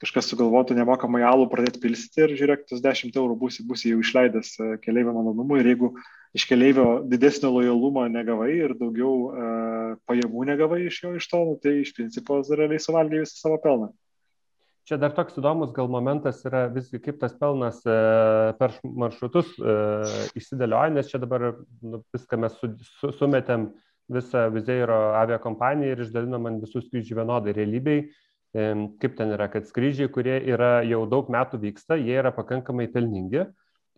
kažkas 0.00 0.30
sugalvotų 0.32 0.76
nemokamai 0.78 1.20
alų 1.28 1.48
pradėti 1.52 1.82
pilsti 1.82 2.24
ir 2.24 2.34
žiūrėk, 2.38 2.64
tas 2.70 2.80
10 2.84 3.16
eurų 3.20 3.36
būsi, 3.42 3.64
būsi 3.68 3.92
jau 3.92 4.00
išleidęs 4.00 4.52
e, 4.56 4.68
keleivio 4.84 5.12
malonumui 5.16 5.60
ir 5.60 5.70
jeigu 5.74 5.92
iš 6.36 6.46
keleivio 6.48 6.86
didesnio 7.10 7.50
lojalumo 7.52 8.06
negavai 8.08 8.52
ir 8.54 8.76
daugiau 8.78 9.14
uh, 9.26 9.96
pajamų 10.06 10.44
negavai 10.52 10.84
iš 10.86 11.00
jo 11.02 11.10
iš 11.18 11.26
to, 11.26 11.40
nu, 11.48 11.56
tai 11.58 11.80
iš 11.80 11.90
principo 11.96 12.38
realiai 12.46 12.78
suvalgė 12.78 13.24
visą 13.24 13.34
savo 13.34 13.58
pelną. 13.64 13.88
Čia 14.86 15.00
dar 15.02 15.10
toks 15.16 15.36
įdomus 15.42 15.74
gal 15.74 15.90
momentas 15.90 16.38
yra 16.46 16.64
visgi 16.70 17.00
kaip 17.02 17.18
tas 17.18 17.34
pelnas 17.38 17.82
e, 17.82 17.98
per 18.58 18.72
maršrutus 18.82 19.52
išsidėlioja, 20.38 20.94
nes 20.94 21.10
čia 21.10 21.20
dabar 21.22 21.50
nu, 21.82 22.00
viską 22.14 22.38
mes 22.46 22.54
su, 22.62 22.70
su, 22.98 23.10
sumetėm 23.18 23.68
visą 24.10 24.46
Vizeiro 24.54 24.98
aviakompaniją 25.18 25.94
ir 25.94 26.02
išdalinom 26.06 26.48
ant 26.50 26.64
visų 26.64 26.86
skrydžių 26.86 27.20
vienodai 27.20 27.54
realybei. 27.58 28.08
E, 28.50 28.62
kaip 28.98 29.14
ten 29.18 29.30
yra, 29.30 29.46
kad 29.50 29.68
skrydžiai, 29.68 30.10
kurie 30.10 30.40
yra 30.50 30.80
jau 30.82 31.04
daug 31.10 31.28
metų 31.30 31.60
vyksta, 31.62 31.94
jie 32.00 32.16
yra 32.18 32.32
pakankamai 32.34 32.88
pelningi 32.90 33.44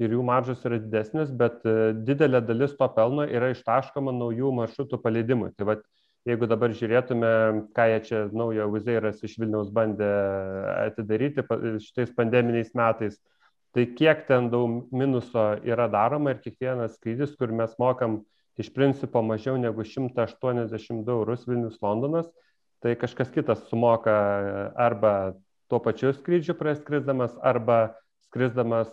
ir 0.03 0.13
jų 0.13 0.25
maržos 0.29 0.61
yra 0.69 0.77
didesnės, 0.83 1.33
bet 1.33 1.65
e, 1.65 1.93
didelė 2.05 2.43
dalis 2.45 2.75
to 2.77 2.89
pelno 2.93 3.25
yra 3.25 3.53
ištaškoma 3.55 4.13
naujų 4.13 4.53
maršrutų 4.59 5.01
paleidimui. 5.01 5.53
Tai 5.57 5.71
vat, 5.71 5.87
jeigu 6.29 6.49
dabar 6.51 6.75
žiūrėtume, 6.77 7.33
ką 7.77 7.89
jie 7.95 8.03
čia 8.09 8.21
naujo 8.37 8.69
Uzeiras 8.77 9.25
iš 9.25 9.39
Vilniaus 9.41 9.73
bandė 9.73 10.11
atidaryti 10.85 11.47
šitais 11.87 12.13
pandeminiais 12.19 12.75
metais, 12.77 13.17
tai 13.73 13.87
kiek 13.97 14.27
ten 14.29 14.51
daug 14.53 14.93
minuso 14.93 15.47
yra 15.65 15.89
daroma 15.89 16.37
ir 16.37 16.45
kiekvienas 16.45 16.99
skrydis, 16.99 17.33
kur 17.41 17.57
mes 17.57 17.73
mokam 17.81 18.21
iš 18.61 18.69
principo 18.77 19.25
mažiau 19.25 19.57
negu 19.57 19.81
182 19.81 21.09
eurus 21.09 21.49
Vilnius 21.49 21.81
Londonas, 21.81 22.29
tai 22.83 22.97
kažkas 22.99 23.31
kitas 23.31 23.63
sumoka 23.71 24.13
arba 24.77 25.35
tuo 25.71 25.81
pačiu 25.81 26.13
skrydžiu 26.13 26.57
praskrisdamas, 26.59 27.33
arba 27.41 27.95
skrisdamas. 28.27 28.91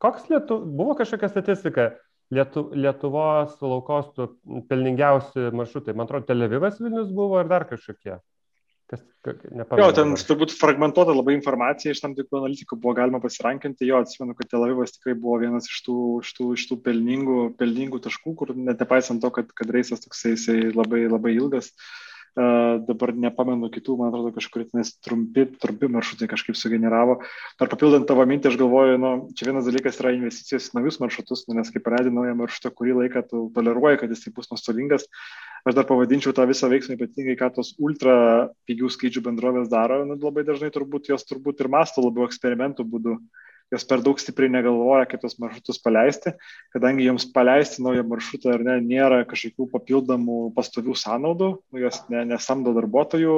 Koks 0.00 0.28
lietu, 0.32 0.58
buvo 0.64 0.96
kažkokia 0.98 1.30
statistika, 1.30 1.90
Lietu, 2.30 2.68
Lietuvos 2.78 3.56
laukostų 3.58 4.28
pelningiausi 4.70 5.48
maršrutai. 5.50 5.96
Man 5.98 6.06
atrodo, 6.06 6.28
Televivas 6.28 6.76
Vilnius 6.78 7.08
buvo 7.14 7.40
ir 7.42 7.48
dar 7.50 7.64
kažkokie. 7.66 8.20
Kas, 8.90 9.02
nepamenu, 9.26 9.82
jo, 9.82 9.88
ten 9.94 10.14
turbūt 10.14 10.54
fragmentuota 10.58 11.14
labai 11.14 11.36
informacija 11.36 11.94
iš 11.94 12.02
tam 12.02 12.14
tikrų 12.14 12.40
analitikų 12.40 12.78
buvo 12.82 12.94
galima 12.98 13.18
pasirankinti. 13.22 13.86
Jo, 13.86 14.02
atsimenu, 14.04 14.34
kad 14.38 14.50
Tel 14.50 14.66
Avivas 14.66 14.94
tikrai 14.94 15.16
buvo 15.18 15.40
vienas 15.42 15.66
iš 15.70 15.80
tų, 15.86 15.96
iš 16.22 16.30
tų, 16.38 16.46
iš 16.58 16.68
tų 16.70 16.78
pelningų, 16.86 17.40
pelningų 17.58 18.02
taškų, 18.06 18.34
kur 18.38 18.54
net 18.54 18.82
nepaisant 18.82 19.22
to, 19.22 19.30
kad, 19.34 19.50
kad 19.58 19.74
reisas 19.74 20.02
toksai 20.06 20.34
labai, 20.74 21.04
labai 21.10 21.34
ilgas, 21.38 21.70
uh, 21.70 22.09
dabar 22.36 23.12
nepamenu 23.16 23.68
kitų, 23.74 23.96
man 23.98 24.10
atrodo, 24.10 24.30
kažkur 24.36 24.62
tenais 24.68 24.92
trumpi, 25.02 25.46
trumpi 25.60 25.88
maršrutai 25.90 26.28
kažkaip 26.30 26.58
sugeneravo. 26.58 27.18
Dar 27.58 27.70
papildant 27.72 28.06
tavo 28.08 28.24
mintį, 28.28 28.52
aš 28.52 28.58
galvoju, 28.60 29.00
nu, 29.02 29.12
čia 29.34 29.48
vienas 29.50 29.66
dalykas 29.66 29.98
yra 30.02 30.14
investicijos 30.14 30.70
į 30.70 30.78
naujus 30.78 31.00
maršrutus, 31.02 31.44
nu, 31.48 31.58
nes 31.58 31.72
kai 31.74 31.82
pradedi 31.82 32.14
naują 32.14 32.36
maršrutą, 32.38 32.72
kurį 32.76 32.96
laiką 33.02 33.24
tu 33.26 33.42
toleruoji, 33.56 34.02
kad 34.04 34.14
jis 34.14 34.24
tai 34.24 34.34
bus 34.36 34.50
nuostolingas, 34.52 35.08
aš 35.66 35.76
dar 35.76 35.88
pavadinčiau 35.90 36.34
tą 36.36 36.46
visą 36.50 36.70
veiksmą 36.70 36.96
ypatingai, 37.00 37.36
ką 37.40 37.50
tos 37.58 37.74
ultra 37.82 38.14
pigių 38.70 38.92
skrydžių 38.94 39.26
bendrovės 39.26 39.70
daro, 39.72 40.04
nu, 40.06 40.18
labai 40.22 40.46
dažnai 40.46 40.70
turbūt 40.74 41.10
jos 41.10 41.26
turbūt 41.26 41.64
ir 41.64 41.72
masto 41.72 42.04
labiau 42.04 42.30
eksperimentų 42.30 42.86
būdu 42.86 43.18
jos 43.70 43.86
per 43.86 44.00
daug 44.02 44.18
stipriai 44.18 44.50
negalvoja, 44.52 45.06
kaip 45.10 45.22
tos 45.22 45.36
maršrutus 45.42 45.78
paleisti, 45.82 46.32
kadangi 46.74 47.06
joms 47.06 47.26
paleisti 47.34 47.84
naują 47.84 48.04
maršrutą 48.10 48.54
ar 48.56 48.64
ne, 48.66 48.78
nėra 48.82 49.20
kažkokių 49.30 49.68
papildomų 49.74 50.38
pastovių 50.56 50.96
sąnaudų, 50.98 51.50
nu, 51.70 51.82
jos 51.84 52.02
ne, 52.12 52.24
nesamdo 52.32 52.74
darbuotojų 52.76 53.36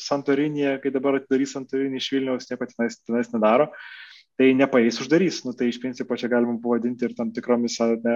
santorinėje, 0.00 0.76
kai 0.84 0.94
dabar 0.94 1.18
atidarys 1.18 1.56
santorinį 1.56 1.98
iš 1.98 2.12
Vilniaus, 2.14 2.50
nieko 2.50 2.70
tenais, 2.70 3.00
tenais 3.02 3.34
nedaro. 3.34 3.70
Tai 4.40 4.54
nepaeis 4.56 4.96
uždarys. 5.02 5.42
Nu, 5.44 5.52
tai 5.52 5.68
iš 5.68 5.76
principo 5.82 6.16
čia 6.16 6.30
galima 6.32 6.54
pavadinti 6.62 7.04
ir 7.04 7.12
tam 7.16 7.28
tikromis 7.36 7.74
ne, 8.00 8.14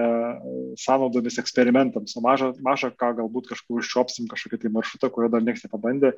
sąnaudomis 0.81 1.37
eksperimentams. 1.37 2.15
O 2.17 2.23
mažą, 2.25 2.49
mažą 2.65 2.89
ką 2.97 3.11
galbūt 3.19 3.51
kažkur 3.51 3.83
užčiopsim 3.83 4.25
kažkokį 4.31 4.63
tai 4.63 4.71
maršrutą, 4.73 5.11
kurio 5.13 5.29
dar 5.35 5.45
niekas 5.45 5.67
nepabandė 5.67 6.15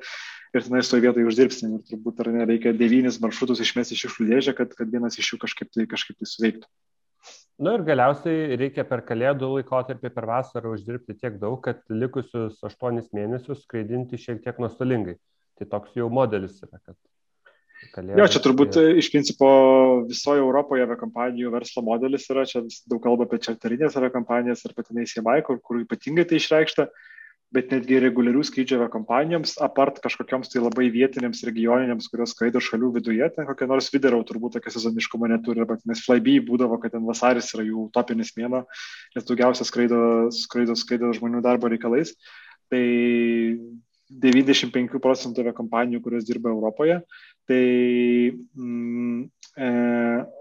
ir 0.56 0.64
tenai 0.64 0.80
toje 0.80 1.04
vietoje 1.04 1.28
uždirbsim. 1.28 1.74
Ir 1.76 1.82
turbūt 1.90 2.22
ar 2.24 2.30
nereikia 2.38 2.72
devynis 2.72 3.20
maršrutus 3.20 3.60
išmesti 3.66 3.98
iš 3.98 4.06
šiukšlių 4.06 4.30
dėžę, 4.30 4.56
kad, 4.56 4.72
kad 4.78 4.96
vienas 4.96 5.20
iš 5.20 5.34
jų 5.34 5.42
kažkaip 5.44 5.74
tai, 5.76 5.84
kažkaip 5.92 6.16
tai 6.16 6.30
suveiktų. 6.32 6.72
Na 7.58 7.74
nu 7.74 7.76
ir 7.76 7.84
galiausiai 7.84 8.56
reikia 8.56 8.86
per 8.88 9.02
kalėdų 9.04 9.52
laikotarpį, 9.58 10.14
per 10.14 10.28
vasarą 10.30 10.72
uždirbti 10.72 11.18
tiek 11.20 11.36
daug, 11.42 11.58
kad 11.60 11.84
likusius 11.90 12.62
aštuonis 12.64 13.12
mėnesius 13.12 13.66
skraidinti 13.66 14.16
šiek 14.24 14.40
tiek 14.44 14.62
nuostolingai. 14.62 15.18
Tai 15.58 15.68
toks 15.76 15.96
jau 15.98 16.06
modelis 16.08 16.62
yra, 16.62 16.78
kad 16.78 16.96
Kalėdas, 17.94 18.18
jo, 18.18 18.26
čia 18.34 18.40
turbūt 18.42 18.78
ir... 18.80 18.96
iš 18.98 19.10
principo 19.12 19.48
visoje 20.08 20.42
Europoje 20.42 20.82
aviakompanijų 20.82 21.52
verslo 21.54 21.84
modelis 21.86 22.26
yra, 22.32 22.46
čia 22.48 22.64
daug 22.90 23.02
kalba 23.04 23.28
apie 23.28 23.38
čarterinės 23.44 23.96
aviakompanijas 23.98 24.64
ir 24.66 24.74
patinai 24.74 25.06
CMI, 25.06 25.44
kur, 25.46 25.60
kur 25.62 25.78
ypatingai 25.84 26.26
tai 26.28 26.40
išreikšta, 26.40 26.88
bet 27.54 27.70
netgi 27.72 28.00
reguliarių 28.02 28.42
skrydžio 28.44 28.80
aviakompanijoms, 28.80 29.54
apart 29.64 30.02
kažkokioms 30.04 30.50
tai 30.52 30.60
labai 30.60 30.88
vietinėms, 30.92 31.44
regioninėms, 31.48 32.10
kurios 32.12 32.34
skraido 32.34 32.60
šalių 32.60 32.90
viduje, 32.98 33.30
ten 33.36 33.48
kokia 33.48 33.70
nors 33.70 33.88
vidarau 33.94 34.20
turbūt 34.26 34.58
tokio 34.58 34.74
sezoniškumo 34.74 35.30
neturi, 35.30 35.64
bet 35.68 35.86
nes 35.88 36.02
flyby 36.04 36.40
būdavo, 36.50 36.80
kad 36.82 36.96
ten 36.96 37.06
vasaris 37.08 37.54
yra 37.54 37.64
jų 37.70 37.88
topinis 37.94 38.34
mėno, 38.36 38.66
nes 39.16 39.30
daugiausia 39.30 39.64
skraido, 39.68 40.02
skraido, 40.34 40.76
skraido 40.76 41.14
žmonių 41.16 41.46
darbo 41.46 41.70
reikalais. 41.72 42.16
Tai 42.68 42.84
95 44.08 45.00
procentų 45.02 45.44
aviakompanijų, 45.44 46.00
kurios 46.04 46.26
dirba 46.28 46.50
Europoje, 46.52 46.98
tai 47.48 47.60
mm, 48.32 49.20
e, 49.56 49.68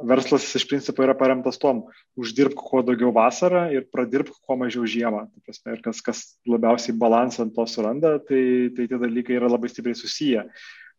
verslas 0.07 0.47
iš 0.55 0.65
principo 0.69 1.03
yra 1.03 1.15
paremtas 1.19 1.59
tom, 1.59 1.83
uždirbk 2.19 2.63
kuo 2.69 2.83
daugiau 2.87 3.11
vasarą 3.15 3.67
ir 3.75 3.87
pradirbk 3.91 4.39
kuo 4.39 4.57
mažiau 4.59 4.87
žiemą. 4.87 5.25
Prasme, 5.43 5.75
ir 5.75 5.83
kas, 5.85 6.01
kas 6.05 6.23
labiausiai 6.47 6.95
balansą 6.97 7.45
ant 7.45 7.55
to 7.55 7.67
suranda, 7.67 8.17
tai, 8.23 8.71
tai 8.75 8.87
tie 8.87 9.01
dalykai 9.03 9.39
yra 9.39 9.51
labai 9.51 9.71
stipriai 9.71 9.99
susiję. 9.99 10.47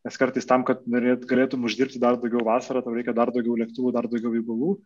Nes 0.06 0.16
kartais 0.20 0.46
tam, 0.46 0.62
kad 0.62 0.84
norėt, 0.86 1.24
galėtum 1.26 1.64
uždirbti 1.66 1.98
dar 1.98 2.16
daugiau 2.22 2.44
vasarą, 2.46 2.84
tau 2.84 2.94
reikia 2.94 3.12
dar 3.16 3.32
daugiau 3.34 3.56
lėktuvų, 3.58 3.90
dar 3.96 4.06
daugiau 4.06 4.30
įgulų, 4.38 4.76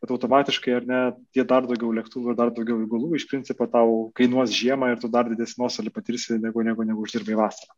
bet 0.00 0.14
automatiškai 0.14 0.76
ar 0.78 0.88
ne, 0.88 1.00
tie 1.36 1.44
dar 1.44 1.68
daugiau 1.68 1.92
lėktuvų 1.98 2.32
ir 2.32 2.38
dar 2.38 2.54
daugiau 2.56 2.80
įgulų 2.86 3.12
iš 3.18 3.28
principo 3.28 3.68
tau 3.70 4.08
kainuos 4.16 4.54
žiemą 4.56 4.94
ir 4.94 5.02
tu 5.02 5.12
dar 5.12 5.28
didesnį 5.28 5.66
nuostolį 5.66 5.92
patirsi 5.92 6.40
negu, 6.40 6.64
negu, 6.64 6.88
negu 6.88 7.04
uždirbai 7.04 7.36
vasarą. 7.42 7.76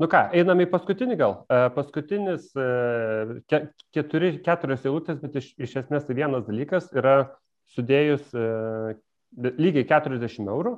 Nu 0.00 0.08
ką, 0.10 0.22
einam 0.38 0.62
į 0.62 0.68
paskutinį 0.72 1.16
gal. 1.20 1.34
E, 1.46 1.58
paskutinis 1.74 2.48
e, 2.58 2.68
keturi, 3.94 4.32
keturios 4.42 4.86
eilutės, 4.88 5.20
bet 5.20 5.36
iš, 5.38 5.52
iš 5.62 5.76
esmės 5.82 6.06
tai 6.08 6.16
vienas 6.18 6.46
dalykas 6.46 6.88
yra 6.96 7.16
sudėjus 7.74 8.32
e, 8.34 8.46
lygiai 9.60 9.84
40 9.90 10.48
eurų, 10.48 10.72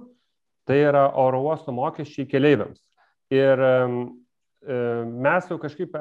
tai 0.68 0.81
yra 0.89 1.06
oro 1.20 1.44
uosto 1.47 1.72
mokesčiai 1.76 2.28
keleiviams. 2.28 2.82
Ir 3.32 3.60
mes 4.65 5.49
jau 5.51 5.59
kažkaip 5.61 5.95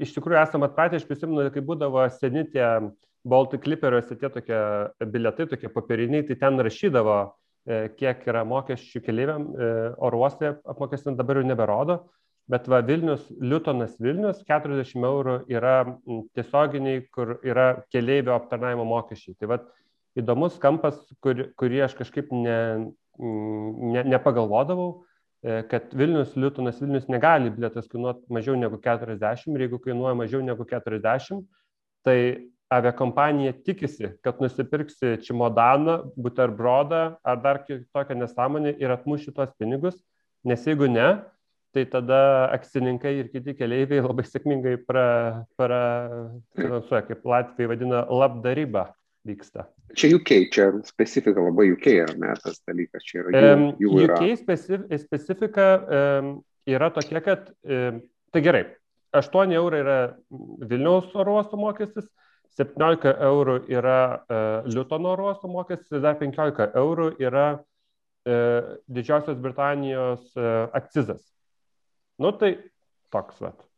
iš 0.00 0.14
tikrųjų 0.16 0.40
esame 0.42 0.68
atpratę, 0.68 1.00
aš 1.00 1.06
prisimenu, 1.08 1.48
kai 1.54 1.62
būdavo 1.64 2.04
seni 2.14 2.44
tie 2.50 2.66
Baltic 3.26 3.64
Clipperiuose 3.64 4.16
tie 4.16 4.30
tokie 4.32 4.60
biletai, 5.12 5.48
tokie 5.50 5.68
popieriniai, 5.72 6.24
tai 6.28 6.38
ten 6.40 6.60
rašydavo, 6.62 7.18
kiek 7.98 8.22
yra 8.30 8.44
mokesčių 8.48 9.02
keleiviam 9.04 9.50
oro 10.00 10.22
uoste 10.22 10.54
apmokestinti, 10.64 11.18
dabar 11.18 11.40
jau 11.40 11.48
neberodo. 11.50 11.98
Bet 12.50 12.66
va 12.66 12.80
Vilnius, 12.82 13.28
Liutonas 13.38 13.92
Vilnius, 14.02 14.40
40 14.48 15.04
eurų 15.06 15.36
yra 15.52 15.74
tiesioginiai, 16.34 17.04
kur 17.14 17.36
yra 17.46 17.84
keleivio 17.92 18.34
aptarnaimo 18.34 18.86
mokesčiai. 18.88 19.36
Tai 19.38 19.52
va 19.52 19.60
įdomus 20.18 20.56
kampas, 20.62 20.98
kur, 21.22 21.44
kurį 21.60 21.84
aš 21.86 21.94
kažkaip 22.00 22.32
ne, 22.34 22.56
ne, 23.20 24.02
nepagalvodavau, 24.16 24.88
e, 24.90 25.09
kad 25.42 25.94
Vilnius, 25.96 26.34
Liutonas 26.36 26.82
Vilnius 26.82 27.06
negali 27.08 27.50
bilietas 27.50 27.88
kainuoti 27.88 28.28
mažiau 28.28 28.58
negu 28.60 28.76
40 28.76 29.54
ir 29.54 29.62
jeigu 29.64 29.78
kainuoja 29.80 30.12
mažiau 30.18 30.42
negu 30.44 30.66
40, 30.68 31.40
tai 32.04 32.50
aviakompanija 32.70 33.52
tikisi, 33.64 34.08
kad 34.22 34.38
nusipirksi 34.40 35.16
čimodaną, 35.24 36.12
buterbrodą 36.16 37.16
ar 37.24 37.42
dar 37.42 37.64
tokią 37.66 38.14
nesąmonę 38.20 38.76
ir 38.78 38.92
atmuš 38.94 39.26
šitos 39.26 39.50
pinigus, 39.58 39.96
nes 40.44 40.66
jeigu 40.66 40.86
ne, 40.86 41.08
tai 41.74 41.84
tada 41.86 42.50
akcininkai 42.54 43.16
ir 43.22 43.28
kiti 43.32 43.54
keleiviai 43.58 44.04
labai 44.04 44.24
sėkmingai 44.26 44.76
prafinansuoja, 44.86 46.90
pra, 46.90 47.02
kaip 47.08 47.26
Latvijai 47.32 47.70
vadina, 47.72 48.04
labdaryba 48.06 48.84
vyksta. 49.26 49.66
Čia 49.96 50.14
UK, 50.16 50.30
čia 50.54 50.68
specifika 50.86 51.42
labai 51.42 51.70
UK 51.74 51.86
ar 52.06 52.14
ne 52.20 52.34
tas 52.40 52.60
dalykas, 52.68 53.04
čia 53.06 53.24
yra 53.24 53.42
jų, 53.42 53.70
jų 53.82 54.02
yra. 54.04 54.18
UK 54.18 54.38
specif, 54.40 54.86
specifika 55.02 55.66
um, 55.80 56.30
yra 56.70 56.90
tokia, 56.94 57.22
kad, 57.24 57.50
um, 57.66 58.00
tai 58.32 58.44
gerai, 58.44 58.64
8 59.16 59.54
eurai 59.58 59.82
yra 59.82 59.98
Vilniaus 60.70 61.10
oro 61.18 61.38
uosto 61.38 61.58
mokestis, 61.60 62.06
17 62.58 63.12
eurų 63.26 63.56
yra 63.70 64.00
uh, 64.18 64.68
Liutono 64.68 65.14
oro 65.14 65.30
uosto 65.30 65.50
mokestis 65.50 65.92
ir 65.94 66.04
dar 66.04 66.18
15 66.20 66.70
eurų 66.78 67.12
yra 67.22 67.46
uh, 67.58 68.74
Didžiosios 68.90 69.38
Britanijos 69.42 70.30
uh, 70.38 70.68
akcizas. 70.76 71.22
Nu 72.20 72.32
tai 72.36 72.56
toks, 73.10 73.40
vat. 73.42 73.69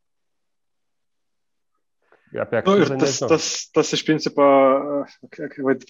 Apie 2.41 2.63
nu, 2.65 2.75
ir 2.81 2.89
tas, 2.97 3.19
tas, 3.29 3.47
tas 3.77 3.91
iš 3.93 4.03
principo, 4.09 4.45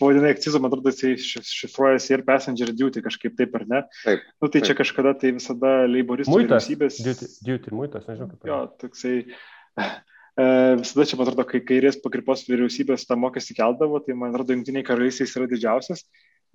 pavadinai 0.01 0.33
akcizu, 0.35 0.59
man 0.63 0.73
atrodo, 0.73 0.91
jisai 0.91 1.43
šifruojasi 1.47 2.17
ir 2.17 2.25
passenger 2.27 2.73
duty 2.75 3.03
kažkaip 3.05 3.37
taip 3.39 3.55
ar 3.61 3.67
ne. 3.71 3.83
Taip. 4.03 4.25
Nu, 4.43 4.49
tai 4.49 4.59
taip. 4.59 4.71
čia 4.71 4.77
kažkada 4.81 5.15
tai 5.21 5.31
visada 5.37 5.75
leiboristų 5.87 6.41
vyriausybės. 6.41 6.99
Duty, 7.07 7.31
duty, 7.47 7.75
muitas, 7.79 8.09
nežinau 8.11 8.33
kaip. 8.33 8.51
Jo, 8.51 8.59
toksai. 8.83 9.21
E, 10.33 10.45
visada 10.81 11.05
čia, 11.05 11.21
man 11.21 11.29
atrodo, 11.29 11.45
kai 11.45 11.63
kairės 11.69 12.01
pakripos 12.03 12.47
vyriausybės 12.49 13.07
tą 13.07 13.19
mokestį 13.21 13.59
keldavo, 13.59 14.03
tai 14.03 14.19
man 14.19 14.35
atrodo, 14.35 14.57
jungtiniai 14.57 14.87
karalystės 14.89 15.37
yra 15.39 15.47
didžiausias 15.51 16.07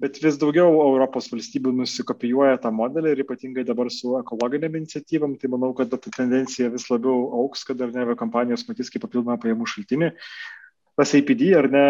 bet 0.01 0.19
vis 0.21 0.37
daugiau 0.37 0.69
Europos 0.83 1.29
valstybių 1.31 1.73
nusikopijuoja 1.79 2.59
tą 2.61 2.71
modelį 2.73 3.15
ir 3.15 3.23
ypatingai 3.23 3.65
dabar 3.65 3.89
su 3.93 4.13
ekologinėm 4.19 4.77
iniciatyvam, 4.81 5.33
tai 5.41 5.49
manau, 5.53 5.71
kad 5.77 5.89
ta 5.89 5.97
tendencija 6.05 6.69
vis 6.73 6.85
labiau 6.91 7.31
auks, 7.41 7.65
kad 7.67 7.81
ar 7.81 7.93
ne 7.95 8.15
kompanijos 8.19 8.67
matys 8.69 8.93
kaip 8.93 9.05
papildomą 9.07 9.39
pajamų 9.41 9.69
šaltinį. 9.73 10.11
Tas 10.97 11.13
APD 11.13 11.43
ar 11.53 11.67
ne 11.69 11.87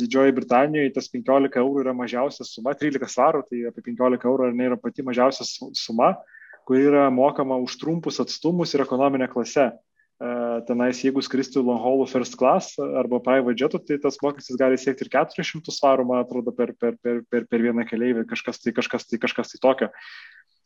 Didžioji 0.00 0.32
Britanijoje, 0.36 0.92
tas 0.96 1.10
15 1.12 1.58
eurų 1.60 1.82
yra 1.82 1.92
mažiausia 1.96 2.44
suma, 2.48 2.72
13 2.72 3.12
svarų, 3.12 3.42
tai 3.48 3.66
apie 3.68 3.84
15 3.90 4.28
eurų 4.30 4.46
ar 4.48 4.54
ne 4.56 4.70
yra 4.70 4.78
pati 4.80 5.04
mažiausia 5.04 5.44
suma, 5.76 6.14
kuri 6.64 6.86
yra 6.88 7.10
mokama 7.12 7.58
už 7.60 7.76
trumpus 7.80 8.20
atstumus 8.24 8.72
ir 8.72 8.84
ekonominę 8.84 9.28
klasę 9.32 9.74
tenais, 10.68 11.00
jeigu 11.04 11.22
skristų 11.24 11.62
long 11.64 11.80
haul 11.82 12.04
first 12.08 12.36
class 12.40 12.78
arba 12.78 13.20
private 13.24 13.58
jetu, 13.60 13.80
tai 13.82 13.98
tas 14.02 14.16
mokestis 14.22 14.58
gali 14.60 14.78
siekti 14.80 15.06
ir 15.06 15.10
400 15.12 15.74
svarų, 15.74 16.06
man 16.08 16.22
atrodo, 16.22 16.54
per, 16.56 16.72
per, 16.78 16.96
per, 17.02 17.20
per, 17.30 17.46
per 17.50 17.64
vieną 17.64 17.84
keleivį, 17.88 18.24
kažkas 18.30 18.62
tai, 18.62 18.74
kažkas 18.76 19.08
tai, 19.10 19.20
kažkas 19.22 19.52
tai 19.52 19.60
tokio. 19.62 19.90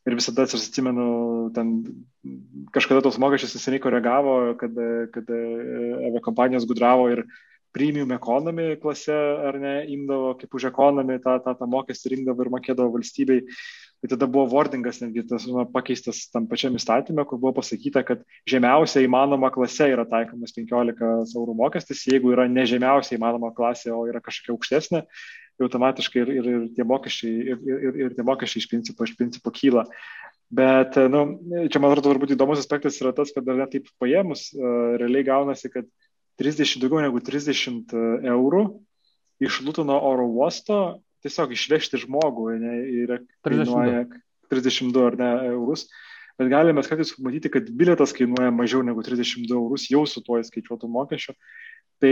Ir 0.07 0.15
visada 0.15 0.45
aš 0.47 0.55
atsimenu, 0.55 1.05
ten 1.53 1.73
kažkada 2.73 3.03
tos 3.03 3.19
mokesčius 3.21 3.57
seniai 3.59 3.83
koregavo, 3.83 4.55
kad, 4.59 4.77
kad 5.13 5.33
aviakompanijos 5.33 6.67
gudravo 6.69 7.09
ir 7.11 7.25
premium 7.75 8.11
economy 8.15 8.73
klase, 8.81 9.13
ar 9.49 9.59
ne, 9.61 9.75
imdavo 9.93 10.33
kaip 10.39 10.55
už 10.57 10.69
economy 10.71 11.19
tą, 11.23 11.37
tą, 11.45 11.53
tą 11.59 11.67
mokestį 11.69 12.15
rinkdavo 12.15 12.45
ir 12.45 12.51
mokėdavo 12.55 12.95
valstybei. 12.95 13.45
Tai 13.99 14.13
tada 14.13 14.29
buvo 14.31 14.45
wordingas 14.47 15.01
netgi 15.03 15.25
tas 15.27 15.43
nu, 15.49 15.65
pakeistas 15.73 16.21
tam 16.31 16.45
pačiam 16.47 16.77
įstatymė, 16.79 17.25
kur 17.27 17.41
buvo 17.41 17.57
pasakyta, 17.57 18.05
kad 18.07 18.21
žemiausia 18.47 19.03
įmanoma 19.03 19.49
klase 19.51 19.89
yra 19.91 20.05
taikomas 20.07 20.55
15 20.55 21.35
eurų 21.35 21.57
mokestis, 21.59 22.05
jeigu 22.07 22.31
yra 22.31 22.47
ne 22.47 22.63
žemiausia 22.69 23.17
įmanoma 23.17 23.51
klasė, 23.57 23.91
o 23.91 24.05
yra 24.07 24.23
kažkokia 24.23 24.55
aukštesnė, 24.55 25.03
tai 25.03 25.67
automatiškai 25.67 26.23
ir, 26.23 26.31
ir, 26.37 26.49
ir, 26.53 26.65
tie 26.77 26.87
mokesčiai, 26.87 27.35
ir, 27.51 27.61
ir, 27.75 28.01
ir 28.05 28.15
tie 28.15 28.23
mokesčiai 28.23 28.63
iš 28.63 28.69
principo, 28.71 29.03
iš 29.03 29.17
principo 29.19 29.51
kyla. 29.51 29.83
Bet, 30.49 30.95
nu, 31.11 31.25
čia 31.69 31.81
man 31.83 31.91
atrodo, 31.91 32.13
turbūt 32.13 32.31
įdomus 32.33 32.63
aspektas 32.63 32.95
yra 33.03 33.11
tas, 33.13 33.35
kad 33.35 33.45
dar 33.45 33.59
net 33.59 33.75
taip 33.75 33.91
paėmus, 34.01 34.47
uh, 34.55 34.95
realiai 34.97 35.27
gaunasi, 35.27 35.69
kad 35.75 35.91
30, 36.39 36.79
daugiau 36.81 37.03
negu 37.03 37.19
30 37.23 37.93
eurų 38.31 38.63
iš 39.43 39.61
Lutono 39.65 39.97
oro 40.07 40.27
uosto 40.27 40.99
tiesiog 41.23 41.51
išvežti 41.55 41.99
žmogų, 42.05 42.45
ne, 42.59 42.75
yra 43.03 43.19
kainuoja 43.45 44.05
32 44.51 45.03
ar 45.05 45.17
ne 45.19 45.31
eurus, 45.51 45.87
bet 46.39 46.51
galime 46.51 46.83
kartais 46.85 47.11
matyti, 47.19 47.51
kad 47.51 47.67
biletas 47.75 48.15
kainuoja 48.15 48.53
mažiau 48.55 48.83
negu 48.87 49.03
32 49.05 49.57
eurus 49.57 49.89
jau 49.91 50.05
su 50.07 50.23
tuo 50.25 50.39
įskaičiuotų 50.39 50.89
mokesčių. 50.91 51.35
Tai 51.99 52.11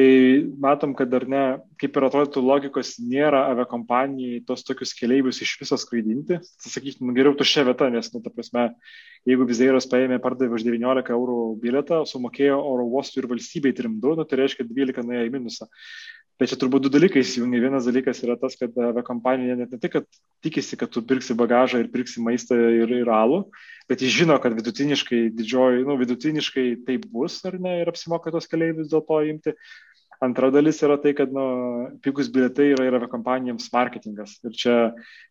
matom, 0.59 0.91
kad 0.99 1.07
dar 1.07 1.23
ne, 1.31 1.41
kaip 1.79 1.95
ir 1.95 2.05
atrodytų 2.09 2.41
logikos, 2.43 2.97
nėra 2.99 3.45
aviakompanijai 3.53 4.41
tos 4.47 4.65
tokius 4.67 4.91
keleivius 4.97 5.39
iš 5.45 5.53
viso 5.61 5.77
skraidinti. 5.79 6.41
Sakykime, 6.59 7.13
geriau 7.15 7.37
tuščia 7.39 7.63
vieta, 7.69 7.87
nes, 7.93 8.09
nu, 8.11 8.19
ta 8.25 8.33
prasme, 8.33 8.65
jeigu 9.29 9.47
vizairas 9.47 9.87
paėmė, 9.87 10.19
pardavė 10.23 10.59
už 10.59 10.65
19 10.67 11.15
eurų 11.15 11.39
bilietą, 11.63 12.01
sumokėjo 12.09 12.59
oro 12.59 12.83
uostų 12.99 13.23
ir 13.23 13.29
valstybei 13.31 13.71
3,2, 13.79 14.17
nu, 14.19 14.27
tai 14.27 14.41
reiškia 14.41 14.67
12 14.67 15.07
nuėjo 15.07 15.29
į 15.29 15.33
minusą. 15.37 15.69
Bet 16.37 16.51
čia 16.51 16.57
turbūt 16.61 16.85
du 16.85 16.91
dalykai 16.93 17.23
įsijungia. 17.23 17.63
Vienas 17.63 17.87
dalykas 17.89 18.19
yra 18.21 18.35
tas, 18.37 18.53
kad 18.59 18.75
aviakompanija 18.77 19.55
net 19.57 19.71
ne 19.73 19.79
tik, 19.81 19.95
kad 19.95 20.19
tikisi, 20.45 20.77
kad 20.77 20.91
tu 20.93 21.01
pirksi 21.01 21.33
bagažą 21.37 21.81
ir 21.81 21.89
pirksi 21.93 22.21
maistą 22.21 22.57
ir, 22.57 22.93
ir 22.99 23.09
alų, 23.09 23.39
bet 23.89 24.03
jis 24.05 24.13
žino, 24.19 24.37
kad 24.43 24.53
vidutiniškai 24.53 25.23
didžioji, 25.33 25.87
nu, 25.87 25.97
vidutiniškai 25.97 26.67
taip 26.85 27.07
bus 27.09 27.39
ar 27.49 27.57
ne 27.61 27.79
ir 27.81 27.89
apsimoka 27.89 28.33
tos 28.35 28.49
keliaivius 28.51 28.91
dėl 28.93 29.01
to 29.09 29.21
imti. 29.31 29.55
Antra 30.23 30.49
dalis 30.49 30.79
yra 30.81 30.95
tai, 30.97 31.11
kad 31.13 31.29
nu, 31.33 31.43
pigus 32.01 32.29
bilietai 32.33 32.71
yra 32.73 32.87
ir 32.87 32.95
aviakompanijoms 32.97 33.67
marketingas. 33.73 34.31
Ir 34.47 34.55
čia 34.57 34.75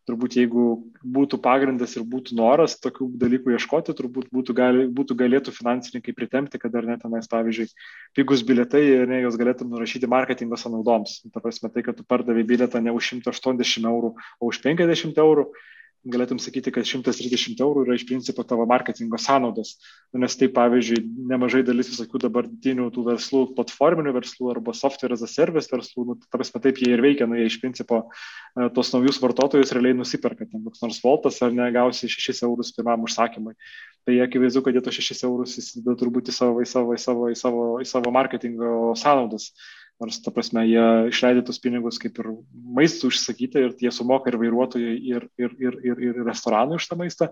turbūt 0.07 0.37
jeigu 0.39 0.67
būtų 1.03 1.41
pagrindas 1.43 1.97
ir 1.99 2.05
būtų 2.07 2.37
noras 2.39 2.77
tokių 2.79 3.09
dalykų 3.19 3.57
ieškoti, 3.57 3.97
turbūt 3.99 4.31
būtų, 4.31 4.55
gali, 4.55 4.87
būtų 4.87 5.19
galėtų 5.19 5.55
finansininkai 5.57 6.15
pritemti, 6.15 6.61
kad 6.63 6.79
ar 6.79 6.87
net 6.87 7.03
tenais, 7.03 7.27
pavyzdžiui, 7.33 7.67
pigus 8.15 8.47
bilietai 8.47 8.85
ir 8.87 9.11
ne, 9.11 9.25
jos 9.25 9.39
galėtum 9.41 9.75
nurašyti 9.75 10.11
marketingo 10.11 10.59
sąnaudoms. 10.61 11.19
Ta 11.35 11.43
prasme, 11.43 11.73
tai, 11.75 11.83
kad 11.87 11.99
tu 11.99 12.07
pardavai 12.07 12.47
bilietą 12.47 12.79
ne 12.79 12.95
už 12.95 13.17
180 13.19 13.91
eurų, 13.91 14.15
o 14.39 14.53
už 14.53 14.63
50 14.63 15.19
eurų, 15.19 15.51
galėtum 16.06 16.39
sakyti, 16.43 16.73
kad 16.74 16.86
130 16.86 17.60
eurų 17.62 17.85
yra 17.86 17.97
iš 17.97 18.05
principo 18.09 18.44
tavo 18.47 18.66
marketingo 18.68 19.18
sąnaudos. 19.20 19.77
Nu, 20.12 20.20
nes 20.23 20.36
tai, 20.39 20.48
pavyzdžiui, 20.55 21.01
nemažai 21.32 21.62
dalis 21.66 21.90
visokių 21.93 22.20
dabartinių 22.27 22.89
tų 22.94 23.05
verslų, 23.09 23.43
platforminių 23.56 24.14
verslų 24.16 24.52
arba 24.52 24.74
software 24.77 25.16
as 25.16 25.24
a 25.27 25.31
service 25.31 25.73
verslų, 25.73 26.06
nu, 26.10 26.18
ta 26.23 26.39
prasme, 26.39 26.62
taip 26.62 26.81
jie 26.82 26.93
ir 26.94 27.02
veikia, 27.05 27.27
nu, 27.31 27.39
jie 27.40 27.48
iš 27.51 27.59
principo 27.62 28.02
e, 28.06 28.68
tos 28.77 28.93
naujus 28.94 29.18
vartotojus 29.23 29.74
realiai 29.77 29.98
nusiperka, 29.98 30.47
ten 30.51 30.62
koks 30.66 30.85
nors 30.85 31.01
voltas 31.05 31.40
ar 31.43 31.55
negausi 31.56 32.10
6 32.12 32.44
eurus 32.47 32.74
pirmam 32.77 33.06
užsakymui. 33.09 33.56
Tai 34.06 34.20
akivaizdu, 34.23 34.62
kad 34.62 34.77
jie 34.77 34.85
tos 34.86 35.01
6 35.02 35.27
eurus 35.27 35.56
įsideda 35.59 35.97
turbūt 35.98 36.31
į 36.31 36.36
savo, 36.36 36.62
į 36.62 36.70
savo, 36.70 36.94
į 36.94 37.02
savo, 37.02 37.32
į 37.32 37.40
savo, 37.40 37.66
į 37.82 37.90
savo 37.90 38.14
marketingo 38.14 38.94
sąnaudas 38.98 39.51
nors, 40.02 40.18
ta 40.24 40.32
prasme, 40.35 40.64
jie 40.68 40.85
išleidė 41.10 41.44
tus 41.47 41.60
pinigus 41.62 42.01
kaip 42.02 42.18
ir 42.20 42.32
maistų 42.77 43.10
užsakyti 43.12 43.62
ir 43.64 43.73
jie 43.81 43.93
sumoka 43.94 44.31
ir 44.31 44.39
vairuotojai, 44.40 44.97
ir, 45.14 45.31
ir, 45.40 45.56
ir, 45.62 45.78
ir, 45.85 46.05
ir 46.10 46.20
restoranai 46.27 46.81
už 46.81 46.89
tą 46.90 46.98
maistą. 47.01 47.31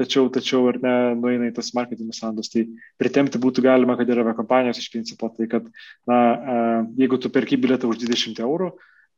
Tačiau, 0.00 0.30
tačiau 0.32 0.70
ir 0.70 0.78
ne 0.80 0.92
nueina 1.20 1.50
į 1.50 1.54
tas 1.58 1.68
marketingo 1.76 2.14
sandus. 2.16 2.48
Tai 2.52 2.62
pritemti 3.00 3.40
būtų 3.40 3.64
galima, 3.66 3.98
kad 3.98 4.08
yra 4.08 4.32
kompanijos 4.38 4.80
iš 4.80 4.88
principo, 4.94 5.28
tai 5.36 5.50
kad, 5.52 5.66
na, 6.08 6.18
jeigu 6.96 7.20
tu 7.20 7.28
perki 7.32 7.60
bilietą 7.60 7.90
už 7.92 8.00
20 8.00 8.40
eurų, 8.40 8.70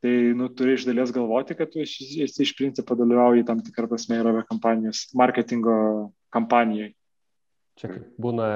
tai 0.02 0.16
nu, 0.34 0.51
turi 0.51 0.74
iš 0.74 0.88
dalies 0.88 1.14
galvoti, 1.14 1.55
kad 1.56 1.70
tu 1.70 1.78
esi 1.84 2.26
iš, 2.26 2.34
iš 2.42 2.56
principo 2.59 2.98
dalyvauji 2.98 3.46
tam 3.46 3.62
tikrą 3.62 3.86
prasme 3.92 4.18
ir 4.18 4.42
kompanijos 4.51 5.06
marketingo 5.14 5.76
kampanijai. 6.34 6.90
Čia 7.74 7.88
kaip 7.90 8.10
būna 8.22 8.48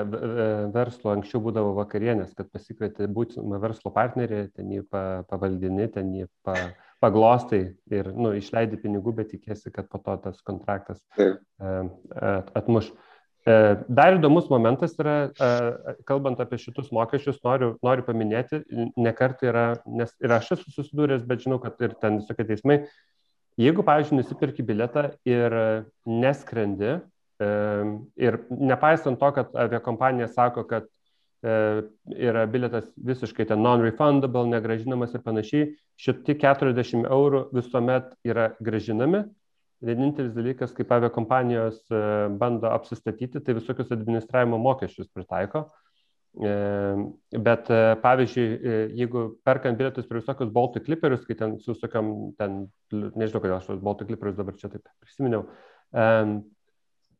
verslo, 0.70 1.10
anksčiau 1.10 1.40
būdavo 1.42 1.72
vakarienės, 1.80 2.36
kad 2.38 2.52
pasikvieti 2.54 3.08
būtimą 3.10 3.58
verslo 3.58 3.90
partnerį, 3.90 4.44
ten 4.54 4.70
jį 4.70 4.84
pavaldini, 4.92 5.88
ten 5.90 6.12
jį 6.14 6.28
pa, 6.46 6.54
paglostai 7.02 7.62
ir 7.90 8.12
nu, 8.14 8.30
išleidi 8.38 8.78
pinigų, 8.78 9.16
bet 9.18 9.32
tikėsi, 9.34 9.72
kad 9.74 9.90
po 9.90 9.98
to 10.04 10.14
tas 10.28 10.38
kontraktas 10.46 11.02
atmuš. 11.58 12.92
E, 13.48 13.58
dar 13.88 14.20
įdomus 14.20 14.48
momentas 14.52 14.94
yra, 15.00 15.18
kalbant 16.06 16.38
apie 16.42 16.58
šitus 16.62 16.90
mokesčius, 16.94 17.42
noriu, 17.46 17.74
noriu 17.86 18.06
paminėti, 18.06 18.62
nekart 18.98 19.42
yra, 19.46 19.68
nes 19.86 20.14
ir 20.22 20.34
aš 20.38 20.54
esu 20.58 20.74
susidūręs, 20.74 21.26
bet 21.26 21.46
žinau, 21.46 21.58
kad 21.62 21.78
ir 21.82 21.94
ten 22.02 22.20
visokie 22.22 22.46
teismai, 22.46 22.82
jeigu, 23.58 23.82
pavyzdžiui, 23.86 24.20
nusipirki 24.20 24.66
biletą 24.66 25.08
ir 25.26 25.56
neskrendi, 26.06 27.00
Ir 27.38 28.38
nepaisant 28.50 29.18
to, 29.20 29.30
kad 29.34 29.52
aviakompanija 29.54 30.26
sako, 30.28 30.64
kad 30.66 30.88
e, 31.42 31.52
yra 32.18 32.46
bilietas 32.50 32.88
visiškai 32.98 33.46
ten 33.46 33.62
non-refundable, 33.62 34.48
negražinamas 34.50 35.14
ir 35.14 35.22
panašiai, 35.22 35.68
šitie 36.02 36.34
40 36.42 37.06
eurų 37.06 37.44
visuomet 37.54 38.10
yra 38.26 38.50
gražinami. 38.58 39.22
Vienintelis 39.86 40.34
dalykas, 40.34 40.74
kaip 40.74 40.90
aviakompanijos 40.96 41.84
e, 41.94 42.02
bando 42.40 42.72
apsistatyti, 42.74 43.38
tai 43.38 43.54
visokius 43.60 43.94
administravimo 43.94 44.58
mokesčius 44.58 45.10
pritaiko. 45.14 45.68
Bet 46.38 47.70
pavyzdžiui, 48.02 48.50
e, 48.50 48.74
jeigu 48.98 49.22
perkant 49.46 49.78
bilietus 49.78 50.06
prie 50.06 50.20
visokius 50.20 50.50
Baltic 50.54 50.84
Clipperius, 50.86 51.24
kai 51.26 51.38
ten 51.38 51.56
su 51.62 51.72
visokiam, 51.72 52.12
ten, 52.38 52.60
nežinau, 52.92 53.40
kodėl 53.40 53.56
aš 53.56 53.70
tos 53.70 53.80
Baltic 53.82 54.10
Clipperius 54.10 54.36
dabar 54.38 54.58
čia 54.58 54.70
taip 54.74 54.90
prisiminiau, 55.06 55.46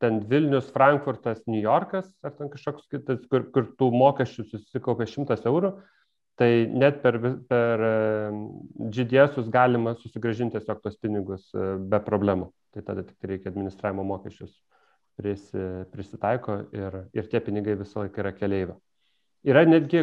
ten 0.02 0.20
Vilnius, 0.30 0.70
Frankfurtas, 0.74 1.42
New 1.46 1.60
Yorkas 1.60 2.08
ar 2.22 2.34
ten 2.38 2.50
kažkoks 2.52 2.88
kitas, 2.92 3.22
kur, 3.30 3.48
kur 3.54 3.70
tų 3.78 3.90
mokesčių 3.94 4.46
susikaupė 4.52 5.08
100 5.10 5.38
eurų, 5.50 5.72
tai 6.38 6.50
net 6.70 7.00
per, 7.02 7.18
per 7.50 7.84
GDS 8.94 9.50
galima 9.54 9.96
susigražinti 9.98 10.58
tiesiog 10.58 10.82
tos 10.84 10.98
pinigus 11.02 11.48
e, 11.54 11.74
be 11.90 11.98
problemų. 12.06 12.52
Tai 12.74 12.84
tada 12.86 13.02
tik 13.06 13.26
reikia 13.26 13.50
administravimo 13.50 14.04
mokesčius 14.06 14.52
prisi, 15.18 15.64
prisitaiko 15.92 16.60
ir, 16.76 17.00
ir 17.16 17.30
tie 17.32 17.42
pinigai 17.42 17.74
visą 17.80 18.04
laiką 18.04 18.22
yra 18.22 18.34
keliaivio. 18.36 18.78
Yra 19.47 19.62
netgi, 19.69 20.02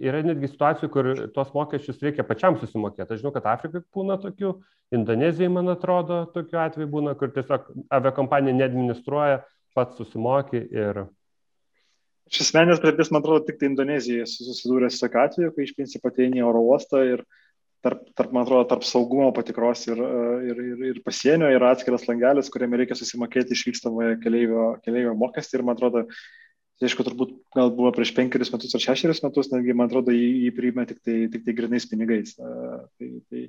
yra 0.00 0.22
netgi 0.24 0.48
situacijų, 0.48 0.90
kur 0.92 1.08
tuos 1.34 1.52
mokesčius 1.52 2.00
reikia 2.04 2.24
pačiam 2.26 2.56
susimokėti. 2.60 3.12
Aš 3.12 3.20
žinau, 3.20 3.32
kad 3.34 3.48
Afrikai 3.50 3.82
būna 3.94 4.16
tokių, 4.22 4.54
Indonezijai, 4.96 5.50
man 5.52 5.70
atrodo, 5.70 6.24
tokių 6.34 6.56
atvejų 6.64 6.88
būna, 6.90 7.14
kur 7.18 7.30
tiesiog 7.34 7.68
aviakompanija 7.94 8.56
neadministruoja, 8.58 9.44
pats 9.76 10.00
susimoki 10.00 10.64
ir... 10.66 11.04
Šis 12.30 12.48
asmenės 12.48 12.80
praeitis, 12.82 13.10
man 13.14 13.22
atrodo, 13.22 13.44
tik 13.46 13.60
tai 13.60 13.68
Indonezijoje 13.70 14.26
susidūrė 14.30 14.90
su 14.90 15.02
tokiu 15.02 15.20
atveju, 15.22 15.52
kai 15.54 15.66
iš 15.66 15.76
principo 15.76 16.10
ateini 16.10 16.42
į 16.42 16.46
oro 16.46 16.62
uostą 16.66 17.02
ir 17.06 17.24
tarp, 17.82 18.04
tarp, 18.18 18.34
man 18.34 18.44
atrodo, 18.44 18.66
tarp 18.70 18.86
saugumo 18.86 19.30
patikros 19.34 19.86
ir, 19.88 20.02
ir, 20.46 20.60
ir, 20.72 20.84
ir 20.92 21.00
pasienio 21.06 21.48
yra 21.50 21.72
atskiras 21.74 22.06
langelis, 22.08 22.50
kuriame 22.52 22.78
reikia 22.82 22.98
susimokėti 22.98 23.56
išvykstamoje 23.56 24.20
keleivio, 24.22 24.68
keleivio 24.84 25.16
mokestį 25.18 25.58
ir 25.58 25.66
man 25.66 25.78
atrodo, 25.78 26.04
Tai 26.80 26.88
aišku, 26.88 27.04
turbūt 27.04 27.32
gal 27.52 27.68
buvo 27.76 27.90
prieš 27.92 28.14
penkerius 28.16 28.48
metus 28.54 28.72
ar 28.72 28.80
šešerius 28.80 29.20
metus, 29.20 29.50
netgi, 29.52 29.74
man 29.76 29.90
atrodo, 29.90 30.14
jį, 30.16 30.28
jį 30.46 30.52
priima 30.56 30.86
tik 30.88 31.02
tai, 31.04 31.16
tik 31.28 31.44
tai 31.44 31.54
grinais 31.58 31.84
pinigais. 31.90 32.32
Tai, 32.40 33.08
tai, 33.28 33.42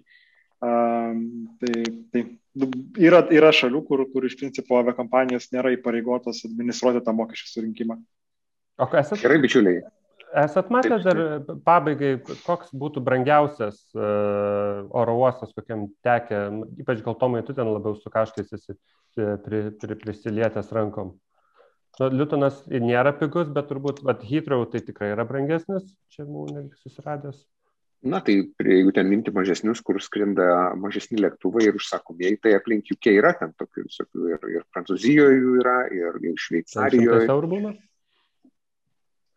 tai, 1.62 1.86
tai 2.12 2.26
nu, 2.60 2.68
yra, 2.99 3.24
yra 3.32 3.53
šalių, 3.56 3.86
kur, 3.88 4.03
kur 4.12 4.28
iš 4.28 4.36
principo 4.41 4.82
aviakompanijos 4.82 5.48
nėra 5.56 5.72
įpareigotos 5.78 6.44
administruoti 6.49 7.06
tą 7.08 7.16
mokesčių 7.22 7.49
surinkimą. 7.53 7.98
O 8.84 8.90
kas 8.91 9.08
esate? 9.08 9.24
Gerai, 9.24 9.40
bičiuliai. 9.48 9.80
Esat 10.44 10.68
matę 10.72 10.99
dar 11.03 11.24
pabaigai, 11.64 12.14
koks 12.44 12.76
būtų 12.76 13.02
brangiausias 13.03 13.82
uh, 13.95 14.84
oro 14.91 15.18
uostas, 15.24 15.56
kokiam 15.56 15.90
tekė, 16.03 16.45
ypač 16.84 17.02
gal 17.08 17.16
Tomai, 17.20 17.48
tu 17.48 17.56
ten 17.56 17.68
labiau 17.68 17.95
su 17.95 18.12
kaštais 18.12 18.52
esi 18.60 18.76
pri, 19.16 19.70
pri, 19.80 19.98
prisilietęs 20.03 20.72
rankom? 20.76 21.16
Nu, 21.99 22.07
Liutonas 22.13 22.61
nėra 22.72 23.11
pigus, 23.18 23.49
bet 23.51 23.68
turbūt 23.69 23.99
Heathrow 24.23 24.63
tai 24.72 24.80
tikrai 24.85 25.11
yra 25.11 25.26
brangesnis, 25.27 25.89
čia 26.13 26.23
mūsų 26.23 26.55
netgi 26.55 26.80
susiradęs. 26.85 27.41
Na 28.01 28.18
tai 28.26 28.34
jeigu 28.57 28.89
ten 28.95 29.05
minti 29.11 29.30
mažesnius, 29.34 29.84
kur 29.85 29.99
skrinda 30.01 30.72
mažesni 30.80 31.19
lėktuvai 31.22 31.68
ir 31.68 31.76
užsakomieji, 31.77 32.39
tai 32.41 32.55
aplink 32.57 32.89
UK 32.95 33.11
yra 33.13 33.35
ten 33.38 33.51
tokių 33.59 33.84
visokių 33.85 34.30
ir, 34.31 34.47
ir 34.55 34.63
Prancūzijoje 34.73 35.35
jų 35.38 35.51
yra, 35.61 35.76
ir, 35.93 36.18
ir 36.26 36.39
Šveicarijoje. 36.41 37.27
Tai 37.27 37.35
eurų 37.35 37.51
būna? 37.51 37.73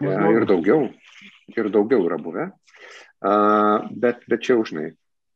Ja, 0.05 0.17
ir 0.33 0.47
daugiau, 0.49 0.87
ir 1.53 1.71
daugiau 1.75 2.07
yra 2.07 2.19
buvę. 2.21 2.49
Uh, 3.25 3.85
bet, 3.93 4.25
bet 4.29 4.47
čia 4.47 4.57
užnai. 4.61 4.95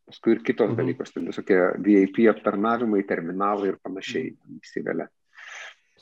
Paskui 0.08 0.38
ir 0.38 0.40
kitos 0.44 0.70
mhm. 0.70 0.80
dalykos, 0.80 1.12
tai 1.12 1.26
visokie 1.26 1.60
VIP 1.84 2.22
aptarnavimai, 2.32 3.04
terminalai 3.08 3.74
ir 3.74 3.80
panašiai 3.84 4.32
įsivelia. 4.56 5.10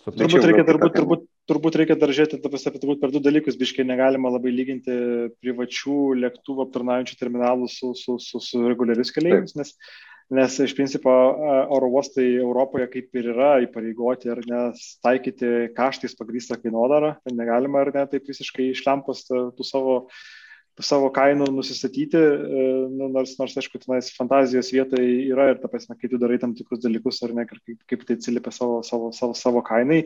Turbūt 0.07 0.45
reikia, 0.47 0.62
turbūt, 0.62 0.93
turbūt, 0.95 1.23
turbūt 1.51 1.77
reikia 1.81 1.97
dar 1.99 2.12
žiūrėti, 2.15 2.39
apie 2.39 2.78
turbūt 2.78 3.01
per 3.03 3.11
du 3.11 3.19
dalykus, 3.23 3.57
biškai 3.59 3.83
negalima 3.89 4.31
labai 4.31 4.53
lyginti 4.55 4.95
privačių 5.43 5.97
lėktuvų 6.23 6.66
aptarnaujančių 6.69 7.16
terminalų 7.19 7.66
su, 7.73 7.91
su, 7.99 8.15
su, 8.23 8.39
su 8.43 8.62
reguliarius 8.69 9.11
keleiviais, 9.16 9.57
nes, 9.59 9.74
nes 10.31 10.59
iš 10.62 10.77
principo 10.78 11.11
oro 11.74 11.91
uostai 11.91 12.28
Europoje 12.37 12.87
kaip 12.93 13.19
ir 13.19 13.33
yra 13.35 13.51
įpareigoti 13.66 14.31
ar 14.31 14.45
nes 14.47 14.87
taikyti 15.03 15.73
kaštais 15.74 16.15
pagrįstą 16.19 16.61
kainodarą, 16.62 17.16
negalima 17.35 17.83
ar 17.83 17.91
ne 17.99 18.07
taip 18.15 18.31
visiškai 18.31 18.70
išlempos 18.77 19.27
tų 19.27 19.66
savo 19.66 20.01
savo 20.85 21.09
kainų 21.15 21.48
nusistatyti, 21.55 22.20
e, 22.20 22.65
nu, 22.93 23.09
nors, 23.12 23.36
nors 23.40 23.55
aišku, 23.57 23.81
tenais 23.81 24.11
fantazijos 24.12 24.73
vietai 24.74 25.05
yra 25.31 25.51
ir 25.53 25.61
ta 25.62 25.70
prasme, 25.73 25.97
kai 25.97 26.11
tu 26.12 26.20
darai 26.20 26.36
tam 26.43 26.53
tikrus 26.57 26.82
dalykus 26.82 27.23
ar 27.24 27.32
ne, 27.36 27.47
kaip, 27.48 27.78
kaip 27.89 28.05
tai 28.09 28.19
atsiliepia 28.19 28.53
savo, 28.53 28.82
savo, 28.85 29.12
savo, 29.16 29.36
savo 29.39 29.65
kainai. 29.65 30.05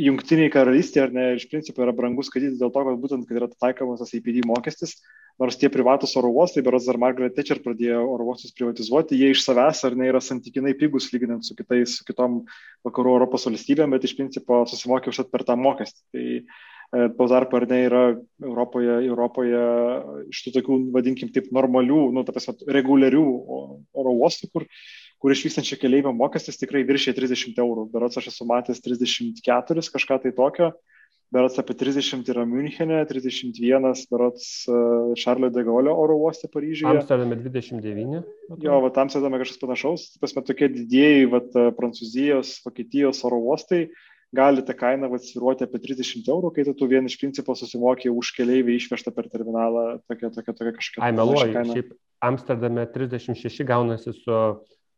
Jungtiniai 0.00 0.52
karalystė, 0.52 1.00
ar 1.06 1.14
ne, 1.16 1.24
iš 1.38 1.48
principo 1.50 1.82
yra 1.82 1.94
brangus 1.96 2.28
skaityti 2.28 2.60
dėl 2.60 2.70
to, 2.70 2.84
kad 2.86 3.00
būtent, 3.00 3.26
kad 3.26 3.38
yra 3.40 3.48
taikomas 3.50 4.02
tas 4.02 4.12
APD 4.14 4.42
mokestis, 4.46 4.98
nors 5.40 5.56
tie 5.56 5.70
privatus 5.72 6.12
oro 6.20 6.30
uostai, 6.36 6.62
berods 6.62 6.86
dar 6.86 6.98
Margaret 7.00 7.34
Thatcher 7.34 7.62
pradėjo 7.64 8.02
oro 8.04 8.28
uostus 8.28 8.52
privatizuoti, 8.54 9.16
jie 9.16 9.32
iš 9.32 9.42
savęs 9.46 9.80
ar 9.88 9.96
ne 9.96 10.10
yra 10.12 10.20
santykinai 10.22 10.76
pigus 10.78 11.08
lyginant 11.14 11.46
su 11.48 11.56
kitais, 11.58 11.96
su 11.96 12.04
kitom 12.06 12.42
vakarų 12.86 13.16
Europos 13.16 13.48
valstybėm, 13.48 13.96
bet 13.96 14.04
iš 14.04 14.18
principo 14.20 14.60
susimokė 14.68 15.10
užtat 15.14 15.32
per 15.32 15.46
tą 15.48 15.56
mokestį. 15.58 16.04
Tai 16.12 16.26
e, 16.28 16.44
po 16.90 17.26
tarpu 17.30 17.60
ar 17.60 17.68
ne 17.70 17.82
yra 17.86 18.04
Europoje, 18.42 18.96
Europoje 19.06 19.60
iš 20.32 20.40
tų 20.46 20.54
tokių, 20.58 20.78
vadinkim, 20.96 21.30
taip 21.34 21.52
normalių, 21.54 22.08
nu, 22.16 22.24
ta 22.26 22.34
prasme, 22.34 22.56
reguliarių 22.66 23.26
oro 23.94 24.16
uostų, 24.24 24.50
kur 24.54 24.66
kur 25.20 25.34
išvykstančio 25.34 25.76
keleivio 25.80 26.14
mokestis 26.16 26.56
tikrai 26.56 26.80
viršė 26.88 27.12
30 27.18 27.58
eurų. 27.60 27.90
Berots 27.92 28.16
aš 28.16 28.30
esu 28.32 28.46
matęs 28.48 28.80
34, 28.80 29.84
kažką 29.92 30.16
tai 30.22 30.32
tokio. 30.36 30.70
Berots 31.30 31.60
apie 31.62 31.76
30 31.78 32.26
yra 32.32 32.42
Münchenė, 32.48 33.04
31 33.06 33.84
berots 34.10 34.46
Šarlio 35.20 35.50
de 35.54 35.62
Gaulle 35.62 35.92
oro 35.92 36.16
uoste 36.24 36.48
Paryžiuje. 36.50 36.90
Amsterdame 36.90 37.36
29. 37.38 38.24
Jo, 38.64 38.80
va, 38.82 38.90
Amsterdame 39.04 39.38
kažkas 39.38 39.60
panašaus. 39.60 40.08
Pasme, 40.22 40.42
tokie 40.48 40.66
didėjai, 40.72 41.28
va, 41.30 41.44
Prancūzijos, 41.76 42.56
Vokietijos 42.64 43.22
oro 43.28 43.38
uostai 43.52 43.84
gali 44.36 44.62
ta 44.66 44.76
kaina 44.78 45.08
atsviruoti 45.10 45.66
apie 45.66 45.80
30 45.82 46.28
eurų, 46.30 46.52
kai 46.54 46.64
tu 46.70 46.90
vien 46.90 47.08
iš 47.08 47.16
principo 47.20 47.56
susimokė 47.58 48.12
už 48.14 48.34
keliaivį 48.36 48.76
išvežtą 48.78 49.14
per 49.14 49.30
terminalą 49.32 49.86
tokia, 50.06 50.30
tokia, 50.34 50.54
tokia 50.54 50.74
kažkokia. 50.76 51.06
Ai, 51.06 51.14
meluoju, 51.16 51.64
šiaip 51.72 51.96
Amsterdame 52.20 52.84
36 52.92 53.64
gaunasi 53.66 54.12
su 54.14 54.36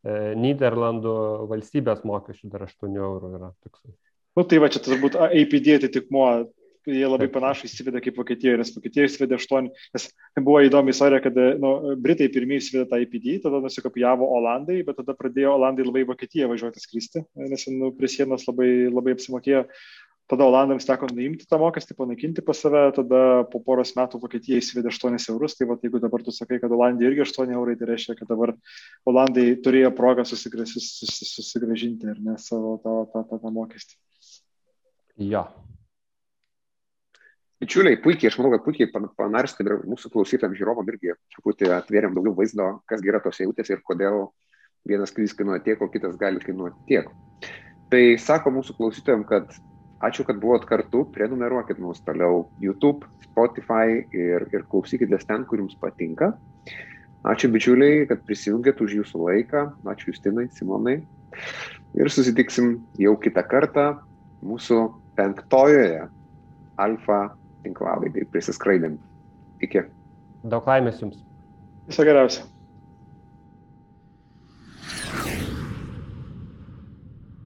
E, 0.03 0.35
Niderlandų 0.35 1.13
valstybės 1.51 2.03
mokesčių 2.09 2.51
dar 2.51 2.65
8 2.67 2.97
eurų 2.99 3.37
yra 3.39 3.53
toksai. 3.63 3.93
Nu, 4.35 4.45
tai 4.49 4.59
va, 4.63 4.71
čia 4.73 4.83
turbūt 4.83 5.15
APD 5.29 5.77
atitikmuo, 5.77 6.27
jie 6.89 7.05
labai 7.07 7.29
panašų 7.33 7.69
įsivedė 7.69 8.03
kaip 8.05 8.19
Vokietijoje, 8.19 8.61
nes 8.61 8.73
Vokietijoje 8.75 9.11
įsivedė 9.11 9.39
8, 9.39 9.71
nes 9.97 10.07
buvo 10.41 10.61
įdomi 10.67 10.95
istorija, 10.95 11.23
kad 11.25 11.41
nu, 11.63 11.73
Britai 12.03 12.31
pirmieji 12.33 12.65
įsivedė 12.65 12.89
tą 12.91 13.01
APD, 13.03 13.29
tada 13.45 13.63
nusikopijavo 13.65 14.29
Olandai, 14.39 14.81
bet 14.87 14.99
tada 15.01 15.17
pradėjo 15.19 15.57
Olandai 15.59 15.87
labai 15.87 16.07
Vokietiją 16.09 16.51
važiuoti 16.53 16.83
skristi, 16.83 17.25
nes 17.39 17.69
nu, 17.73 17.93
prie 17.97 18.11
sienos 18.11 18.49
labai, 18.51 18.73
labai 18.93 19.17
apsimokėjo 19.19 19.67
tada 20.33 20.47
Olandams 20.49 20.87
teko 20.89 21.09
nuimti 21.13 21.45
tą 21.49 21.59
mokestį, 21.61 21.97
panaikinti 21.99 22.45
pas 22.47 22.57
save, 22.65 22.85
tada 22.97 23.23
po 23.53 23.61
poros 23.65 23.93
metų 23.99 24.21
Vokietija 24.23 24.61
įsivedė 24.63 24.89
8 24.93 25.19
eurus, 25.35 25.57
tai 25.59 25.69
va, 25.69 25.77
jeigu 25.83 26.01
dabar 26.01 26.25
tu 26.25 26.33
sakai, 26.33 26.61
kad 26.63 26.73
Olandija 26.73 27.11
irgi 27.11 27.27
8 27.27 27.53
eurai, 27.53 27.77
tai 27.77 27.91
reiškia, 27.91 28.17
kad 28.21 28.31
dabar 28.31 28.55
Olandai 29.09 29.51
turėjo 29.65 29.93
progą 29.99 30.25
susigražinti 30.29 32.09
ar 32.15 32.23
ne 32.25 32.39
savo 32.41 32.79
tą, 32.85 32.97
tą, 33.13 33.27
tą, 33.29 33.43
tą 33.43 33.53
mokestį. 33.59 33.99
Jo. 35.29 35.45
Bičiuliai, 37.63 37.99
puikiai, 38.03 38.31
aš 38.33 38.39
manau, 38.41 38.53
kad 38.57 38.65
puikiai 38.67 38.91
panarstėm 38.91 39.69
ir 39.71 39.83
mūsų 39.87 40.11
klausytėm 40.13 40.55
žiūrovom 40.59 40.89
irgi 40.91 41.15
truputį 41.35 41.71
atvėrėm 41.77 42.17
daugiau 42.17 42.35
vaizdo, 42.35 42.71
kas 42.91 43.05
yra 43.07 43.21
tos 43.23 43.39
eilutės 43.39 43.71
ir 43.71 43.85
kodėl 43.87 44.25
vienas 44.89 45.13
skrydis 45.13 45.37
kainuoja 45.39 45.63
tiek, 45.63 45.83
o 45.83 45.87
kitas 45.93 46.17
gali 46.19 46.43
kainuoti 46.43 46.89
tiek. 46.89 47.13
Tai 47.93 48.03
sako 48.19 48.57
mūsų 48.57 48.75
klausytėm, 48.81 49.23
kad 49.29 49.53
Ačiū, 50.03 50.25
kad 50.27 50.41
buvot 50.43 50.65
kartu, 50.67 51.05
prenumeruokit 51.15 51.79
mus 51.79 52.01
toliau 52.03 52.49
YouTube, 52.59 53.07
Spotify 53.23 54.01
ir, 54.11 54.49
ir 54.51 54.65
klausykitės 54.67 55.29
ten, 55.29 55.45
kur 55.47 55.61
jums 55.63 55.77
patinka. 55.79 56.33
Ačiū 57.23 57.53
bičiuliai, 57.55 58.01
kad 58.11 58.25
prisijungėt 58.27 58.83
už 58.83 58.97
jūsų 58.97 59.21
laiką. 59.29 59.63
Ačiū 59.93 60.11
Justinai, 60.11 60.49
Simonai. 60.57 60.97
Ir 61.95 62.11
susitiksim 62.11 62.81
jau 62.99 63.15
kitą 63.23 63.45
kartą 63.47 63.85
mūsų 64.43 64.81
penktojoje 65.15 66.09
alfa 66.83 67.21
tinklalaidai 67.65 68.27
prisiskraidėm. 68.33 68.99
Iki. 69.63 69.87
Daug 70.53 70.67
laimės 70.67 71.03
jums. 71.03 71.21
Viso 71.87 72.07
geriausio. 72.07 72.49